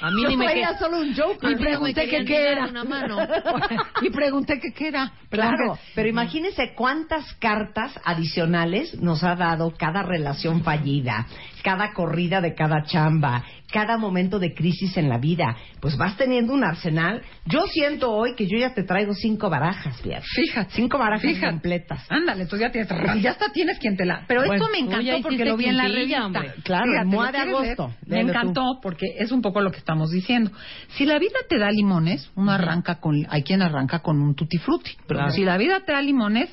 A 0.04 0.10
mí 0.10 0.24
Yo 0.24 0.30
ni 0.30 0.38
me 0.38 0.46
traía 0.46 0.70
que- 0.70 0.78
solo 0.80 1.00
un 1.00 1.16
Joker. 1.16 1.52
y 1.52 1.56
pregunté 1.58 2.10
que 2.10 2.26
qué 2.26 2.52
era. 2.54 2.66
Una 2.66 2.84
mano. 2.84 3.18
y 4.02 4.10
pregunté 4.10 4.60
que 4.60 4.74
qué 4.74 4.88
era. 4.88 5.12
Claro, 5.30 5.78
pero 5.94 6.10
imagínense 6.10 6.74
cuántas 6.76 7.32
cartas 7.36 7.94
adicionales 8.04 9.00
nos 9.00 9.24
ha 9.24 9.36
dado 9.36 9.72
cada 9.78 10.02
relación 10.02 10.64
fallida, 10.64 11.28
cada 11.64 11.94
corrida 11.94 12.42
de 12.42 12.54
cada 12.56 12.84
chamba, 12.84 13.44
cada 13.72 13.98
momento 13.98 14.40
de 14.40 14.54
crisis 14.54 14.98
en 14.98 15.10
la 15.10 15.18
vida. 15.18 15.56
Pues 15.80 15.96
vas 15.98 16.18
teniendo 16.18 16.54
un 16.54 16.64
arsenal. 16.64 17.22
Yo 17.46 17.66
siento 17.68 18.12
hoy 18.12 18.36
que 18.36 18.48
yo 18.48 18.58
ya 18.58 18.74
te 18.74 18.84
traigo 18.84 19.14
cinco 19.14 19.50
barajas, 19.50 20.02
fíjate. 20.02 20.26
Fíjate. 20.36 20.72
Cinco 20.74 20.98
barajas 20.98 21.22
Fíjate. 21.22 21.52
completas. 21.52 22.06
Ándale, 22.10 22.44
entonces 22.44 22.68
ya 22.68 22.72
tienes, 22.72 23.22
ya 23.22 23.32
hasta 23.32 23.52
tienes 23.52 23.80
quien 23.80 23.96
te 23.98 24.06
la. 24.06 24.26
Pero 24.28 24.42
Bueno, 24.46 24.56
esto 24.56 24.70
me 24.72 24.80
encantó 24.80 25.22
porque 25.22 25.46
lo 25.46 25.58
vi 25.58 25.66
en 25.66 25.78
la 25.78 25.88
revista. 25.88 26.26
hombre. 26.26 26.54
Claro, 26.64 26.86
Fíjate, 26.92 27.06
Moa 27.06 27.26
¿lo 27.28 27.32
de 27.32 27.38
agosto. 27.38 27.92
leer? 28.06 28.26
Me 28.26 28.32
tú. 28.34 28.38
encantó 28.38 28.64
porque 28.82 29.06
es 29.18 29.32
un 29.32 29.42
poco 29.42 29.62
lo 29.62 29.72
que 29.72 29.78
estamos 29.78 30.12
diciendo. 30.12 30.52
Si 30.98 31.06
la 31.06 31.20
vida 31.20 31.38
te 31.48 31.58
da 31.58 31.72
limones, 31.72 32.30
uno 32.36 32.52
arranca 32.52 33.00
con, 33.00 33.26
hay 33.30 33.44
quien 33.44 33.62
arranca 33.62 34.00
con 34.00 34.22
un 34.22 34.36
tutti 34.36 34.58
frutti. 34.58 34.92
Pero 35.08 35.20
Claro. 35.22 35.32
si 35.34 35.44
la 35.44 35.58
vida 35.58 35.82
te 35.86 35.92
da 35.94 36.02
limones, 36.02 36.50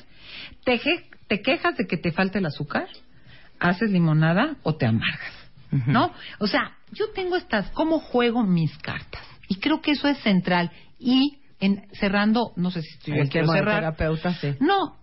te, 0.63 0.79
te 1.27 1.41
quejas 1.41 1.75
de 1.77 1.85
que 1.87 1.97
te 1.97 2.11
falte 2.11 2.39
el 2.39 2.45
azúcar, 2.45 2.87
haces 3.59 3.91
limonada 3.91 4.55
o 4.63 4.75
te 4.75 4.85
amargas. 4.85 5.33
¿No? 5.85 6.11
O 6.39 6.47
sea, 6.47 6.71
yo 6.91 7.11
tengo 7.13 7.35
estas, 7.35 7.69
¿cómo 7.71 7.99
juego 7.99 8.43
mis 8.43 8.75
cartas? 8.79 9.21
Y 9.47 9.55
creo 9.55 9.81
que 9.81 9.91
eso 9.91 10.07
es 10.07 10.17
central. 10.19 10.71
Y 10.97 11.37
en, 11.59 11.85
cerrando, 11.93 12.53
no 12.55 12.71
sé 12.71 12.81
si 12.81 12.89
estoy 12.89 13.19
El 13.19 13.29
quiero 13.29 13.51
cerrar. 13.51 13.75
terapeuta, 13.75 14.33
sí. 14.33 14.55
No, 14.59 14.95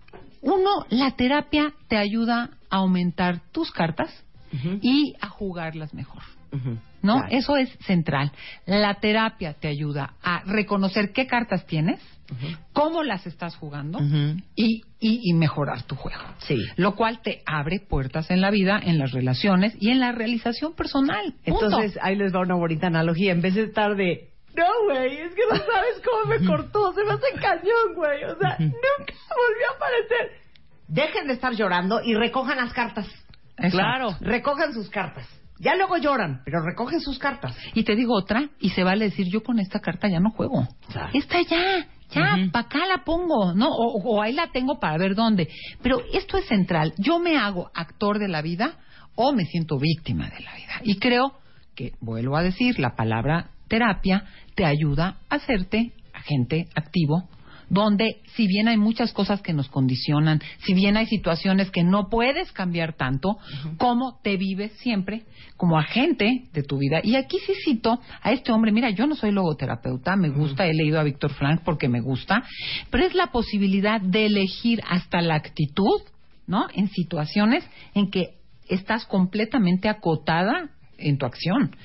uno, 0.42 0.86
la 0.90 1.12
terapia 1.12 1.72
te 1.88 1.96
ayuda 1.96 2.50
a 2.70 2.76
aumentar 2.76 3.40
tus 3.52 3.70
cartas 3.70 4.10
y 4.80 5.14
a 5.20 5.28
jugarlas 5.28 5.92
mejor. 5.94 6.22
¿no? 7.02 7.18
Claro. 7.18 7.28
Eso 7.30 7.56
es 7.56 7.70
central. 7.86 8.32
La 8.64 8.94
terapia 8.94 9.52
te 9.54 9.68
ayuda 9.68 10.14
a 10.22 10.42
reconocer 10.46 11.12
qué 11.12 11.26
cartas 11.26 11.66
tienes, 11.66 12.00
cómo 12.72 13.02
las 13.02 13.26
estás 13.26 13.56
jugando 13.56 13.98
y, 14.54 14.82
y, 15.00 15.30
y 15.30 15.32
mejorar 15.34 15.82
tu 15.82 15.94
juego. 15.96 16.22
Sí. 16.38 16.58
Lo 16.76 16.94
cual 16.96 17.20
te 17.22 17.42
abre 17.46 17.80
puertas 17.80 18.30
en 18.30 18.40
la 18.40 18.50
vida, 18.50 18.80
en 18.82 18.98
las 18.98 19.12
relaciones 19.12 19.74
y 19.80 19.90
en 19.90 20.00
la 20.00 20.12
realización 20.12 20.74
personal. 20.74 21.34
Punto. 21.44 21.66
Entonces, 21.66 21.98
ahí 22.02 22.16
les 22.16 22.34
va 22.34 22.40
una 22.40 22.54
bonita 22.56 22.88
analogía. 22.88 23.32
En 23.32 23.40
vez 23.40 23.54
de 23.54 23.64
estar 23.64 23.96
de, 23.96 24.30
no, 24.56 24.64
güey, 24.84 25.18
es 25.18 25.34
que 25.34 25.42
no 25.50 25.56
sabes 25.56 26.02
cómo 26.04 26.26
me 26.26 26.46
cortó, 26.46 26.92
se 26.94 27.04
me 27.04 27.12
hace 27.12 27.40
cañón, 27.40 27.94
güey. 27.94 28.24
O 28.24 28.38
sea, 28.38 28.56
nunca 28.58 29.14
volvió 29.36 29.66
a 29.70 29.76
aparecer. 29.76 30.46
Dejen 30.88 31.26
de 31.26 31.34
estar 31.34 31.52
llorando 31.52 32.00
y 32.02 32.14
recojan 32.14 32.56
las 32.56 32.72
cartas. 32.72 33.06
Exacto. 33.58 33.76
Claro. 33.76 34.16
Recojan 34.20 34.72
sus 34.72 34.88
cartas. 34.88 35.26
Ya 35.58 35.74
luego 35.74 35.96
lloran, 35.96 36.42
pero 36.44 36.62
recogen 36.62 37.00
sus 37.00 37.18
cartas. 37.18 37.56
Y 37.72 37.84
te 37.84 37.96
digo 37.96 38.14
otra, 38.14 38.50
y 38.60 38.70
se 38.70 38.84
vale 38.84 39.06
decir, 39.06 39.26
yo 39.30 39.42
con 39.42 39.58
esta 39.58 39.80
carta 39.80 40.06
ya 40.06 40.20
no 40.20 40.30
juego. 40.30 40.68
Claro. 40.92 41.10
Esta 41.14 41.40
ya, 41.42 41.86
ya, 42.10 42.36
Ujú. 42.36 42.50
pa' 42.50 42.60
acá 42.60 42.86
la 42.86 43.04
pongo, 43.04 43.52
¿no? 43.54 43.68
O, 43.68 44.00
o 44.02 44.22
ahí 44.22 44.32
la 44.32 44.48
tengo 44.48 44.78
para 44.78 44.96
ver 44.98 45.14
dónde. 45.14 45.48
Pero 45.82 46.00
esto 46.12 46.36
es 46.38 46.46
central. 46.46 46.94
Yo 46.98 47.18
me 47.18 47.36
hago 47.36 47.70
actor 47.74 48.18
de 48.18 48.28
la 48.28 48.42
vida 48.42 48.78
o 49.14 49.32
me 49.32 49.44
siento 49.44 49.78
víctima 49.78 50.28
de 50.30 50.40
la 50.40 50.54
vida. 50.54 50.80
Y 50.82 50.98
creo 50.98 51.32
que, 51.74 51.92
vuelvo 52.00 52.36
a 52.36 52.42
decir, 52.42 52.78
la 52.78 52.94
palabra 52.94 53.50
terapia 53.68 54.24
te 54.54 54.64
ayuda 54.64 55.16
a 55.28 55.36
hacerte 55.36 55.92
agente 56.12 56.66
activo 56.74 57.28
donde 57.68 58.22
si 58.34 58.46
bien 58.46 58.68
hay 58.68 58.76
muchas 58.76 59.12
cosas 59.12 59.42
que 59.42 59.52
nos 59.52 59.68
condicionan, 59.68 60.40
si 60.64 60.74
bien 60.74 60.96
hay 60.96 61.06
situaciones 61.06 61.70
que 61.70 61.82
no 61.82 62.08
puedes 62.08 62.52
cambiar 62.52 62.94
tanto, 62.94 63.38
como 63.78 64.18
te 64.22 64.36
vives 64.36 64.72
siempre 64.78 65.24
como 65.56 65.78
agente 65.78 66.44
de 66.52 66.62
tu 66.62 66.78
vida. 66.78 67.00
Y 67.02 67.16
aquí 67.16 67.38
sí 67.44 67.52
cito 67.64 68.00
a 68.22 68.32
este 68.32 68.52
hombre, 68.52 68.72
mira, 68.72 68.90
yo 68.90 69.06
no 69.06 69.14
soy 69.14 69.32
logoterapeuta, 69.32 70.16
me 70.16 70.28
gusta, 70.28 70.66
he 70.66 70.74
leído 70.74 71.00
a 71.00 71.04
Víctor 71.04 71.32
Frank 71.32 71.62
porque 71.64 71.88
me 71.88 72.00
gusta, 72.00 72.44
pero 72.90 73.04
es 73.04 73.14
la 73.14 73.28
posibilidad 73.28 74.00
de 74.00 74.26
elegir 74.26 74.82
hasta 74.88 75.20
la 75.20 75.34
actitud, 75.34 76.00
¿no? 76.46 76.66
En 76.74 76.88
situaciones 76.88 77.64
en 77.94 78.10
que 78.10 78.36
estás 78.68 79.06
completamente 79.06 79.88
acotada 79.88 80.70
en 80.98 81.18
tu 81.18 81.26
acción. 81.26 81.76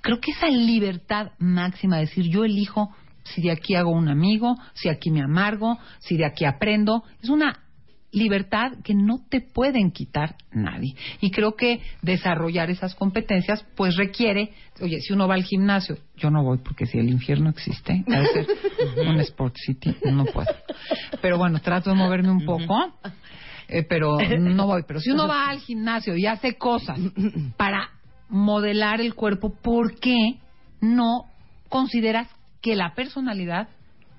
Creo 0.00 0.20
que 0.20 0.30
esa 0.30 0.48
libertad 0.48 1.32
máxima 1.38 1.96
de 1.96 2.06
decir 2.06 2.28
yo 2.28 2.44
elijo 2.44 2.94
si 3.34 3.42
de 3.42 3.50
aquí 3.50 3.74
hago 3.74 3.90
un 3.90 4.08
amigo, 4.08 4.56
si 4.74 4.88
aquí 4.88 5.10
me 5.10 5.22
amargo, 5.22 5.78
si 5.98 6.16
de 6.16 6.24
aquí 6.26 6.44
aprendo, 6.44 7.04
es 7.22 7.28
una 7.28 7.60
libertad 8.12 8.72
que 8.82 8.94
no 8.94 9.20
te 9.28 9.40
pueden 9.40 9.92
quitar 9.92 10.34
nadie. 10.52 10.94
Y 11.20 11.30
creo 11.30 11.54
que 11.54 11.80
desarrollar 12.02 12.70
esas 12.70 12.94
competencias 12.94 13.64
pues 13.76 13.96
requiere, 13.96 14.52
oye, 14.80 15.00
si 15.00 15.12
uno 15.12 15.28
va 15.28 15.34
al 15.34 15.44
gimnasio, 15.44 15.96
yo 16.16 16.30
no 16.30 16.42
voy 16.42 16.58
porque 16.58 16.86
si 16.86 16.98
el 16.98 17.08
infierno 17.08 17.50
existe, 17.50 18.04
ha 18.12 18.20
de 18.20 18.26
ser 18.26 18.46
un 19.08 19.20
Sport 19.20 19.54
City, 19.64 19.94
no 20.12 20.24
puedo. 20.24 20.48
Pero 21.22 21.38
bueno, 21.38 21.60
trato 21.60 21.90
de 21.90 21.96
moverme 21.96 22.30
un 22.30 22.44
poco. 22.44 22.74
eh, 23.68 23.84
pero 23.88 24.18
no 24.38 24.66
voy. 24.66 24.82
Pero 24.86 25.00
si 25.00 25.10
uno 25.10 25.28
va 25.28 25.48
al 25.48 25.60
gimnasio 25.60 26.16
y 26.16 26.26
hace 26.26 26.54
cosas 26.54 26.98
para 27.56 27.90
modelar 28.28 29.00
el 29.00 29.14
cuerpo, 29.14 29.54
¿por 29.62 29.98
qué 30.00 30.38
no 30.80 31.26
consideras 31.68 32.28
que 32.60 32.74
la 32.76 32.94
personalidad 32.94 33.68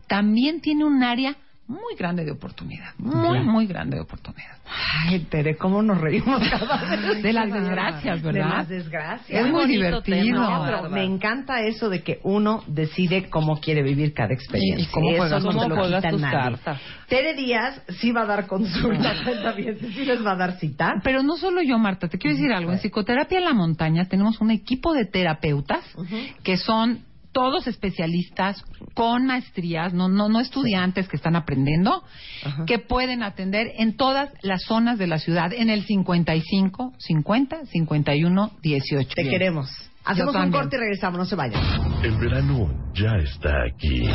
también 0.08 0.62
tiene 0.62 0.84
un 0.86 1.04
área 1.04 1.36
muy 1.68 1.96
grande 1.96 2.26
de 2.26 2.32
oportunidad? 2.32 2.94
Muy, 2.98 3.40
muy 3.46 3.66
grande 3.66 3.96
de 3.96 4.02
oportunidad. 4.02 4.58
Ay, 5.06 5.20
Tere, 5.30 5.56
cómo 5.56 5.82
nos 5.82 6.02
reímos 6.02 6.42
cada 6.50 6.98
vez. 6.98 7.24
De 7.24 7.32
las 7.32 7.50
desgracias, 7.50 8.22
¿verdad? 8.22 8.44
De 8.44 8.50
las 8.58 8.68
desgracias. 8.68 9.46
Es 9.46 9.50
muy 9.50 9.68
divertido. 9.68 10.04
tema, 10.04 10.90
me 10.90 11.04
encanta 11.06 11.62
eso 11.62 11.88
de 11.90 12.04
que 12.04 12.20
uno 12.24 12.62
decide 12.68 13.30
cómo 13.30 13.62
quiere 13.62 13.84
vivir 13.84 14.14
cada 14.14 14.34
experiencia. 14.34 14.86
Y- 14.86 14.92
cómo 14.92 15.12
Eso 15.12 15.40
no 15.40 15.46
cómo 15.52 15.62
te 15.62 15.70
lo 15.70 16.02
tus 16.02 16.22
cartas. 16.22 16.82
Tere 17.08 17.36
Díaz 17.36 17.82
sí 18.00 18.12
va 18.12 18.24
a 18.24 18.26
dar 18.26 18.48
consulta, 18.48 19.14
bien, 19.56 19.78
sí 19.80 20.04
les 20.04 20.26
va 20.26 20.32
a 20.34 20.36
dar 20.36 20.60
cita. 20.60 20.96
Pero 21.06 21.24
no 21.24 21.38
solo 21.38 21.62
yo, 21.62 21.78
Marta, 21.78 22.10
te 22.10 22.18
quiero 22.18 22.36
decir 22.36 22.52
algo. 22.52 22.74
En 22.74 22.80
Psicoterapia 22.80 23.38
en 23.38 23.46
la 23.46 23.54
Montaña 23.54 24.06
tenemos 24.10 24.42
un 24.42 24.52
equipo 24.52 24.94
de 24.94 25.06
terapeutas 25.06 25.86
que 26.44 26.58
son 26.58 27.06
todos 27.32 27.68
especialistas 27.68 28.64
con 28.94 29.26
maestrías, 29.26 29.94
no, 29.94 30.10
no, 30.10 30.30
no 30.30 30.40
estudiantes 30.40 31.08
que 31.08 31.16
están 31.16 31.36
aprendiendo, 31.36 32.04
que 32.68 32.80
pueden 32.80 33.24
atender 33.24 33.72
en 33.78 33.96
todas 33.96 34.30
las 34.42 34.64
zonas 34.64 34.98
de 34.98 35.08
la 35.08 35.20
ciudad, 35.20 35.54
en 35.54 35.70
el 35.70 35.84
55, 35.86 36.94
50, 36.98 37.66
51, 37.66 38.52
18. 38.62 39.10
Te 39.16 39.30
queremos. 39.30 39.70
Hacemos 40.04 40.36
un 40.36 40.52
corte 40.52 40.78
y 40.78 40.80
regresamos, 40.80 41.20
no 41.20 41.26
se 41.26 41.36
vayan. 41.36 41.62
El 42.04 42.18
verano 42.18 42.70
ya 42.94 43.16
está 43.18 43.64
aquí. 43.66 44.08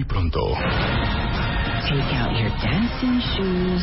Muy 0.00 0.08
pronto, 0.08 0.40
Take 1.82 2.16
out 2.16 2.32
your 2.32 2.50
dancing 2.62 3.20
shoes. 3.20 3.82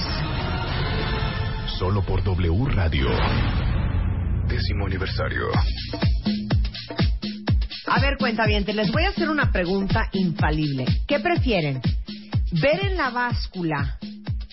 solo 1.77 2.02
por 2.02 2.23
W 2.23 2.65
Radio. 2.73 3.07
Décimo 4.48 4.88
aniversario. 4.88 5.45
A 7.85 7.99
ver, 7.99 8.18
cuenta 8.18 8.48
bien, 8.48 8.65
les 8.65 8.91
voy 8.91 9.03
a 9.03 9.10
hacer 9.10 9.30
una 9.30 9.52
pregunta 9.52 10.10
infalible. 10.14 10.85
¿Qué 11.07 11.19
prefieren? 11.19 11.81
¿Ver 12.52 12.84
en 12.88 12.98
la 12.98 13.11
báscula 13.11 13.99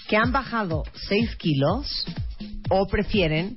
que 0.06 0.18
han 0.18 0.32
bajado 0.32 0.82
6 1.08 1.34
kilos 1.36 2.04
o 2.68 2.86
prefieren 2.88 3.56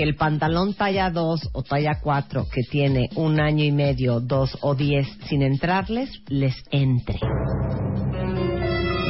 que 0.00 0.04
el 0.04 0.16
pantalón 0.16 0.72
talla 0.72 1.10
2 1.10 1.50
o 1.52 1.62
talla 1.62 2.00
4 2.00 2.46
que 2.50 2.62
tiene 2.62 3.10
un 3.16 3.38
año 3.38 3.62
y 3.62 3.70
medio, 3.70 4.18
2 4.18 4.60
o 4.62 4.74
10 4.74 5.06
sin 5.28 5.42
entrarles, 5.42 6.08
les 6.26 6.54
entre? 6.70 7.18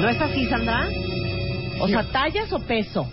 ¿No 0.01 0.09
es 0.09 0.21
así, 0.21 0.47
Sandra? 0.47 0.89
O 1.81 1.87
sea, 1.87 2.11
tallas 2.11 2.53
o 2.53 2.59
peso. 2.67 3.09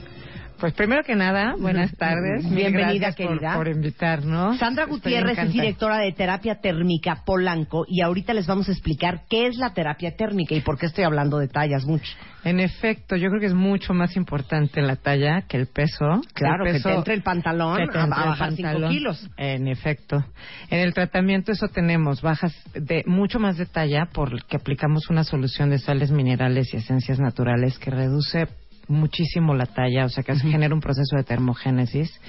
Pues 0.59 0.73
primero 0.73 1.03
que 1.03 1.15
nada, 1.15 1.55
buenas 1.59 1.95
tardes. 1.97 2.49
Bienvenida, 2.49 3.09
gracias 3.11 3.15
por- 3.15 3.27
querida. 3.38 3.55
Por, 3.55 3.67
invitarnos. 3.67 4.57
Sandra 4.57 4.85
Gutiérrez 4.85 5.38
es 5.38 5.53
directora 5.53 5.99
de 5.99 6.11
terapia 6.13 6.55
térmica 6.61 7.21
Polanco 7.25 7.85
y 7.88 8.01
ahorita 8.01 8.34
les 8.34 8.47
vamos 8.47 8.67
a 8.67 8.71
explicar 8.71 9.21
qué 9.29 9.45
es 9.47 9.57
la 9.57 9.73
terapia 9.75 10.15
térmica 10.15 10.55
y 10.55 10.61
por 10.61 10.79
qué 10.79 10.88
estoy 10.88 11.03
hablando 11.03 11.38
de 11.38 11.47
tallas 11.47 11.85
mucho. 11.85 12.11
En 12.43 12.59
efecto, 12.59 13.15
yo 13.17 13.29
creo 13.29 13.39
que 13.39 13.47
es 13.47 13.53
mucho 13.53 13.93
más 13.93 14.15
importante 14.15 14.81
la 14.81 14.95
talla 14.95 15.43
que 15.47 15.57
el 15.57 15.67
peso. 15.67 16.21
Claro, 16.34 16.65
El 16.65 16.73
que 16.77 16.79
te 16.81 16.93
entre 16.95 17.13
el 17.13 17.21
pantalón 17.21 17.77
que 17.77 17.88
te 17.88 17.97
a, 17.99 18.05
bajar 18.07 18.53
5 18.53 18.63
pantalón. 18.63 18.91
kilos. 18.91 19.29
En 19.38 19.67
efecto. 19.67 20.23
En 20.69 20.79
el 20.79 20.93
tratamiento 20.93 21.51
eso 21.51 21.67
tenemos 21.67 22.21
bajas 22.21 22.53
de 22.73 23.03
mucho 23.05 23.39
más 23.39 23.57
de 23.57 23.65
talla 23.67 24.07
porque 24.11 24.57
aplicamos 24.57 25.09
una 25.09 25.23
solución 25.23 25.69
de 25.69 25.77
sales 25.77 26.09
minerales 26.09 26.73
y 26.73 26.77
esencias 26.77 27.19
naturales 27.19 27.77
que 27.79 27.91
reduce 27.91 28.47
muchísimo 28.88 29.53
la 29.55 29.65
talla, 29.65 30.05
o 30.05 30.09
sea 30.09 30.23
que 30.23 30.35
se 30.35 30.47
genera 30.49 30.73
un 30.73 30.81
proceso 30.81 31.15
de 31.15 31.23
termogénesis 31.23 32.19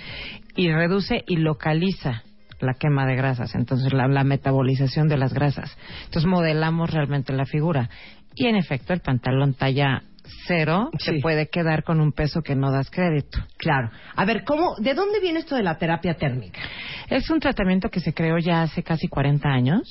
y 0.56 0.72
reduce 0.72 1.22
y 1.26 1.36
localiza 1.36 2.22
la 2.60 2.74
quema 2.74 3.06
de 3.06 3.14
grasas, 3.14 3.54
entonces 3.54 3.92
la, 3.92 4.08
la 4.08 4.24
metabolización 4.24 5.08
de 5.08 5.16
las 5.16 5.32
grasas. 5.32 5.76
Entonces 6.06 6.26
modelamos 6.26 6.90
realmente 6.90 7.32
la 7.32 7.44
figura. 7.44 7.88
Y 8.34 8.46
en 8.46 8.56
efecto, 8.56 8.92
el 8.92 9.00
pantalón 9.00 9.54
talla 9.54 10.02
cero 10.46 10.90
Sí. 10.98 11.12
se 11.12 11.20
puede 11.20 11.48
quedar 11.48 11.84
con 11.84 12.00
un 12.00 12.12
peso 12.12 12.42
que 12.42 12.54
no 12.54 12.70
das 12.70 12.90
crédito. 12.90 13.38
Claro. 13.56 13.90
A 14.14 14.24
ver, 14.24 14.44
¿cómo, 14.44 14.74
¿de 14.78 14.94
dónde 14.94 15.20
viene 15.20 15.38
esto 15.40 15.54
de 15.56 15.62
la 15.62 15.78
terapia 15.78 16.14
térmica? 16.14 16.60
Es 17.08 17.30
un 17.30 17.40
tratamiento 17.40 17.88
que 17.88 18.00
se 18.00 18.12
creó 18.12 18.38
ya 18.38 18.62
hace 18.62 18.82
casi 18.82 19.08
40 19.08 19.48
años. 19.48 19.82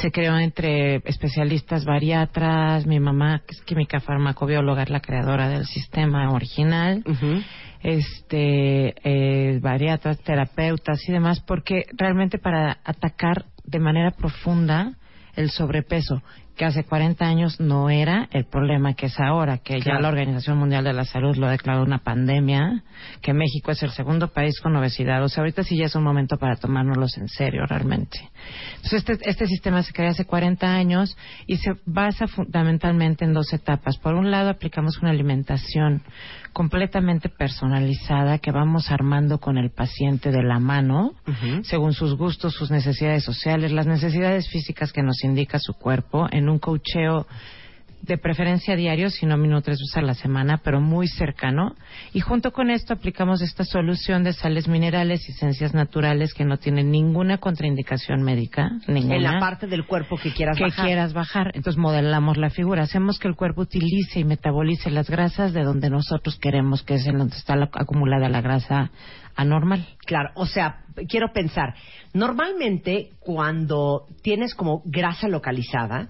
Se 0.00 0.10
creó 0.10 0.38
entre 0.38 0.96
especialistas 1.04 1.84
bariatras, 1.84 2.86
mi 2.86 2.98
mamá, 2.98 3.42
que 3.46 3.54
es 3.54 3.62
química 3.62 4.00
farmacobióloga, 4.00 4.82
es 4.82 4.90
la 4.90 5.00
creadora 5.00 5.48
del 5.48 5.66
sistema 5.66 6.30
original, 6.32 7.04
este, 7.82 8.94
eh, 9.04 9.58
bariatras, 9.60 10.18
terapeutas 10.20 11.06
y 11.08 11.12
demás, 11.12 11.40
porque 11.40 11.84
realmente 11.92 12.38
para 12.38 12.78
atacar 12.84 13.46
de 13.64 13.78
manera 13.80 14.12
profunda 14.12 14.96
el 15.36 15.50
sobrepeso, 15.50 16.22
que 16.56 16.64
hace 16.64 16.84
40 16.84 17.24
años 17.24 17.60
no 17.60 17.88
era 17.88 18.28
el 18.32 18.44
problema 18.44 18.94
que 18.94 19.06
es 19.06 19.18
ahora, 19.18 19.58
que 19.58 19.80
ya 19.80 19.98
la 19.98 20.08
Organización 20.08 20.58
Mundial 20.58 20.84
de 20.84 20.92
la 20.92 21.04
Salud 21.04 21.36
lo 21.36 21.46
ha 21.46 21.50
declarado 21.50 21.84
una 21.84 21.98
pandemia, 21.98 22.82
que 23.20 23.32
México 23.32 23.70
es 23.70 23.82
el 23.82 23.90
segundo 23.90 24.28
país 24.28 24.60
con 24.60 24.76
obesidad. 24.76 25.22
O 25.24 25.28
sea, 25.28 25.42
ahorita 25.42 25.62
sí 25.62 25.76
ya 25.76 25.86
es 25.86 25.94
un 25.94 26.04
momento 26.04 26.36
para 26.36 26.56
tomárnoslos 26.56 27.16
en 27.16 27.28
serio 27.28 27.64
realmente. 27.66 28.18
Entonces, 28.76 29.04
este, 29.08 29.30
este 29.30 29.46
sistema 29.46 29.82
se 29.82 29.92
creó 29.92 30.10
hace 30.10 30.24
40 30.24 30.66
años 30.66 31.16
y 31.46 31.56
se 31.56 31.72
basa 31.86 32.26
fundamentalmente 32.26 33.24
en 33.24 33.32
dos 33.32 33.52
etapas. 33.52 33.96
Por 33.98 34.14
un 34.14 34.30
lado, 34.30 34.50
aplicamos 34.50 34.98
una 34.98 35.10
alimentación 35.10 36.02
completamente 36.52 37.28
personalizada 37.28 38.38
que 38.38 38.52
vamos 38.52 38.90
armando 38.90 39.38
con 39.38 39.58
el 39.58 39.70
paciente 39.70 40.30
de 40.30 40.42
la 40.42 40.58
mano, 40.58 41.14
según 41.62 41.92
sus 41.92 42.16
gustos, 42.16 42.54
sus 42.54 42.70
necesidades 42.70 43.24
sociales, 43.24 43.72
las 43.72 43.86
necesidades 43.86 44.48
físicas 44.48 44.92
que 44.92 45.02
nos 45.02 45.24
indica 45.24 45.58
su 45.58 45.74
cuerpo, 45.74 46.28
en 46.30 46.48
un 46.48 46.58
cocheo 46.58 47.26
de 48.02 48.18
preferencia 48.18 48.74
diario, 48.74 49.10
si 49.10 49.26
no 49.26 49.36
mínimo 49.36 49.62
tres 49.62 49.78
veces 49.78 49.96
a 49.96 50.02
la 50.02 50.14
semana, 50.14 50.58
pero 50.64 50.80
muy 50.80 51.06
cercano. 51.06 51.76
Y 52.12 52.18
junto 52.20 52.50
con 52.52 52.68
esto 52.68 52.94
aplicamos 52.94 53.40
esta 53.42 53.64
solución 53.64 54.24
de 54.24 54.32
sales 54.32 54.66
minerales 54.66 55.28
y 55.28 55.32
esencias 55.32 55.72
naturales 55.72 56.34
que 56.34 56.44
no 56.44 56.56
tienen 56.56 56.90
ninguna 56.90 57.38
contraindicación 57.38 58.22
médica, 58.22 58.72
ninguna 58.88 59.14
En 59.16 59.22
la 59.22 59.38
parte 59.40 59.68
del 59.68 59.86
cuerpo 59.86 60.16
que 60.18 60.32
quieras 60.32 60.56
que 60.58 60.64
bajar. 60.64 60.84
quieras 60.84 61.12
bajar. 61.12 61.52
Entonces 61.54 61.78
modelamos 61.78 62.36
la 62.38 62.50
figura, 62.50 62.82
hacemos 62.82 63.20
que 63.20 63.28
el 63.28 63.36
cuerpo 63.36 63.62
utilice 63.62 64.18
y 64.18 64.24
metabolice 64.24 64.90
las 64.90 65.08
grasas 65.08 65.52
de 65.52 65.62
donde 65.62 65.88
nosotros 65.88 66.36
queremos, 66.40 66.82
que 66.82 66.94
es 66.94 67.06
en 67.06 67.18
donde 67.18 67.36
está 67.36 67.54
la- 67.54 67.70
acumulada 67.72 68.28
la 68.28 68.40
grasa 68.40 68.90
anormal. 69.36 69.86
Claro, 70.04 70.30
o 70.34 70.46
sea, 70.46 70.80
quiero 71.08 71.32
pensar, 71.32 71.74
normalmente 72.12 73.10
cuando 73.20 74.06
tienes 74.22 74.54
como 74.54 74.82
grasa 74.84 75.28
localizada, 75.28 76.08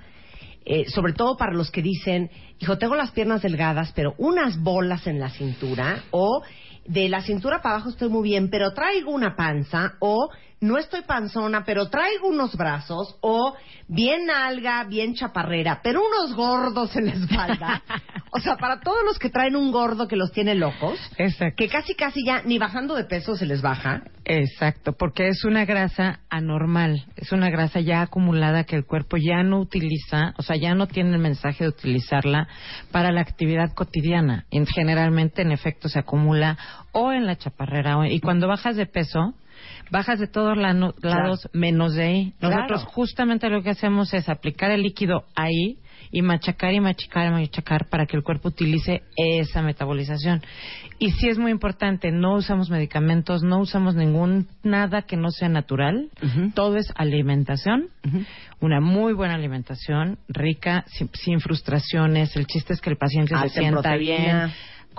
eh, 0.65 0.85
sobre 0.89 1.13
todo 1.13 1.37
para 1.37 1.53
los 1.53 1.71
que 1.71 1.83
dicen, 1.83 2.31
hijo, 2.59 2.79
tengo 2.79 2.95
las 2.95 3.11
piernas 3.11 3.43
delgadas, 3.43 3.93
pero 3.95 4.15
unas 4.19 4.61
bolas 4.63 5.07
en 5.07 5.19
la 5.19 5.31
cintura, 5.31 6.05
o 6.11 6.43
de 6.87 7.09
la 7.09 7.23
cintura 7.23 7.63
para 7.63 7.77
abajo 7.77 7.91
estoy 7.91 8.09
muy 8.09 8.29
bien, 8.29 8.51
pero 8.51 8.73
traigo 8.73 9.11
una 9.13 9.37
panza, 9.37 9.95
o 10.01 10.31
no 10.63 10.79
estoy 10.79 11.03
panzona, 11.03 11.65
pero 11.65 11.91
traigo 11.91 12.29
unos 12.29 12.57
brazos, 12.57 13.17
o 13.21 13.55
bien 13.89 14.31
alga, 14.31 14.85
bien 14.85 15.15
chaparrera, 15.15 15.81
pero 15.83 16.01
unos 16.01 16.37
gordos 16.37 16.95
en 16.97 17.07
la 17.07 17.13
espalda. 17.13 17.83
o 18.31 18.39
sea, 18.39 18.57
para 18.57 18.79
todos 18.79 19.01
los 19.05 19.19
que 19.19 19.29
traen 19.29 19.57
un 19.57 19.73
gordo 19.73 20.07
que 20.07 20.15
los 20.15 20.31
tiene 20.31 20.55
locos, 20.55 21.01
Exacto. 21.19 21.57
que 21.57 21.69
casi 21.69 21.95
casi 21.97 22.25
ya 22.25 22.43
ni 22.43 22.59
bajando 22.59 22.95
de 22.95 23.05
peso 23.05 23.35
se 23.35 23.45
les 23.45 23.61
baja. 23.61 24.05
Exacto, 24.25 24.93
porque 24.93 25.27
es 25.27 25.45
una 25.45 25.65
grasa 25.65 26.21
anormal, 26.31 27.07
es 27.17 27.33
una 27.33 27.51
grasa 27.51 27.81
ya 27.81 28.03
acumulada 28.03 28.63
que 28.63 28.77
el 28.77 28.87
cuerpo 28.87 29.17
ya 29.17 29.43
no 29.43 29.59
utiliza, 29.59 30.33
o 30.39 30.43
sea, 30.43 30.55
ya 30.55 30.77
no 30.77 30.87
tiene 30.87 31.11
el 31.11 31.19
mensaje 31.19 31.65
de 31.65 31.71
utilizarla 31.71 32.47
para 32.93 33.11
la 33.11 33.21
actividad 33.21 33.75
cotidiana. 33.75 34.47
Generalmente, 34.73 35.43
en 35.43 35.51
efecto, 35.51 35.89
se 35.89 35.99
acumula 35.99 36.57
o 36.93 37.11
en 37.11 37.27
la 37.27 37.37
chaparrera, 37.37 38.09
y 38.09 38.21
cuando 38.21 38.47
bajas 38.47 38.77
de 38.77 38.87
peso, 38.87 39.35
bajas 39.91 40.19
de 40.19 40.27
todos 40.27 40.57
la- 40.57 40.73
lados 41.03 41.49
menos 41.53 41.95
de 41.95 42.03
ahí. 42.05 42.33
Nosotros 42.41 42.83
Claro. 42.83 42.93
justamente 42.95 43.49
lo 43.49 43.63
que 43.63 43.71
hacemos 43.71 44.13
es 44.15 44.29
aplicar 44.29 44.71
el 44.71 44.83
líquido 44.83 45.25
ahí 45.35 45.79
y 46.15 46.21
machacar 46.21 46.75
y 46.75 46.81
machacar 46.81 47.29
y 47.29 47.31
machacar 47.31 47.89
para 47.89 48.05
que 48.05 48.19
el 48.19 48.23
cuerpo 48.23 48.49
utilice 48.49 49.03
esa 49.17 49.63
metabolización. 49.63 50.43
Y 50.99 51.11
sí 51.13 51.29
es 51.29 51.39
muy 51.39 51.51
importante, 51.51 52.11
no 52.13 52.35
usamos 52.35 52.69
medicamentos, 52.69 53.43
no 53.43 53.61
usamos 53.61 53.95
ningún 53.95 54.47
nada 54.63 55.03
que 55.03 55.17
no 55.17 55.31
sea 55.31 55.49
natural. 55.49 56.11
Todo 56.55 56.77
es 56.77 56.93
alimentación, 56.97 57.87
una 58.61 58.81
muy 58.81 59.15
buena 59.15 59.35
alimentación, 59.37 60.19
rica, 60.29 60.85
sin, 60.89 61.09
sin 61.15 61.41
frustraciones. 61.41 62.37
El 62.37 62.47
chiste 62.47 62.75
es 62.75 62.81
que 62.83 62.91
el 62.91 62.97
paciente 62.99 63.35
Alta 63.35 63.49
se 63.49 63.61
en 63.61 63.71
sienta 63.71 63.97
bien 63.97 64.53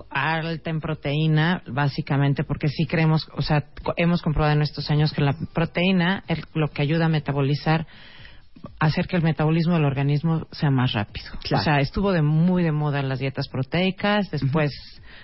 alta 0.10 0.70
en 0.70 0.80
proteína, 0.80 1.61
básicamente, 1.68 2.44
porque 2.44 2.68
sí 2.68 2.86
creemos, 2.86 3.28
o 3.36 3.41
sea, 3.41 3.65
hemos 3.98 4.22
comprobado 4.22 4.53
en 4.53 4.61
estos 4.61 4.90
años 4.90 5.14
que 5.14 5.22
la 5.22 5.36
proteína 5.53 6.24
es 6.28 6.40
lo 6.53 6.68
que 6.70 6.82
ayuda 6.82 7.06
a 7.06 7.10
metabolizar, 7.10 7.88
hacer 8.80 9.07
que 9.07 9.15
el 9.15 9.24
metabolismo 9.24 9.74
del 9.74 9.86
organismo 9.86 10.48
sea 10.52 10.72
más 10.72 10.94
rápido. 10.94 11.32
Claro. 11.44 11.61
O 11.61 11.64
sea, 11.64 11.80
estuvo 11.80 12.11
de 12.11 12.22
muy 12.22 12.64
de 12.64 12.72
moda 12.72 13.02
las 13.02 13.20
dietas 13.20 13.48
proteicas, 13.48 14.30
después 14.32 14.72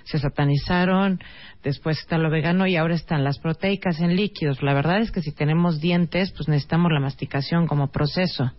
se 0.04 0.20
satanizaron, 0.20 1.20
después 1.64 2.00
está 2.00 2.18
lo 2.18 2.30
vegano 2.30 2.68
y 2.68 2.76
ahora 2.76 2.96
están 2.96 3.24
las 3.24 3.40
proteicas 3.40 4.00
en 4.00 4.16
líquidos. 4.16 4.62
La 4.64 4.74
verdad 4.74 5.00
es 5.02 5.12
que 5.12 5.22
si 5.22 5.32
tenemos 5.32 5.80
dientes, 5.80 6.32
pues 6.32 6.48
necesitamos 6.48 6.92
la 6.92 7.00
masticación 7.00 7.68
como 7.68 7.92
proceso. 7.92 8.52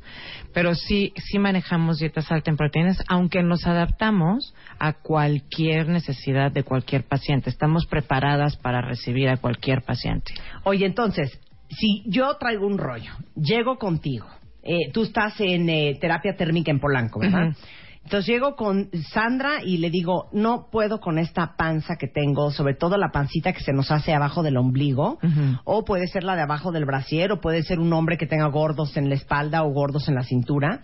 Pero 0.53 0.75
sí, 0.75 1.13
sí 1.17 1.39
manejamos 1.39 1.99
dietas 1.99 2.31
altas 2.31 2.49
en 2.53 2.57
proteínas, 2.57 3.03
aunque 3.09 3.43
nos 3.43 3.67
adaptamos 3.67 4.55
a 4.79 4.95
cualquier 4.95 5.89
necesidad 5.89 6.53
de 6.53 6.65
cualquier 6.65 7.05
paciente. 7.05 7.51
Estamos 7.51 7.87
preparadas 7.87 8.57
para 8.57 8.81
recibir 8.81 9.29
a 9.29 9.37
cualquier 9.37 9.83
paciente. 9.83 10.35
Oye, 10.65 10.87
entonces, 10.87 11.39
si 11.69 12.03
yo 12.07 12.37
traigo 12.37 12.67
un 12.67 12.79
rollo, 12.79 13.13
llego 13.37 13.79
contigo, 13.79 14.27
eh, 14.63 14.91
tú 14.93 15.05
estás 15.05 15.41
en 15.41 15.69
eh, 15.69 15.97
terapia 16.01 16.37
térmica 16.37 16.71
en 16.71 16.81
Polanco, 16.81 17.21
¿verdad? 17.21 17.49
Ujú. 17.49 17.59
Entonces 18.05 18.27
llego 18.27 18.57
con 18.57 18.91
Sandra 19.13 19.63
y 19.63 19.77
le 19.77 19.91
digo, 19.91 20.29
no 20.33 20.69
puedo 20.71 21.01
con 21.01 21.19
esta 21.19 21.55
panza 21.57 21.97
que 21.97 22.09
tengo, 22.09 22.51
sobre 22.51 22.75
todo 22.75 22.97
la 22.97 23.13
pancita 23.13 23.53
que 23.53 23.61
se 23.61 23.73
nos 23.73 23.91
hace 23.91 24.13
abajo 24.13 24.43
del 24.43 24.57
ombligo, 24.57 25.19
o 25.65 25.85
puede 25.85 26.09
ser 26.09 26.25
la 26.25 26.35
de 26.35 26.43
abajo 26.43 26.73
del 26.73 26.87
brasier, 26.87 27.31
o 27.31 27.41
puede 27.41 27.63
ser 27.63 27.79
un 27.79 27.93
hombre 27.93 28.19
que 28.19 28.27
tenga 28.27 28.47
gordos 28.49 28.97
en 28.97 29.09
la 29.09 29.15
espalda 29.15 29.63
o 29.63 29.71
gordos 29.71 30.09
en 30.09 30.15
la 30.17 30.25
cintura. 30.25 30.83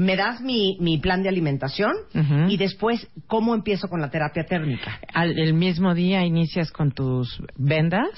Me 0.00 0.16
das 0.16 0.40
mi, 0.40 0.78
mi 0.80 0.98
plan 0.98 1.22
de 1.22 1.28
alimentación 1.28 1.92
y 2.48 2.56
después, 2.56 3.06
¿cómo 3.26 3.54
empiezo 3.54 3.88
con 3.88 4.00
la 4.00 4.10
terapia 4.10 4.44
térmica? 4.44 4.98
Al, 5.12 5.38
el 5.38 5.52
mismo 5.52 5.94
día 5.94 6.24
inicias 6.24 6.72
con 6.72 6.92
tus 6.92 7.42
vendas 7.56 8.08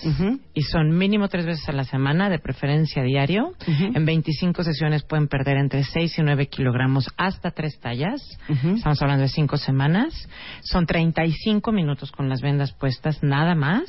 y 0.55 0.63
son 0.63 0.97
mínimo 0.97 1.27
tres 1.29 1.45
veces 1.45 1.69
a 1.69 1.73
la 1.73 1.85
semana, 1.85 2.31
de 2.31 2.39
preferencia 2.39 3.03
diario. 3.03 3.55
En 3.67 4.05
25 4.05 4.63
sesiones 4.63 5.03
pueden 5.03 5.27
perder 5.27 5.57
entre 5.57 5.83
6 5.83 6.19
y 6.19 6.23
9 6.23 6.47
kilogramos 6.47 7.09
hasta 7.17 7.51
tres 7.51 7.79
tallas. 7.81 8.21
Estamos 8.49 9.03
hablando 9.03 9.23
de 9.23 9.29
cinco 9.29 9.57
semanas. 9.57 10.29
Son 10.63 10.87
35 10.87 11.73
minutos 11.73 12.13
con 12.13 12.29
las 12.29 12.41
vendas 12.43 12.73
puestas, 12.73 13.23
nada 13.23 13.55
más. 13.57 13.83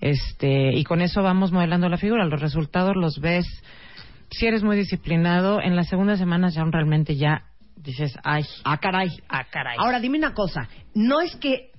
Este 0.00 0.72
Y 0.74 0.82
con 0.82 1.00
eso 1.00 1.22
vamos 1.22 1.52
modelando 1.52 1.88
la 1.88 1.96
figura. 1.96 2.24
Los 2.24 2.40
resultados 2.40 2.96
los 2.96 3.20
ves. 3.20 3.46
Si 4.30 4.46
eres 4.46 4.62
muy 4.62 4.76
disciplinado, 4.76 5.60
en 5.60 5.76
las 5.76 5.88
segundas 5.88 6.18
semanas 6.18 6.54
ya 6.54 6.64
realmente 6.64 7.16
ya 7.16 7.44
dices, 7.76 8.16
ay, 8.22 8.44
Ah, 8.64 8.78
caray. 8.78 9.08
ah, 9.28 9.44
caray. 9.50 9.76
Ahora 9.78 10.00
dime 10.00 10.18
una 10.18 10.34
cosa, 10.34 10.68
no 10.94 11.20
es 11.20 11.34
que 11.36 11.70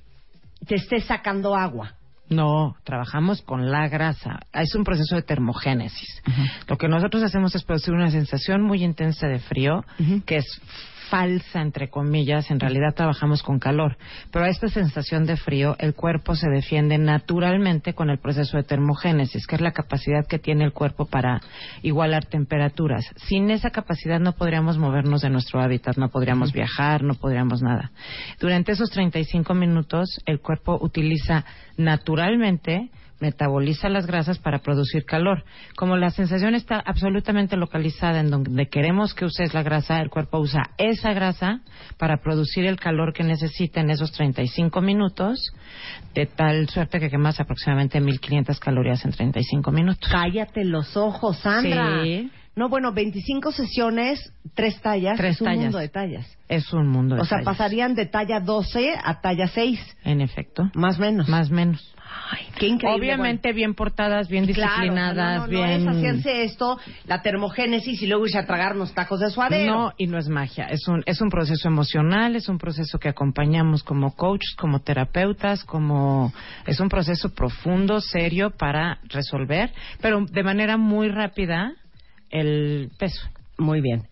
te 0.68 0.76
estés 0.76 1.06
sacando 1.06 1.56
agua. 1.56 1.94
No, 2.30 2.76
trabajamos 2.86 3.42
con 3.42 3.70
la 3.72 3.90
grasa. 3.90 4.40
Es 4.54 4.74
un 4.76 4.86
proceso 4.86 5.16
de 5.16 5.22
termogénesis. 5.22 6.22
Lo 6.68 6.78
que 6.78 6.88
nosotros 6.88 7.24
hacemos 7.24 7.54
es 7.56 7.64
producir 7.64 7.94
una 7.94 8.10
sensación 8.10 8.62
muy 8.62 8.84
intensa 8.84 9.28
de 9.28 9.40
frío, 9.40 9.84
que 10.26 10.38
es 10.38 10.62
falsa, 11.12 11.62
entre 11.62 11.90
comillas. 11.90 12.50
En 12.50 12.60
realidad 12.60 12.96
trabajamos 12.96 13.44
con 13.44 13.60
calor. 13.60 13.98
Pero 14.32 14.46
a 14.46 14.50
esta 14.50 14.70
sensación 14.70 15.26
de 15.26 15.36
frío, 15.36 15.76
el 15.78 15.94
cuerpo 15.94 16.36
se 16.36 16.50
defiende 16.50 16.98
naturalmente 16.98 17.94
con 17.94 18.10
el 18.10 18.18
proceso 18.18 18.56
de 18.56 18.64
termogénesis, 18.64 19.46
que 19.46 19.56
es 19.56 19.62
la 19.62 19.74
capacidad 19.74 20.26
que 20.26 20.40
tiene 20.40 20.64
el 20.64 20.72
cuerpo 20.72 21.06
para 21.06 21.42
igualar 21.82 22.26
temperaturas. 22.26 23.06
Sin 23.28 23.52
esa 23.52 23.72
capacidad 23.72 24.22
no 24.22 24.32
podríamos 24.32 24.78
movernos 24.78 25.22
de 25.22 25.30
nuestro 25.30 25.62
hábitat, 25.62 25.98
no 25.98 26.10
podríamos 26.10 26.54
viajar, 26.54 27.04
no 27.04 27.16
podríamos 27.16 27.62
nada. 27.62 27.92
Durante 28.40 28.72
esos 28.72 28.90
35 28.90 29.54
minutos, 29.54 30.22
el 30.26 30.40
cuerpo 30.40 30.80
utiliza 30.82 31.44
naturalmente 31.76 32.90
metaboliza 33.22 33.88
las 33.90 34.06
grasas 34.08 34.40
para 34.40 34.60
producir 34.60 35.06
calor. 35.06 35.44
Como 35.78 35.96
la 35.96 36.10
sensación 36.10 36.56
está 36.56 36.80
absolutamente 36.86 37.56
localizada 37.56 38.20
en 38.20 38.30
donde 38.30 38.68
queremos 38.68 39.14
que 39.14 39.26
uses 39.26 39.54
la 39.54 39.64
grasa, 39.64 40.00
el 40.02 40.10
cuerpo 40.10 40.40
usa 40.40 40.72
esa 40.78 41.14
grasa 41.14 41.62
para 41.98 42.18
producir 42.18 42.66
el 42.66 42.80
calor 42.80 43.14
que 43.14 43.24
necesita 43.24 43.80
en 43.82 43.90
esos 43.92 44.12
35 44.12 44.82
minutos, 44.82 45.52
de 46.14 46.26
tal 46.26 46.68
suerte 46.70 47.00
que 47.00 47.10
quemas 47.10 47.40
aproximadamente 47.40 48.00
1500 48.02 48.60
calorías 48.60 49.06
en 49.06 49.12
35 49.12 49.72
minutos. 49.72 50.10
Cállate 50.12 50.66
los 50.66 50.98
ojos, 50.98 51.38
Sandra. 51.38 52.04
Sí. 52.04 52.30
No, 52.54 52.68
bueno, 52.68 52.92
25 52.92 53.54
sesiones, 53.54 54.34
tres 54.56 54.82
tallas, 54.82 55.16
Tres 55.18 55.36
es 55.36 55.42
un 55.42 55.46
tallas. 55.46 55.62
mundo 55.64 55.78
de 55.78 55.88
tallas. 55.88 56.38
Es 56.50 56.74
un 56.74 56.86
mundo 56.90 57.16
de 57.16 57.22
O 57.22 57.26
sea, 57.26 57.38
tallas. 57.38 57.46
pasarían 57.46 57.96
de 57.96 58.08
talla 58.08 58.42
12 58.42 58.94
a 59.02 59.22
talla 59.22 59.48
6, 59.48 59.80
En 60.04 60.20
efecto. 60.20 60.70
más 60.76 61.00
menos. 61.00 61.30
Más 61.30 61.50
menos. 61.50 61.96
Ay, 62.32 62.48
qué 62.58 62.68
increíble. 62.68 63.00
Obviamente 63.00 63.54
bien 63.54 63.74
portadas, 63.74 64.28
bien. 64.28 64.46
Claro, 64.48 64.72
disciplinadas, 64.72 65.16
no, 65.16 65.48
no, 65.48 65.48
no, 65.48 65.48
bien... 65.48 65.70
es 65.70 65.88
hacerse 65.88 66.44
esto, 66.44 66.80
la 67.06 67.22
termogénesis 67.22 68.02
y 68.02 68.08
luego 68.08 68.26
irse 68.26 68.38
a 68.38 68.46
tragar 68.46 68.76
unos 68.76 68.94
tacos 68.94 69.20
de 69.20 69.30
suadero. 69.30 69.74
No, 69.74 69.94
y 69.98 70.08
no 70.08 70.18
es 70.18 70.28
magia. 70.28 70.66
Es 70.66 70.88
un, 70.88 71.04
es 71.06 71.22
un 71.22 71.30
proceso 71.30 71.68
emocional, 71.68 72.36
es 72.36 72.50
un 72.50 72.58
proceso 72.58 73.00
que 73.00 73.10
acompañamos 73.10 73.84
como 73.84 74.16
coaches, 74.16 74.56
como 74.58 74.80
terapeutas, 74.82 75.64
como. 75.64 76.34
Es 76.66 76.80
un 76.80 76.90
proceso 76.90 77.34
profundo, 77.34 78.02
serio 78.02 78.52
para 78.52 79.00
resolver, 79.10 79.72
pero 80.02 80.26
de 80.26 80.44
manera 80.44 80.78
muy 80.78 81.10
rápida 81.10 81.74
el 82.30 82.92
peso. 82.98 83.28
Muy 83.58 83.82
bien. 83.82 84.11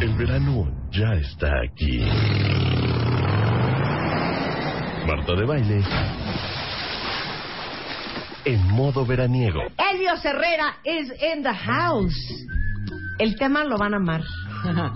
El 0.00 0.14
verano 0.14 0.68
ya 0.90 1.12
está 1.14 1.48
aquí. 1.62 2.00
Marta 5.06 5.34
de 5.34 5.44
baile. 5.46 5.82
En 8.44 8.70
modo 8.70 9.06
veraniego. 9.06 9.60
Helios 9.78 10.24
Herrera 10.24 10.76
is 10.84 11.12
in 11.34 11.42
the 11.42 11.54
house. 11.54 12.46
El 13.18 13.36
tema 13.36 13.64
lo 13.64 13.76
van 13.78 13.94
a 13.94 13.98
amar. 13.98 14.22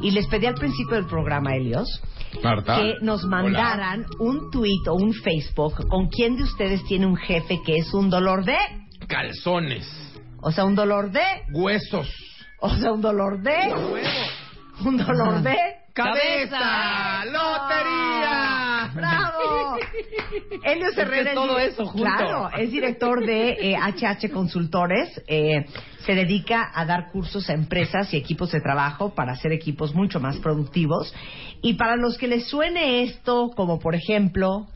Y 0.02 0.11
les 0.11 0.27
pedí 0.27 0.47
al 0.47 0.55
principio 0.55 0.97
del 0.97 1.06
programa, 1.06 1.51
Marta. 2.43 2.77
que 2.77 2.94
nos 3.02 3.24
mandaran 3.24 4.05
un 4.19 4.51
tweet 4.51 4.89
o 4.89 4.94
un 4.94 5.12
Facebook 5.12 5.86
con 5.89 6.09
quién 6.09 6.36
de 6.36 6.43
ustedes 6.43 6.82
tiene 6.85 7.06
un 7.06 7.16
jefe 7.16 7.61
que 7.65 7.77
es 7.77 7.94
un 7.94 8.11
dolor 8.11 8.44
de, 8.44 8.56
Calzones. 9.06 10.13
O 10.44 10.52
sea, 10.52 10.64
un 10.64 10.74
dolor 10.74 11.10
de, 11.10 11.22
Huesos. 11.52 12.06
o 12.60 12.68
sea, 12.76 12.92
un 12.92 13.00
dolor 13.00 13.40
de, 13.40 13.72
un 14.84 14.96
dolor 14.98 15.40
de, 15.40 15.56
¡Cabeza! 15.94 17.24
¡Lotería! 17.24 18.90
¡Bravo! 18.94 19.78
Que 20.64 21.00
Herrera 21.00 21.30
es 21.30 21.34
todo 21.34 21.58
eso 21.58 21.86
junto. 21.86 22.04
Claro, 22.04 22.50
es 22.56 22.70
director 22.70 23.24
de 23.24 23.50
eh, 23.50 23.76
HH 23.76 24.30
Consultores. 24.32 25.22
eh, 25.26 25.64
se 26.04 26.14
dedica 26.14 26.70
a 26.74 26.84
dar 26.84 27.10
cursos 27.10 27.48
a 27.48 27.54
empresas 27.54 28.12
y 28.12 28.16
equipos 28.16 28.50
de 28.52 28.60
trabajo 28.60 29.14
para 29.14 29.32
hacer 29.32 29.52
equipos 29.52 29.94
mucho 29.94 30.20
más 30.20 30.36
productivos. 30.38 31.14
Y 31.62 31.74
para 31.74 31.96
los 31.96 32.18
que 32.18 32.28
les 32.28 32.46
suene 32.48 33.04
esto, 33.04 33.50
como 33.56 33.78
por 33.78 33.94
ejemplo, 33.94 34.66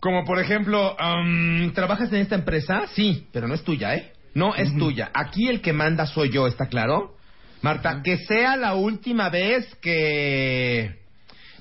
Como 0.00 0.24
por 0.24 0.38
ejemplo, 0.38 0.94
am, 0.98 1.72
¿trabajas 1.74 2.12
en 2.12 2.20
esta 2.20 2.34
empresa? 2.34 2.84
Sí, 2.94 3.26
pero 3.32 3.48
no 3.48 3.54
es 3.54 3.64
tuya, 3.64 3.94
¿eh? 3.94 4.12
No 4.36 4.54
es 4.54 4.76
tuya. 4.76 5.10
Aquí 5.14 5.48
el 5.48 5.62
que 5.62 5.72
manda 5.72 6.04
soy 6.04 6.30
yo, 6.30 6.46
¿está 6.46 6.66
claro? 6.66 7.16
Marta, 7.62 8.02
que 8.04 8.18
sea 8.18 8.56
la 8.58 8.74
última 8.74 9.30
vez 9.30 9.74
que... 9.80 11.00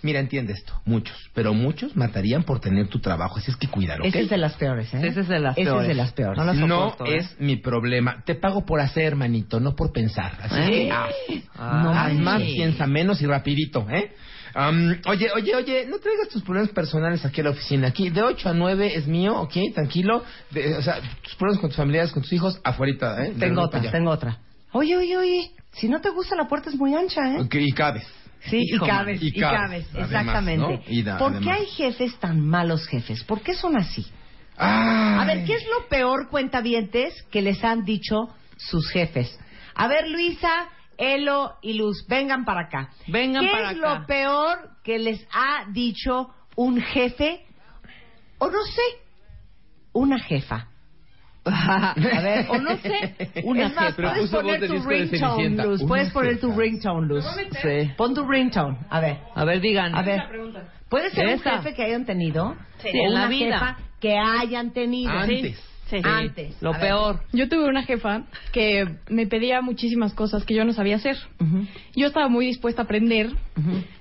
Mira, 0.02 0.20
entiende 0.20 0.52
esto. 0.52 0.74
Muchos, 0.84 1.18
pero 1.34 1.54
muchos 1.54 1.96
matarían 1.96 2.44
por 2.44 2.60
tener 2.60 2.90
tu 2.90 3.00
trabajo. 3.00 3.40
Así 3.40 3.50
es 3.50 3.56
que 3.56 3.70
cuídalo, 3.70 4.04
¿ok? 4.04 4.10
esa 4.10 4.20
es 4.20 4.30
de 4.30 4.38
las 4.38 4.54
peores, 4.56 4.94
¿eh? 4.94 5.00
Esa 5.08 5.22
es 5.22 5.28
de 5.30 5.40
las 5.40 5.58
Esa 5.58 5.64
peores. 5.64 5.82
es 5.84 5.88
de 5.88 5.94
las 5.96 6.12
peores. 6.12 6.38
No 6.68 6.96
¿eh? 7.06 7.16
es 7.18 7.40
mi 7.40 7.56
problema. 7.56 8.22
Te 8.26 8.36
pago 8.36 8.66
por 8.66 8.82
hacer, 8.82 9.16
manito, 9.16 9.62
no 9.62 9.74
por 9.74 9.94
pensar. 9.94 10.34
Así 10.42 10.60
¿Eh? 10.60 10.70
que 10.70 10.92
haz. 10.92 11.82
No 11.82 11.92
haz 11.92 12.14
más, 12.14 12.42
piensa 12.42 12.86
menos 12.88 13.22
y 13.22 13.26
rapidito, 13.26 13.88
¿eh? 13.90 14.12
Am, 14.58 15.02
oye, 15.08 15.30
oye, 15.36 15.54
oye, 15.54 15.86
no 15.86 16.00
traigas 16.00 16.30
tus 16.30 16.42
problemas 16.42 16.72
personales 16.72 17.26
aquí 17.26 17.42
a 17.42 17.44
la 17.44 17.50
oficina. 17.50 17.88
Aquí, 17.90 18.10
de 18.10 18.22
8 18.24 18.50
a 18.50 18.54
9 18.54 18.96
es 18.96 19.06
mío, 19.06 19.36
¿ok? 19.42 19.54
Tranquilo. 19.74 20.24
De- 20.52 20.78
o 20.78 20.82
sea, 20.82 21.02
tus 21.22 21.36
problemas 21.36 21.60
con 21.60 21.70
tus 21.70 21.78
familiares, 21.78 22.12
con 22.14 22.24
tus 22.24 22.32
hijos, 22.32 22.60
afuera, 22.64 23.26
¿eh? 23.26 23.34
Tengo 23.38 23.62
otra, 23.64 23.82
allá. 23.82 23.92
tengo 23.92 24.12
otra. 24.12 24.40
Oye, 24.72 24.96
oye, 24.96 25.18
oye, 25.18 25.52
si 25.74 25.90
no 25.90 26.00
te 26.00 26.10
gusta 26.10 26.36
la 26.38 26.48
puerta 26.48 26.70
es 26.70 26.76
muy 26.78 26.96
ancha, 26.96 27.22
¿eh? 27.36 27.48
Y 27.52 27.72
cabes. 27.74 28.08
Sí, 28.50 28.62
y 28.62 28.78
cabes, 28.80 29.22
y 29.22 29.32
cabes, 29.34 29.88
además, 29.92 30.10
exactamente. 30.12 30.58
¿no? 30.78 30.82
Y 30.88 31.02
da- 31.04 31.18
¿Por 31.18 31.40
qué 31.42 31.52
hay 31.52 31.66
jefes 31.66 32.16
tan 32.20 32.40
malos 32.40 32.88
jefes? 32.88 33.24
¿Por 33.24 33.42
qué 33.42 33.56
son 33.56 33.76
así? 33.76 34.06
Ay. 34.56 35.20
A 35.20 35.26
ver, 35.26 35.46
¿qué 35.46 35.56
es 35.56 35.66
lo 35.68 35.88
peor, 35.90 36.30
cuentavientes, 36.30 37.14
que 37.32 37.42
les 37.42 37.62
han 37.64 37.84
dicho 37.84 38.30
sus 38.56 38.90
jefes? 38.92 39.38
A 39.74 39.88
ver, 39.88 40.08
Luisa, 40.10 40.68
Elo 40.98 41.56
y 41.62 41.74
Luz, 41.74 42.06
vengan 42.08 42.46
para 42.46 42.62
acá. 42.68 42.90
Vengan 43.08 43.44
¿Qué 43.46 43.52
para 43.52 43.72
es 43.72 43.78
acá. 43.78 44.00
lo 44.00 44.06
peor 44.06 44.70
que 44.84 45.00
les 45.00 45.26
ha 45.34 45.66
dicho 45.72 46.30
un 46.56 46.82
jefe 46.82 47.46
o 48.38 48.48
no 48.48 48.64
sé, 48.64 48.82
una 49.94 50.20
jefa? 50.20 50.68
A 51.48 51.94
ver, 52.24 52.48
o 52.50 52.58
no 52.58 52.76
sé, 52.78 53.16
Una 53.44 53.68
es 53.68 53.76
más, 53.76 53.86
jefa. 53.86 53.96
Pero 53.96 54.10
puedes 54.14 54.32
poner 54.32 54.68
tu 54.68 54.90
ringtone. 54.90 55.50
Luz. 55.64 55.84
Puedes 55.88 56.12
poner 56.12 56.40
tu 56.40 56.52
ringtone, 56.52 57.08
Luz. 57.08 57.26
Sí. 57.62 57.92
Pon 57.96 58.16
tu 58.16 58.26
ringtone. 58.28 58.78
A 58.90 59.00
ver. 59.00 59.20
A 59.36 59.46
ver, 59.46 59.62
digan. 59.62 59.94
A 59.96 60.02
ver. 60.02 60.24
¿Puede 60.90 61.12
ser 61.12 61.28
un 61.28 61.40
jefe 61.40 61.74
que 61.76 61.84
hayan 61.84 62.06
tenido? 62.06 62.56
Sí, 62.80 62.90
o 62.90 63.06
en 63.08 63.14
la 63.14 63.20
una 63.22 63.28
vida. 63.28 63.60
jefa 63.60 63.78
que 64.00 64.18
hayan 64.18 64.72
tenido. 64.74 65.12
Antes. 65.12 65.56
Sí. 65.60 65.75
Antes. 66.04 66.62
Lo 66.62 66.74
peor. 66.74 67.22
Yo 67.32 67.48
tuve 67.48 67.66
una 67.66 67.84
jefa 67.84 68.24
que 68.52 68.86
me 69.10 69.28
pedía 69.28 69.62
muchísimas 69.62 70.14
cosas 70.14 70.44
que 70.46 70.56
yo 70.56 70.66
no 70.66 70.74
sabía 70.74 70.96
hacer. 70.96 71.16
Yo 71.96 72.08
estaba 72.08 72.28
muy 72.28 72.46
dispuesta 72.48 72.82
a 72.82 72.86
aprender 72.86 73.30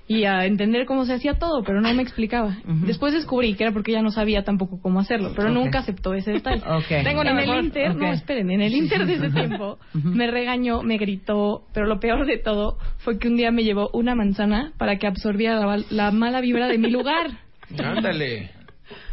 y 0.06 0.24
a 0.24 0.44
entender 0.44 0.86
cómo 0.86 1.04
se 1.04 1.14
hacía 1.14 1.34
todo, 1.34 1.62
pero 1.64 1.80
no 1.80 1.92
me 1.94 2.02
explicaba. 2.02 2.56
Después 2.64 3.12
descubrí 3.12 3.54
que 3.54 3.64
era 3.64 3.72
porque 3.72 3.92
ella 3.92 4.02
no 4.02 4.10
sabía 4.10 4.44
tampoco 4.44 4.80
cómo 4.80 5.00
hacerlo, 5.00 5.32
pero 5.36 5.50
nunca 5.50 5.80
aceptó 5.80 6.14
ese 6.14 6.32
detalle. 6.32 6.62
Ok. 6.74 7.04
Tengo 7.04 7.22
en 7.22 7.36
mejor. 7.36 7.58
el 7.58 7.64
Inter, 7.66 7.94
no, 7.94 8.12
esperen, 8.12 8.50
en 8.50 8.60
el 8.60 8.74
Inter 8.74 9.06
de 9.06 9.14
ese 9.14 9.30
tiempo 9.30 9.78
me 9.92 10.26
regañó, 10.30 10.82
me 10.82 10.96
gritó, 10.98 11.64
pero 11.72 11.86
lo 11.86 12.00
peor 12.00 12.26
de 12.26 12.38
todo 12.38 12.78
fue 12.98 13.18
que 13.18 13.28
un 13.28 13.36
día 13.36 13.50
me 13.50 13.62
llevó 13.62 13.90
una 13.92 14.14
manzana 14.14 14.72
para 14.78 14.98
que 14.98 15.06
absorbiera 15.06 15.60
la, 15.60 15.84
la 15.90 16.10
mala 16.10 16.40
vibra 16.40 16.68
de 16.68 16.78
mi 16.78 16.90
lugar. 16.90 17.30
Ándale. 17.78 18.50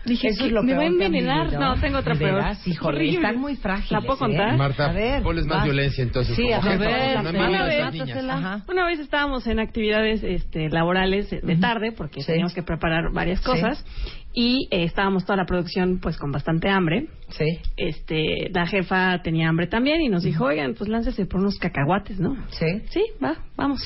Dije, 0.06 0.30
Eso 0.30 0.46
es 0.46 0.52
lo 0.52 0.64
¿me 0.64 0.74
va 0.74 0.82
a 0.82 0.86
envenenar? 0.86 1.54
No, 1.54 1.80
tengo 1.80 2.00
otra 2.00 2.16
¿De 2.16 2.26
peor. 2.26 2.44
Híjole, 2.66 3.10
están 3.10 3.40
muy 3.40 3.56
frágiles. 3.56 3.92
¿La 3.92 4.02
puedo 4.02 4.16
¿eh? 4.16 4.20
contar? 4.20 4.58
Marta, 4.58 4.90
A 4.90 4.94
ver, 4.94 5.22
ponles 5.22 5.46
más 5.46 5.58
vas. 5.58 5.66
violencia 5.66 6.04
entonces. 6.04 6.36
Sí, 6.36 6.52
a 6.52 6.60
ver, 6.60 6.78
una 6.80 7.20
a 7.20 7.32
vez. 7.32 8.64
Una 8.68 8.92
estábamos 8.92 9.46
en 9.48 9.60
actividades 9.60 10.24
este, 10.24 10.70
laborales 10.70 11.30
de 11.30 11.42
de 11.42 11.56
tarde 11.58 11.92
porque 11.92 12.22
Sí. 12.22 12.28
teníamos 12.28 12.54
que 12.54 12.64
preparar 12.64 13.12
varias 13.12 13.42
cosas 13.42 13.86
y 14.34 14.68
eh, 14.72 14.84
estábamos 14.84 15.26
toda 15.26 15.38
la 15.38 15.46
producción 15.46 16.00
pues 16.00 16.18
con 16.18 16.32
bastante 16.32 16.70
hambre. 16.70 17.08
Sí. 17.30 17.60
Este, 17.78 18.50
la 18.54 18.66
jefa 18.66 19.22
tenía 19.22 19.50
hambre 19.50 19.68
también 19.68 20.02
y 20.02 20.10
nos 20.10 20.24
dijo, 20.24 20.46
oigan, 20.46 20.74
pues 20.74 20.90
láncese 20.90 21.26
por 21.26 21.42
unos 21.42 21.58
cacahuates, 21.60 22.20
¿no? 22.20 22.36
Sí. 22.52 22.68
Sí, 22.90 23.04
va, 23.24 23.38
vamos. 23.56 23.86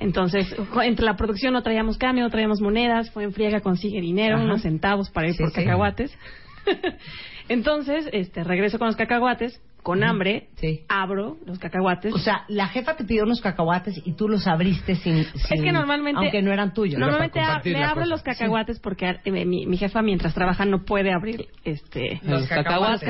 Entonces, 0.00 0.54
entre 0.82 1.04
la 1.04 1.14
producción 1.16 1.52
no 1.52 1.62
traíamos 1.62 1.98
cambio, 1.98 2.24
no 2.24 2.30
traíamos 2.30 2.60
monedas, 2.60 3.10
fue 3.10 3.24
en 3.24 3.32
friega, 3.32 3.60
consigue 3.60 4.00
dinero, 4.00 4.36
Ajá. 4.36 4.44
unos 4.44 4.62
centavos 4.62 5.10
para 5.10 5.28
ir 5.28 5.34
Sí, 5.34 5.42
por 5.42 5.50
sí. 5.52 5.56
cacahuates. 5.62 6.12
Entonces, 7.48 8.08
este, 8.12 8.44
regreso 8.44 8.78
con 8.78 8.86
los 8.86 8.96
cacahuates, 8.96 9.60
con 9.82 10.04
hambre, 10.04 10.48
Sí. 10.56 10.80
abro 10.88 11.38
los 11.46 11.58
cacahuates. 11.58 12.12
O 12.14 12.18
sea, 12.18 12.44
la 12.48 12.68
jefa 12.68 12.96
te 12.96 13.04
pidió 13.04 13.24
unos 13.24 13.40
cacahuates 13.40 14.00
y 14.04 14.12
tú 14.12 14.28
los 14.28 14.46
abriste 14.46 14.94
sin, 14.96 15.24
sin- 15.24 15.64
que 15.64 15.72
normalmente- 15.72 16.20
aunque 16.20 16.42
no 16.42 16.52
eran 16.52 16.74
tuyos. 16.74 17.00
Normalmente 17.00 17.40
me 17.64 17.82
abro 17.82 18.02
cosa. 18.02 18.06
los 18.06 18.22
cacahuates 18.22 18.78
porque 18.78 19.16
eh, 19.24 19.44
mi, 19.46 19.66
mi 19.66 19.76
jefa 19.78 20.02
mientras 20.02 20.34
trabaja 20.34 20.66
no 20.66 20.84
puede 20.84 21.12
abrir 21.12 21.46
este 21.64 22.20
Los 22.22 22.42
los 22.42 22.48
cacahuates. 22.48 23.02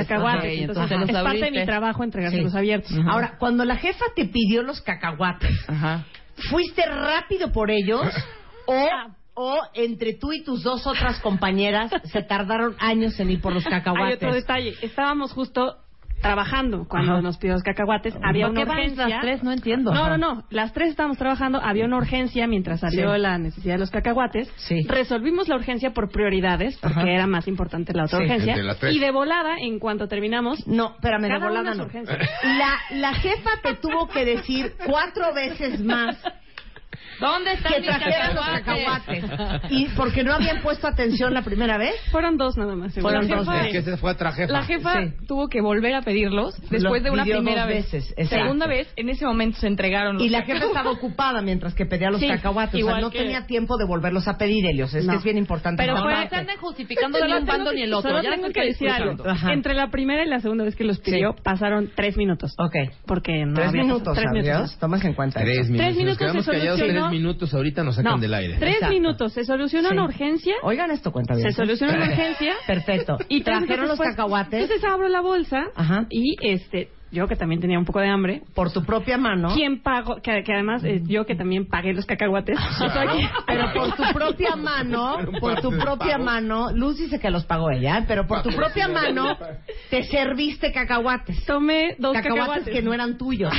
Entonces, 0.61 0.99
los 1.01 1.09
es 1.11 1.15
parte 1.17 1.45
de 1.45 1.51
mi 1.51 1.65
trabajo 1.67 2.05
entregárselos 2.05 2.53
Sí. 2.53 2.59
abiertos. 2.59 2.93
Ahora, 3.09 3.37
cuando 3.39 3.65
la 3.65 3.77
jefa 3.77 4.05
te 4.15 4.27
pidió 4.27 4.63
los 4.63 4.81
cacahuates, 4.81 5.69
Ajá. 5.69 6.05
¿Fuiste 6.49 6.85
rápido 6.87 7.53
por 7.53 7.71
ellos 7.71 8.03
o, 8.67 8.89
o 9.35 9.59
entre 9.75 10.15
tú 10.15 10.33
y 10.33 10.43
tus 10.43 10.63
dos 10.63 10.87
otras 10.87 11.21
compañeras 11.21 11.91
se 12.05 12.23
tardaron 12.23 12.77
años 12.79 13.19
en 13.21 13.31
ir 13.31 13.41
por 13.41 13.53
los 13.55 13.67
Hay 13.67 13.75
otro 13.75 13.93
cacahuates? 13.93 14.35
detalle. 14.35 14.75
Estábamos 14.83 15.33
justo 15.33 15.77
trabajando 16.21 16.87
cuando 16.89 17.13
Ajá. 17.15 17.23
nos 17.23 17.39
pidió 17.39 17.55
los 17.55 17.63
cacahuates. 17.63 18.15
Había 18.23 18.47
¿Por 18.47 18.53
una 18.53 18.61
qué 18.61 18.69
van 18.69 18.79
urgencia. 18.79 19.09
las 19.09 19.21
tres? 19.21 19.43
No 19.43 19.53
entiendo. 19.53 19.93
No, 19.93 20.09
no, 20.09 20.19
no. 20.19 20.45
Las 20.51 20.73
tres 20.73 20.91
estábamos 20.91 21.19
trabajando. 21.19 21.61
Había 21.63 21.85
una 21.87 21.97
urgencia 21.97 22.47
mientras 22.47 22.81
salió 22.81 23.15
Sí. 23.15 23.21
la 23.21 23.39
necesidad 23.39 23.75
de 23.75 23.81
los 23.81 23.91
cacahuates. 23.91 24.53
Sí. 24.57 24.83
Resolvimos 24.89 25.49
la 25.49 25.57
urgencia 25.57 25.91
por 25.93 26.11
prioridades 26.11 26.77
porque 26.79 26.99
Ajá. 27.01 27.09
era 27.11 27.27
más 27.27 27.49
importante 27.49 27.93
la 27.93 28.05
otra 28.05 28.19
Sí. 28.19 28.25
urgencia. 28.25 28.53
Entre 28.53 28.65
las 28.65 28.79
tres. 28.79 28.95
Y 28.95 28.99
de 28.99 29.11
volada, 29.11 29.57
en 29.59 29.79
cuanto 29.79 30.09
terminamos, 30.09 30.67
No, 30.67 30.91
espérame, 30.97 31.23
de 31.29 31.39
volada 31.39 31.75
no. 31.75 31.85
urgencia. 31.85 32.19
La, 32.43 32.79
la 32.99 33.15
jefa 33.15 33.51
te 33.63 33.75
tuvo 33.77 34.09
que 34.09 34.25
decir 34.25 34.75
cuatro 34.87 35.33
veces 35.35 35.81
más. 35.85 36.17
¿Dónde 37.21 37.53
están 37.53 37.73
que 37.75 37.81
mis 37.81 37.89
trajeran 37.89 38.35
los 38.35 38.45
cacahuates? 38.47 39.25
¿Y 39.71 39.87
porque 39.97 40.25
no 40.25 40.35
habían 40.35 40.63
puesto 40.63 40.87
atención 40.87 41.35
la 41.35 41.43
primera 41.43 41.79
vez? 41.79 41.95
Fueron 42.11 42.37
dos 42.37 42.57
nada 42.57 42.75
más. 42.75 42.95
Fueron 42.95 43.29
la 43.29 43.37
dos 43.37 43.47
jefa. 43.47 43.63
veces. 43.63 43.75
Es 43.77 43.85
que 43.85 43.91
se 43.93 43.97
fue 43.97 44.11
a 44.11 44.15
trajefa. 44.17 44.53
La 44.53 44.63
jefa 44.65 45.01
Sí. 45.03 45.13
tuvo 45.27 45.49
que 45.49 45.61
volver 45.61 45.95
a 45.95 46.03
pedirlos 46.03 46.55
después 46.71 46.83
Los 46.83 47.03
de 47.03 47.11
una 47.11 47.23
pidió 47.25 47.37
primera 47.37 47.63
dos 47.63 47.69
vez. 47.69 47.93
veces, 47.93 48.11
exacto. 48.17 48.45
Segunda 48.45 48.67
vez, 48.67 48.93
en 48.97 49.09
ese 49.09 49.25
momento 49.27 49.59
se 49.61 49.67
entregaron 49.67 50.15
los 50.17 50.25
Y 50.25 50.29
la 50.29 50.39
jefa 50.43 50.55
cacahuates. 50.55 50.77
estaba 50.77 50.91
ocupada 50.91 51.43
mientras 51.43 51.75
que 51.75 51.87
pedía 51.87 52.11
los 52.11 52.21
Sí, 52.21 52.29
cacahuates. 52.29 52.71
O 52.75 52.79
sea, 52.79 52.81
igual 52.81 53.01
no 53.01 53.11
que- 53.11 53.19
tenía 53.19 53.47
tiempo 53.47 53.77
de 53.77 53.85
volverlos 53.87 54.27
a 54.29 54.37
pedir, 54.39 54.65
Helios. 54.67 54.95
Es 54.95 55.05
No. 55.07 55.13
que 55.13 55.19
es 55.19 55.25
bien 55.25 55.39
importante. 55.39 55.83
Pero 55.83 55.97
No, 55.97 56.03
fue- 56.03 56.29
se 56.29 56.37
anden 56.37 56.57
justificando 56.59 57.19
Solo 57.19 57.29
ni 57.35 57.41
un 57.41 57.47
tengo 57.47 57.53
bando 57.59 57.71
que- 57.71 57.77
ni 57.77 57.83
el 57.83 57.95
otro. 57.95 58.11
Solo 58.11 58.23
Ya 58.23 58.31
tengo 58.31 58.51
que 58.51 58.65
decir 58.65 58.89
algo. 58.91 59.29
Ajá. 59.29 59.53
Entre 59.53 59.75
la 59.75 59.89
primera 59.91 60.25
y 60.25 60.29
la 60.29 60.41
segunda 60.41 60.65
vez 60.65 60.77
que 60.77 60.85
los 60.85 60.99
pidió, 61.01 61.35
pasaron 61.43 61.91
tres 61.95 62.17
minutos. 62.17 62.53
Ok. 62.59 62.75
Porque 63.07 63.45
no 63.45 63.55
Tres 63.55 63.69
había 63.69 63.83
minutos, 63.83 64.15
tres 64.17 64.27
adiós. 64.31 64.45
minutos. 64.47 64.79
Tomas 64.79 65.05
en 65.05 65.15
cuenta. 65.15 65.41
Tres 65.41 65.69
minutos. 65.69 65.77
Tres 65.77 65.89
Nos 65.89 65.97
minutos 65.97 66.19
quedamos 66.19 66.45
se 66.45 66.51
callados 66.53 66.79
solucionó. 66.79 67.10
Minutos. 67.11 67.53
Ahorita 67.55 67.83
nos 67.85 67.97
sacan 67.97 68.15
No, 68.15 68.19
del 68.19 68.35
aire. 68.35 68.57
Tres 68.59 68.75
Exacto. 68.77 68.95
minutos. 68.95 69.33
Se 69.33 69.45
solucionó 69.45 69.89
Sí. 69.89 69.95
una 69.95 70.05
urgencia. 70.05 70.55
Oigan 70.63 70.91
esto, 70.91 71.13
cuenta 71.13 71.35
bien. 71.35 71.49
Se 71.51 71.57
solucionó 71.57 71.95
una 71.95 72.07
urgencia. 72.11 72.55
Perfecto. 72.67 73.19
Y 73.29 73.43
trajeron 73.43 73.89
los 73.89 73.99
cacahuates 73.99 74.63
Entonces 74.63 74.85
abro 74.89 75.09
la 75.09 75.21
bolsa 75.21 75.65
Ajá. 75.75 76.07
y 76.11 76.37
este, 76.41 76.89
yo 77.13 77.27
que 77.27 77.35
también 77.35 77.61
tenía 77.61 77.79
un 77.79 77.85
poco 77.85 77.99
de 78.01 78.09
hambre. 78.09 78.43
por 78.55 78.73
tu 78.73 78.85
propia 78.85 79.19
mano. 79.19 79.49
¿Quién 79.55 79.83
pagó? 79.83 80.17
Que, 80.23 80.43
que 80.45 80.53
además 80.53 80.85
eh, 80.85 81.03
yo 81.05 81.27
que 81.27 81.35
también 81.35 81.67
pagué 81.67 81.93
los 81.93 82.07
cacahuates. 82.07 82.57
Que- 82.79 83.29
Pero 83.47 83.73
por 83.75 83.97
tu 83.97 84.03
propia 84.13 84.55
mano, 84.57 85.17
por 85.41 85.61
tu 85.61 85.71
propia 85.71 86.19
mano, 86.19 86.71
Luz 86.73 86.99
dice 86.99 87.19
que 87.19 87.31
los 87.31 87.45
pagó 87.47 87.71
ella, 87.71 87.99
¿eh? 87.99 88.05
pero 88.07 88.27
por 88.27 88.43
tu 88.43 88.51
propia 88.51 88.87
mano 88.89 89.37
te 89.91 90.05
serviste 90.05 90.73
cacahuates. 90.73 91.45
tomé 91.47 91.97
dos 91.99 92.13
Cacahuates 92.15 92.41
cacahuates. 92.47 92.75
que 92.75 92.83
no 92.83 92.95
eran 92.95 93.19
tuyos. 93.19 93.53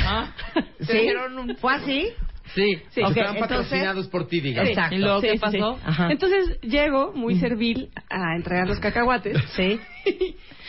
Te 0.78 0.84
¿Sí? 0.86 0.98
dieron 0.98 1.38
un- 1.38 1.56
¿Fue 1.56 1.74
así? 1.74 2.08
Sí. 2.54 2.82
Sí. 2.90 3.02
Ok, 3.02 3.10
Estaban 3.10 3.36
entonces- 3.36 3.40
patrocinados 3.40 4.08
por 4.08 4.26
ti, 4.26 4.40
digamos. 4.40 4.70
Exacto. 4.70 4.94
¿Y 4.94 4.98
luego 4.98 5.20
Sí, 5.20 5.28
qué 5.32 5.38
pasó? 5.38 5.78
sí. 5.78 6.02
Entonces 6.10 6.60
llego 6.60 7.12
muy 7.14 7.38
servil 7.38 7.90
a 8.10 8.36
entregar 8.36 8.68
los 8.68 8.78
cacahuates. 8.80 9.36
Sí. 9.56 9.80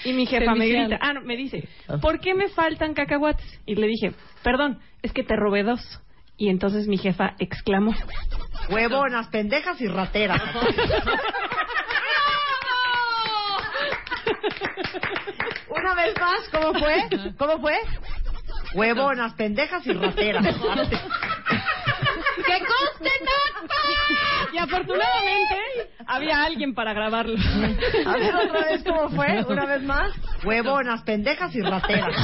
Y 0.05 0.13
mi 0.13 0.25
jefa 0.25 0.53
me 0.53 0.67
grita, 0.67 0.97
ah, 1.01 1.13
no, 1.13 1.21
me 1.21 1.35
dice, 1.37 1.67
¿por 2.01 2.19
qué 2.19 2.33
me 2.33 2.49
faltan 2.49 2.93
cacahuates? 2.93 3.61
Y 3.65 3.75
le 3.75 3.87
dije, 3.87 4.11
perdón, 4.43 4.79
es 5.01 5.13
que 5.13 5.23
te 5.23 5.35
robé 5.37 5.63
dos. 5.63 5.79
Y 6.37 6.49
entonces 6.49 6.87
mi 6.87 6.97
jefa 6.97 7.35
exclamó, 7.39 7.93
Huevonas, 8.69 9.27
pendejas 9.29 9.79
y 9.81 9.87
rateras. 9.87 10.41
Una 15.69 15.95
vez 15.95 16.13
más, 16.19 16.49
¿cómo 16.51 16.73
fue? 16.79 17.03
¿Cómo 17.37 17.59
fue? 17.59 17.75
Huevonas, 18.73 19.33
pendejas 19.33 19.85
y 19.85 19.93
rateras. 19.93 20.43
¡Que 22.45 22.59
conste 22.59 23.09
nota! 23.21 23.73
y 24.53 24.57
afortunadamente 24.57 25.89
había 26.05 26.43
alguien 26.43 26.73
para 26.75 26.93
grabarlo. 26.93 27.35
A 28.05 28.17
ver 28.17 28.35
otra 28.35 28.65
vez 28.65 28.83
cómo 28.83 29.09
fue, 29.09 29.43
una 29.47 29.65
vez 29.65 29.81
más. 29.83 30.13
Huevonas, 30.43 31.01
pendejas 31.03 31.55
y 31.55 31.61
rateras. 31.61 32.15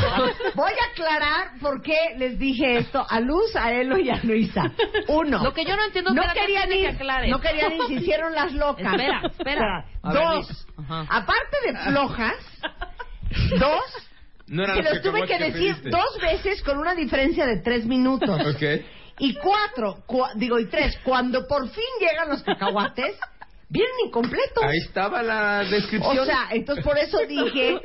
Voy 0.55 0.71
a 0.71 0.91
aclarar 0.91 1.59
por 1.59 1.81
qué 1.81 1.97
les 2.17 2.37
dije 2.37 2.77
esto 2.77 3.05
a 3.09 3.19
Luz, 3.19 3.55
a 3.55 3.71
Elo 3.73 3.97
y 3.97 4.09
a 4.09 4.19
Luisa. 4.23 4.71
Uno. 5.07 5.43
Lo 5.43 5.53
que 5.53 5.65
yo 5.65 5.75
no 5.75 5.85
entiendo 5.85 6.11
es 6.11 6.15
no 6.15 6.21
que 6.21 6.27
la 6.27 6.33
querían 6.33 6.69
gente 6.69 6.77
ir, 6.77 6.97
que 6.97 7.29
no 7.29 7.41
querían 7.41 7.73
ir, 7.73 7.81
se 7.87 7.93
hicieron 7.93 8.35
las 8.35 8.53
locas. 8.53 8.93
Espera, 8.93 9.21
espera. 9.25 9.85
Ver, 10.03 10.13
Dos. 10.13 10.67
Ajá. 10.77 11.05
Aparte 11.09 11.57
de 11.65 11.77
flojas, 11.77 12.35
dos. 13.59 14.08
No 14.49 14.63
eran 14.63 14.75
que 14.77 14.83
los 14.83 14.93
los 14.93 15.01
tuve 15.03 15.25
que 15.27 15.37
decir 15.37 15.75
pediste. 15.75 15.89
dos 15.89 16.17
veces 16.21 16.61
con 16.63 16.77
una 16.77 16.95
diferencia 16.95 17.45
de 17.45 17.57
tres 17.61 17.85
minutos. 17.85 18.29
Y 19.21 19.33
cuatro, 19.35 19.97
cua- 20.07 20.31
digo, 20.35 20.57
y 20.59 20.67
tres, 20.67 20.97
cuando 21.03 21.45
por 21.45 21.67
fin 21.69 21.83
llegan 21.99 22.29
los 22.29 22.41
cacahuates, 22.41 23.17
vienen 23.67 23.91
incompletos. 24.05 24.63
Ahí 24.63 24.77
estaba 24.77 25.21
la 25.21 25.65
descripción. 25.65 26.19
O 26.19 26.23
sea, 26.25 26.47
entonces 26.51 26.85
por 26.85 26.97
eso 26.97 27.17
dije 27.27 27.79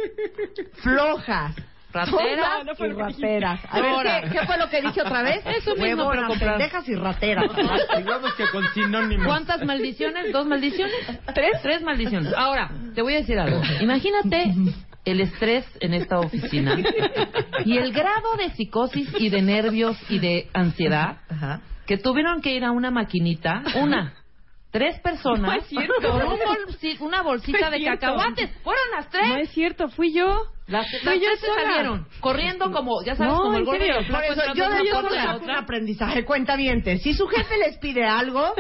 flojas. 0.74 1.57
Rateras. 1.93 2.65
No 2.65 2.86
y 2.86 2.93
rateras. 2.93 3.61
A 3.70 3.81
ver, 3.81 3.91
Ahora. 3.91 4.23
¿qué, 4.23 4.31
qué 4.31 4.47
fue 4.47 4.59
lo 4.59 4.69
que 4.69 4.81
dije 4.82 5.01
otra 5.01 5.23
vez? 5.23 5.47
Eso 5.47 5.77
mismo, 5.77 6.11
pero 6.11 6.28
pendejas 6.28 6.89
y 6.89 6.95
rateras. 6.97 7.45
Digamos 7.97 8.35
que 8.35 8.49
con 8.49 8.66
sinónimos. 8.74 9.27
¿Cuántas 9.27 9.65
maldiciones? 9.65 10.32
¿Dos 10.32 10.45
maldiciones? 10.47 10.95
¿Tres? 11.35 11.62
Tres 11.62 11.82
maldiciones. 11.82 12.32
Ahora, 12.35 12.69
te 12.97 13.03
voy 13.03 13.15
a 13.15 13.19
decir 13.19 13.39
algo. 13.39 13.61
Imagínate 13.81 14.55
el 15.05 15.20
estrés 15.20 15.66
en 15.81 15.94
esta 15.94 16.18
oficina 16.18 16.76
y 17.64 17.76
el 17.78 17.93
grado 17.93 18.36
de 18.39 18.51
psicosis 18.51 19.09
y 19.18 19.28
de 19.28 19.43
nervios 19.43 19.97
y 20.09 20.18
de 20.18 20.48
ansiedad 20.55 21.18
Ajá. 21.28 21.60
que 21.86 21.98
tuvieron 21.98 22.40
que 22.40 22.55
ir 22.55 22.64
a 22.64 22.70
una 22.70 22.90
maquinita, 22.90 23.62
una, 23.76 24.14
tres 24.70 24.98
personas, 25.01 25.43
No 25.43 25.52
es 25.52 25.66
cierto. 25.66 25.94
con 26.01 26.22
un 26.22 26.39
bolsi- 26.40 26.98
una 27.01 27.22
bolsita 27.22 27.66
No 27.66 27.70
de 27.70 27.85
cacahuates. 27.85 28.51
Fueron 28.62 28.85
las 28.97 29.09
tres. 29.10 29.28
No 29.28 29.36
es 29.36 29.51
cierto, 29.51 29.89
fui 29.89 30.12
yo. 30.12 30.47
Las, 30.66 30.86
Fui 31.02 31.20
yo 31.20 31.26
tres 31.28 31.40
se 31.40 31.47
sola. 31.47 31.62
salieron 31.62 32.06
corriendo 32.20 32.72
como, 32.72 33.05
ya 33.05 33.14
sabes, 33.16 33.35
No, 33.35 33.39
como 33.43 33.59
el 33.59 33.64
gordo 33.66 33.81
Por 34.10 34.24
eso 34.24 34.55
yo 34.55 34.70
de 34.70 34.86
yo 34.89 34.93
puerta 35.02 35.22
a 35.22 35.32
saco 35.35 35.44
un 35.44 35.51
aprendizaje, 35.51 36.24
cuenta 36.24 36.56
Si 37.02 37.12
su 37.12 37.26
jefe 37.28 37.59
les 37.59 37.76
pide 37.76 38.05
algo, 38.06 38.55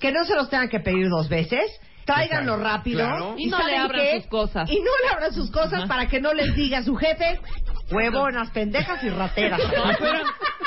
que 0.00 0.10
no 0.10 0.24
se 0.24 0.34
los 0.34 0.50
tengan 0.50 0.68
que 0.68 0.80
pedir 0.80 1.08
dos 1.08 1.28
veces, 1.28 1.70
tráiganlo 2.06 2.56
rápido. 2.56 3.00
Claro. 3.00 3.34
Y 3.36 3.46
no 3.46 3.58
le 3.58 3.64
¿saben 3.64 3.80
abran 3.80 4.00
qué? 4.00 4.20
sus 4.20 4.30
cosas. 4.30 4.70
Y 4.70 4.76
no 4.76 4.90
le 5.02 5.14
abran 5.14 5.32
sus 5.34 5.50
cosas 5.50 5.86
para 5.86 6.06
que 6.06 6.20
no 6.20 6.32
les 6.32 6.54
diga 6.54 6.82
su 6.82 6.96
jefe, 6.96 7.38
huevonas, 7.90 8.50
pendejas 8.52 9.04
y 9.04 9.10
rateras. 9.10 9.60
Pero 9.98 10.18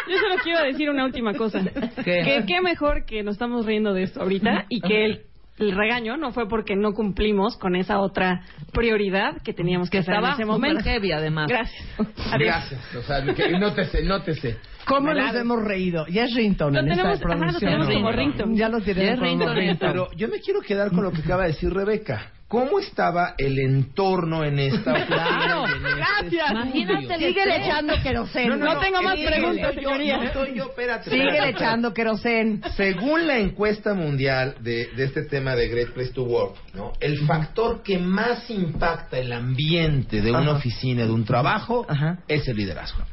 yo 0.08 0.18
solo 0.20 0.36
quiero 0.44 0.64
decir 0.66 0.90
una 0.90 1.06
última 1.06 1.34
cosa. 1.34 1.62
¿Qué? 2.04 2.22
Que 2.24 2.44
qué 2.46 2.62
mejor 2.62 3.06
que 3.06 3.24
nos 3.24 3.34
estamos 3.34 3.66
riendo 3.66 3.94
de 3.94 4.04
esto 4.04 4.22
ahorita 4.22 4.66
y 4.70 4.82
que 4.82 5.06
el, 5.06 5.22
el 5.60 5.76
regaño 5.76 6.18
no 6.18 6.32
fue 6.32 6.48
porque 6.48 6.76
no 6.76 6.94
cumplimos 6.94 7.58
con 7.58 7.76
esa 7.76 8.00
otra 8.00 8.42
prioridad 8.74 9.42
que 9.44 9.54
teníamos 9.54 9.90
que, 9.90 9.98
Que 9.98 10.02
hacer 10.02 10.16
en 10.16 10.26
ese 10.26 10.46
momento. 10.46 10.84
heavy, 10.84 11.12
además. 11.12 11.48
Gracias. 11.50 11.84
Adiós. 12.32 12.40
Gracias. 12.40 12.96
O 12.96 13.02
sea, 13.02 13.24
que, 13.34 13.52
nótese, 13.60 14.04
nótese. 14.04 14.58
¿Cómo 14.86 15.14
nos 15.14 15.36
hemos 15.36 15.62
reído? 15.64 16.06
Ya 16.08 16.24
es 16.24 16.34
ringtone 16.34 16.74
Lo 16.74 16.80
en 16.80 16.92
esta 16.92 17.04
tenemos- 17.04 17.20
ajá, 17.26 17.34
lo 17.34 17.40
producción. 17.40 17.60
tenemos 17.72 17.88
como 17.94 18.12
ringtone. 18.12 18.58
Ya 18.58 18.70
lo 18.70 18.80
Ya 18.80 18.86
tenemos 18.86 19.12
es 19.14 19.20
como 19.20 19.54
ringtone. 19.54 19.92
Pero 19.92 20.12
yo 20.16 20.28
me 20.30 20.40
quiero 20.40 20.62
quedar 20.62 20.90
con 20.92 21.04
lo 21.04 21.12
que 21.12 21.22
acaba 21.22 21.44
de 21.44 21.50
decir 21.50 21.72
Rebeca. 21.72 22.32
¿Cómo 22.50 22.80
estaba 22.80 23.36
el 23.38 23.60
entorno 23.60 24.44
en 24.44 24.58
esta 24.58 25.06
Claro, 25.06 25.68
en 25.68 25.86
este 25.86 25.96
gracias. 25.96 26.52
Imagínate 26.52 27.28
estrés. 27.28 27.58
echando 27.64 27.94
queroseno. 28.02 28.58
No 28.58 28.80
tengo 28.80 29.02
más 29.04 29.20
preguntas, 29.20 29.76
Yo- 29.76 29.82
señoría. 29.82 30.18
No 30.18 30.34
soy 30.34 30.56
yo, 30.56 30.64
espérate. 30.66 31.16
Espérate. 31.16 31.50
echando 31.52 31.94
queroseno. 31.94 32.60
Según 32.76 33.28
la 33.28 33.38
encuesta 33.38 33.94
mundial 33.94 34.56
de, 34.62 34.88
de 34.96 35.04
este 35.04 35.26
tema 35.26 35.56
de 35.56 35.68
Great 35.68 35.90
Place 35.94 36.12
to 36.12 36.24
Work, 36.24 36.56
¿no? 36.74 36.94
el 37.00 37.20
factor 37.28 37.84
que 37.84 38.00
más 38.00 38.50
impacta 38.50 39.20
el 39.20 39.32
ambiente 39.32 40.20
de 40.22 40.32
una 40.32 40.40
Ajá. 40.40 40.52
oficina, 40.54 41.06
de 41.06 41.12
un 41.12 41.26
trabajo, 41.26 41.86
Ajá. 41.88 42.18
es 42.28 42.48
el 42.48 42.58
liderazgo. 42.58 43.04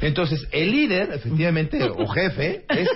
Entonces, 0.00 0.46
el 0.52 0.70
líder, 0.70 1.10
efectivamente, 1.12 1.82
o 1.82 2.06
jefe, 2.06 2.64
es, 2.68 2.88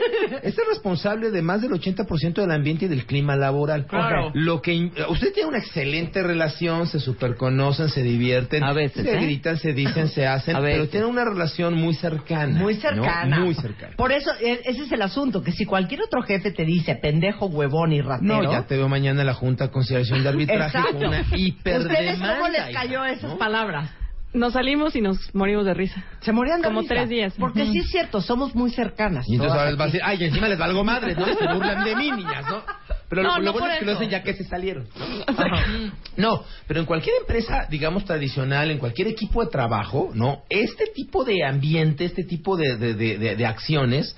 es 0.42 0.56
el 0.56 0.64
responsable 0.68 1.32
de 1.32 1.42
más 1.42 1.62
del 1.62 1.72
80% 1.72 2.34
del 2.34 2.51
ambiente 2.52 2.84
y 2.84 2.88
del 2.88 3.06
clima 3.06 3.34
laboral. 3.34 3.86
Claro. 3.86 4.30
Lo 4.34 4.62
que 4.62 4.90
usted 5.09 5.32
tiene 5.32 5.48
una 5.48 5.63
excelente 5.64 6.22
relación, 6.22 6.86
se 6.86 7.00
superconocen, 7.00 7.88
se 7.88 8.02
divierten, 8.02 8.62
A 8.62 8.72
veces, 8.72 9.04
se 9.04 9.14
¿eh? 9.14 9.20
gritan, 9.20 9.58
se 9.58 9.72
dicen, 9.72 10.08
se 10.08 10.26
hacen, 10.26 10.56
pero 10.60 10.88
tienen 10.88 11.08
una 11.08 11.24
relación 11.24 11.74
muy 11.74 11.94
cercana. 11.94 12.58
Muy 12.58 12.74
¿no? 12.74 12.80
cercana. 12.80 13.40
Muy 13.40 13.54
cercana. 13.54 13.94
Por 13.96 14.12
eso, 14.12 14.30
e- 14.40 14.60
ese 14.64 14.82
es 14.84 14.92
el 14.92 15.02
asunto, 15.02 15.42
que 15.42 15.52
si 15.52 15.64
cualquier 15.64 16.02
otro 16.02 16.22
jefe 16.22 16.50
te 16.52 16.64
dice 16.64 16.94
pendejo, 16.96 17.46
huevón 17.46 17.92
y 17.92 18.00
ratero... 18.00 18.42
No, 18.42 18.52
ya 18.52 18.66
te 18.66 18.76
veo 18.76 18.88
mañana 18.88 19.20
en 19.22 19.26
la 19.26 19.34
Junta 19.34 19.64
de 19.66 19.70
Conciliación 19.70 20.22
de 20.22 20.28
Arbitraje 20.28 20.78
con 20.92 21.04
una 21.04 21.24
hiperdemanda. 21.34 22.12
¿Ustedes 22.12 22.18
cómo 22.18 22.48
les 22.48 22.74
cayó 22.74 23.04
esas 23.04 23.30
¿no? 23.30 23.38
palabras? 23.38 23.90
Nos 24.35 24.52
salimos 24.52 24.94
y 24.97 25.01
nos 25.01 25.32
morimos 25.35 25.65
de 25.65 25.74
risa. 25.74 26.05
Se 26.20 26.32
morían 26.32 26.61
de 26.61 26.66
Como 26.69 26.81
risa. 26.81 26.94
tres 26.94 27.09
días. 27.09 27.35
Porque 27.39 27.65
sí 27.66 27.78
es 27.78 27.89
cierto, 27.90 28.20
somos 28.20 28.55
muy 28.55 28.70
cercanas. 28.70 29.24
Y 29.28 29.35
entonces 29.35 29.56
ahora 29.56 29.70
les 29.70 29.78
va 29.78 29.85
a 29.85 29.86
decir, 29.86 30.01
ay, 30.05 30.19
y 30.20 30.24
encima 30.24 30.48
les 30.48 30.59
valgo 30.59 30.82
madre, 30.85 31.15
¿no? 31.15 31.24
Se 31.24 31.47
burlan 31.55 31.85
de 31.85 31.94
mí, 31.97 32.11
niñas, 32.11 32.44
¿no? 32.48 32.62
Pero 33.09 33.23
No, 33.23 33.28
lo, 33.35 33.39
lo 33.39 33.44
no 33.44 33.52
bueno 33.52 33.66
por 33.66 33.70
es 33.74 33.78
que 33.78 33.85
lo 33.85 33.90
eso. 33.93 33.98
hacen 34.01 34.11
ya 34.11 34.23
que 34.23 34.35
se 34.35 34.44
salieron. 34.44 34.86
No, 36.16 36.44
pero 36.66 36.81
en 36.81 36.86
cualquier 36.86 37.16
empresa, 37.20 37.66
digamos, 37.69 38.05
tradicional, 38.05 38.70
en 38.70 38.78
cualquier 38.78 39.09
equipo 39.09 39.44
de 39.44 39.51
trabajo, 39.51 40.11
¿no? 40.15 40.43
Este 40.48 40.86
tipo 40.94 41.24
de 41.24 41.44
ambiente, 41.44 42.05
este 42.05 42.23
tipo 42.24 42.56
de, 42.56 42.77
de, 42.77 42.94
de, 42.94 43.19
de- 43.19 43.36
de 43.36 43.47
acciones, 43.47 44.15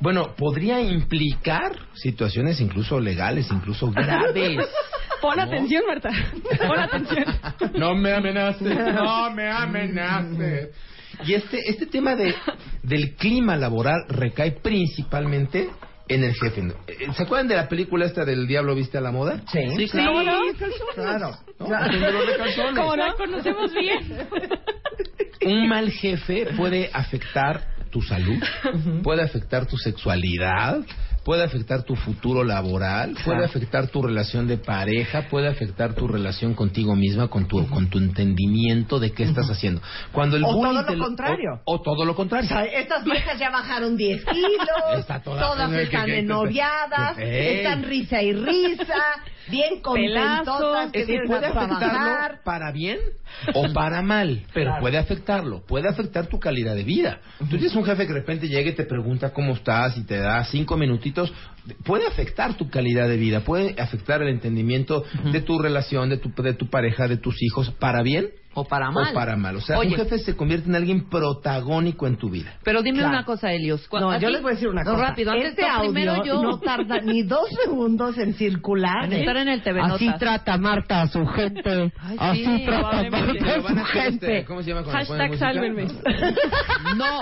bueno, 0.00 0.34
podría 0.36 0.80
implicar 0.80 1.72
situaciones 1.94 2.60
incluso 2.60 3.00
legales, 3.00 3.48
incluso 3.50 3.90
graves. 3.90 4.66
Pon 5.20 5.40
atención, 5.40 5.82
Marta. 5.86 6.10
Pon 6.66 6.78
atención. 6.78 7.24
No 7.78 7.94
me 7.94 8.12
amenaces, 8.12 8.76
no 8.94 9.30
me 9.30 9.50
amenaces. 9.50 10.70
Y 11.24 11.34
este, 11.34 11.58
este 11.68 11.86
tema 11.86 12.14
de, 12.14 12.34
del 12.82 13.14
clima 13.14 13.56
laboral 13.56 14.04
recae 14.08 14.52
principalmente 14.52 15.70
en 16.08 16.24
el 16.24 16.34
jefe. 16.34 16.62
¿Se 17.14 17.22
acuerdan 17.22 17.48
de 17.48 17.56
la 17.56 17.68
película 17.68 18.04
esta 18.04 18.24
del 18.24 18.46
Diablo 18.46 18.74
Viste 18.74 18.98
a 18.98 19.00
la 19.00 19.10
Moda? 19.10 19.40
Sí, 19.50 19.60
Sí, 19.76 19.88
claro. 19.88 20.12
¿Cómo 20.12 20.22
no? 20.22 20.38
claro. 20.94 21.30
¿No? 21.58 21.66
Con 21.66 22.00
dolor 22.00 22.26
de 22.26 22.36
calzones. 22.36 22.76
Como 22.76 22.96
la 22.96 23.14
conocemos 23.14 23.72
bien. 23.72 24.28
Un 25.46 25.68
mal 25.68 25.90
jefe 25.90 26.48
puede 26.56 26.90
afectar 26.92 27.75
tu 27.96 28.02
salud, 28.02 28.38
puede 29.02 29.22
afectar 29.22 29.64
tu 29.66 29.78
sexualidad, 29.78 30.80
puede 31.24 31.42
afectar 31.44 31.82
tu 31.82 31.96
futuro 31.96 32.44
laboral, 32.44 33.14
puede 33.24 33.42
afectar 33.42 33.86
tu 33.88 34.02
relación 34.02 34.46
de 34.46 34.58
pareja, 34.58 35.28
puede 35.30 35.48
afectar 35.48 35.94
tu 35.94 36.06
relación 36.06 36.52
contigo 36.52 36.94
misma, 36.94 37.28
con 37.28 37.48
tu, 37.48 37.66
con 37.68 37.88
tu 37.88 37.96
entendimiento 37.96 38.98
de 39.00 39.12
qué 39.12 39.22
estás 39.22 39.48
haciendo. 39.48 39.80
Cuando 40.12 40.36
el 40.36 40.44
O 40.44 40.48
todo 40.60 40.72
lo 40.94 41.04
contrario. 41.04 41.60
O, 41.64 41.76
o 41.76 41.80
todo 41.80 42.04
lo 42.04 42.12
O 42.12 42.16
contrario. 42.16 42.48
sea, 42.48 42.64
estas 42.64 43.02
viejas 43.02 43.38
ya 43.38 43.48
bajaron 43.50 43.96
10 43.96 44.24
kilos, 44.26 44.98
Está 44.98 45.22
toda- 45.22 45.40
todas 45.40 45.70
¿qué- 45.72 45.82
están 45.84 46.10
ennoviadas, 46.10 47.16
están 47.18 47.82
risa 47.84 48.20
y 48.22 48.34
risa, 48.34 49.02
bien 49.48 49.80
contentotas 49.80 50.92
que 50.92 51.00
Es 51.00 51.06
que 51.06 51.12
vienen 51.12 51.28
puede 51.28 51.46
a 51.46 51.52
trabajar. 51.52 51.82
afectarlo 51.84 52.38
para 52.44 52.72
bien 52.72 52.98
o 53.54 53.72
para 53.72 54.02
mal, 54.02 54.42
pero 54.52 54.66
Claro. 54.70 54.80
puede 54.82 54.98
afectarlo, 54.98 55.62
puede 55.66 55.88
afectar 55.88 56.26
tu 56.26 56.38
calidad 56.38 56.74
de 56.74 56.84
vida. 56.84 57.20
Tú 57.38 57.46
tienes 57.56 57.74
un 57.74 57.84
jefe 57.84 58.06
que 58.06 58.12
de 58.12 58.18
repente 58.20 58.48
llega 58.48 58.70
y 58.70 58.74
te 58.74 58.84
pregunta 58.84 59.32
cómo 59.32 59.52
estás 59.54 59.96
y 59.96 60.04
te 60.04 60.16
da 60.18 60.44
cinco 60.44 60.76
minutitos, 60.76 61.32
puede 61.84 62.06
afectar 62.06 62.54
tu 62.54 62.68
calidad 62.70 63.08
de 63.08 63.16
vida, 63.16 63.40
puede 63.40 63.74
afectar 63.80 64.22
el 64.22 64.28
entendimiento 64.28 65.04
de 65.32 65.40
tu 65.40 65.58
relación, 65.58 66.08
de 66.10 66.18
tu, 66.18 66.30
de 66.42 66.54
tu 66.54 66.68
pareja, 66.68 67.08
de 67.08 67.16
tus 67.16 67.42
hijos, 67.42 67.70
para 67.72 68.02
bien 68.02 68.30
O 68.58 68.64
para 68.64 68.90
mal. 68.90 69.10
o 69.10 69.14
para 69.14 69.36
mal. 69.36 69.54
O 69.56 69.60
sea, 69.60 69.78
Oye. 69.78 69.90
un 69.90 69.96
jefe 69.96 70.18
se 70.18 70.34
convierte 70.34 70.68
en 70.68 70.74
alguien 70.74 71.08
protagónico 71.08 72.06
en 72.06 72.16
tu 72.16 72.30
vida. 72.30 72.54
Pero 72.64 72.82
dime 72.82 72.98
Claro. 72.98 73.12
una 73.12 73.24
cosa, 73.24 73.52
Helios. 73.52 73.86
No, 73.92 74.18
yo 74.18 74.30
les 74.30 74.40
voy 74.42 74.52
a 74.52 74.54
decir 74.54 74.68
una 74.68 74.82
No, 74.82 74.92
cosa. 74.92 75.08
rápido, 75.10 75.30
antes 75.32 75.50
este 75.50 75.62
no, 75.62 75.68
audio 75.74 75.92
primero 75.92 76.24
yo. 76.24 76.42
no 76.42 76.58
tarda 76.58 77.00
ni 77.02 77.22
dos 77.22 77.48
segundos 77.62 78.16
en 78.18 78.32
circular. 78.34 79.04
En 79.04 79.12
estar 79.12 79.36
en 79.36 79.48
el 79.48 79.62
TV 79.62 79.80
Así 79.82 80.10
trata 80.18 80.56
Marta 80.56 81.02
a 81.02 81.06
su 81.08 81.24
gente. 81.26 81.92
Ay, 82.00 82.16
Así 82.18 82.44
sí, 82.44 82.64
trata 82.64 82.88
probablemente. 83.08 83.40
Marta 83.44 83.56
a 83.56 83.60
su 83.60 83.68
hacer 83.68 84.12
este- 84.14 84.26
gente. 84.26 84.44
¿Cómo 84.46 84.62
se 84.62 84.70
llama? 84.70 84.82
cuando 84.84 84.98
Hashtag 84.98 85.36
sálvenme. 85.36 85.86
No. 86.96 87.20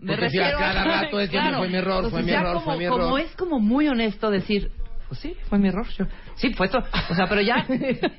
Me 0.00 0.08
si 0.08 0.12
a 0.14 0.16
refiero 0.16 0.58
cada 0.58 0.84
rato 0.84 1.20
es 1.20 1.30
que 1.30 1.36
Claro. 1.38 1.58
fue 1.58 1.68
mi 1.68 1.76
error, 1.76 2.10
fue 2.10 2.22
mi 2.22 2.30
error, 2.32 2.54
como, 2.54 2.64
fue 2.64 2.76
mi 2.78 2.86
Como 2.88 3.04
error. 3.16 3.20
es 3.20 3.36
como 3.36 3.60
muy 3.60 3.86
honesto 3.88 4.30
decir, 4.30 4.70
pues 5.12 5.20
sí, 5.20 5.36
fue 5.50 5.58
mi 5.58 5.68
error. 5.68 5.86
Yo, 5.98 6.06
sí, 6.36 6.54
fue 6.54 6.68
todo. 6.68 6.84
O 7.10 7.14
sea, 7.14 7.26
pero 7.28 7.42
ya 7.42 7.66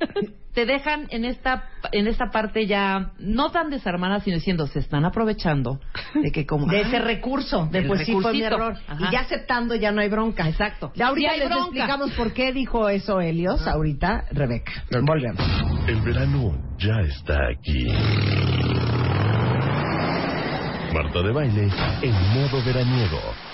te 0.54 0.64
dejan 0.64 1.08
en 1.10 1.24
esta 1.24 1.64
en 1.90 2.06
esta 2.06 2.26
parte 2.30 2.68
ya 2.68 3.10
no 3.18 3.50
tan 3.50 3.68
desarmada, 3.68 4.20
sino 4.20 4.36
diciendo, 4.36 4.68
se 4.68 4.78
están 4.78 5.04
aprovechando 5.04 5.80
de 6.14 6.30
que 6.30 6.46
como 6.46 6.68
de 6.68 6.78
ah, 6.78 6.80
ese 6.82 7.00
recurso, 7.00 7.66
de 7.66 7.82
pues 7.82 8.06
sí 8.06 8.12
fue 8.12 8.32
mi 8.32 8.42
error. 8.42 8.76
Ajá. 8.86 9.08
Y 9.08 9.12
ya 9.12 9.22
aceptando 9.22 9.74
ya 9.74 9.90
no 9.90 10.02
hay 10.02 10.08
bronca. 10.08 10.48
Exacto. 10.48 10.92
Ya 10.94 11.08
ahorita 11.08 11.32
Sí 11.32 11.38
les 11.40 11.48
bronca. 11.48 11.64
explicamos 11.64 12.12
por 12.12 12.32
qué 12.32 12.52
dijo 12.52 12.88
eso 12.88 13.20
Helios, 13.20 13.66
ahorita 13.66 14.26
Rebeca. 14.30 14.84
Volvemos. 15.02 15.42
El 15.88 16.00
verano 16.02 16.56
ya 16.78 17.00
está 17.00 17.34
aquí. 17.48 17.88
Marta 20.94 21.22
de 21.22 21.32
baile 21.32 21.68
en 22.02 22.12
modo 22.12 22.64
veraniego. 22.64 23.53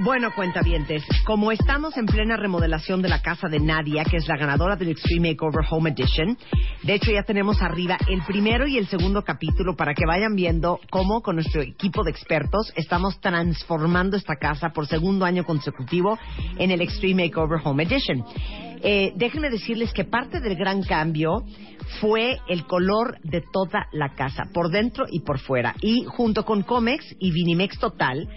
Bueno, 0.00 0.32
cuentavientes, 0.32 1.02
como 1.24 1.50
estamos 1.50 1.96
en 1.96 2.06
plena 2.06 2.36
remodelación 2.36 3.02
de 3.02 3.08
la 3.08 3.20
casa 3.20 3.48
de 3.48 3.58
Nadia, 3.58 4.04
que 4.04 4.18
es 4.18 4.28
la 4.28 4.36
ganadora 4.36 4.76
del 4.76 4.90
Extreme 4.90 5.30
Makeover 5.30 5.66
Home 5.68 5.90
Edition, 5.90 6.38
de 6.84 6.94
hecho 6.94 7.10
ya 7.10 7.24
tenemos 7.24 7.60
arriba 7.60 7.98
el 8.08 8.22
primero 8.22 8.68
y 8.68 8.78
el 8.78 8.86
segundo 8.86 9.24
capítulo 9.24 9.74
para 9.74 9.94
que 9.94 10.06
vayan 10.06 10.36
viendo 10.36 10.78
cómo 10.90 11.20
con 11.20 11.34
nuestro 11.34 11.62
equipo 11.62 12.04
de 12.04 12.12
expertos 12.12 12.72
estamos 12.76 13.20
transformando 13.20 14.16
esta 14.16 14.36
casa 14.36 14.68
por 14.68 14.86
segundo 14.86 15.24
año 15.24 15.42
consecutivo 15.44 16.16
en 16.58 16.70
el 16.70 16.80
Extreme 16.80 17.24
Makeover 17.24 17.60
Home 17.64 17.82
Edition. 17.82 18.24
Eh, 18.80 19.12
déjenme 19.16 19.50
decirles 19.50 19.92
que 19.92 20.04
parte 20.04 20.38
del 20.38 20.54
gran 20.54 20.84
cambio 20.84 21.44
fue 22.00 22.38
el 22.48 22.64
color 22.66 23.18
de 23.24 23.42
toda 23.52 23.88
la 23.90 24.10
casa, 24.10 24.44
por 24.54 24.70
dentro 24.70 25.06
y 25.10 25.20
por 25.20 25.40
fuera. 25.40 25.74
Y 25.80 26.04
junto 26.04 26.44
con 26.44 26.62
Comex 26.62 27.16
y 27.18 27.32
Vinimex 27.32 27.80
Total, 27.80 28.28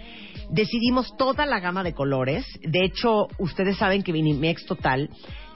decidimos 0.50 1.16
toda 1.16 1.46
la 1.46 1.60
gama 1.60 1.82
de 1.82 1.94
colores. 1.94 2.46
De 2.62 2.84
hecho, 2.84 3.28
ustedes 3.38 3.76
saben 3.76 4.02
que 4.02 4.12
Vinimex 4.12 4.66
Total 4.66 5.10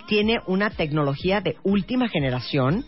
tiene 0.06 0.38
una 0.46 0.70
tecnología 0.70 1.40
de 1.40 1.56
última 1.62 2.08
generación 2.08 2.84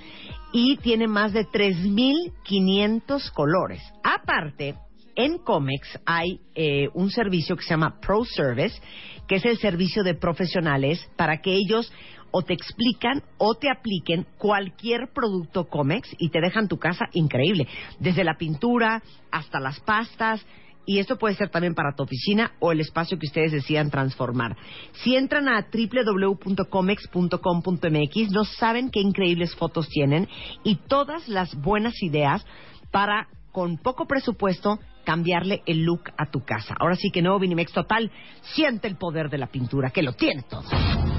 y 0.53 0.77
tiene 0.79 1.07
más 1.09 1.33
de 1.33 1.47
3.500 1.47 3.33
colores. 3.33 3.83
Aparte, 4.03 4.77
en 5.15 5.39
Comex 5.39 5.99
hay 6.07 6.41
eh, 6.55 6.89
un 6.95 7.11
servicio 7.11 7.57
que 7.57 7.65
se 7.65 7.71
llama 7.71 7.99
Pro 8.01 8.25
Service, 8.25 8.81
que 9.27 9.37
es 9.37 9.45
el 9.45 9.59
servicio 9.59 10.05
de 10.05 10.15
profesionales 10.15 11.05
para 11.17 11.41
que 11.41 11.55
ellos 11.55 11.93
o 12.31 12.43
te 12.43 12.55
explican 12.55 13.23
o 13.39 13.55
te 13.55 13.71
apliquen 13.71 14.27
cualquier 14.39 15.09
producto 15.13 15.67
Comex 15.67 16.15
y 16.19 16.29
te 16.29 16.41
dejan 16.41 16.69
tu 16.69 16.79
casa 16.79 17.07
increíble, 17.13 17.67
desde 17.99 18.25
la 18.25 18.37
pintura 18.37 19.03
hasta 19.31 19.61
las 19.61 19.81
pastas. 19.81 20.45
Y 20.89 20.99
esto 21.01 21.19
puede 21.19 21.35
ser 21.35 21.51
también 21.51 21.75
para 21.75 21.95
tu 21.95 22.03
oficina 22.03 22.53
o 22.61 22.73
el 22.73 22.81
espacio 22.81 23.19
que 23.19 23.27
ustedes 23.27 23.53
decidan 23.53 23.91
transformar. 23.91 24.57
Si 24.95 25.17
entran 25.17 25.47
a 25.47 25.67
www.comex.com.mx, 25.71 28.31
no 28.31 28.45
saben 28.45 28.91
qué 28.91 29.01
increíbles 29.01 29.55
fotos 29.55 29.91
tienen 29.91 30.27
y 30.65 30.77
todas 30.77 31.29
las 31.29 31.55
buenas 31.57 32.03
ideas 32.03 32.43
para, 32.91 33.29
con 33.53 33.77
poco 33.77 34.07
presupuesto, 34.07 34.79
cambiarle 35.05 35.63
el 35.67 35.83
look 35.83 36.05
a 36.17 36.31
tu 36.31 36.43
casa. 36.43 36.75
Ahora 36.81 36.97
sí 36.97 37.11
que 37.11 37.21
nuevo 37.21 37.39
Vinimex 37.39 37.71
Total 37.71 38.11
siente 38.41 38.89
el 38.89 38.97
poder 38.97 39.29
de 39.29 39.37
la 39.37 39.49
pintura, 39.49 39.91
que 39.91 40.03
lo 40.03 40.15
tiene 40.15 40.45
todo. 40.49 40.65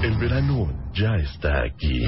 El 0.02 0.18
verano 0.18 0.90
ya 0.92 1.14
está 1.14 1.62
aquí. 1.62 2.02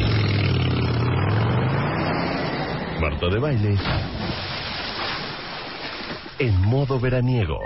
Marta 3.01 3.29
de 3.29 3.39
baile 3.39 3.79
en 6.43 6.61
modo 6.61 6.99
veraniego. 6.99 7.57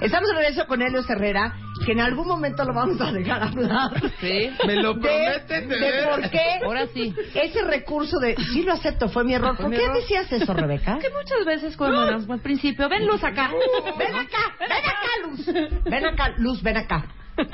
Estamos 0.00 0.30
de 0.30 0.34
regreso 0.36 0.66
con 0.66 0.80
Helios 0.80 1.08
Herrera, 1.10 1.54
que 1.84 1.92
en 1.92 2.00
algún 2.00 2.26
momento 2.26 2.64
lo 2.64 2.74
vamos 2.74 3.00
a 3.00 3.12
dejar 3.12 3.42
hablar. 3.42 3.90
Sí. 4.20 4.50
¿Me 4.66 4.76
lo 4.76 4.94
De, 4.94 5.00
prometen 5.00 5.68
de 5.68 5.76
de 5.78 6.02
por 6.08 6.30
qué 6.30 6.60
Ahora 6.64 6.86
sí. 6.94 7.14
ese 7.34 7.62
recurso 7.64 8.18
de 8.18 8.36
sí 8.52 8.62
lo 8.62 8.72
acepto, 8.72 9.08
fue 9.08 9.24
mi 9.24 9.34
error. 9.34 9.56
Fue 9.56 9.64
¿Por 9.64 9.70
mi 9.70 9.76
qué 9.76 9.84
error. 9.84 9.96
decías 9.96 10.32
eso, 10.32 10.52
Rebeca? 10.54 10.98
Que 10.98 11.10
muchas 11.10 11.44
veces 11.46 11.76
cuando 11.76 12.00
al 12.02 12.40
principio, 12.40 12.88
ven 12.88 13.06
luz 13.06 13.22
acá. 13.24 13.50
Ven 13.98 14.14
acá, 14.14 14.56
ven 14.60 14.72
acá, 14.72 15.28
Luz. 15.28 15.82
Ven 15.84 16.06
acá, 16.06 16.34
Luz, 16.38 16.62
ven 16.62 16.76
acá. 16.76 17.04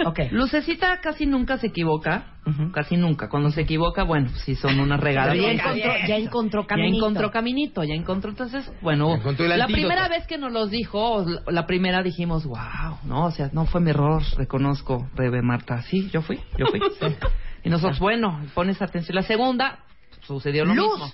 Ok. 0.04 0.18
Lucecita 0.32 0.98
casi 1.00 1.24
nunca 1.24 1.56
se 1.58 1.68
equivoca, 1.68 2.24
casi 2.72 2.96
nunca. 2.96 3.28
Cuando 3.28 3.50
se 3.52 3.60
equivoca, 3.60 4.02
bueno, 4.02 4.28
sí 4.44 4.56
son 4.56 4.80
unas 4.80 4.98
regadas. 4.98 5.36
Pero 5.36 5.44
ya 5.44 5.52
encontró, 5.52 5.92
ya 6.08 6.16
encontró 6.16 6.62
Ya 6.62 6.66
caminito. 6.66 6.96
encontró 6.96 7.30
caminito, 7.30 7.84
ya 7.84 7.94
encontró. 7.94 8.30
Entonces, 8.30 8.72
bueno, 8.82 9.14
Encontró 9.14 9.46
la 9.46 9.66
primera 9.68 10.08
vez 10.08 10.26
que 10.26 10.36
nos 10.36 10.52
los 10.52 10.70
dijo, 10.70 11.24
la- 11.24 11.42
la 11.52 11.66
primera 11.66 12.02
dijimos, 12.02 12.44
wow, 12.44 12.98
no, 13.04 13.26
o 13.26 13.30
sea, 13.30 13.50
no 13.52 13.66
fue 13.66 13.80
mi 13.80 13.90
error, 13.90 14.17
reconozco, 14.36 15.08
Rebe 15.14 15.42
Marta. 15.42 15.82
Sí, 15.82 16.08
yo 16.10 16.22
fui, 16.22 16.38
yo 16.56 16.66
fui. 16.66 16.80
sí. 17.00 17.16
Y 17.64 17.70
nosotros, 17.70 17.98
bueno, 17.98 18.40
pones 18.54 18.80
atención. 18.80 19.16
La 19.16 19.22
segunda, 19.22 19.80
sucedió 20.22 20.64
lo 20.64 20.74
Luz, 20.74 20.92
mismo. 20.92 21.12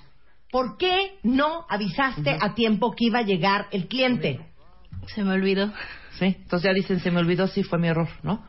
¿por 0.51 0.77
qué 0.77 1.17
no 1.23 1.65
avisaste 1.67 2.37
a 2.39 2.53
tiempo 2.53 2.91
que 2.95 3.05
iba 3.05 3.19
a 3.19 3.23
llegar 3.23 3.65
el 3.71 3.87
cliente? 3.87 4.39
Se 5.07 5.23
me 5.23 5.33
olvidó. 5.33 5.73
Sí, 6.11 6.25
entonces 6.25 6.69
ya 6.69 6.73
dicen, 6.73 6.99
se 6.99 7.09
me 7.11 7.19
olvidó, 7.19 7.47
sí 7.47 7.63
fue 7.63 7.79
mi 7.79 7.87
error, 7.87 8.07
¿no? 8.21 8.45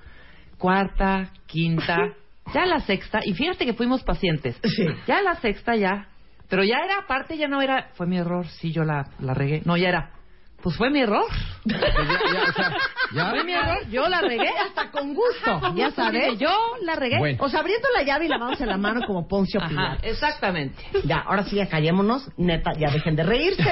Cuarta, 0.58 1.32
quinta, 1.46 2.12
ya 2.54 2.66
la 2.66 2.80
sexta, 2.80 3.20
y 3.24 3.32
fíjate 3.32 3.64
que 3.64 3.72
fuimos 3.72 4.04
pacientes. 4.04 4.60
Sí. 4.62 4.86
Ya 5.06 5.22
la 5.22 5.34
sexta, 5.36 5.74
ya. 5.74 6.08
Pero 6.48 6.62
ya 6.62 6.76
era, 6.84 6.98
aparte, 6.98 7.36
ya 7.36 7.48
no 7.48 7.60
era, 7.60 7.88
fue 7.94 8.06
mi 8.06 8.18
error, 8.18 8.46
sí, 8.46 8.72
yo 8.72 8.84
la, 8.84 9.10
la 9.18 9.34
regué. 9.34 9.62
No, 9.64 9.76
ya 9.76 9.88
era, 9.88 10.10
pues 10.66 10.76
fue 10.78 10.90
mi 10.90 10.98
error. 11.00 11.22
Ya, 11.64 11.78
ya, 11.78 12.42
o 12.48 12.52
sea, 12.52 12.76
ya. 13.12 13.30
Fue 13.30 13.44
mi 13.44 13.52
error, 13.52 13.88
yo 13.88 14.08
la 14.08 14.20
regué. 14.20 14.48
Hasta 14.48 14.90
con 14.90 15.14
gusto, 15.14 15.60
ya 15.76 15.92
sabes. 15.92 16.36
Yo 16.40 16.50
la 16.82 16.96
regué. 16.96 17.18
Bueno. 17.20 17.38
O 17.40 17.48
sea, 17.48 17.60
abriendo 17.60 17.86
la 17.96 18.02
llave 18.02 18.24
y 18.24 18.28
la 18.28 18.36
vamos 18.36 18.60
en 18.60 18.66
la 18.66 18.76
mano 18.76 19.02
como 19.06 19.28
Poncio 19.28 19.60
Ajá, 19.60 19.68
Pilato. 19.68 19.98
exactamente. 20.02 20.82
Ya, 21.04 21.18
ahora 21.18 21.44
sí, 21.44 21.54
ya 21.54 21.68
callémonos. 21.68 22.28
Neta, 22.36 22.72
ya 22.76 22.90
dejen 22.90 23.14
de 23.14 23.22
reírse. 23.22 23.62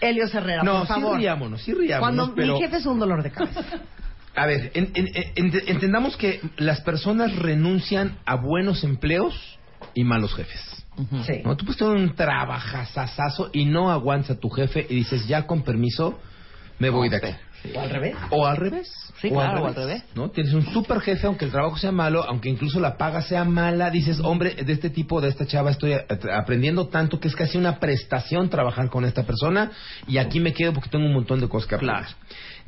Helios 0.00 0.34
Herrera, 0.34 0.62
No, 0.62 0.78
por 0.78 0.86
favor. 0.86 1.16
sí 1.16 1.20
riámonos, 1.22 1.60
sí 1.62 1.74
riámonos, 1.74 2.00
Cuando 2.00 2.34
pero... 2.34 2.54
mi 2.54 2.60
jefe 2.60 2.76
es 2.78 2.86
un 2.86 2.98
dolor 2.98 3.22
de 3.22 3.30
cabeza. 3.30 3.60
A 4.34 4.46
ver, 4.46 4.70
en- 4.72 4.92
en- 4.94 5.10
en- 5.14 5.62
entendamos 5.66 6.16
que 6.16 6.40
las 6.56 6.80
personas 6.80 7.36
renuncian 7.36 8.16
a 8.24 8.36
buenos 8.36 8.82
empleos 8.82 9.58
y 9.92 10.04
malos 10.04 10.34
jefes. 10.34 10.81
Sí. 11.26 11.40
¿no? 11.44 11.56
Tú 11.56 11.64
puedes 11.64 11.78
tener 11.78 11.94
un 11.94 12.14
trabajazazazo 12.14 13.50
y 13.52 13.64
no 13.64 13.90
aguantas 13.90 14.36
a 14.36 14.40
tu 14.40 14.50
jefe 14.50 14.86
y 14.88 14.96
dices, 14.96 15.26
ya 15.26 15.46
con 15.46 15.62
permiso, 15.62 16.18
me 16.78 16.90
voy 16.90 17.08
de 17.08 17.16
aquí. 17.16 17.34
¿O 17.74 17.80
al 17.80 17.90
revés? 17.90 18.16
O 18.30 18.46
al 18.46 18.56
revés. 18.56 18.92
Sí, 19.20 19.28
o 19.28 19.34
claro, 19.34 19.62
o 19.62 19.66
al 19.68 19.74
revés. 19.74 20.02
¿no? 20.16 20.30
Tienes 20.30 20.52
un 20.52 20.66
super 20.66 21.00
jefe, 21.00 21.28
aunque 21.28 21.44
el 21.44 21.52
trabajo 21.52 21.76
sea 21.78 21.92
malo, 21.92 22.24
aunque 22.28 22.48
incluso 22.48 22.80
la 22.80 22.96
paga 22.98 23.22
sea 23.22 23.44
mala, 23.44 23.88
dices, 23.88 24.18
hombre, 24.20 24.54
de 24.54 24.72
este 24.72 24.90
tipo, 24.90 25.20
de 25.20 25.28
esta 25.28 25.46
chava, 25.46 25.70
estoy 25.70 25.94
aprendiendo 26.32 26.88
tanto 26.88 27.20
que 27.20 27.28
es 27.28 27.36
casi 27.36 27.56
una 27.56 27.78
prestación 27.78 28.50
trabajar 28.50 28.90
con 28.90 29.04
esta 29.04 29.22
persona 29.22 29.70
y 30.08 30.18
aquí 30.18 30.40
me 30.40 30.52
quedo 30.52 30.72
porque 30.72 30.90
tengo 30.90 31.06
un 31.06 31.14
montón 31.14 31.40
de 31.40 31.48
cosas 31.48 31.68
que 31.68 31.76
aprender. 31.76 32.04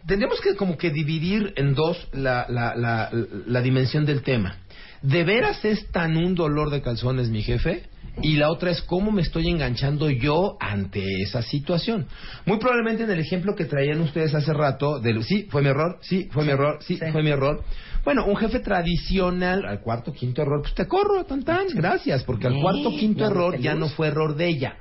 tendríamos 0.06 0.40
que 0.40 0.54
como 0.54 0.78
que 0.78 0.90
dividir 0.90 1.52
en 1.56 1.74
dos 1.74 2.08
la, 2.12 2.46
la, 2.48 2.76
la, 2.76 3.10
la 3.46 3.60
dimensión 3.62 4.06
del 4.06 4.22
tema. 4.22 4.58
¿De 5.04 5.22
veras 5.22 5.62
es 5.66 5.90
tan 5.90 6.16
un 6.16 6.34
dolor 6.34 6.70
de 6.70 6.80
calzones 6.80 7.28
mi 7.28 7.42
jefe? 7.42 7.82
Y 8.22 8.36
la 8.36 8.50
otra 8.50 8.70
es 8.70 8.80
cómo 8.80 9.10
me 9.10 9.20
estoy 9.20 9.48
enganchando 9.48 10.08
yo 10.08 10.56
ante 10.58 11.20
esa 11.20 11.42
situación. 11.42 12.06
Muy 12.46 12.56
probablemente 12.56 13.02
en 13.02 13.10
el 13.10 13.20
ejemplo 13.20 13.54
que 13.54 13.66
traían 13.66 14.00
ustedes 14.00 14.34
hace 14.34 14.54
rato, 14.54 15.00
del 15.00 15.22
sí, 15.22 15.46
fue 15.50 15.60
mi 15.60 15.68
error, 15.68 15.98
sí, 16.00 16.30
fue 16.32 16.44
mi 16.46 16.52
error, 16.52 16.78
sí, 16.80 16.98
fue 17.12 17.22
mi 17.22 17.28
error. 17.28 17.62
Bueno, 18.04 18.26
un 18.26 18.36
jefe 18.36 18.60
tradicional, 18.60 19.64
al 19.66 19.80
cuarto, 19.80 20.12
quinto 20.12 20.42
error, 20.42 20.60
pues 20.62 20.74
te 20.74 20.86
corro, 20.86 21.24
tan 21.24 21.42
tan, 21.42 21.66
gracias, 21.74 22.22
porque 22.24 22.46
al 22.46 22.60
cuarto, 22.60 22.90
quinto 22.90 23.24
error 23.24 23.58
ya 23.58 23.74
no 23.74 23.88
fue 23.88 24.08
error 24.08 24.36
de 24.36 24.46
ella, 24.48 24.76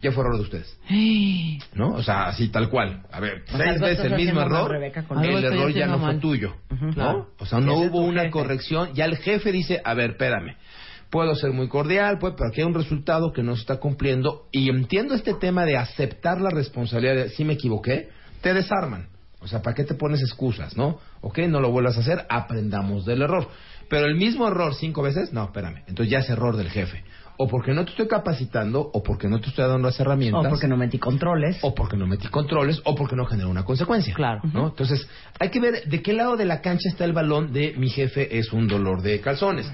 ya 0.00 0.10
fue 0.12 0.24
error 0.24 0.36
de 0.36 0.42
ustedes. 0.42 0.78
¿No? 1.74 1.94
O 1.94 2.02
sea, 2.02 2.28
así 2.28 2.48
tal 2.48 2.68
cual. 2.70 3.02
A 3.12 3.20
ver, 3.20 3.42
O 3.46 3.50
sea, 3.50 3.58
seis 3.58 3.68
algo 3.74 3.86
veces 3.86 3.98
estás 4.04 4.04
el 4.06 4.16
mismo 4.16 4.40
haciendo 4.40 4.40
mal, 4.40 4.60
error, 4.62 4.70
Rebeca, 4.70 5.02
con 5.04 5.18
el 5.24 5.24
estoy 5.30 5.44
error 5.44 5.72
ya 5.72 5.84
haciendo 5.84 5.92
no 5.92 5.98
fue 5.98 6.06
mal. 6.12 6.20
tuyo. 6.20 6.54
¿No? 6.96 7.26
O 7.38 7.46
sea, 7.46 7.60
no 7.60 7.72
Ese 7.74 7.84
es 7.84 7.90
hubo 7.90 8.00
tu 8.00 8.06
una 8.08 8.20
jefe. 8.22 8.32
corrección, 8.32 8.88
ya 8.94 9.04
el 9.04 9.16
jefe 9.18 9.52
dice, 9.52 9.80
a 9.84 9.94
ver, 9.94 10.10
espérame. 10.12 10.56
Puedo 11.10 11.34
ser 11.34 11.52
muy 11.52 11.68
cordial, 11.68 12.16
pues, 12.18 12.32
pero 12.38 12.48
aquí 12.48 12.62
hay 12.62 12.66
un 12.66 12.72
resultado 12.74 13.32
que 13.34 13.42
no 13.42 13.54
se 13.54 13.60
está 13.60 13.76
cumpliendo. 13.78 14.46
Y 14.50 14.70
entiendo 14.70 15.14
este 15.14 15.34
tema 15.34 15.66
de 15.66 15.76
aceptar 15.76 16.40
la 16.40 16.48
responsabilidad 16.48 17.14
de 17.16 17.28
si 17.28 17.44
me 17.44 17.52
equivoqué, 17.52 18.08
te 18.40 18.54
desarman. 18.54 19.08
O 19.42 19.48
sea, 19.48 19.60
¿para 19.60 19.74
qué 19.74 19.84
te 19.84 19.94
pones 19.94 20.20
excusas, 20.20 20.76
no? 20.76 20.98
Ok, 21.20 21.38
no 21.48 21.60
lo 21.60 21.70
vuelvas 21.70 21.96
a 21.96 22.00
hacer, 22.00 22.26
aprendamos 22.28 23.04
del 23.04 23.22
error. 23.22 23.48
Pero 23.88 24.06
el 24.06 24.16
mismo 24.16 24.46
error 24.46 24.74
cinco 24.74 25.02
veces, 25.02 25.32
no, 25.32 25.44
espérame. 25.44 25.82
Entonces 25.86 26.10
ya 26.10 26.20
es 26.20 26.30
error 26.30 26.56
del 26.56 26.70
jefe. 26.70 27.04
O 27.38 27.48
porque 27.48 27.72
no 27.72 27.84
te 27.84 27.90
estoy 27.90 28.06
capacitando, 28.06 28.90
o 28.92 29.02
porque 29.02 29.26
no 29.26 29.40
te 29.40 29.48
estoy 29.48 29.64
dando 29.66 29.88
las 29.88 29.98
herramientas. 29.98 30.46
O 30.46 30.48
porque 30.48 30.68
no 30.68 30.76
metí 30.76 30.98
controles. 30.98 31.58
O 31.62 31.74
porque 31.74 31.96
no 31.96 32.06
metí 32.06 32.28
controles, 32.28 32.80
o 32.84 32.94
porque 32.94 33.16
no 33.16 33.24
generó 33.26 33.50
una 33.50 33.64
consecuencia. 33.64 34.14
Claro. 34.14 34.40
¿no? 34.52 34.68
Entonces, 34.68 35.08
hay 35.40 35.48
que 35.50 35.60
ver 35.60 35.84
de 35.86 36.02
qué 36.02 36.12
lado 36.12 36.36
de 36.36 36.44
la 36.44 36.60
cancha 36.60 36.88
está 36.88 37.04
el 37.04 37.12
balón 37.12 37.52
de 37.52 37.74
mi 37.76 37.88
jefe 37.88 38.38
es 38.38 38.52
un 38.52 38.68
dolor 38.68 39.02
de 39.02 39.20
calzones. 39.20 39.70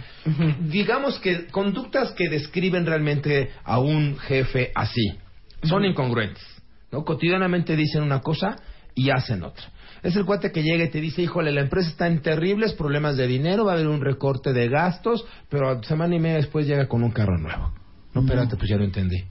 Digamos 0.60 1.18
que 1.18 1.46
conductas 1.48 2.12
que 2.12 2.28
describen 2.28 2.86
realmente 2.86 3.50
a 3.64 3.78
un 3.78 4.16
jefe 4.18 4.72
así 4.74 5.18
son 5.62 5.84
incongruentes. 5.84 6.42
¿no? 6.90 7.04
Cotidianamente 7.04 7.76
dicen 7.76 8.02
una 8.02 8.20
cosa 8.20 8.56
y 8.98 9.10
hacen 9.10 9.44
otra. 9.44 9.64
Es 10.02 10.16
el 10.16 10.24
cuate 10.24 10.50
que 10.50 10.62
llega 10.62 10.84
y 10.84 10.90
te 10.90 11.00
dice, 11.00 11.22
híjole, 11.22 11.52
la 11.52 11.60
empresa 11.60 11.88
está 11.88 12.08
en 12.08 12.20
terribles 12.20 12.72
problemas 12.72 13.16
de 13.16 13.28
dinero, 13.28 13.64
va 13.64 13.72
a 13.72 13.74
haber 13.74 13.86
un 13.86 14.00
recorte 14.00 14.52
de 14.52 14.68
gastos, 14.68 15.24
pero 15.48 15.82
semana 15.84 16.16
y 16.16 16.18
media 16.18 16.36
después 16.36 16.66
llega 16.66 16.88
con 16.88 17.04
un 17.04 17.12
carro 17.12 17.38
nuevo. 17.38 17.72
No, 18.12 18.22
espérate, 18.22 18.56
pues 18.56 18.68
ya 18.68 18.76
lo 18.76 18.84
entendí. 18.84 19.24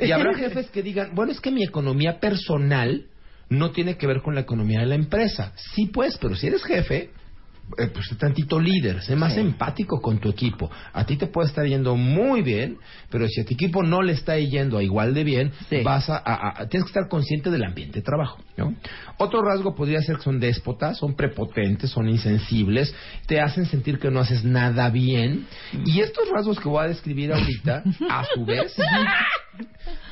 Y 0.00 0.10
habrá 0.12 0.32
jefes 0.34 0.70
que 0.70 0.82
digan, 0.82 1.14
bueno, 1.14 1.32
es 1.32 1.40
que 1.40 1.50
mi 1.50 1.62
economía 1.62 2.20
personal 2.20 3.06
no 3.50 3.70
tiene 3.70 3.96
que 3.98 4.06
ver 4.06 4.22
con 4.22 4.34
la 4.34 4.40
economía 4.40 4.80
de 4.80 4.86
la 4.86 4.94
empresa. 4.94 5.52
Sí, 5.56 5.86
pues, 5.92 6.16
pero 6.18 6.34
si 6.34 6.46
eres 6.46 6.64
jefe, 6.64 7.10
eh, 7.78 7.86
pues 7.92 8.06
tantito 8.18 8.60
líder, 8.60 9.02
sé 9.02 9.16
más 9.16 9.36
empático 9.36 10.00
con 10.00 10.18
tu 10.18 10.28
equipo. 10.28 10.70
A 10.92 11.04
ti 11.06 11.16
te 11.16 11.26
puede 11.26 11.48
estar 11.48 11.64
yendo 11.66 11.96
muy 11.96 12.42
bien, 12.42 12.76
pero 13.10 13.26
si 13.28 13.40
a 13.40 13.44
tu 13.44 13.54
equipo 13.54 13.82
no 13.82 14.02
le 14.02 14.12
está 14.12 14.36
yendo 14.38 14.76
a 14.78 14.82
igual 14.82 15.14
de 15.14 15.24
bien, 15.24 15.52
vas 15.82 16.10
a, 16.10 16.16
a- 16.18 16.62
a- 16.62 16.68
tienes 16.68 16.84
que 16.84 16.90
estar 16.98 17.08
consciente 17.08 17.50
del 17.50 17.64
ambiente 17.64 18.00
de 18.00 18.02
trabajo. 18.04 18.38
¿no? 18.56 18.74
Otro 19.18 19.40
rasgo 19.42 19.74
podría 19.74 20.02
ser 20.02 20.16
que 20.16 20.22
son 20.22 20.38
déspotas, 20.38 20.98
son 20.98 21.14
prepotentes, 21.14 21.88
son 21.90 22.08
insensibles, 22.08 22.94
te 23.26 23.40
hacen 23.40 23.64
sentir 23.66 23.98
que 23.98 24.10
no 24.10 24.20
haces 24.20 24.44
nada 24.44 24.90
bien. 24.90 25.46
Y 25.86 26.00
estos 26.00 26.28
rasgos 26.28 26.60
que 26.60 26.68
voy 26.68 26.84
a 26.84 26.88
describir 26.88 27.32
ahorita, 27.32 27.82
a 28.10 28.24
su 28.34 28.44
vez, 28.44 28.74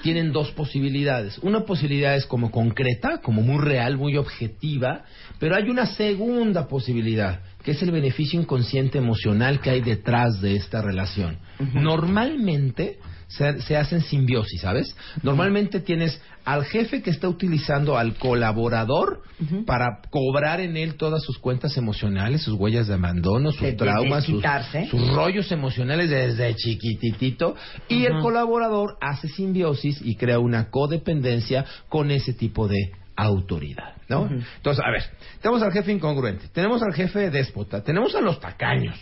tienen 0.02 0.32
dos 0.32 0.50
posibilidades. 0.52 1.38
Una 1.38 1.64
posibilidad 1.64 2.16
es 2.16 2.26
como 2.26 2.50
concreta, 2.50 3.18
como 3.18 3.42
muy 3.42 3.62
real, 3.62 3.96
muy 3.96 4.16
objetiva, 4.16 5.04
pero 5.38 5.56
hay 5.56 5.68
una 5.68 5.86
segunda 5.86 6.68
posibilidad, 6.68 7.40
que 7.62 7.72
es 7.72 7.82
el 7.82 7.90
beneficio 7.90 8.40
inconsciente 8.40 8.98
emocional 8.98 9.60
que 9.60 9.70
hay 9.70 9.80
detrás 9.80 10.40
de 10.40 10.56
esta 10.56 10.82
relación. 10.82 11.38
Normalmente 11.74 12.98
se, 13.30 13.60
se 13.62 13.76
hacen 13.76 14.02
simbiosis, 14.02 14.60
¿sabes? 14.60 14.94
Normalmente 15.22 15.80
tienes 15.80 16.20
al 16.44 16.64
jefe 16.64 17.00
que 17.02 17.10
está 17.10 17.28
utilizando 17.28 17.96
al 17.96 18.14
colaborador 18.14 19.22
para 19.66 20.00
cobrar 20.10 20.60
en 20.60 20.76
él 20.76 20.96
todas 20.96 21.22
sus 21.22 21.38
cuentas 21.38 21.76
emocionales, 21.76 22.42
sus 22.42 22.54
huellas 22.58 22.88
de 22.88 22.94
abandono, 22.94 23.52
sus 23.52 23.60
De- 23.60 23.70
de- 23.72 23.76
traumas, 23.76 24.24
sus, 24.24 24.34
desquitarse. 24.42 24.88
sus 24.88 25.08
rollos 25.14 25.50
emocionales 25.52 26.10
desde 26.10 26.54
chiquititito 26.56 27.54
y 27.88 28.04
el 28.04 28.20
colaborador 28.20 28.96
hace 29.00 29.28
simbiosis 29.28 30.00
y 30.04 30.16
crea 30.16 30.38
una 30.38 30.70
codependencia 30.70 31.64
con 31.88 32.10
ese 32.10 32.32
tipo 32.34 32.68
de 32.68 32.92
autoridad, 33.16 33.94
¿no? 34.08 34.28
Entonces, 34.56 34.82
a 34.84 34.90
ver, 34.90 35.02
tenemos 35.42 35.62
al 35.62 35.72
jefe 35.72 35.92
incongruente, 35.92 36.48
tenemos 36.52 36.82
al 36.82 36.94
jefe 36.94 37.30
déspota, 37.30 37.82
tenemos 37.82 38.14
a 38.14 38.20
los 38.20 38.40
tacaños. 38.40 38.96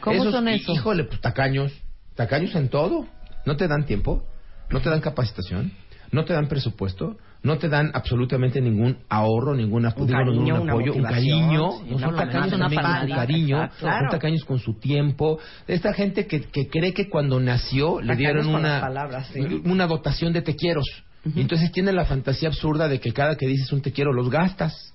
¿Cómo 0.00 0.16
Esos, 0.16 0.32
son 0.32 0.46
esos? 0.48 0.76
Híjole, 0.76 1.04
pues 1.04 1.20
tacaños, 1.20 1.72
tacaños 2.18 2.54
en 2.54 2.68
todo. 2.68 3.06
No 3.46 3.56
te 3.56 3.66
dan 3.66 3.86
tiempo, 3.86 4.24
no 4.68 4.80
te 4.80 4.90
dan 4.90 5.00
capacitación, 5.00 5.72
no 6.12 6.24
te 6.26 6.34
dan 6.34 6.48
presupuesto, 6.48 7.16
no 7.42 7.56
te 7.56 7.68
dan 7.68 7.90
absolutamente 7.94 8.60
ningún 8.60 8.98
ahorro, 9.08 9.54
ningún, 9.54 9.84
apo- 9.86 10.02
Un 10.02 10.08
ningún 10.44 10.68
apoyo, 10.68 10.92
un 10.92 11.02
cariño. 11.04 11.70
sí, 11.78 11.90
no 11.92 11.98
son 12.00 12.16
tacaños 12.16 12.52
una 12.52 12.58
también 12.68 12.82
con 12.82 13.08
su 13.08 13.14
cariño, 13.14 13.70
claro. 13.78 13.98
son 14.00 14.10
tacaños 14.10 14.44
con 14.44 14.58
su 14.58 14.74
tiempo. 14.78 15.38
Esta 15.66 15.94
gente 15.94 16.26
que, 16.26 16.42
que 16.42 16.68
cree 16.68 16.92
que 16.92 17.08
cuando 17.08 17.40
nació 17.40 18.00
le 18.00 18.08
Tacaños 18.08 18.18
dieron 18.18 18.54
una, 18.54 18.80
palabras, 18.80 19.28
sí. 19.32 19.40
una 19.64 19.86
dotación 19.86 20.32
de 20.34 20.42
te 20.42 20.54
quiero. 20.56 20.82
Y 21.34 21.40
entonces 21.40 21.70
tiene 21.72 21.92
la 21.92 22.04
fantasía 22.04 22.48
absurda 22.48 22.88
de 22.88 23.00
que 23.00 23.12
cada 23.12 23.36
que 23.36 23.46
dices 23.46 23.72
un 23.72 23.80
te 23.82 23.92
quiero 23.92 24.12
los 24.12 24.30
gastas, 24.30 24.92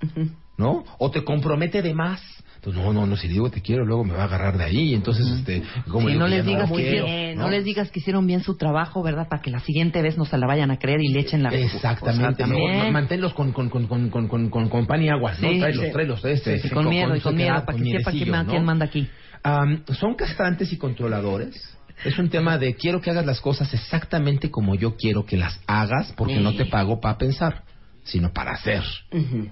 ¿no? 0.58 0.84
O 0.98 1.12
te 1.12 1.24
compromete 1.24 1.82
de 1.82 1.94
más. 1.94 2.22
Entonces, 2.64 2.82
no, 2.82 2.94
no, 2.94 3.06
no, 3.06 3.18
si 3.18 3.28
digo 3.28 3.52
te 3.52 3.62
quiero, 3.62 3.84
luego 3.86 4.06
me 4.06 4.14
va 4.14 4.22
a 4.22 4.26
agarrar 4.26 4.58
de 4.58 4.64
ahí. 4.64 4.94
Entonces, 4.94 5.28
este, 5.28 5.64
como 5.90 6.08
Sí, 6.08 6.16
no 6.16 6.30
les 6.30 6.46
digas 6.46 6.70
lo 6.70 6.78
que 6.78 6.90
quiero, 6.90 7.08
¿no? 7.36 7.44
no 7.44 7.50
les 7.50 7.66
digas 7.66 7.92
que 7.92 8.00
hicieron 8.00 8.26
bien 8.26 8.42
su 8.42 8.56
trabajo, 8.56 9.04
¿verdad? 9.04 9.28
Para 9.28 9.42
que 9.42 9.52
la 9.52 9.60
siguiente 9.60 10.02
vez 10.02 10.18
no 10.18 10.24
se 10.24 10.38
la 10.38 10.48
vayan 10.48 10.72
a 10.72 10.78
creer 10.78 11.02
y 11.02 11.10
le 11.10 11.20
echen 11.20 11.44
la 11.44 11.50
Exactamente, 11.50 12.44
O 12.44 12.48
sea, 12.48 12.56
no, 12.56 12.84
no, 12.86 12.92
manténlos 12.94 13.34
con, 13.34 13.52
con, 13.52 13.70
con, 13.70 13.88
con, 13.88 14.10
con, 14.10 14.30
con, 14.30 14.50
con, 14.50 14.70
con 14.70 14.86
pan 14.86 15.04
y 15.04 15.10
agua, 15.10 15.34
¿no? 15.42 15.50
Sí, 15.50 15.60
tráelos, 15.60 15.86
sí. 15.86 15.92
tráelos, 15.92 16.24
este, 16.24 16.60
Sí, 16.60 16.70
sí, 16.70 16.74
con 16.74 16.88
miedo 16.88 17.14
y 17.14 17.20
con 17.20 17.36
miedo, 17.36 17.66
para 17.66 17.78
con 17.78 17.84
que 17.84 17.98
sepa 17.98 18.12
quién, 18.12 18.32
¿no? 18.32 18.46
quién 18.46 18.64
manda 18.64 18.86
aquí. 18.86 19.10
Am, 19.44 19.84
son 20.00 20.16
castrantes 20.16 20.72
y 20.72 20.78
controladores. 20.78 21.78
Es 22.06 22.18
un 22.18 22.30
tema 22.30 22.58
de 22.58 22.76
quiero 22.76 23.02
que 23.02 23.12
hagas 23.12 23.26
las 23.26 23.42
cosas 23.42 23.74
exactamente 23.74 24.50
como 24.50 24.76
yo 24.76 24.96
quiero 24.96 25.26
que 25.26 25.36
las 25.36 25.60
hagas 25.68 26.14
porque 26.14 26.40
no 26.40 26.56
te 26.56 26.66
pago 26.66 27.02
para 27.02 27.18
pensar, 27.18 27.64
sino 28.04 28.34
para 28.34 28.52
hacer. 28.52 28.84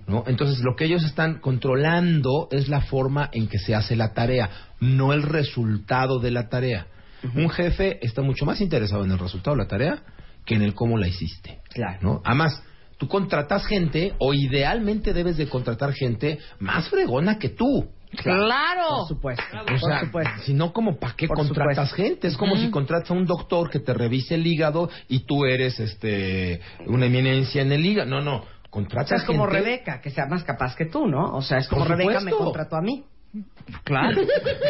¿no? 0.08 0.24
Entonces 0.28 0.60
lo 0.60 0.76
que 0.76 0.86
ellos 0.86 1.04
están 1.04 1.40
controlando 1.40 2.48
es 2.52 2.68
la 2.68 2.82
forma 2.82 3.30
en 3.32 3.48
que 3.48 3.60
se 3.60 3.76
hace 3.76 3.96
la 3.96 4.14
tarea, 4.14 4.50
no 4.80 5.14
el 5.14 5.24
resultado 5.24 6.20
de 6.20 6.32
la 6.32 6.50
tarea. 6.50 6.88
Un 7.36 7.50
jefe 7.50 8.04
está 8.06 8.22
mucho 8.24 8.46
más 8.46 8.62
interesado 8.62 9.04
en 9.04 9.12
el 9.12 9.20
resultado 9.20 9.56
de 9.56 9.64
la 9.64 9.68
tarea 9.68 10.04
que 10.46 10.56
en 10.56 10.64
el 10.64 10.74
cómo 10.74 10.98
la 10.98 11.08
hiciste. 11.08 11.60
¿no? 12.02 12.22
Además, 12.26 12.64
tú 12.98 13.08
contratas 13.08 13.66
gente 13.66 14.14
o 14.18 14.34
idealmente 14.34 15.14
debes 15.14 15.38
de 15.38 15.48
contratar 15.48 15.94
gente 15.94 16.40
más 16.60 16.90
fregona 16.90 17.38
que 17.38 17.50
tú. 17.50 17.90
Claro. 18.18 18.88
Por 19.00 19.08
supuesto. 19.08 19.44
O 19.74 19.78
sea, 19.78 20.38
si 20.44 20.54
no, 20.54 20.74
como 20.74 20.98
para 21.00 21.14
qué 21.16 21.28
Por 21.28 21.38
contratas 21.38 21.90
supuesto. 21.90 21.96
gente? 21.96 22.28
Es 22.28 22.38
como 22.38 22.58
si 22.58 22.70
contratas 22.70 23.10
a 23.12 23.14
un 23.14 23.26
doctor 23.26 23.70
que 23.70 23.80
te 23.80 23.94
revise 23.94 24.36
el 24.36 24.46
hígado 24.46 24.90
y 25.08 25.20
tú 25.22 25.46
eres 25.46 25.80
este 25.80 26.60
una 26.88 27.06
eminencia 27.06 27.62
en 27.62 27.72
el 27.72 27.86
hígado. 27.86 28.10
No, 28.10 28.22
no. 28.22 28.36
O 28.38 28.42
sea, 28.44 28.70
Contratas 28.70 29.22
es 29.22 29.26
como 29.26 29.46
gente- 29.48 29.60
Rebeca, 29.60 30.00
que 30.02 30.10
sea 30.12 30.26
más 30.28 30.44
capaz 30.46 30.76
que 30.76 30.86
tú, 30.86 31.06
¿no? 31.08 31.36
O 31.36 31.42
sea, 31.42 31.58
es 31.58 31.68
como 31.68 31.82
Por 31.86 31.90
Rebeca 31.98 32.20
me 32.22 32.32
supuesto. 32.32 32.44
contrató 32.46 32.76
a 32.78 32.82
mí. 32.82 33.04
Claro. 33.84 34.22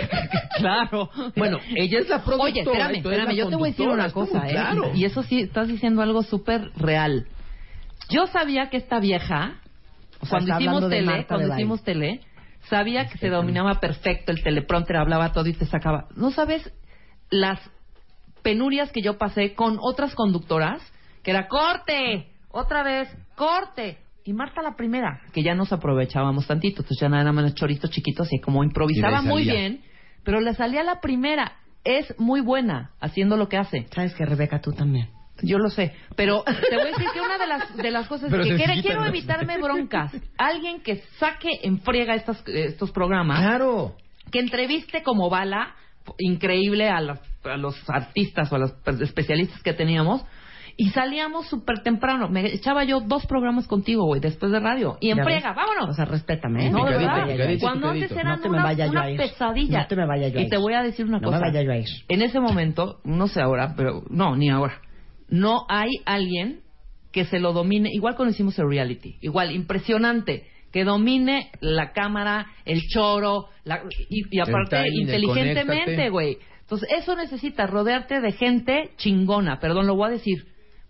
claro. 0.58 1.10
Bueno, 1.36 1.58
ella 1.76 2.00
es 2.00 2.10
la 2.10 2.24
productora. 2.24 2.52
Oye, 2.52 2.62
espérame, 2.62 2.96
espérame, 2.98 3.36
yo 3.36 3.50
te 3.50 3.56
voy 3.56 3.70
a 3.70 3.72
decir 3.72 3.88
una 3.88 4.12
como, 4.12 4.28
cosa, 4.28 4.48
¿eh? 4.48 4.52
Claro. 4.52 4.92
Y 4.96 5.06
eso 5.06 5.24
sí, 5.24 5.42
estás 5.42 5.68
diciendo 5.68 6.02
algo 6.02 6.24
súper 6.24 6.72
real. 6.78 7.28
Yo 8.10 8.28
sabía 8.28 8.70
que 8.70 8.78
esta 8.78 9.00
vieja, 9.00 9.56
O 10.20 10.26
sea, 10.26 10.40
cuando 10.40 10.60
hicimos 10.60 10.90
tele, 10.90 11.02
Marta 11.06 11.18
de 11.22 11.26
cuando 11.28 11.48
baile. 11.50 11.62
hicimos 11.62 11.84
tele, 11.84 12.22
sabía 12.70 13.08
que 13.08 13.18
se 13.18 13.30
dominaba 13.30 13.80
perfecto 13.80 14.32
el 14.32 14.44
teleprompter, 14.44 14.98
hablaba 14.98 15.32
todo 15.32 15.48
y 15.48 15.54
te 15.54 15.66
sacaba. 15.66 16.08
¿No 16.16 16.32
sabes 16.32 16.72
las 17.30 17.60
penurias 18.44 18.92
que 18.92 19.02
yo 19.02 19.18
pasé 19.18 19.54
con 19.54 19.78
otras 19.82 20.16
conductoras? 20.16 20.82
Que 21.24 21.32
era 21.32 21.48
corte, 21.48 22.32
otra 22.50 22.84
vez, 22.84 23.10
corte. 23.36 23.98
Y 24.24 24.34
Marta 24.34 24.62
la 24.62 24.76
primera, 24.76 25.22
que 25.34 25.42
ya 25.42 25.56
nos 25.56 25.74
aprovechábamos 25.74 26.46
tantito, 26.46 26.82
entonces 26.82 27.00
ya 27.02 27.10
nada 27.10 27.32
más 27.32 27.56
choritos 27.56 27.90
chiquitos 27.90 28.32
y 28.32 28.40
como 28.40 28.64
improvisaba 28.64 29.22
Y 29.24 29.26
muy 29.26 29.44
bien, 29.44 29.82
pero 30.24 30.40
le 30.40 30.54
salía 30.54 30.84
la 30.84 31.02
primera. 31.02 31.54
Es 31.84 32.14
muy 32.20 32.42
buena 32.42 32.92
haciendo 33.00 33.38
lo 33.38 33.50
que 33.50 33.58
hace. 33.58 33.88
Sabes 33.96 34.14
que 34.14 34.24
Rebeca, 34.24 34.62
tú 34.62 34.72
también. 34.74 35.10
Yo 35.44 35.58
lo 35.58 35.70
sé, 35.70 35.94
pero 36.16 36.44
te 36.44 36.76
voy 36.76 36.86
a 36.88 36.92
decir 36.92 37.08
que 37.14 37.22
una 37.22 37.38
de 37.38 37.48
las, 37.48 37.76
de 37.78 37.92
las 37.92 38.08
cosas 38.08 38.30
Pero 38.32 38.44
que 38.44 38.56
quiere- 38.56 38.82
quiero 38.82 39.06
evitarme 39.06 39.58
broncas, 39.58 40.12
alguien 40.38 40.82
que 40.82 40.98
saque 41.20 41.50
en 41.64 41.80
friega 41.82 42.16
estas, 42.16 42.44
estos 42.48 42.92
programas, 42.92 43.40
Claro. 43.40 43.96
que 44.32 44.40
entreviste 44.40 45.04
como 45.04 45.30
bala, 45.30 45.76
increíble 46.20 46.90
a, 46.90 47.02
los- 47.02 47.20
a 47.44 47.58
los 47.58 47.76
artistas 47.90 48.52
o 48.52 48.56
a 48.56 48.60
los 48.60 48.74
especialistas 49.02 49.62
que 49.64 49.74
teníamos, 49.74 50.24
Y 50.78 50.90
salíamos 50.92 51.48
súper 51.48 51.84
temprano. 51.84 52.30
Me 52.30 52.46
echaba 52.56 52.86
yo 52.86 53.02
dos 53.02 53.26
programas 53.28 53.68
contigo, 53.68 54.06
güey, 54.06 54.22
después 54.22 54.54
de 54.54 54.60
radio. 54.62 54.98
Y 55.02 55.12
en 55.12 55.18
¿Ya 55.18 55.24
friega, 55.26 55.52
vámonos. 55.54 55.90
O 55.90 55.94
sea, 55.94 56.06
respétame, 56.06 56.68
¿eh? 56.68 56.72
No, 56.72 56.86
de 56.86 56.98
verdad. 56.98 57.28
picadito, 57.28 57.66
Cuando 57.68 57.90
antes 57.90 58.12
eran 58.14 58.40
No 58.42 58.50
una, 58.50 58.72
una 58.72 59.06
pesadilla. 59.18 59.80
No 59.82 59.88
te 59.88 59.96
me 59.98 60.08
vaya 60.08 60.30
yo 60.30 60.40
a 60.40 60.42
Y 60.42 60.50
te 60.50 60.58
voy 60.58 60.74
a 60.74 60.82
decir 60.82 61.06
una 61.06 61.20
No 61.20 61.26
cosa. 61.28 61.40
me 61.40 61.48
vaya 61.52 61.62
yo 61.62 61.72
a 61.74 61.78
ir. 61.78 61.88
En 62.08 62.22
ese 62.22 62.40
momento, 62.40 63.00
no 63.04 63.28
sé 63.28 63.42
ahora, 63.42 63.74
pero 63.76 64.04
no, 64.10 64.36
ni 64.38 64.50
ahora. 64.50 64.80
No 65.32 65.66
hay 65.68 65.90
alguien 66.06 66.62
que 67.12 67.26
se 67.26 67.40
lo 67.40 67.52
domine. 67.54 67.90
Igual 67.92 68.16
cuando 68.16 68.34
hicimos 68.34 68.58
el 68.60 68.70
reality. 68.70 69.16
Igual, 69.22 69.52
impresionante. 69.52 70.46
Que 70.72 70.84
domine 70.86 71.52
la 71.60 71.92
cámara, 71.92 72.48
el 72.66 72.82
choro, 72.88 73.48
la- 73.66 73.82
y, 74.10 74.24
y 74.30 74.40
aparte 74.40 74.78
El 74.78 74.86
el 74.86 74.94
inteligentemente, 75.02 76.10
güey. 76.10 76.38
Entonces, 76.62 76.88
eso 76.98 77.16
necesitas, 77.18 77.70
rodearte 77.70 78.22
de 78.22 78.32
gente 78.32 78.92
chingona, 78.96 79.60
perdón, 79.60 79.88
lo 79.88 79.96
voy 79.96 80.08
a 80.08 80.12
decir. 80.12 80.46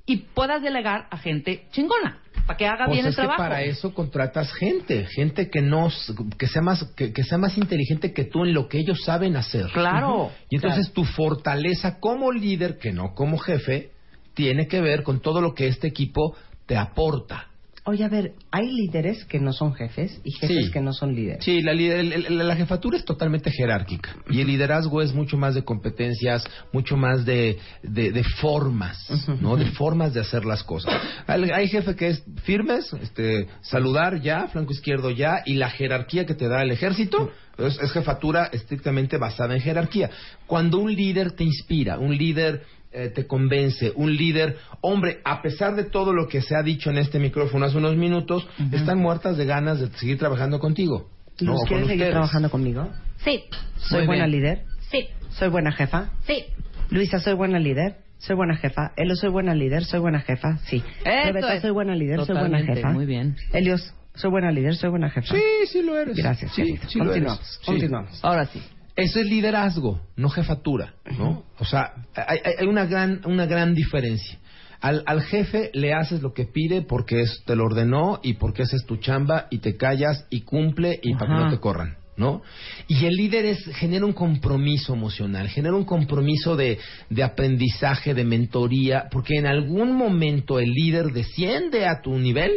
Y 0.05 0.17
puedas 0.17 0.61
delegar 0.61 1.07
a 1.09 1.17
gente 1.17 1.65
chingona, 1.71 2.19
para 2.45 2.57
que 2.57 2.67
haga 2.67 2.85
Pues 2.85 2.97
bien 2.97 3.05
el 3.05 3.09
es 3.11 3.15
que 3.15 3.21
trabajo. 3.21 3.37
para 3.41 3.63
eso 3.63 3.93
contratas 3.93 4.51
gente, 4.53 5.05
gente 5.05 5.49
que 5.49 5.61
no 5.61 5.89
que 6.37 6.47
sea 6.47 6.61
más 6.61 6.83
que, 6.95 7.13
que 7.13 7.23
sea 7.23 7.37
más 7.39 7.57
inteligente 7.57 8.13
que 8.13 8.25
tú 8.25 8.43
en 8.43 8.53
lo 8.53 8.67
que 8.67 8.79
ellos 8.79 8.99
saben 9.03 9.35
hacer. 9.35 9.67
Claro. 9.73 10.31
Y 10.49 10.55
entonces 10.57 10.91
tu 10.91 11.05
fortaleza 11.05 11.99
como 11.99 12.31
líder, 12.31 12.77
que 12.77 12.91
no 12.91 13.13
como 13.15 13.37
jefe, 13.37 13.90
tiene 14.33 14.67
que 14.67 14.81
ver 14.81 15.03
con 15.03 15.21
todo 15.21 15.41
lo 15.41 15.53
que 15.53 15.67
este 15.67 15.87
equipo 15.87 16.35
te 16.65 16.77
aporta. 16.77 17.47
Oye, 17.83 18.03
a 18.03 18.09
ver, 18.09 18.33
hay 18.51 18.71
líderes 18.71 19.25
que 19.25 19.39
no 19.39 19.51
son 19.53 19.73
jefes 19.73 20.21
y 20.23 20.31
jefes 20.33 20.65
Sí. 20.67 20.71
que 20.71 20.81
no 20.81 20.93
son 20.93 21.15
líderes. 21.15 21.43
Sí, 21.43 21.63
la, 21.63 21.71
el- 21.71 22.37
la 22.47 22.55
jefatura 22.55 22.95
es 22.95 23.03
totalmente 23.05 23.49
jerárquica 23.49 24.15
y 24.29 24.39
el 24.39 24.45
liderazgo 24.45 25.01
es 25.01 25.11
mucho 25.15 25.35
más 25.35 25.55
de 25.55 25.63
competencias, 25.63 26.43
mucho 26.71 26.95
más 26.95 27.25
de, 27.25 27.57
de, 27.81 28.11
de 28.11 28.23
formas, 28.39 29.03
¿no? 29.41 29.57
De 29.57 29.65
formas 29.71 30.13
de 30.13 30.19
hacer 30.19 30.45
las 30.45 30.63
cosas. 30.63 30.93
Hay, 31.25 31.49
hay 31.49 31.67
jefe 31.69 31.95
que 31.95 32.09
es 32.09 32.23
firmes, 32.43 32.93
este, 33.01 33.47
saludar 33.61 34.21
ya, 34.21 34.47
flanco 34.49 34.73
izquierdo 34.73 35.09
ya, 35.09 35.41
y 35.47 35.55
la 35.55 35.71
jerarquía 35.71 36.27
que 36.27 36.35
te 36.35 36.47
da 36.47 36.61
el 36.61 36.69
ejército 36.69 37.31
es, 37.57 37.79
es 37.81 37.91
jefatura 37.91 38.45
estrictamente 38.53 39.17
basada 39.17 39.55
en 39.55 39.61
jerarquía. 39.61 40.11
Cuando 40.45 40.77
un 40.77 40.93
líder 40.93 41.31
te 41.31 41.43
inspira, 41.45 41.97
un 41.97 42.15
líder 42.15 42.61
te 42.91 43.25
convence, 43.27 43.91
un 43.95 44.15
líder, 44.15 44.57
hombre, 44.81 45.21
a 45.23 45.41
pesar 45.41 45.75
de 45.75 45.83
todo 45.85 46.13
lo 46.13 46.27
que 46.27 46.41
se 46.41 46.55
ha 46.55 46.61
dicho 46.63 46.89
en 46.89 46.97
este 46.97 47.19
micrófono 47.19 47.65
hace 47.65 47.77
unos 47.77 47.95
minutos, 47.95 48.47
están 48.71 48.99
muertas 48.99 49.37
de 49.37 49.45
ganas 49.45 49.79
de 49.79 49.87
seguir 49.97 50.17
trabajando 50.17 50.59
contigo. 50.59 51.09
¿no? 51.39 51.53
¿Luz, 51.53 51.61
O 51.61 51.65
quieres 51.65 51.83
con 51.83 51.89
seguir 51.89 51.93
ustedes. 52.03 52.11
trabajando 52.11 52.49
conmigo? 52.49 52.89
Sí, 53.17 53.43
¿Soy 53.77 53.99
Muy 53.99 54.07
buena 54.07 54.25
bien. 54.27 54.41
líder? 54.41 54.65
sí, 54.89 55.07
¿Soy 55.29 55.49
buena 55.49 55.71
jefa? 55.71 56.11
sí. 56.25 56.45
Luisa, 56.89 57.19
¿soy 57.19 57.33
buena 57.35 57.57
líder? 57.57 57.95
¿Soy 58.17 58.35
buena 58.35 58.57
jefa? 58.57 58.91
Elo, 58.97 59.15
¿soy 59.15 59.29
buena 59.29 59.55
líder? 59.55 59.85
¿Soy 59.85 59.99
buena 60.01 60.19
jefa? 60.19 60.57
Sí. 60.65 60.83
Rebeca, 61.05 61.55
es. 61.55 61.61
¿soy 61.61 61.71
buena 61.71 61.95
líder? 61.95 62.17
¿Soy 62.17 62.35
buena 62.35 62.41
Totalmente, 62.49 62.75
jefa? 62.75 62.89
muy 62.91 63.05
bien. 63.05 63.35
Helios, 63.53 63.93
¿soy 64.13 64.29
buena 64.29 64.51
líder? 64.51 64.75
¿Soy 64.75 64.89
buena 64.89 65.09
jefa? 65.09 65.33
Sí, 65.33 65.41
sí 65.67 65.81
lo 65.83 65.97
eres. 65.97 66.17
Gracias, 66.17 66.51
Sí, 66.53 66.63
querido. 66.63 66.83
sí 66.89 66.99
lo 66.99 67.05
Continuamos, 67.05 67.39
eres. 67.39 67.57
Sí. 67.61 67.65
continuamos. 67.65 68.19
Ahora 68.25 68.45
sí. 68.47 68.61
Eso 68.95 69.19
es 69.19 69.25
liderazgo, 69.25 70.01
no 70.15 70.29
jefatura, 70.29 70.93
¿no? 71.17 71.43
O 71.59 71.65
sea, 71.65 71.93
hay, 72.15 72.39
hay- 72.43 72.67
una 72.67 72.85
gran 72.85 73.21
una 73.25 73.45
gran 73.45 73.73
diferencia. 73.73 74.37
Al, 74.81 75.03
al 75.05 75.21
jefe 75.21 75.69
le 75.73 75.93
haces 75.93 76.21
lo 76.21 76.33
que 76.33 76.45
pide 76.45 76.81
porque 76.81 77.21
es- 77.21 77.43
te 77.45 77.55
lo 77.55 77.65
ordenó 77.65 78.19
y 78.23 78.33
porque 78.33 78.63
esa 78.63 78.75
es 78.75 78.85
tu 78.85 78.97
chamba 78.97 79.47
y 79.49 79.59
te 79.59 79.77
callas 79.77 80.25
y 80.29 80.41
cumple 80.41 80.99
y 81.01 81.13
para 81.13 81.27
que 81.27 81.31
no 81.45 81.49
te 81.51 81.59
corran, 81.59 81.97
¿no? 82.17 82.41
Y 82.87 83.05
el 83.05 83.13
líder 83.15 83.45
es, 83.45 83.63
genera 83.75 84.05
un 84.05 84.13
compromiso 84.13 84.93
emocional, 84.93 85.47
genera 85.49 85.75
un 85.75 85.85
compromiso 85.85 86.55
de, 86.55 86.79
de 87.09 87.23
aprendizaje, 87.23 88.13
de 88.13 88.25
mentoría, 88.25 89.07
porque 89.11 89.35
en 89.37 89.45
algún 89.45 89.95
momento 89.95 90.59
el 90.59 90.71
líder 90.71 91.13
desciende 91.13 91.85
a 91.85 92.01
tu 92.01 92.17
nivel 92.17 92.51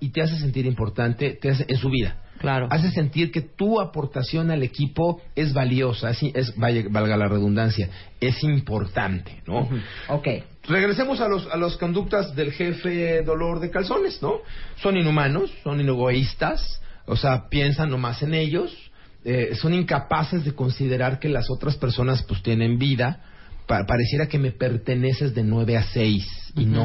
y 0.00 0.10
te 0.10 0.20
hace 0.22 0.36
sentir 0.38 0.66
importante 0.66 1.30
te 1.40 1.50
hace, 1.50 1.64
en 1.68 1.76
su 1.78 1.88
vida 1.90 2.20
Claro. 2.44 2.68
hace 2.70 2.90
sentir 2.92 3.32
que 3.32 3.40
tu 3.40 3.80
aportación 3.80 4.50
al 4.50 4.62
equipo 4.62 5.20
es 5.34 5.52
valiosa, 5.52 6.10
es, 6.10 6.22
es- 6.34 6.56
vaya- 6.56 6.84
valga 6.88 7.16
la 7.16 7.26
redundancia, 7.28 7.88
es 8.20 8.42
importante, 8.44 9.42
¿no? 9.46 9.68
Ok. 10.08 10.28
Regresemos 10.68 11.20
a 11.20 11.28
los 11.28 11.46
a 11.48 11.56
las 11.56 11.76
conductas 11.76 12.34
del 12.36 12.52
jefe 12.52 13.22
dolor 13.22 13.60
de 13.60 13.70
calzones, 13.70 14.22
¿no? 14.22 14.36
Son 14.82 14.96
inhumanos, 14.96 15.50
son 15.62 15.80
egoístas, 15.80 16.80
o 17.06 17.16
sea, 17.16 17.48
piensan 17.50 17.90
nomás 17.90 18.22
en 18.22 18.32
ellos, 18.34 18.70
eh, 19.24 19.54
son 19.54 19.74
incapaces 19.74 20.44
de 20.44 20.52
considerar 20.54 21.18
que 21.18 21.28
las 21.28 21.50
otras 21.50 21.76
personas 21.76 22.22
pues 22.22 22.42
tienen 22.42 22.78
vida, 22.78 23.20
Pa- 23.66 23.86
pareciera 23.86 24.26
que 24.28 24.38
me 24.38 24.50
perteneces 24.52 25.34
de 25.34 25.42
9 25.42 25.76
a 25.78 25.84
6 25.84 26.52
y 26.56 26.66
no. 26.66 26.84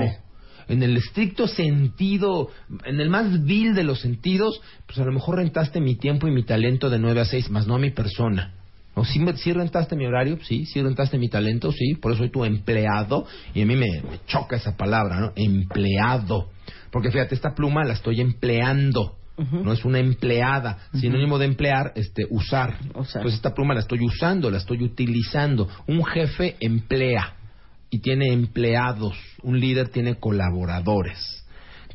En 0.70 0.84
el 0.84 0.96
estricto 0.98 1.48
sentido, 1.48 2.50
en 2.86 3.00
el 3.02 3.10
más 3.10 3.44
vil 3.44 3.74
de 3.76 3.84
los 3.84 4.00
sentidos, 4.00 4.62
pues 4.86 4.98
a 5.00 5.04
lo 5.04 5.12
mejor 5.12 5.38
rentaste 5.38 5.82
mi 5.82 5.96
tiempo 5.96 6.28
y 6.28 6.32
mi 6.32 6.44
talento 6.44 6.90
de 6.90 7.00
9 7.00 7.22
a 7.22 7.26
6, 7.26 7.50
más 7.50 7.68
no 7.68 7.76
a 7.76 7.80
mi 7.80 7.90
persona. 7.92 8.54
¿O 8.96 9.04
sí, 9.06 9.20
me- 9.20 9.36
sí 9.38 9.52
rentaste 9.54 9.96
mi 9.96 10.06
horario? 10.06 10.38
Sí, 10.44 10.66
sí 10.66 10.82
rentaste 10.82 11.18
mi 11.18 11.30
talento, 11.30 11.72
sí, 11.72 11.96
por 11.96 12.12
eso 12.12 12.20
soy 12.20 12.30
tu 12.30 12.44
empleado. 12.46 13.26
Y 13.54 13.62
a 13.62 13.66
mí 13.66 13.76
me, 13.76 13.88
me 14.02 14.20
choca 14.28 14.58
esa 14.58 14.76
palabra, 14.78 15.20
¿no? 15.20 15.32
Empleado. 15.36 16.50
Porque 16.92 17.12
fíjate, 17.12 17.36
esta 17.36 17.54
pluma 17.56 17.84
la 17.84 17.94
estoy 17.94 18.22
empleando. 18.22 19.16
No 19.64 19.72
es 19.72 19.86
una 19.86 20.00
empleada. 20.00 20.80
Sinónimo 21.00 21.38
de 21.40 21.46
emplear, 21.46 21.94
este, 21.96 22.26
usar. 22.30 22.76
Entonces 23.20 23.36
esta 23.36 23.54
pluma 23.54 23.74
la 23.74 23.80
estoy 23.80 24.04
usando, 24.04 24.52
la 24.52 24.58
estoy 24.58 24.84
utilizando. 24.84 25.70
Un 25.88 26.04
jefe 26.04 26.58
emplea 26.60 27.36
y 27.90 28.00
tiene 28.00 28.32
empleados. 28.32 29.18
Un 29.42 29.60
líder 29.60 29.90
tiene 29.90 30.16
colaboradores 30.16 31.40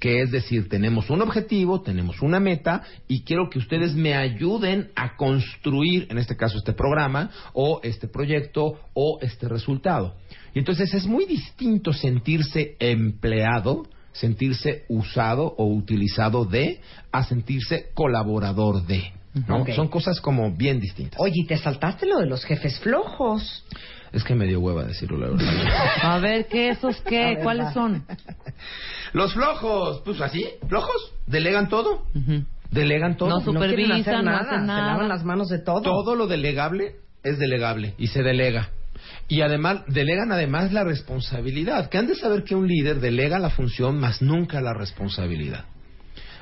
que 0.05 0.21
es 0.21 0.31
decir, 0.31 0.69
tenemos 0.69 1.09
un 1.09 1.23
objetivo, 1.23 1.81
tenemos 1.81 2.21
una 2.21 2.39
meta 2.39 2.83
y 3.09 3.23
quiero 3.23 3.49
que 3.49 3.59
ustedes 3.59 3.95
me 3.95 4.15
ayuden 4.15 4.91
a 4.95 5.17
construir, 5.17 6.09
en 6.11 6.19
este 6.19 6.37
caso, 6.37 6.59
este 6.59 6.75
programa 6.75 7.31
o 7.55 7.81
este 7.83 8.07
proyecto 8.07 8.81
o 8.93 9.19
este 9.23 9.49
resultado. 9.49 10.17
Y 10.53 10.59
entonces 10.59 10.93
es 10.93 11.07
muy 11.07 11.25
distinto 11.25 11.95
sentirse 11.95 12.77
empleado, 12.81 13.87
sentirse 14.13 14.85
usado 14.89 15.55
o 15.57 15.67
utilizado 15.67 16.45
de, 16.45 16.81
a 17.11 17.25
sentirse 17.25 17.87
colaborador 17.95 18.87
de. 18.87 19.11
¿no? 19.49 19.65
Son 19.75 19.89
cosas 19.89 20.21
como 20.21 20.55
bien 20.55 20.81
distintas. 20.81 21.19
Oye, 21.19 21.33
¿y 21.35 21.47
te 21.47 21.57
saltaste 21.57 22.07
lo 22.07 22.19
de 22.19 22.27
los 22.27 22.45
jefes 22.45 22.79
flojos. 22.81 23.65
Es 24.15 24.23
que 24.25 24.35
me 24.35 24.47
dio 24.47 24.61
hueva 24.61 24.85
decirlo, 24.85 25.19
la 25.19 25.29
verdad. 25.29 25.67
A 26.03 26.19
ver, 26.21 26.47
¿qué 26.47 26.71
esos 26.71 27.01
qué? 27.03 27.35
ver, 27.35 27.43
¿Cuáles 27.43 27.67
va. 27.67 27.73
son? 27.73 28.05
Los 29.13 29.35
flojos, 29.35 30.01
pues 30.05 30.21
así, 30.21 30.47
flojos, 30.69 31.13
delegan 31.27 31.69
todo. 31.69 32.05
Delegan 32.71 33.17
todo. 33.17 33.29
No 33.29 33.39
No 33.39 33.45
supervisan, 33.45 34.01
hacer 34.01 34.15
no 34.17 34.23
nada, 34.23 34.41
hacen 34.41 34.61
se 34.61 34.67
nada. 34.67 34.87
lavan 34.93 35.09
las 35.09 35.25
manos 35.25 35.49
de 35.49 35.59
todo. 35.59 35.83
Todo 35.83 36.15
lo 36.15 36.27
delegable 36.27 36.97
es 37.23 37.39
delegable 37.39 37.95
y 37.99 38.07
se 38.09 38.23
delega. 38.23 38.71
Y 39.29 39.41
además, 39.43 39.83
delegan 39.89 40.31
además 40.33 40.73
la 40.73 40.85
responsabilidad. 40.85 41.89
Que 41.91 41.99
han 41.99 42.07
de 42.07 42.15
saber 42.15 42.45
que 42.45 42.55
un 42.55 42.67
líder 42.69 43.01
delega 43.01 43.39
la 43.39 43.51
función, 43.51 43.99
más 43.99 44.23
nunca 44.23 44.61
la 44.61 44.75
responsabilidad. 44.75 45.65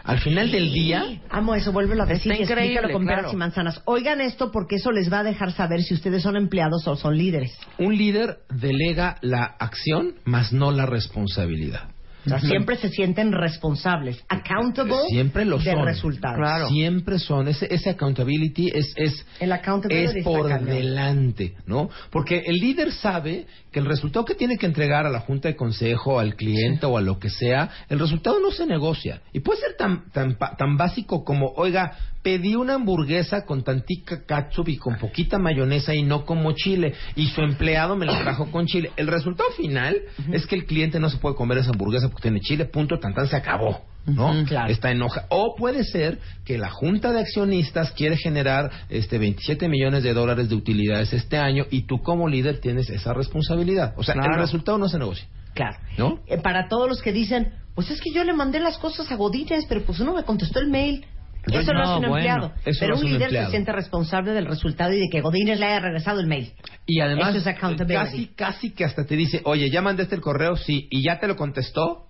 Al 0.04 0.18
final 0.20 0.50
del 0.50 0.72
día, 0.72 1.20
Amo 1.30 1.54
eso, 1.54 1.72
vuélvelo 1.72 2.02
a 2.02 2.06
decir 2.06 2.32
Está 2.32 2.42
increíble, 2.44 2.92
con 2.92 3.04
peras 3.04 3.20
claro. 3.22 3.34
y 3.34 3.36
manzanas. 3.36 3.82
Oigan 3.84 4.20
esto 4.20 4.50
porque 4.50 4.76
eso 4.76 4.90
les 4.90 5.12
va 5.12 5.20
a 5.20 5.22
dejar 5.24 5.52
saber 5.52 5.82
si 5.82 5.94
ustedes 5.94 6.22
son 6.22 6.36
empleados 6.36 6.86
o 6.88 6.96
son 6.96 7.16
líderes. 7.16 7.56
un 7.78 7.96
líder 7.96 8.38
delega 8.50 9.16
la 9.20 9.44
acción, 9.44 10.14
más 10.24 10.52
no 10.52 10.70
la 10.70 10.86
responsabilidad. 10.86 11.88
O 12.24 12.28
sea, 12.28 12.38
siempre 12.38 12.76
se 12.76 12.88
sienten 12.88 13.32
responsables, 13.32 14.24
accountable 14.28 14.94
Siempre 15.08 15.44
lo 15.44 15.58
de 15.58 15.72
son. 15.72 15.84
resultados. 15.84 16.68
Siempre 16.70 17.18
son. 17.18 17.48
Ese, 17.48 17.66
ese 17.74 17.90
accountability 17.90 18.70
es, 18.72 18.92
es, 18.96 19.26
El 19.40 19.50
accountability 19.50 20.20
es 20.20 20.24
por 20.24 20.48
delante, 20.60 21.56
¿no? 21.66 21.90
Porque 22.10 22.44
el 22.46 22.60
líder 22.60 22.92
sabe 22.92 23.46
que 23.72 23.80
el 23.80 23.86
resultado 23.86 24.24
que 24.24 24.34
tiene 24.34 24.58
que 24.58 24.66
entregar 24.66 25.06
a 25.06 25.10
la 25.10 25.20
junta 25.20 25.48
de 25.48 25.56
consejo, 25.56 26.20
al 26.20 26.36
cliente 26.36 26.84
o 26.86 26.98
a 26.98 27.00
lo 27.00 27.18
que 27.18 27.30
sea, 27.30 27.70
el 27.88 27.98
resultado 27.98 28.38
no 28.38 28.50
se 28.50 28.66
negocia. 28.66 29.22
Y 29.32 29.40
puede 29.40 29.60
ser 29.60 29.76
tan, 29.76 30.10
tan, 30.10 30.36
tan 30.36 30.76
básico 30.76 31.24
como, 31.24 31.52
oiga, 31.56 31.96
pedí 32.22 32.54
una 32.54 32.74
hamburguesa 32.74 33.44
con 33.46 33.64
tantica 33.64 34.24
ketchup 34.26 34.68
y 34.68 34.76
con 34.76 34.98
poquita 34.98 35.38
mayonesa 35.38 35.94
y 35.94 36.02
no 36.02 36.26
como 36.26 36.52
chile. 36.52 36.94
Y 37.16 37.28
su 37.28 37.40
empleado 37.40 37.96
me 37.96 38.06
la 38.06 38.20
trajo 38.20 38.50
con 38.50 38.66
chile. 38.66 38.92
El 38.96 39.06
resultado 39.06 39.50
final 39.52 39.96
es 40.30 40.46
que 40.46 40.54
el 40.54 40.66
cliente 40.66 41.00
no 41.00 41.08
se 41.08 41.16
puede 41.16 41.34
comer 41.34 41.58
esa 41.58 41.70
hamburguesa 41.70 42.08
porque 42.08 42.22
tiene 42.22 42.40
chile, 42.40 42.66
punto, 42.66 42.98
tan 42.98 43.14
tan 43.14 43.26
se 43.26 43.36
acabó. 43.36 43.91
¿No? 44.06 44.44
Claro. 44.46 44.70
Está 44.72 44.90
enoja. 44.90 45.26
O 45.28 45.54
puede 45.56 45.84
ser 45.84 46.18
que 46.44 46.58
la 46.58 46.70
junta 46.70 47.12
de 47.12 47.20
accionistas 47.20 47.92
quiere 47.92 48.16
generar 48.16 48.70
este 48.88 49.18
27 49.18 49.68
millones 49.68 50.02
de 50.02 50.12
dólares 50.14 50.48
de 50.48 50.54
utilidades 50.54 51.12
este 51.12 51.38
año 51.38 51.64
y 51.70 51.82
tú 51.82 51.98
como 52.02 52.28
líder 52.28 52.60
tienes 52.60 52.90
esa 52.90 53.14
responsabilidad. 53.14 53.94
O 53.96 54.02
sea, 54.02 54.14
el 54.14 54.20
Claro. 54.20 54.40
resultado 54.42 54.78
no 54.78 54.88
se 54.88 54.98
negocia. 54.98 55.26
Claro. 55.54 55.76
¿No? 55.98 56.20
Eh, 56.26 56.38
para 56.38 56.68
todos 56.68 56.88
los 56.88 57.02
que 57.02 57.12
dicen, 57.12 57.52
pues 57.74 57.90
es 57.90 58.00
que 58.00 58.10
yo 58.12 58.24
le 58.24 58.32
mandé 58.32 58.58
las 58.60 58.78
cosas 58.78 59.10
a 59.12 59.16
Godínez, 59.16 59.66
pero 59.68 59.82
pues 59.82 60.00
no 60.00 60.14
me 60.14 60.22
contestó 60.24 60.58
el 60.60 60.68
mail. 60.68 61.04
Eso 61.44 61.72
no, 61.72 61.82
es 61.82 61.88
un 61.88 62.00
bueno, 62.02 62.16
empleado. 62.18 62.52
pero 62.78 62.94
un 62.96 63.00
un 63.00 63.06
líder 63.06 63.22
empleado. 63.22 63.46
se 63.48 63.50
siente 63.50 63.72
responsable 63.72 64.30
del 64.32 64.46
resultado 64.46 64.92
y 64.92 65.00
de 65.00 65.08
que 65.10 65.20
Godínez 65.20 65.58
le 65.58 65.66
haya 65.66 65.80
regresado 65.80 66.20
el 66.20 66.28
mail. 66.28 66.52
Y 66.86 67.00
además, 67.00 67.30
Eso 67.30 67.38
es 67.38 67.46
accountability. 67.48 67.94
casi, 68.04 68.26
casi 68.28 68.70
que 68.70 68.84
hasta 68.84 69.04
te 69.04 69.16
dice, 69.16 69.40
oye, 69.44 69.68
ya 69.68 69.82
mandaste 69.82 70.14
el 70.14 70.20
correo, 70.20 70.56
sí, 70.56 70.86
y 70.90 71.02
ya 71.02 71.18
te 71.18 71.26
lo 71.26 71.34
contestó. 71.36 72.06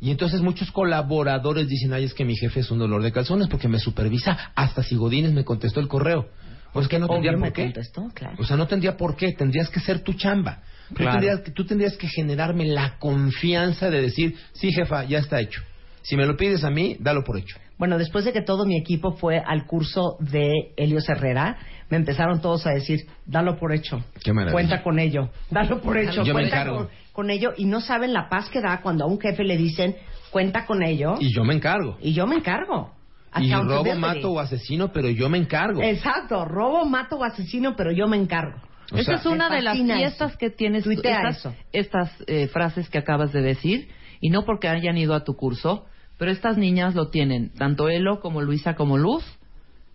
Y 0.00 0.10
entonces 0.10 0.40
muchos 0.40 0.70
colaboradores 0.72 1.68
dicen, 1.68 1.92
ay, 1.92 2.04
es 2.04 2.14
que 2.14 2.24
mi 2.24 2.34
jefe 2.36 2.60
es 2.60 2.70
un 2.70 2.78
dolor 2.78 3.02
de 3.02 3.12
calzones 3.12 3.48
porque 3.48 3.68
me 3.68 3.78
supervisa 3.78 4.36
hasta 4.54 4.82
si 4.82 4.96
Godínez 4.96 5.32
me 5.32 5.44
contestó 5.44 5.80
el 5.80 5.88
correo. 5.88 6.28
Pues 6.72 6.86
que 6.88 6.98
no 7.00 7.08
tendría 7.08 7.36
por 7.36 7.52
qué. 7.52 7.64
contestó, 7.64 8.08
claro. 8.14 8.36
O 8.38 8.44
sea, 8.44 8.56
no 8.56 8.66
tendría 8.68 8.96
por 8.96 9.16
qué, 9.16 9.32
tendrías 9.32 9.68
que 9.68 9.80
ser 9.80 10.00
tu 10.00 10.12
chamba. 10.14 10.62
Tú, 10.88 10.94
Claro. 10.94 11.12
tendrías, 11.12 11.40
que- 11.40 11.50
tú 11.50 11.66
tendrías 11.66 11.96
que 11.96 12.06
generarme 12.08 12.64
la 12.66 12.96
confianza 12.98 13.90
de 13.90 14.00
decir, 14.02 14.36
sí, 14.52 14.72
jefa, 14.72 15.04
ya 15.04 15.18
está 15.18 15.40
hecho. 15.40 15.62
Si 16.02 16.16
me 16.16 16.24
lo 16.26 16.36
pides 16.36 16.64
a 16.64 16.70
mí, 16.70 16.96
dalo 17.00 17.24
por 17.24 17.36
hecho. 17.36 17.56
Bueno, 17.76 17.98
después 17.98 18.24
de 18.24 18.32
que 18.32 18.42
todo 18.42 18.64
mi 18.66 18.76
equipo 18.78 19.12
fue 19.12 19.38
al 19.38 19.66
curso 19.66 20.16
de 20.20 20.72
Helios 20.76 21.08
Herrera, 21.08 21.58
me 21.90 21.96
empezaron 21.96 22.40
todos 22.40 22.66
a 22.66 22.70
decir, 22.70 23.06
dalo 23.26 23.58
por 23.58 23.72
hecho. 23.74 24.02
Qué. 24.22 24.32
Cuenta 24.52 24.82
con 24.82 24.98
ello. 24.98 25.30
Dalo 25.50 25.80
por 25.80 25.98
hecho. 25.98 26.22
Yo 26.22 26.32
cuenta. 26.32 26.64
Con, 26.66 26.88
con 27.12 27.30
ello. 27.30 27.52
Y 27.56 27.64
no 27.66 27.80
saben 27.80 28.12
la 28.12 28.28
paz 28.28 28.48
que 28.48 28.60
da 28.60 28.80
cuando 28.80 29.04
a 29.04 29.06
un 29.08 29.20
jefe 29.20 29.44
le 29.44 29.56
dicen, 29.56 29.96
cuenta 30.30 30.66
con 30.66 30.82
ello. 30.82 31.16
Y 31.20 31.34
yo 31.34 31.44
me 31.44 31.54
encargo. 31.54 31.98
Y 32.00 32.12
yo 32.12 32.26
me 32.26 32.36
encargo. 32.36 32.94
Y 33.38 33.52
robo, 33.52 33.94
mato 33.94 34.32
o 34.32 34.40
asesino, 34.40 34.92
pero 34.92 35.08
yo 35.08 35.28
me 35.28 35.38
encargo. 35.38 35.82
Exacto. 35.82 36.44
Robo, 36.44 36.84
mato 36.84 37.16
o 37.16 37.24
asesino, 37.24 37.76
pero 37.76 37.92
yo 37.92 38.08
me 38.08 38.16
encargo. 38.16 38.60
O 38.92 38.96
Esa 38.96 39.04
sea, 39.04 39.14
es 39.16 39.26
una 39.26 39.48
de 39.48 39.62
las 39.62 39.76
fiestas 39.76 40.30
eso. 40.30 40.38
que 40.38 40.50
tienes 40.50 40.82
tú, 40.82 40.90
Tuitea 40.90 41.28
estas, 41.28 41.36
eso. 41.38 41.54
estas 41.72 42.10
eh, 42.26 42.48
frases 42.48 42.88
que 42.88 42.98
acabas 42.98 43.32
de 43.32 43.40
decir, 43.40 43.88
y 44.20 44.30
no 44.30 44.44
porque 44.44 44.68
hayan 44.68 44.96
ido 44.96 45.14
a 45.14 45.22
tu 45.22 45.36
curso, 45.36 45.86
pero 46.18 46.32
estas 46.32 46.58
niñas 46.58 46.96
lo 46.96 47.08
tienen, 47.08 47.50
tanto 47.50 47.88
Elo 47.88 48.20
como 48.20 48.42
Luisa 48.42 48.74
como 48.74 48.98
Luz. 48.98 49.24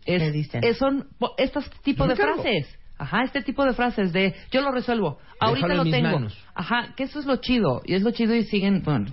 Es, 0.06 0.22
¿Qué 0.22 0.32
dicen? 0.32 0.64
es- 0.64 0.78
son 0.78 1.08
po- 1.20 1.34
estos 1.38 1.70
tipos 1.82 2.08
de 2.08 2.16
frases. 2.16 2.68
Ajá, 2.98 3.24
este 3.24 3.42
tipo 3.42 3.66
de 3.66 3.74
frases 3.74 4.14
de 4.14 4.34
yo 4.52 4.62
lo 4.62 4.72
resuelvo, 4.72 5.18
ahorita 5.42 5.68
Déjalo 5.68 5.74
en 5.74 5.78
lo 5.80 5.84
mis 5.84 5.94
tengo. 5.94 6.12
manos. 6.12 6.38
Ajá, 6.54 6.94
que 6.96 7.04
eso 7.04 7.20
es 7.20 7.26
lo 7.26 7.36
chido, 7.38 7.82
y 7.86 7.94
es 7.94 8.02
lo 8.04 8.12
chido 8.12 8.34
y 8.34 8.44
siguen, 8.44 8.84
bueno, 8.84 9.08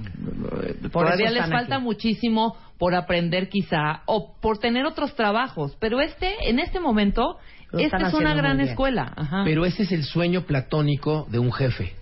Por 0.92 1.04
todavía 1.06 1.30
les 1.32 1.48
falta 1.48 1.76
aquí. 1.76 1.84
muchísimo 1.84 2.56
por 2.78 2.94
aprender 2.94 3.48
quizá, 3.48 4.02
o 4.06 4.34
por 4.40 4.58
tener 4.58 4.84
otros 4.86 5.16
trabajos, 5.16 5.76
pero 5.80 6.00
este, 6.00 6.48
en 6.48 6.60
este 6.60 6.78
momento, 6.78 7.38
Lo 7.72 7.80
esta 7.80 7.96
es 8.06 8.14
una 8.14 8.34
gran 8.34 8.60
escuela. 8.60 9.12
Ajá. 9.16 9.42
Pero 9.44 9.64
ese 9.66 9.82
es 9.82 9.90
el 9.90 10.04
sueño 10.04 10.42
platónico 10.42 11.26
de 11.30 11.40
un 11.40 11.52
jefe. 11.52 11.92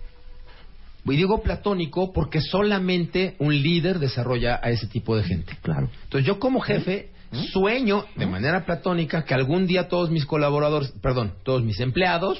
Y 1.06 1.16
digo 1.16 1.40
platónico 1.42 2.12
porque 2.12 2.40
solamente 2.42 3.36
un 3.38 3.54
líder 3.54 4.00
desarrolla 4.00 4.60
a 4.62 4.68
ese 4.68 4.86
tipo 4.86 5.16
de 5.16 5.24
gente. 5.24 5.56
Claro. 5.62 5.88
Entonces 6.04 6.26
yo 6.26 6.38
como 6.38 6.60
jefe 6.60 7.08
sueño 7.52 8.04
de 8.16 8.26
manera 8.26 8.64
platónica 8.64 9.24
que 9.24 9.34
algún 9.34 9.66
día 9.66 9.88
todos 9.88 10.10
mis 10.10 10.26
colaboradores, 10.26 10.92
perdón, 11.00 11.34
todos 11.44 11.62
mis 11.62 11.80
empleados 11.80 12.38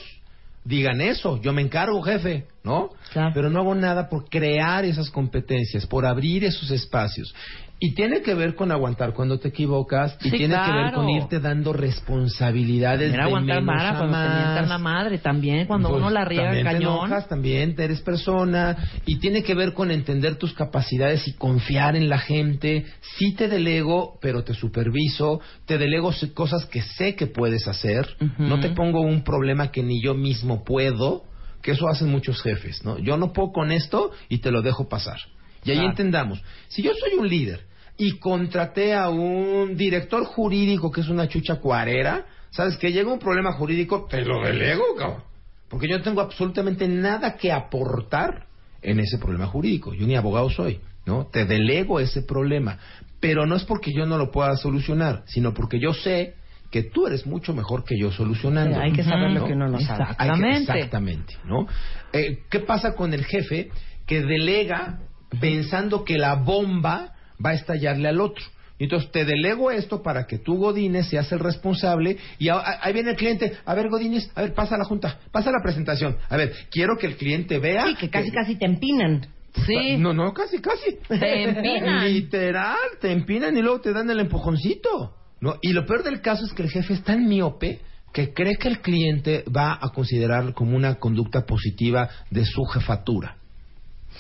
digan 0.65 1.01
eso, 1.01 1.41
yo 1.41 1.53
me 1.53 1.62
encargo 1.62 2.03
jefe, 2.03 2.47
¿no? 2.65 2.91
Claro. 3.12 3.31
Pero 3.35 3.51
no 3.51 3.61
hago 3.61 3.75
nada 3.75 4.09
por 4.09 4.29
crear 4.29 4.85
esas 4.85 5.11
competencias, 5.11 5.87
por 5.87 6.05
abrir 6.05 6.45
esos 6.45 6.71
espacios. 6.71 7.35
Y 7.82 7.94
tiene 7.94 8.20
que 8.20 8.35
ver 8.35 8.55
con 8.55 8.70
aguantar 8.70 9.15
cuando 9.15 9.39
te 9.39 9.48
equivocas 9.48 10.15
y 10.23 10.31
tiene 10.31 10.55
que 10.66 10.70
ver 10.70 10.93
con 10.93 11.09
irte 11.09 11.40
dando 11.40 11.73
responsabilidades 11.73 13.12
de 13.12 13.19
aguantar 13.20 13.62
menos 13.62 13.74
vara 13.74 13.90
a 13.90 13.98
cuando 13.98 14.61
te 14.62 14.69
la 14.69 14.78
madre, 14.78 15.19
también 15.19 15.66
cuando 15.66 15.89
Pues, 15.89 16.01
uno 16.01 16.11
la 16.11 16.24
riega 16.27 16.44
también 16.52 16.66
te 16.66 16.73
cañón. 16.73 16.82
enojas, 16.93 17.28
también 17.28 17.74
te 17.74 17.85
eres 17.85 18.02
persona 18.02 18.77
y 19.07 19.19
tiene 19.19 19.43
que 19.43 19.55
ver 19.55 19.73
con 19.73 19.90
entender 19.90 20.36
tus 20.36 20.52
capacidades 20.52 21.27
y 21.27 21.32
confiar 21.32 21.97
en 21.97 22.11
la 22.11 22.19
gente. 22.19 22.85
Sí 23.16 23.32
te 23.35 23.48
delego, 23.48 24.19
pero 24.20 24.44
te 24.44 24.52
superviso. 24.52 25.40
Te 25.65 25.78
delego 25.78 26.12
cosas 26.35 26.66
que 26.66 26.82
sé 26.82 27.15
que 27.15 27.27
puedes 27.28 27.66
hacer. 27.66 28.07
No 28.39 28.61
te 28.61 28.70
pongo 28.70 29.01
un 29.01 29.24
problema 29.24 29.70
que 29.70 29.82
ni 29.82 30.02
yo 30.02 30.15
mismo 30.15 30.65
puedo, 30.65 31.24
que 31.62 31.73
eso 31.73 31.89
hacen 31.89 32.09
muchos 32.11 32.43
jefes, 32.43 32.85
¿no? 32.85 32.98
Yo 32.98 33.16
no 33.16 33.32
puedo 33.32 33.52
con 33.52 33.73
esto 33.73 34.11
y 34.28 34.39
te 34.39 34.51
lo 34.51 34.61
dejo 34.61 34.89
pasar. 34.89 35.16
Y 35.65 35.70
ahí 35.70 35.77
Claro. 35.77 35.90
entendamos, 35.90 36.43
si 36.69 36.82
yo 36.82 36.93
soy 36.94 37.19
un 37.19 37.28
líder 37.28 37.70
y 38.03 38.13
contraté 38.19 38.95
a 38.95 39.11
un 39.11 39.77
director 39.77 40.25
jurídico 40.25 40.91
que 40.91 41.03
es 41.03 41.09
una 41.11 41.29
chucha 41.29 41.57
cuarera, 41.57 42.25
¿sabes? 42.49 42.79
Que 42.79 42.93
llega 42.93 43.13
un 43.13 43.19
problema 43.19 43.53
jurídico, 43.53 44.07
te 44.09 44.23
lo 44.25 44.43
delego, 44.43 44.83
cabrón. 44.97 45.23
Porque 45.69 45.87
yo 45.87 45.99
no 45.99 46.03
tengo 46.03 46.23
absolutamente 46.23 46.89
nada 46.89 47.37
que 47.37 47.53
aportar 47.53 48.47
en 48.81 49.01
ese 49.01 49.19
problema 49.19 49.47
jurídico. 49.49 49.93
Yo 49.93 50.07
ni 50.07 50.17
abogado 50.17 50.49
soy, 50.49 50.81
¿no? 51.05 51.27
Te 51.27 51.45
delego 51.45 52.01
ese 52.01 52.23
problema. 52.23 52.79
Pero 53.21 53.45
no 53.45 53.55
es 53.55 53.65
porque 53.65 53.93
yo 53.95 54.07
no 54.07 54.17
lo 54.17 54.31
pueda 54.31 54.57
solucionar, 54.57 55.23
sino 55.27 55.53
porque 55.53 55.79
yo 55.79 55.93
sé 55.93 56.37
que 56.71 56.85
tú 56.85 57.07
eres 57.07 57.27
mucho 57.27 57.53
mejor 57.53 57.85
que 57.85 57.99
yo 57.99 58.11
solucionando. 58.11 58.81
Hay 58.81 58.93
que 58.93 59.05
saber 59.05 59.33
lo 59.33 59.45
que 59.47 59.53
uno 59.53 59.69
no 59.69 59.79
sabe. 59.79 59.99
Que- 60.07 60.11
Exactamente. 60.13 60.59
exactamente, 60.73 61.35
¿no? 61.45 61.67
Eh, 62.15 62.39
¿Qué 62.49 62.61
pasa 62.61 62.95
con 62.95 63.13
el 63.13 63.27
jefe 63.27 63.69
que 64.07 64.23
delega 64.23 65.01
pensando 65.39 66.03
que 66.03 66.17
la 66.17 66.37
bomba 66.37 67.13
va 67.45 67.51
a 67.51 67.55
estallarle 67.55 68.09
al 68.09 68.21
otro? 68.21 68.45
Y 68.79 68.85
Entonces 68.85 69.11
te 69.12 69.27
delego 69.27 69.71
esto 69.71 70.03
para 70.03 70.27
que 70.27 70.39
tú, 70.39 70.57
Godínez, 70.57 71.07
seas 71.09 71.31
el 71.33 71.39
responsable 71.39 72.17
y 72.39 72.49
a- 72.49 72.55
a- 72.55 72.79
ahí 72.83 72.95
viene 72.95 73.11
el 73.11 73.17
cliente. 73.17 73.53
A 73.67 73.75
ver, 73.75 73.91
Godínez, 73.91 74.31
a 74.35 74.41
ver, 74.41 74.55
pasa 74.55 74.77
a 74.77 74.79
la 74.79 74.85
junta, 74.85 75.19
pasa 75.31 75.51
a 75.51 75.53
la 75.53 75.62
presentación. 75.62 76.17
A 76.31 76.37
ver, 76.39 76.53
quiero 76.71 76.97
que 76.97 77.07
el 77.07 77.17
cliente 77.17 77.59
vea... 77.59 77.87
Sí, 77.89 77.95
que 77.97 78.09
casi, 78.09 78.31
casi 78.31 78.57
te 78.57 78.65
empinan. 78.65 79.27
Sí. 79.67 79.97
No, 79.99 80.15
no, 80.15 80.33
casi, 80.33 80.61
casi. 80.61 80.97
Te 81.09 81.43
empinan. 81.45 82.05
Literal, 82.12 82.77
te 83.01 83.12
empinan 83.12 83.55
y 83.57 83.61
luego 83.61 83.81
te 83.83 83.93
dan 83.93 84.09
el 84.09 84.21
empujoncito. 84.21 85.15
¿no? 85.43 85.57
Y 85.61 85.73
lo 85.73 85.85
peor 85.85 86.03
del 86.03 86.21
caso 86.23 86.45
es 86.47 86.53
que 86.55 86.62
el 86.62 86.71
jefe 86.71 86.95
es 86.95 87.03
tan 87.05 87.27
miope 87.29 87.81
que 88.15 88.33
cree 88.33 88.57
que 88.57 88.69
el 88.69 88.81
cliente 88.81 89.45
va 89.55 89.75
a 89.81 89.91
considerar 89.91 90.55
como 90.55 90.75
una 90.77 90.95
conducta 90.97 91.45
positiva 91.45 92.09
de 92.31 92.45
su 92.45 92.62
jefatura. 92.65 93.37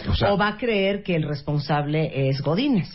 O 0.08 0.14
sea, 0.14 0.32
o 0.32 0.38
va 0.38 0.48
a 0.48 0.56
creer 0.56 1.02
que 1.02 1.14
el 1.14 1.22
responsable 1.24 2.28
es 2.28 2.40
Godínez. 2.40 2.88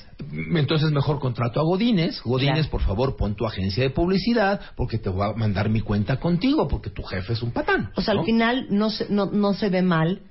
entonces 0.56 0.91
mejor 0.91 1.19
contrato 1.19 1.60
a 1.60 1.64
Godínez. 1.64 2.22
Godínez, 2.23 2.53
Claro. 2.68 2.72
por 2.72 2.82
favor, 2.82 3.15
pon 3.18 3.36
tu 3.36 3.45
agencia 3.45 3.84
de 3.84 3.90
publicidad 3.90 4.61
porque 4.76 4.98
te 4.98 5.10
voy 5.10 5.27
a 5.30 5.34
mandar 5.34 5.69
mi 5.69 5.82
cuenta 5.82 6.18
contigo 6.19 6.68
porque 6.68 6.90
tu 6.90 7.03
jefe 7.03 7.34
es 7.34 7.41
un 7.44 7.52
patán. 7.52 7.91
O 7.95 8.02
sea, 8.02 8.14
¿no? 8.14 8.22
al 8.22 8.26
final 8.26 8.68
no 8.69 8.90
se, 8.90 9.07
no, 9.10 9.26
no 9.27 9.53
se 9.53 9.69
ve 9.69 9.82
mal. 9.82 10.22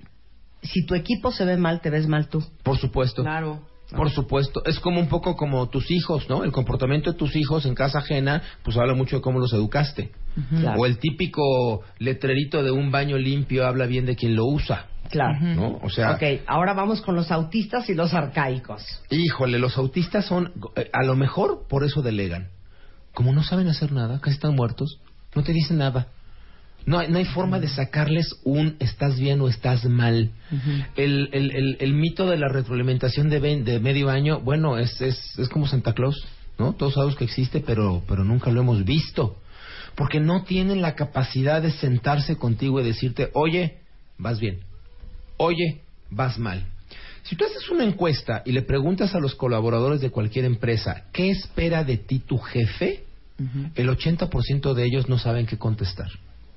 Si 0.63 0.85
tu 0.87 0.95
equipo 0.95 1.31
se 1.31 1.45
ve 1.45 1.57
mal, 1.59 1.81
te 1.81 1.91
ves 1.91 2.09
mal 2.09 2.29
tú. 2.29 2.43
Por 2.63 2.79
supuesto. 2.79 3.23
Claro. 3.23 3.61
Por 3.95 4.11
supuesto, 4.11 4.63
es 4.65 4.81
como 4.81 4.99
un 4.99 5.09
poco 5.09 5.37
como 5.37 5.69
tus 5.69 5.91
hijos, 5.91 6.29
¿no? 6.29 6.43
El 6.43 6.51
comportamiento 6.53 7.13
de 7.13 7.19
tus 7.19 7.37
hijos 7.37 7.67
en 7.67 7.75
casa 7.75 7.99
ajena, 7.99 8.43
pues 8.65 8.77
habla 8.79 8.95
mucho 8.95 9.17
de 9.17 9.23
cómo 9.23 9.39
los 9.39 9.53
educaste. 9.53 10.11
Claro. 10.59 10.81
O 10.81 10.87
el 10.87 10.99
típico 10.99 11.83
letrerito 11.99 12.63
de 12.65 12.71
un 12.73 12.91
baño 12.91 13.19
limpio 13.19 13.67
habla 13.67 13.87
bien 13.87 14.07
de 14.07 14.17
quien 14.17 14.35
lo 14.35 14.47
usa, 14.47 14.87
Claro. 15.11 15.39
¿no? 15.41 15.79
O 15.83 15.91
sea, 15.91 16.13
Ok, 16.13 16.23
ahora 16.47 16.73
vamos 16.75 17.01
con 17.03 17.15
los 17.15 17.31
autistas 17.31 17.89
y 17.91 17.95
los 17.95 18.15
arcaicos. 18.15 18.83
híjole, 19.11 19.59
los 19.59 19.77
autistas 19.79 20.25
son, 20.27 20.53
eh, 20.77 20.91
a 20.93 21.05
lo 21.05 21.15
mejor 21.17 21.67
por 21.69 21.85
eso 21.85 22.03
delegan. 22.03 22.49
Como 23.13 23.33
no 23.33 23.43
saben 23.43 23.69
hacer 23.69 23.93
nada, 23.93 24.19
casi 24.21 24.35
están 24.35 24.55
muertos, 24.57 24.99
no 25.35 25.43
te 25.43 25.53
dicen 25.53 25.79
nada. 25.79 26.09
No 26.87 26.99
hay, 26.99 27.09
no 27.09 27.17
hay 27.19 27.25
forma 27.25 27.61
de 27.61 27.69
sacarles 27.69 28.35
un 28.45 28.77
estás 28.79 29.19
bien 29.19 29.41
o 29.41 29.49
estás 29.49 29.85
mal. 29.87 30.31
el, 30.97 31.31
el, 31.33 31.51
el, 31.57 31.77
el 31.81 31.93
mito 31.95 32.27
de 32.29 32.37
la 32.37 32.49
retroalimentación 32.49 33.31
de, 33.31 33.41
de 33.41 33.81
medio 33.81 34.11
año, 34.11 34.41
bueno, 34.41 34.77
es, 34.79 35.01
es, 35.01 35.39
es 35.39 35.49
como 35.49 35.67
Santa 35.67 35.95
Claus, 35.95 36.27
¿no? 36.59 36.75
Todos 36.75 36.95
sabemos 36.95 37.17
que 37.17 37.25
existe, 37.25 37.61
pero, 37.61 38.03
pero 38.07 38.23
nunca 38.25 38.51
lo 38.51 38.61
hemos 38.61 38.85
visto. 38.85 39.37
Porque 39.95 40.21
no 40.21 40.43
tienen 40.43 40.83
la 40.83 40.95
capacidad 40.95 41.63
de 41.63 41.71
sentarse 41.71 42.37
contigo 42.37 42.81
y 42.81 42.85
decirte, 42.85 43.31
oye, 43.33 43.79
vas 44.19 44.39
bien, 44.41 44.59
oye, 45.37 45.81
vas 46.11 46.39
mal. 46.39 46.65
Si 47.23 47.37
tú 47.37 47.45
haces 47.45 47.69
una 47.71 47.85
encuesta 47.85 48.43
y 48.45 48.53
le 48.53 48.63
preguntas 48.63 49.15
a 49.15 49.19
los 49.21 49.35
colaboradores 49.35 50.01
de 50.01 50.11
cualquier 50.11 50.45
empresa, 50.45 51.05
¿qué 51.13 51.31
espera 51.31 51.83
de 51.85 51.97
ti 51.97 52.19
tu 52.19 52.39
jefe? 52.39 53.05
El 53.75 53.89
80% 53.89 54.75
de 54.75 54.85
ellos 54.85 55.09
no 55.09 55.19
saben 55.19 55.47
qué 55.47 55.57
contestar. 55.59 56.09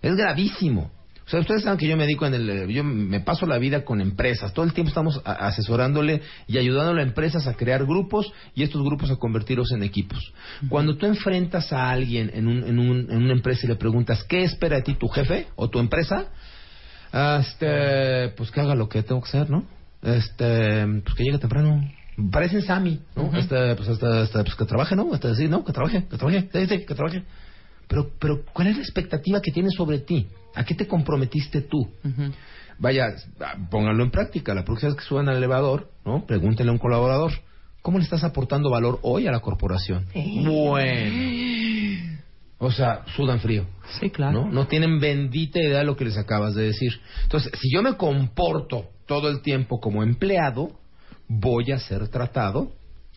Es 0.02 0.16
gravísimo. 0.16 0.92
O 1.26 1.30
sea, 1.30 1.40
ustedes 1.42 1.64
saben 1.64 1.78
que 1.80 1.88
yo 1.88 1.98
me 1.98 2.04
dedico 2.04 2.26
en 2.26 2.34
el... 2.36 2.50
eh, 2.50 2.72
Yo 2.74 2.84
me 2.86 3.20
paso 3.20 3.46
la 3.46 3.58
vida 3.58 3.84
con 3.84 4.00
empresas. 4.00 4.54
Todo 4.54 4.64
el 4.64 4.72
tiempo 4.74 4.90
estamos 4.90 5.22
a- 5.26 5.48
asesorándole 5.48 6.22
y 6.48 6.58
ayudándole 6.58 7.02
a 7.02 7.06
empresas 7.06 7.48
a 7.48 7.56
crear 7.56 7.84
grupos 7.86 8.32
y 8.56 8.64
estos 8.64 8.82
grupos 8.84 9.10
a 9.12 9.16
convertirlos 9.18 9.72
en 9.74 9.84
equipos. 9.84 10.32
Cuando 10.70 10.96
tú 10.98 11.06
enfrentas 11.06 11.74
a 11.74 11.90
alguien 11.90 12.30
en, 12.34 12.48
un- 12.48 12.64
en, 12.64 12.80
un- 12.80 13.12
en 13.12 13.24
una 13.24 13.34
empresa 13.34 13.66
y 13.66 13.70
le 13.70 13.76
preguntas, 13.76 14.24
¿qué 14.24 14.44
espera 14.44 14.78
de 14.78 14.84
ti 14.84 14.94
tu 14.94 15.08
jefe 15.10 15.48
o 15.56 15.70
tu 15.70 15.80
empresa? 15.80 16.28
Este, 17.14 18.30
pues 18.30 18.52
que 18.52 18.62
haga 18.62 18.76
lo 18.76 18.90
que 18.90 19.04
tengo 19.04 19.22
que 19.22 19.30
hacer, 19.30 19.50
¿no? 19.50 19.66
Este, 20.02 20.86
pues 21.04 21.16
que 21.16 21.24
llegue 21.24 21.40
temprano. 21.40 21.90
Parecen 22.32 22.64
Sammy, 22.64 23.00
¿no? 23.16 23.36
Este, 23.38 23.76
pues, 23.76 23.90
este, 23.90 24.24
este, 24.24 24.44
pues 24.44 24.56
que 24.56 24.66
trabaje, 24.66 24.96
¿no? 24.96 25.14
Este, 25.14 25.36
sí, 25.36 25.48
¿no? 25.48 25.64
Que 25.64 25.72
trabaje, 25.72 26.06
que 26.10 26.18
trabaje, 26.18 26.50
sí, 26.52 26.66
sí, 26.68 26.86
que 26.86 26.96
trabaje. 26.96 27.24
Pero, 27.88 28.12
pero, 28.20 28.44
¿cuál 28.54 28.68
es 28.68 28.76
la 28.76 28.82
expectativa 28.82 29.42
que 29.42 29.52
tienes 29.52 29.74
sobre 29.76 30.00
ti? 30.00 30.28
¿A 30.56 30.66
qué 30.66 30.76
te 30.76 30.88
comprometiste 30.88 31.62
tú? 31.62 31.88
Vaya, 32.80 33.06
ah, 33.40 33.56
pónganlo 33.70 34.04
en 34.04 34.12
práctica. 34.12 34.54
La 34.54 34.66
próxima 34.66 34.90
vez 34.90 35.00
que 35.02 35.08
suban 35.08 35.30
al 35.30 35.38
elevador, 35.38 35.90
¿no? 36.06 36.26
Pregúntenle 36.26 36.72
a 36.72 36.74
un 36.74 36.80
colaborador, 36.80 37.32
¿cómo 37.82 37.98
le 37.98 38.04
estás 38.04 38.24
aportando 38.24 38.70
valor 38.70 39.00
hoy 39.04 39.28
a 39.28 39.32
la 39.32 39.40
corporación? 39.40 40.06
Bueno. 40.44 42.17
O 42.60 42.72
sea, 42.72 43.04
sudan 43.16 43.40
frío. 43.40 43.68
Sí, 44.00 44.10
claro. 44.10 44.46
¿no? 44.46 44.52
no 44.52 44.68
tienen 44.68 45.00
bendita 45.00 45.60
idea 45.60 45.80
de 45.80 45.86
lo 45.86 45.96
que 45.96 46.06
les 46.06 46.18
acabas 46.18 46.56
de 46.56 46.64
decir. 46.64 47.00
Entonces, 47.24 47.52
si 47.60 47.72
yo 47.72 47.84
me 47.84 47.96
comporto 47.96 48.86
todo 49.06 49.30
el 49.30 49.42
tiempo 49.42 49.80
como 49.80 50.02
empleado, 50.04 50.72
voy 51.28 51.72
a 51.72 51.80
ser 51.80 52.08
tratado 52.10 52.72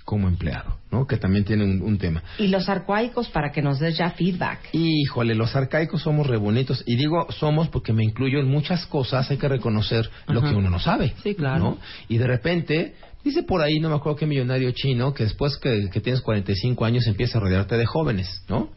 como 0.04 0.28
empleado, 0.28 0.76
¿no? 0.90 1.06
Que 1.06 1.16
también 1.16 1.44
tiene 1.44 1.64
un, 1.64 1.82
un 1.82 1.96
tema. 1.96 2.22
Y 2.38 2.48
los 2.48 2.68
arcaicos 2.68 3.28
para 3.28 3.52
que 3.52 3.62
nos 3.62 3.78
des 3.78 3.96
ya 3.96 4.10
feedback. 4.10 4.70
Híjole, 4.72 5.34
los 5.34 5.54
arcaicos 5.54 6.02
somos 6.02 6.26
re 6.26 6.36
bonitos. 6.36 6.82
Y 6.86 6.96
digo 6.96 7.30
somos 7.30 7.68
porque 7.68 7.92
me 7.92 8.04
incluyo 8.04 8.40
en 8.40 8.48
muchas 8.48 8.86
cosas. 8.86 9.30
Hay 9.30 9.36
que 9.36 9.48
reconocer 9.48 10.10
lo 10.26 10.42
que 10.42 10.54
uno 10.54 10.68
no 10.68 10.80
sabe. 10.80 11.14
Sí, 11.22 11.34
claro. 11.34 11.58
¿no? 11.60 11.78
Y 12.08 12.18
de 12.18 12.26
repente, 12.26 12.94
dice 13.22 13.42
por 13.44 13.62
ahí, 13.62 13.78
no 13.78 13.88
me 13.88 13.94
acuerdo 13.94 14.16
qué 14.18 14.26
millonario 14.26 14.72
chino, 14.72 15.14
que 15.14 15.24
después 15.24 15.56
que, 15.58 15.88
que 15.92 16.00
tienes 16.00 16.22
45 16.22 16.84
años 16.84 17.06
empieza 17.06 17.38
a 17.38 17.42
rodearte 17.42 17.76
de 17.76 17.86
jóvenes, 17.86 18.44
¿no? 18.48 18.70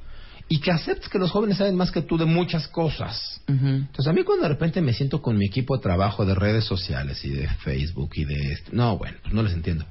Y 0.49 0.60
que 0.60 0.72
aceptes 0.72 1.10
que 1.10 1.18
los 1.20 1.32
jóvenes 1.32 1.57
saben 1.57 1.76
más 1.76 1.90
que 1.91 2.02
tú 2.02 2.18
de 2.18 2.26
muchas 2.26 2.68
cosas. 2.68 3.41
Entonces, 3.48 4.07
a 4.07 4.14
mí 4.14 4.24
cuando 4.24 4.44
de 4.44 4.49
repente 4.49 4.82
me 4.82 4.94
siento 4.94 5.22
con 5.22 5.38
mi 5.38 5.45
equipo 5.45 5.76
de 5.78 5.82
trabajo 5.84 6.26
de 6.26 6.36
redes 6.36 6.65
sociales 6.65 7.24
y 7.26 7.30
de 7.30 7.48
Facebook 7.48 8.11
y 8.15 8.26
de... 8.26 8.53
esto- 8.53 8.72
No, 8.74 8.98
bueno, 8.98 9.18
pues 9.22 9.34
no 9.34 9.41
les 9.41 9.53
entiendo. 9.53 9.86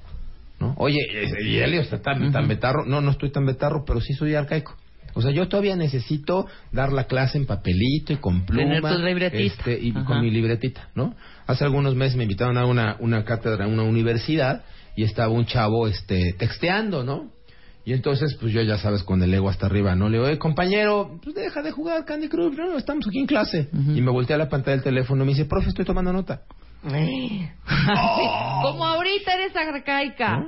¿no? 0.60 0.74
Oye, 0.78 0.98
eh, 1.10 1.32
y 1.44 1.56
Elio 1.58 1.80
está 1.80 2.00
tan, 2.00 2.30
tan 2.30 2.46
betarro. 2.46 2.84
No, 2.86 3.00
no 3.00 3.10
estoy 3.10 3.30
tan 3.32 3.44
betarro, 3.44 3.84
pero 3.84 4.00
sí 4.00 4.12
soy 4.14 4.34
arcaico. 4.34 4.76
O 5.14 5.20
sea, 5.20 5.30
yo 5.32 5.48
todavía 5.48 5.74
necesito 5.76 6.46
dar 6.70 6.92
la 6.92 7.04
clase 7.04 7.36
en 7.36 7.44
papelito 7.46 8.12
y 8.12 8.16
con 8.16 8.46
pluma. 8.46 8.62
Tener 8.80 8.82
tu 8.82 8.98
libretita. 9.04 9.42
este, 9.42 9.78
y 9.80 9.90
Ajá. 9.90 10.04
con 10.04 10.20
mi 10.22 10.30
libretita, 10.30 10.88
¿no? 10.94 11.14
Hace 11.46 11.64
algunos 11.64 11.94
meses 11.96 12.16
me 12.16 12.22
invitaron 12.22 12.56
a 12.56 12.64
una, 12.64 12.96
una 13.00 13.24
cátedra 13.24 13.66
en 13.66 13.72
una 13.72 13.82
universidad 13.82 14.62
y 14.96 15.02
estaba 15.02 15.28
un 15.32 15.44
chavo 15.44 15.88
este, 15.88 16.34
texteando, 16.38 17.02
¿no? 17.04 17.30
Y 17.84 17.92
entonces, 17.94 18.36
pues 18.40 18.52
yo 18.52 18.62
ya 18.62 18.78
sabes, 18.78 19.02
con 19.02 19.20
el 19.22 19.34
ego 19.34 19.48
hasta 19.48 19.66
arriba, 19.66 19.96
¿no? 19.96 20.08
Le 20.08 20.18
digo, 20.18 20.28
oye, 20.28 20.38
compañero, 20.38 21.18
pues 21.22 21.34
deja 21.34 21.62
de 21.62 21.72
jugar 21.72 22.04
Candy 22.04 22.28
Crush, 22.28 22.54
no, 22.56 22.76
estamos 22.78 23.06
aquí 23.08 23.18
en 23.18 23.26
clase. 23.26 23.68
Y 23.72 24.00
me 24.00 24.10
volteé 24.12 24.34
a 24.34 24.38
la 24.38 24.48
pantalla 24.48 24.76
del 24.76 24.84
teléfono 24.84 25.24
y 25.24 25.26
me 25.26 25.32
dice, 25.32 25.46
profe, 25.46 25.68
estoy 25.70 25.84
tomando 25.84 26.12
nota. 26.12 26.42
Sí, 26.90 27.48
Como 28.62 28.84
ahorita 28.84 29.34
eres 29.34 29.54
arcaica. 29.56 30.46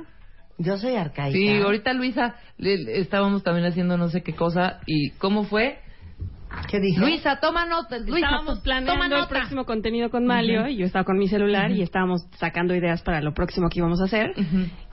Yo 0.57 0.77
soy 0.77 0.95
arcaica. 0.95 1.31
Sí, 1.37 1.49
ahorita 1.61 1.93
Luisa, 1.93 2.35
le- 2.57 2.77
le- 2.77 2.99
estábamos 2.99 3.43
también 3.43 3.65
haciendo 3.67 3.97
no 3.97 4.09
sé 4.09 4.21
qué 4.23 4.33
cosa. 4.33 4.79
¿Y 4.85 5.09
cómo 5.11 5.43
fue? 5.43 5.79
¿Qué 6.69 6.79
dije? 6.79 6.99
Luisa, 7.01 7.39
toma 7.41 7.65
nota. 7.65 7.97
Luisa, 7.97 8.15
estábamos 8.27 8.59
planeando 8.59 8.93
toma 8.93 9.21
el 9.23 9.27
próximo 9.27 9.65
contenido 9.65 10.09
con 10.09 10.25
Malio 10.25 10.67
y 10.69 10.77
yo 10.77 10.85
estaba 10.85 11.03
con 11.03 11.17
mi 11.17 11.27
celular 11.27 11.71
y 11.71 11.81
estábamos 11.81 12.21
sacando 12.37 12.73
ideas 12.73 13.01
para 13.01 13.19
lo 13.21 13.33
próximo 13.33 13.67
que 13.69 13.79
íbamos 13.79 13.99
a 13.99 14.05
hacer. 14.05 14.31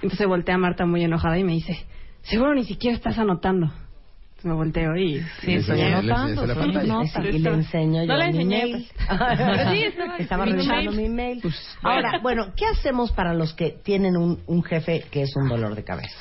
Entonces 0.03 0.27
volteé 0.27 0.55
a 0.55 0.59
Marta 0.59 0.85
muy 0.87 1.05
enojada 1.05 1.39
y 1.39 1.45
me 1.45 1.53
dice, 1.53 1.77
seguro 2.23 2.55
ni 2.55 2.65
siquiera 2.65 2.97
estás 2.97 3.19
anotando. 3.19 3.67
Entonces 3.67 4.45
me 4.45 4.55
volteo 4.55 4.97
y... 4.97 5.21
Sí, 5.41 5.53
estoy 5.55 5.77
le- 5.77 5.89
le- 5.89 5.95
anotando, 5.95 6.47
le- 6.47 6.55
le- 6.55 6.73
le- 6.73 6.87
nota. 6.89 7.21
Y 7.29 7.39
le 7.39 7.51
enseño 7.51 8.03
yo 8.03 8.09
No 8.09 8.17
la 8.17 8.25
mi 8.31 8.31
enseñé, 8.39 8.63
mail. 8.65 8.87
Sí, 8.99 9.85
estaba- 9.85 10.17
Estaba 10.19 10.45
mi 10.47 10.53
revisando 10.53 10.93
mi 10.93 11.09
mail. 11.09 11.39
Pues, 11.43 11.55
Ahora, 11.83 12.19
bueno, 12.23 12.53
¿qué 12.57 12.67
hacemos 12.67 13.13
para 13.13 13.35
los 13.35 13.55
que 13.55 13.77
tienen 13.85 14.17
un, 14.17 14.41
un 14.47 14.63
jefe 14.65 15.05
que 15.13 15.23
es 15.23 15.31
un 15.37 15.49
dolor 15.49 15.77
de 15.77 15.85
cabeza? 15.85 16.17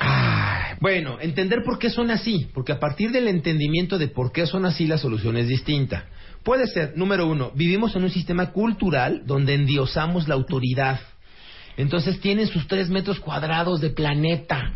Bueno, 0.80 1.18
entender 1.20 1.64
por 1.64 1.80
qué 1.80 1.90
son 1.90 2.12
así, 2.12 2.48
porque 2.54 2.72
a 2.74 2.80
partir 2.80 3.12
del 3.12 3.28
entendimiento 3.28 3.98
de 3.98 4.08
por 4.08 4.32
qué 4.32 4.46
son 4.46 4.66
así, 4.66 4.86
la 4.86 4.98
solución 5.00 5.36
es 5.38 5.48
distinta. 5.48 6.06
Puede 6.44 6.68
ser, 6.68 6.94
número 6.96 7.26
uno, 7.28 7.52
vivimos 7.56 7.96
en 7.96 8.04
un 8.04 8.10
sistema 8.12 8.52
cultural 8.52 9.24
donde 9.26 9.54
endiosamos 9.56 10.28
la 10.28 10.36
autoridad. 10.36 11.00
Entonces 11.78 12.20
tienen 12.20 12.48
sus 12.48 12.68
tres 12.68 12.90
metros 12.90 13.20
cuadrados 13.20 13.80
de 13.82 13.90
planeta. 13.92 14.74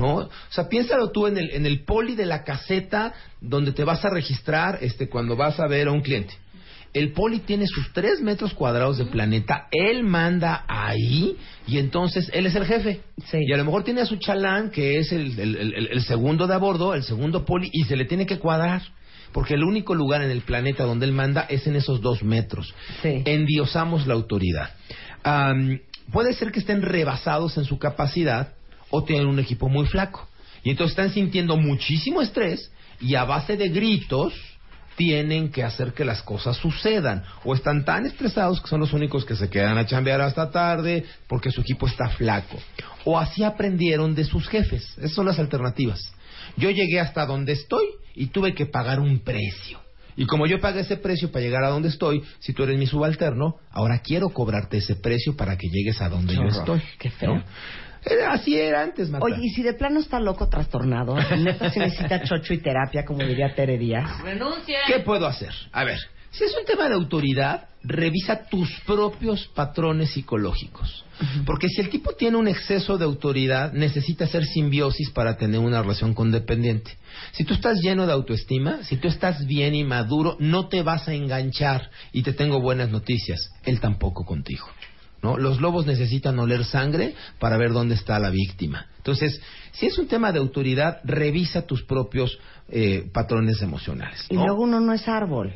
¿No? 0.00 0.14
O 0.16 0.28
sea, 0.48 0.68
piénsalo 0.68 1.10
tú 1.10 1.26
en 1.26 1.36
el, 1.36 1.50
en 1.50 1.66
el 1.66 1.84
poli 1.84 2.14
de 2.14 2.24
la 2.26 2.42
caseta 2.42 3.12
donde 3.40 3.72
te 3.72 3.84
vas 3.84 4.04
a 4.04 4.08
registrar 4.10 4.78
este, 4.80 5.08
cuando 5.08 5.36
vas 5.36 5.60
a 5.60 5.66
ver 5.66 5.88
a 5.88 5.92
un 5.92 6.00
cliente. 6.00 6.32
El 6.92 7.12
poli 7.12 7.38
tiene 7.40 7.66
sus 7.68 7.92
tres 7.92 8.20
metros 8.20 8.52
cuadrados 8.54 8.98
de 8.98 9.04
planeta, 9.04 9.68
él 9.70 10.02
manda 10.02 10.64
ahí 10.66 11.36
y 11.68 11.78
entonces 11.78 12.28
él 12.32 12.46
es 12.46 12.54
el 12.56 12.64
jefe. 12.64 13.00
Y 13.32 13.52
a 13.52 13.56
lo 13.58 13.64
mejor 13.64 13.84
tiene 13.84 14.00
a 14.00 14.06
su 14.06 14.16
chalán, 14.16 14.70
que 14.70 14.98
es 14.98 15.12
el, 15.12 15.38
el- 15.38 15.56
el- 15.56 15.86
el 15.92 16.02
segundo 16.02 16.46
de 16.48 16.54
a 16.54 16.58
bordo, 16.58 16.94
el 16.94 17.04
segundo 17.04 17.44
poli, 17.44 17.68
y 17.72 17.84
se 17.84 17.94
le 17.94 18.06
tiene 18.06 18.26
que 18.26 18.38
cuadrar. 18.38 18.82
Porque 19.32 19.54
el 19.54 19.62
único 19.62 19.94
lugar 19.94 20.22
en 20.22 20.30
el 20.32 20.40
planeta 20.40 20.82
donde 20.82 21.06
él 21.06 21.12
manda 21.12 21.46
es 21.48 21.64
en 21.68 21.76
esos 21.76 22.00
dos 22.00 22.24
metros. 22.24 22.74
Endiosamos 23.24 24.08
la 24.08 24.14
autoridad. 24.14 24.70
Puede 26.12 26.32
ser 26.34 26.50
que 26.50 26.58
estén 26.58 26.82
rebasados 26.82 27.56
en 27.56 27.64
su 27.64 27.78
capacidad 27.78 28.54
o 28.90 29.04
tienen 29.04 29.26
un 29.26 29.38
equipo 29.38 29.68
muy 29.68 29.86
flaco. 29.86 30.28
Y 30.62 30.70
entonces 30.70 30.92
están 30.92 31.12
sintiendo 31.12 31.56
muchísimo 31.56 32.20
estrés 32.20 32.70
y 33.00 33.14
a 33.14 33.24
base 33.24 33.56
de 33.56 33.68
gritos 33.70 34.34
tienen 34.96 35.50
que 35.50 35.62
hacer 35.64 35.94
que 35.94 36.04
las 36.04 36.22
cosas 36.22 36.58
sucedan. 36.58 37.24
O 37.44 37.54
están 37.54 37.84
tan 37.86 38.04
estresados 38.04 38.60
que 38.60 38.68
son 38.68 38.80
los 38.80 38.92
únicos 38.92 39.24
que 39.24 39.34
se 39.36 39.48
quedan 39.48 39.78
a 39.78 39.86
chambear 39.86 40.20
hasta 40.20 40.50
tarde 40.50 41.04
porque 41.26 41.50
su 41.50 41.62
equipo 41.62 41.86
está 41.86 42.10
flaco. 42.10 42.58
O 43.04 43.18
así 43.18 43.42
aprendieron 43.42 44.14
de 44.14 44.24
sus 44.24 44.46
jefes. 44.48 44.98
Esas 44.98 45.12
son 45.12 45.24
las 45.26 45.38
alternativas. 45.38 46.12
Yo 46.58 46.68
llegué 46.68 47.00
hasta 47.00 47.24
donde 47.24 47.52
estoy 47.52 47.86
y 48.14 48.26
tuve 48.26 48.52
que 48.54 48.66
pagar 48.66 49.00
un 49.00 49.20
precio. 49.20 49.80
Y 50.16 50.26
como 50.26 50.46
yo 50.46 50.60
pagué 50.60 50.80
ese 50.80 50.98
precio 50.98 51.30
para 51.32 51.44
llegar 51.44 51.64
a 51.64 51.68
donde 51.68 51.88
estoy, 51.88 52.22
si 52.40 52.52
tú 52.52 52.64
eres 52.64 52.78
mi 52.78 52.86
subalterno, 52.86 53.56
ahora 53.70 54.00
quiero 54.00 54.28
cobrarte 54.28 54.78
ese 54.78 54.96
precio 54.96 55.34
para 55.34 55.56
que 55.56 55.68
llegues 55.68 56.02
a 56.02 56.10
donde 56.10 56.34
Qué 56.34 56.36
yo 56.36 56.42
horror, 56.42 56.58
estoy. 56.58 56.82
qué 56.98 57.10
feo. 57.10 57.36
¿no? 57.36 57.44
Era- 58.04 58.32
así 58.32 58.56
era 58.56 58.82
antes, 58.82 59.10
Marta. 59.10 59.26
Oye, 59.26 59.36
y 59.42 59.50
si 59.50 59.62
de 59.62 59.74
plano 59.74 60.00
está 60.00 60.20
loco, 60.20 60.48
trastornado, 60.48 61.16
neta 61.36 61.70
si 61.70 61.78
necesita 61.78 62.22
chocho 62.22 62.54
y 62.54 62.58
terapia, 62.58 63.04
como 63.04 63.22
diría 63.24 63.54
Tere 63.54 63.78
Díaz. 63.78 64.22
Renuncia. 64.22 64.78
¿Qué 64.86 65.00
puedo 65.00 65.26
hacer? 65.26 65.52
A 65.72 65.84
ver, 65.84 65.98
si 66.30 66.44
es 66.44 66.54
un 66.58 66.64
tema 66.64 66.88
de 66.88 66.94
autoridad, 66.94 67.68
revisa 67.82 68.44
tus 68.48 68.70
propios 68.86 69.46
patrones 69.48 70.10
psicológicos. 70.10 71.04
Porque 71.44 71.68
si 71.68 71.82
el 71.82 71.90
tipo 71.90 72.12
tiene 72.12 72.38
un 72.38 72.48
exceso 72.48 72.96
de 72.96 73.04
autoridad, 73.04 73.72
necesita 73.74 74.24
hacer 74.24 74.44
simbiosis 74.46 75.10
para 75.10 75.36
tener 75.36 75.60
una 75.60 75.82
relación 75.82 76.14
con 76.14 76.30
dependiente. 76.30 76.96
Si 77.32 77.44
tú 77.44 77.52
estás 77.52 77.78
lleno 77.82 78.06
de 78.06 78.12
autoestima, 78.14 78.82
si 78.84 78.96
tú 78.96 79.08
estás 79.08 79.46
bien 79.46 79.74
y 79.74 79.84
maduro, 79.84 80.36
no 80.40 80.68
te 80.68 80.82
vas 80.82 81.08
a 81.08 81.12
enganchar. 81.12 81.90
Y 82.12 82.22
te 82.22 82.32
tengo 82.32 82.60
buenas 82.60 82.88
noticias, 82.90 83.50
él 83.64 83.80
tampoco 83.80 84.24
contigo. 84.24 84.66
¿No? 85.22 85.36
Los 85.36 85.60
lobos 85.60 85.86
necesitan 85.86 86.38
oler 86.38 86.64
sangre 86.64 87.14
para 87.38 87.56
ver 87.56 87.72
dónde 87.72 87.94
está 87.94 88.18
la 88.18 88.30
víctima. 88.30 88.86
Entonces, 88.98 89.40
si 89.72 89.86
es 89.86 89.98
un 89.98 90.08
tema 90.08 90.32
de 90.32 90.38
autoridad, 90.38 91.00
revisa 91.04 91.62
tus 91.62 91.82
propios 91.82 92.38
eh, 92.68 93.08
patrones 93.12 93.62
emocionales. 93.62 94.26
Y 94.28 94.34
luego 94.34 94.62
uno 94.62 94.80
no 94.80 94.92
es 94.92 95.06
árbol. 95.08 95.54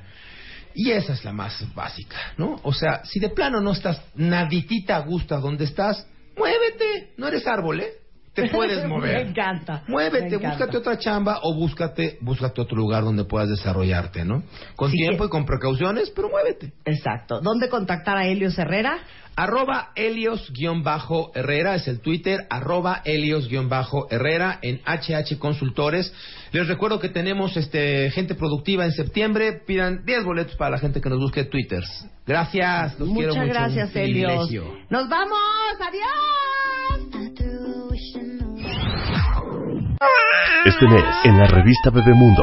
Y 0.74 0.90
esa 0.90 1.12
es 1.12 1.24
la 1.24 1.32
más 1.32 1.64
básica, 1.74 2.16
¿no? 2.36 2.60
O 2.64 2.72
sea, 2.72 3.04
si 3.04 3.20
de 3.20 3.28
plano 3.28 3.60
no 3.60 3.72
estás 3.72 4.02
naditita 4.16 4.96
a 4.96 5.00
gusto 5.00 5.38
donde 5.40 5.64
estás, 5.64 6.06
muévete. 6.36 7.12
No 7.16 7.28
eres 7.28 7.46
árbol, 7.46 7.80
¿eh? 7.80 7.92
Te 8.34 8.48
puedes 8.52 8.84
mover. 8.86 9.24
Me 9.24 9.30
encanta. 9.30 9.84
Muévete, 9.86 10.30
me 10.30 10.34
encanta. 10.36 10.48
búscate 10.48 10.76
otra 10.76 10.98
chamba 10.98 11.38
o 11.42 11.54
búscate, 11.54 12.18
búscate 12.20 12.60
otro 12.60 12.76
lugar 12.76 13.04
donde 13.04 13.24
puedas 13.24 13.48
desarrollarte, 13.48 14.24
¿no? 14.24 14.42
Con 14.74 14.90
Sí 14.90 14.96
tiempo 14.96 15.24
y 15.24 15.28
con 15.28 15.46
precauciones, 15.46 16.10
pero 16.10 16.28
muévete. 16.28 16.72
Exacto. 16.84 17.40
¿Dónde 17.40 17.68
contactar 17.68 18.16
a 18.16 18.26
Helios 18.26 18.58
Herrera? 18.58 18.98
Arroba 19.36 19.90
Helios-Herrera 19.96 21.74
es 21.74 21.88
el 21.88 22.00
Twitter, 22.00 22.46
arroba 22.50 23.02
Helios-Herrera 23.04 24.58
en 24.62 24.80
HH 24.86 25.38
Consultores. 25.38 26.12
Les 26.52 26.68
recuerdo 26.68 27.00
que 27.00 27.08
tenemos 27.08 27.56
este 27.56 28.10
gente 28.12 28.36
productiva 28.36 28.84
en 28.84 28.92
septiembre. 28.92 29.60
Pidan 29.66 30.04
10 30.04 30.24
boletos 30.24 30.54
para 30.56 30.70
la 30.70 30.78
gente 30.78 31.00
que 31.00 31.08
nos 31.10 31.18
busque 31.18 31.44
Twitters. 31.44 32.06
Gracias, 32.26 32.98
los 32.98 33.08
quiero 33.10 33.34
Muchas 33.34 33.46
mucho. 33.46 33.58
gracias, 33.58 33.90
un 33.94 34.00
Helios. 34.00 34.30
privilegio. 34.48 34.78
¡Nos 34.88 35.08
vamos! 35.08 35.38
¡Adiós! 35.80 37.24
Este 40.64 40.86
mes, 40.86 41.04
en 41.24 41.38
la 41.38 41.46
revista 41.46 41.90
Bebemundo, 41.90 42.42